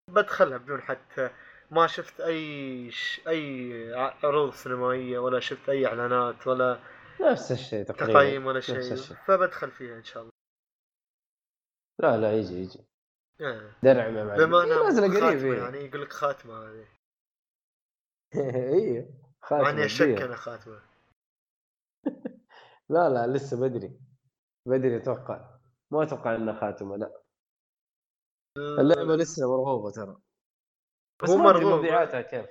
بدخلها 0.09 0.57
بدون 0.57 0.81
حتى 0.81 1.29
ما 1.71 1.87
شفت 1.87 2.21
أي 2.21 2.91
ش... 2.91 3.21
أي 3.27 3.93
عروض 4.23 4.53
سينمائية 4.53 5.19
ولا 5.19 5.39
شفت 5.39 5.69
أي 5.69 5.87
إعلانات 5.87 6.47
ولا 6.47 6.79
نفس 7.21 7.51
الشيء 7.51 7.83
تقريبا 7.83 8.13
تقييم 8.13 8.45
ولا 8.45 8.59
شيء. 8.59 8.95
فبدخل 8.95 9.71
فيها 9.71 9.97
إن 9.97 10.03
شاء 10.03 10.23
الله 10.23 10.33
لا 11.99 12.17
لا 12.17 12.37
يجي 12.37 12.53
يجي. 12.53 12.79
آه. 13.41 13.71
درعم 13.83 14.17
يا 14.17 14.23
معلم 14.23 14.45
بما 14.45 14.57
إيه، 14.57 14.63
انها 14.63 14.83
نازلة 14.83 15.07
قريب 15.07 15.21
خاتمه 15.21 15.53
إيه. 15.53 15.57
يعني 15.57 15.77
يقول 15.77 16.01
لك 16.01 16.13
خاتمه 16.13 16.53
هذه. 16.53 16.87
أيوه 18.73 19.05
مع 19.05 19.47
خاتمة 19.47 19.69
اني 19.69 19.85
أشك. 19.85 20.21
أنا 20.21 20.35
خاتمة. 20.35 20.81
لا 22.89 23.09
لا 23.09 23.27
لسه 23.27 23.59
بدري. 23.59 23.99
بدري 24.65 24.97
أتوقع. 24.97 25.59
ما 25.91 26.03
أتوقع 26.03 26.35
إنها 26.35 26.59
خاتمة 26.59 26.97
لا. 26.97 27.21
اللعبة 28.57 29.15
لسه 29.15 29.47
مرغوبة 29.47 29.91
ترى. 29.91 30.17
بس 31.23 31.29
هو 31.29 31.37
ما 31.37 31.43
مرغوب. 31.43 31.79
مبيعاتها 31.79 32.21
كيف. 32.21 32.49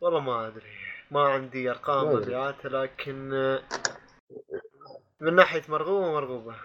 والله 0.00 0.20
ما 0.20 0.46
أدري. 0.46 0.76
ما 1.10 1.28
عندي 1.28 1.70
أرقام 1.70 2.04
ما 2.04 2.12
أدري. 2.12 2.22
مبيعات 2.24 2.64
لكن 2.64 3.28
من 5.20 5.34
ناحية 5.34 5.62
مرغوبة 5.68 6.12
مرغوبة. 6.12 6.56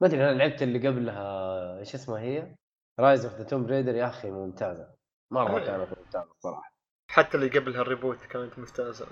ما 0.00 0.08
أدري 0.08 0.24
أنا 0.24 0.38
لعبت 0.38 0.62
اللي 0.62 0.88
قبلها 0.88 1.78
إيش 1.78 1.94
اسمها 1.94 2.20
هي؟ 2.20 2.56
Rise 3.00 3.24
of 3.24 3.34
the 3.34 3.44
Tomb 3.44 3.66
Raider 3.66 3.94
يا 3.94 4.06
أخي 4.06 4.30
ممتازة 4.30 4.94
مرة 5.32 5.58
إيه. 5.58 5.66
كانت 5.66 5.98
ممتازة 5.98 6.30
الصراحة 6.30 6.76
حتى 7.10 7.36
اللي 7.36 7.48
قبلها 7.48 7.82
ال 7.82 7.87
reboot 7.87 8.18
كانت 8.26 8.58
ممتازة. 8.58 9.06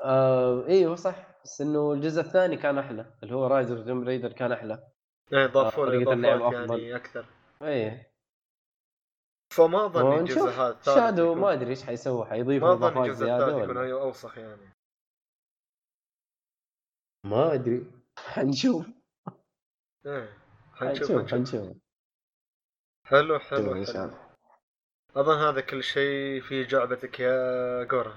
آه 0.00 0.66
أيوه 0.66 0.94
صح 0.94 1.42
بس 1.44 1.60
إنه 1.60 1.92
الجزء 1.92 2.20
الثاني 2.20 2.56
كان 2.56 2.78
أحلى 2.78 3.14
اللي 3.22 3.34
هو 3.34 3.46
Rise 3.46 3.70
of 3.70 3.86
Tomb 3.86 4.04
Raider 4.04 4.32
كان 4.32 4.52
أحلى. 4.52 4.88
يعني 5.32 5.46
ضافوا 5.46 5.86
طريقة 5.86 6.14
له 6.14 6.34
اضافات. 6.34 6.78
يعني 6.78 6.96
أكثر. 6.96 7.26
إيه. 7.62 8.14
فما 9.54 9.86
أظن 9.86 10.18
الجزء 10.18 10.50
هذا 10.50 10.78
Shadow 10.82 11.34
ما 11.34 11.52
أدري 11.52 11.70
إيش 11.70 11.82
حيسوي 11.82 12.26
حيضيفوا 12.26 12.68
ما 12.68 12.74
أظن 12.74 13.04
الجزء 13.04 13.26
الثالث 13.26 13.62
يكون 13.62 13.90
أوسخ 13.90 14.38
يعني. 14.38 14.70
ما 17.24 17.54
أدري. 17.54 17.86
حنشوف. 18.34 18.86
إيه 20.06 20.38
حنشوف 20.74 21.30
حنشوف 21.30 21.76
حلو 23.06 23.38
حلو 23.38 23.38
حلو. 23.38 23.72
الله 23.72 24.18
أظن 25.16 25.38
هذا 25.38 25.60
كل 25.60 25.82
شيء 25.82 26.40
في 26.40 26.64
جعبتك 26.64 27.20
يا 27.20 27.84
جورا 27.84 28.16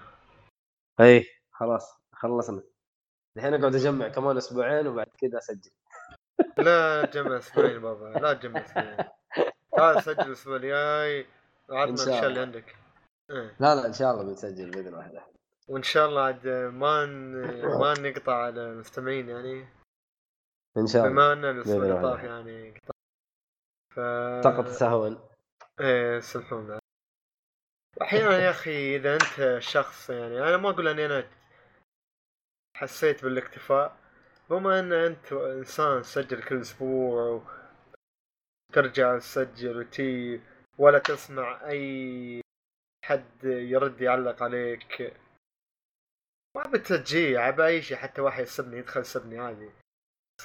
إي 1.00 1.26
خلاص 1.52 1.98
خلصنا. 2.14 2.64
الحين 3.38 3.54
أقعد 3.54 3.76
أجمع 3.76 4.08
كمان 4.08 4.38
أسبوعين 4.38 4.88
وبعد 4.88 5.08
كذا 5.18 5.38
أسجل. 5.38 5.72
لا 6.58 7.06
تجمع 7.06 7.38
أسبوعين 7.38 7.80
بابا 7.80 8.20
لا 8.20 8.34
تجمع 8.34 8.62
أسبوعين. 8.62 8.98
تعال 9.78 10.04
سجل 10.04 10.22
الأسبوع 10.22 10.56
الجاي 10.56 11.26
وعطنا 11.70 11.94
الاشياء 11.94 12.28
اللي. 12.28 12.40
عندك. 12.40 12.76
إيه. 13.32 13.56
لا 13.60 13.76
لا 13.76 13.86
إن 13.86 13.94
شاء 13.94 14.12
الله 14.12 14.24
بنسجل 14.24 14.72
بإذن 14.72 14.94
واحدة 14.94 15.24
وإن 15.68 15.84
شاء 15.84 16.10
الله 16.10 16.22
عاد 16.22 16.48
ما 16.48 17.06
ن... 17.06 17.32
ما 17.82 17.94
نقطع 18.00 18.36
على 18.36 18.62
المستمعين 18.62 19.30
يعني. 19.30 19.77
إن 20.78 20.88
شاء 20.88 21.02
الله. 21.02 21.14
بما 21.14 21.34
أن 21.34 21.46
الأسبوع. 21.46 22.02
طاف 22.02 22.24
يعني 22.24 22.74
ف 23.94 24.00
سقط 24.44 24.68
سهوا 24.68 25.16
إيه 25.80 26.20
سامحونا 26.20 26.80
أحيانا 28.02 28.38
يا 28.40 28.50
أخي 28.50 28.96
إذا 28.96 29.14
أنت 29.14 29.60
شخص 29.60 30.10
يعني 30.10 30.40
أنا 30.40 30.58
ما 30.58 30.70
أقول 30.70 30.88
أني 30.88 31.06
أنا 31.06 31.28
حسيت 32.78 33.24
بالاكتفاء. 33.24 33.98
بما 34.50 34.80
أن 34.80 34.94
أنت 34.94 35.34
إنسان 35.34 36.02
تسجل 36.02 36.44
كل 36.44 36.62
أسبوع 36.62 37.42
وترجع 38.72 39.18
تسجل 39.18 39.78
وتي 39.78 40.42
ولا 40.78 41.00
تسمع 41.00 41.68
أي 41.68 42.42
حد 43.06 43.44
يرد 43.44 44.02
يعلق 44.02 44.44
عليك. 44.44 45.14
ما 46.56 46.64
بتجي 46.64 47.38
عبى 47.38 47.66
أي 47.66 47.82
شيء 47.82 47.98
حتى 47.98 48.22
واحد 48.22 48.44
يسبني 48.44 48.78
يدخل 48.78 49.02
يسبني 49.02 49.40
عادي. 49.40 49.70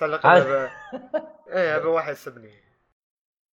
عادي. 0.00 0.44
أبى- 0.68 0.70
إيه 1.56 1.76
ابى 1.76 1.86
واحد 1.86 2.12
يسبني. 2.12 2.54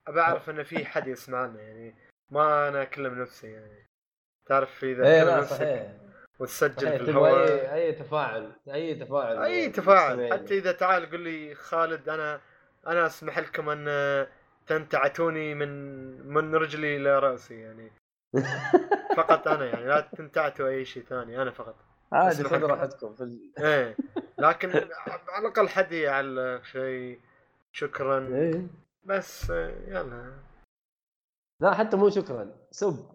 ابى 0.09 0.21
أعرف 0.21 0.51
إن 0.51 0.63
في 0.63 0.85
حد 0.85 1.07
يسمعنا 1.07 1.61
يعني 1.63 1.95
ما 2.31 2.69
أنا 2.69 2.83
أكلم 2.83 3.23
نفسي 3.23 3.53
يعني. 3.53 3.87
تعرف 4.47 4.85
إذا 4.85 5.03
تكلم 5.03 5.27
لا 5.29 5.37
نفسك 5.41 5.57
صحيح. 5.57 5.93
وتسجل 6.39 6.87
صحيح 6.87 6.97
في 7.03 7.11
الهواء. 7.11 7.49
اي 7.49 7.75
أي 7.75 7.93
تفاعل 7.93 8.53
أي 8.69 8.95
تفاعل 8.95 9.39
أي 9.39 9.67
من 9.67 9.73
تفاعل. 9.73 10.33
حتى 10.33 10.59
إذا 10.59 10.73
تعال 10.73 11.11
قل 11.11 11.21
لي 11.21 11.55
خالد 11.55 12.09
أنا 12.09 12.41
أنا 12.87 13.07
أسمح 13.07 13.39
لكم 13.39 13.69
أن 13.69 14.27
تنتعتوني 14.67 15.55
من 15.55 15.69
من 16.29 16.55
رجلي 16.55 16.97
إلى 16.97 17.19
رأسي 17.19 17.61
يعني. 17.61 17.93
فقط 19.17 19.49
أنا 19.49 19.67
يعني. 19.67 19.85
لا 19.87 20.01
تنتعتوا 20.01 20.69
أي 20.69 20.85
شيء 20.85 21.03
ثاني 21.03 21.43
أنا 21.43 21.51
فقط. 21.51 21.77
عادي 22.13 22.45
خذ. 22.45 22.63
راحتكم. 22.63 23.15
في 23.15 23.23
ال... 23.23 23.53
إيه. 23.65 23.97
لكن 24.39 24.71
على 24.71 25.39
الأقل 25.39 25.69
حد 25.69 25.93
يعلق 25.93 26.63
شيء. 26.63 27.21
شكرا. 27.73 28.29
إيه. 28.37 28.67
بس 29.05 29.51
يلا. 29.51 30.33
لا 31.63 31.75
حتى 31.75 31.97
مو 31.97 32.11
شكرا. 32.11 32.57
سب. 32.71 33.11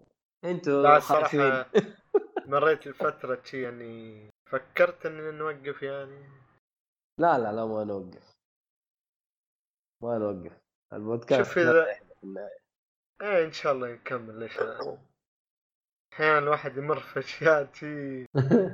أنتوا 0.46 0.84
لا 0.84 0.98
الصراحة 0.98 1.66
مريت 2.52 2.88
الفترة 2.88 3.42
شي 3.44 3.62
يعني 3.62 4.30
فكرت 4.50 5.06
اننا 5.06 5.32
نوقف 5.32 5.84
يعني. 5.84 6.30
لا 7.20 7.38
لا 7.38 7.52
لا 7.52 7.66
ما 7.66 7.84
نوقف. 7.84 8.32
ما 10.04 10.18
نوقف. 10.18 10.58
البودكاست 10.94 11.44
شوف 11.44 11.58
اذا. 11.58 11.88
إيه 13.22 13.46
إن 13.46 13.52
شاء 13.52 13.74
الله 13.74 13.92
نكمل 13.94 14.40
ليش 14.40 14.60
لا. 14.60 14.98
أحيانا 16.14 16.40
الواحد 16.40 16.78
يمر 16.78 17.00
في 17.00 17.20
أشياء 17.20 17.74
شي 17.74 18.26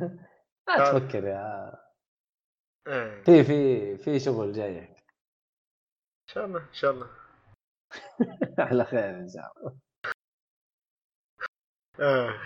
لا 0.67 0.91
تفكر 0.91 1.23
يا 1.23 1.73
إيه 2.87 3.23
في 3.23 3.43
في 3.43 3.97
في 3.97 4.19
شغل 4.19 4.51
جاي 4.51 4.79
إن 4.79 4.95
شاء 6.29 6.45
الله 6.45 6.59
إن 6.59 6.73
شاء 6.73 6.91
الله 6.91 7.09
على 8.69 8.85
خير 8.85 9.09
إن 9.09 9.29
شاء 9.29 9.53
الله 9.57 9.77
آه. 11.99 12.39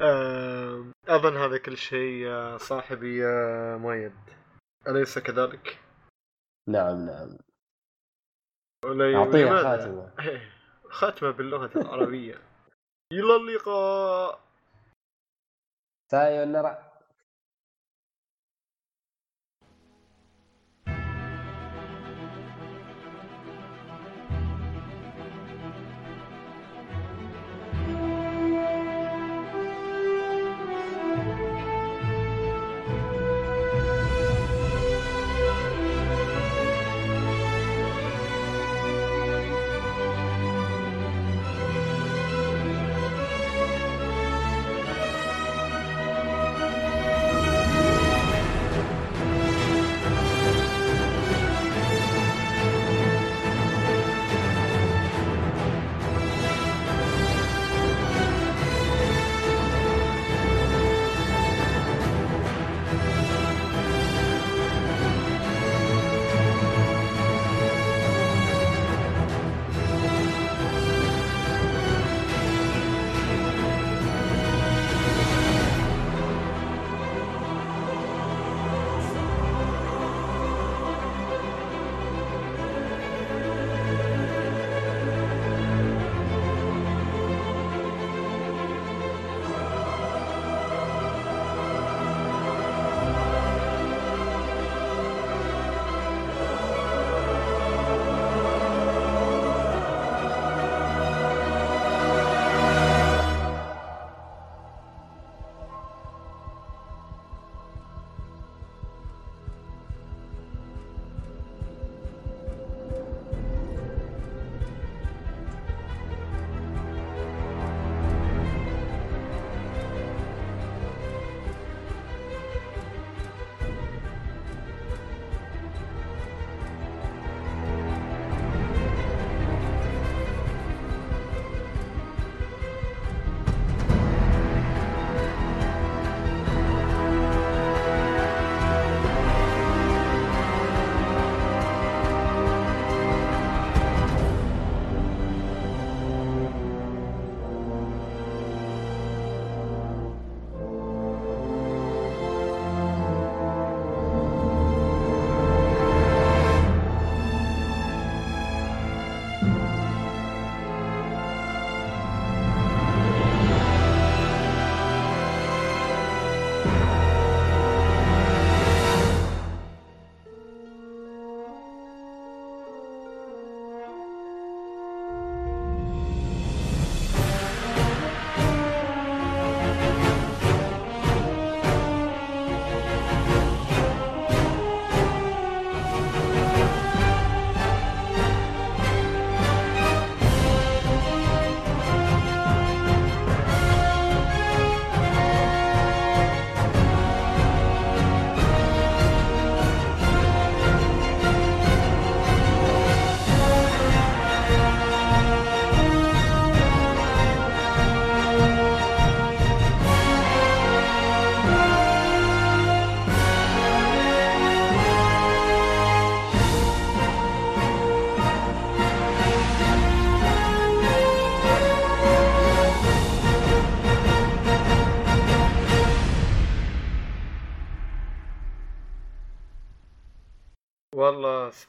آه. 0.00 0.92
أظن 1.08 1.36
هذا 1.36 1.58
كل 1.58 1.76
شيء 1.76 2.26
يا 2.26 2.56
صاحبي 2.58 3.18
يا 3.18 3.76
مؤيد 3.76 4.16
أليس 4.88 5.18
كذلك؟ 5.18 5.78
نعم 6.68 7.06
نعم 7.06 7.38
أعطيها؟ 8.84 9.62
خاتمة 9.62 10.12
إيه، 10.28 10.52
ختمة 10.88 11.30
باللغة 11.30 11.78
العربية 11.78 12.51
إلى 13.12 13.36
اللقاء. 13.36 14.40
سايونارا 16.10 16.91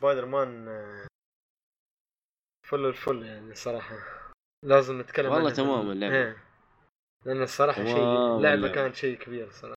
سبايدر 0.04 0.26
مان 0.26 0.68
آه، 0.68 1.08
فل 2.68 2.86
الفل 2.86 3.24
يعني 3.26 3.56
صراحة 3.56 3.96
لازم 4.66 5.02
نتكلم 5.02 5.26
والله 5.26 5.40
عنها. 5.40 5.54
تمام 5.54 5.92
اللعبة. 5.92 6.16
إيه. 6.16 6.38
لأن 7.26 7.42
الصراحة 7.42 7.86
شيء 7.86 8.38
اللعبة. 8.38 8.68
كانت 8.68 8.96
شيء 8.96 9.18
كبير 9.18 9.52
صراحة 9.52 9.76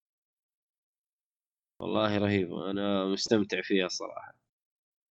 والله 1.80 2.18
رهيبة 2.18 2.70
أنا 2.70 3.04
مستمتع 3.04 3.62
فيها 3.62 3.86
الصراحة 3.86 4.34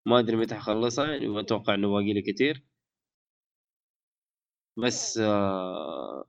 ما 0.06 0.18
أدري 0.18 0.36
متى 0.36 0.54
حخلصها 0.54 1.06
يعني 1.06 1.28
ما 1.28 1.40
أتوقع 1.40 1.74
إنه 1.74 1.88
باقي 1.88 2.12
لي 2.12 2.22
كثير 2.32 2.64
بس 4.76 5.18
آه... 5.18 6.24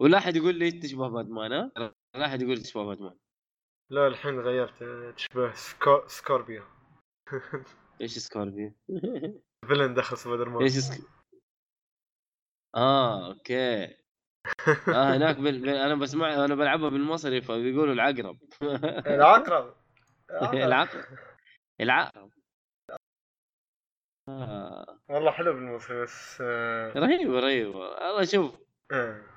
ولا 0.00 0.18
أحد 0.18 0.36
يقول 0.36 0.58
لي 0.58 0.70
تشبه 0.70 1.08
باتمان 1.08 1.52
ها؟ 1.52 1.72
لا 2.14 2.26
أحد 2.26 2.42
يقول 2.42 2.62
تشبه 2.62 2.84
باتمان 2.84 3.21
لا 3.92 4.06
الحين 4.06 4.40
غيرت. 4.40 4.84
تشبه 5.16 5.52
سكو... 5.52 6.06
Scorpio 6.06 6.62
إيش 8.00 8.18
Scorpio؟ 8.18 8.72
villain 9.68 9.94
دخل 9.94 10.16
سبايدر 10.16 10.48
مان. 10.48 10.62
إيش 10.62 10.72
سك... 10.72 11.00
آه 12.74 13.26
okay. 13.28 13.84
آه 14.88 15.16
هناك 15.16 15.36
بال... 15.36 15.60
بال... 15.60 15.68
أنا 15.68 15.94
بسمع 15.94 16.44
أنا 16.44 16.54
بلعبها 16.54 16.88
بالمصري 16.88 17.40
فبيقولوا 17.40 17.94
العقرب. 17.94 18.38
العقرب. 19.16 19.74
العقرب. 20.54 21.04
العقرب. 21.80 22.30
آه. 24.28 24.98
والله 25.08 25.30
حلو 25.30 25.52
بالمصري 25.52 26.02
بس 26.02 26.38
آه، 26.40 26.92
رهيبة 26.96 27.40
رهيبة. 27.40 27.78
والله 27.78 28.24
شوف. 28.24 28.58
آه. 28.92 29.31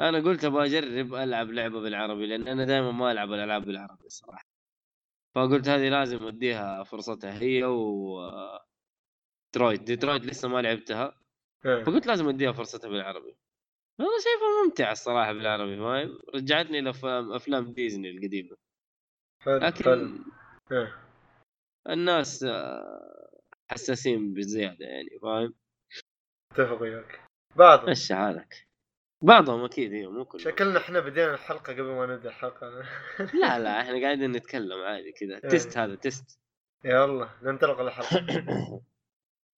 أنا 0.00 0.18
قلت 0.18 0.44
أبغى 0.44 0.66
أجرب 0.66 1.14
ألعب 1.14 1.50
لعبة 1.50 1.80
بالعربي 1.80 2.26
لأن 2.26 2.48
أنا 2.48 2.64
دائما 2.64 2.92
ما 2.92 3.12
ألعب 3.12 3.32
الألعاب 3.32 3.64
بالعربي 3.64 4.06
الصراحة. 4.06 4.44
فقلت 5.34 5.68
هذه 5.68 5.88
لازم 5.88 6.26
أديها 6.26 6.82
فرصتها 6.82 7.38
هي 7.40 7.64
و 7.64 8.20
ديترويت 9.54 9.82
ديترويت 9.82 10.24
لسه 10.24 10.48
ما 10.48 10.62
لعبتها. 10.62 11.20
آه. 11.66 11.82
فقلت 11.82 12.06
لازم 12.06 12.28
أديها 12.28 12.52
فرصتها 12.52 12.88
بالعربي. 12.88 13.36
والله 13.98 14.12
شايفها 14.24 14.64
ممتعة 14.64 14.92
الصراحة 14.92 15.32
بالعربي 15.32 15.76
فاهم 15.76 16.18
رجعتني 16.34 16.80
لأفلام 16.80 17.32
أفلام 17.32 17.72
ديزني 17.72 18.30
حلو 18.30 18.56
لكن 19.46 20.24
آه. 20.72 20.92
الناس 21.88 22.42
آه، 22.42 23.30
حساسين 23.70 24.34
بزيادة 24.34 24.86
يعني 24.86 25.18
فاهم؟ 25.22 25.54
أتفق 26.52 26.82
وياك. 26.82 27.20
بعض. 27.56 27.90
مشي 27.90 28.14
حالك. 28.14 28.67
بعضهم 29.22 29.64
أكيد 29.64 29.92
هي 29.92 30.06
مو 30.06 30.24
كلهم. 30.24 30.44
شكلنا 30.44 30.78
إحنا 30.78 31.00
بدينا 31.00 31.34
الحلقة 31.34 31.72
قبل 31.72 31.82
ما 31.82 32.06
نبدأ 32.06 32.28
الحلقة. 32.28 32.68
لا 33.34 33.58
لا 33.58 33.80
إحنا 33.80 34.00
قاعدين 34.02 34.32
نتكلم 34.32 34.80
عادي 34.82 35.12
كذا. 35.12 35.38
test 35.38 35.78
هذا 35.78 35.94
test. 35.94 36.38
يلا 36.84 37.28
ننطلق 37.42 37.80
الحلقة. 37.80 38.24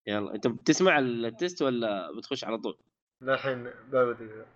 يلا 0.06 0.34
أنت 0.34 0.46
بتسمع 0.46 0.98
ال 0.98 1.11
test 1.11 1.62
ولا 1.62 2.16
بتخش 2.16 2.44
على 2.44 2.58
طول؟ 2.58 2.78
لا 3.20 3.34
الحين 3.34 3.64
ببدأ. 3.64 4.46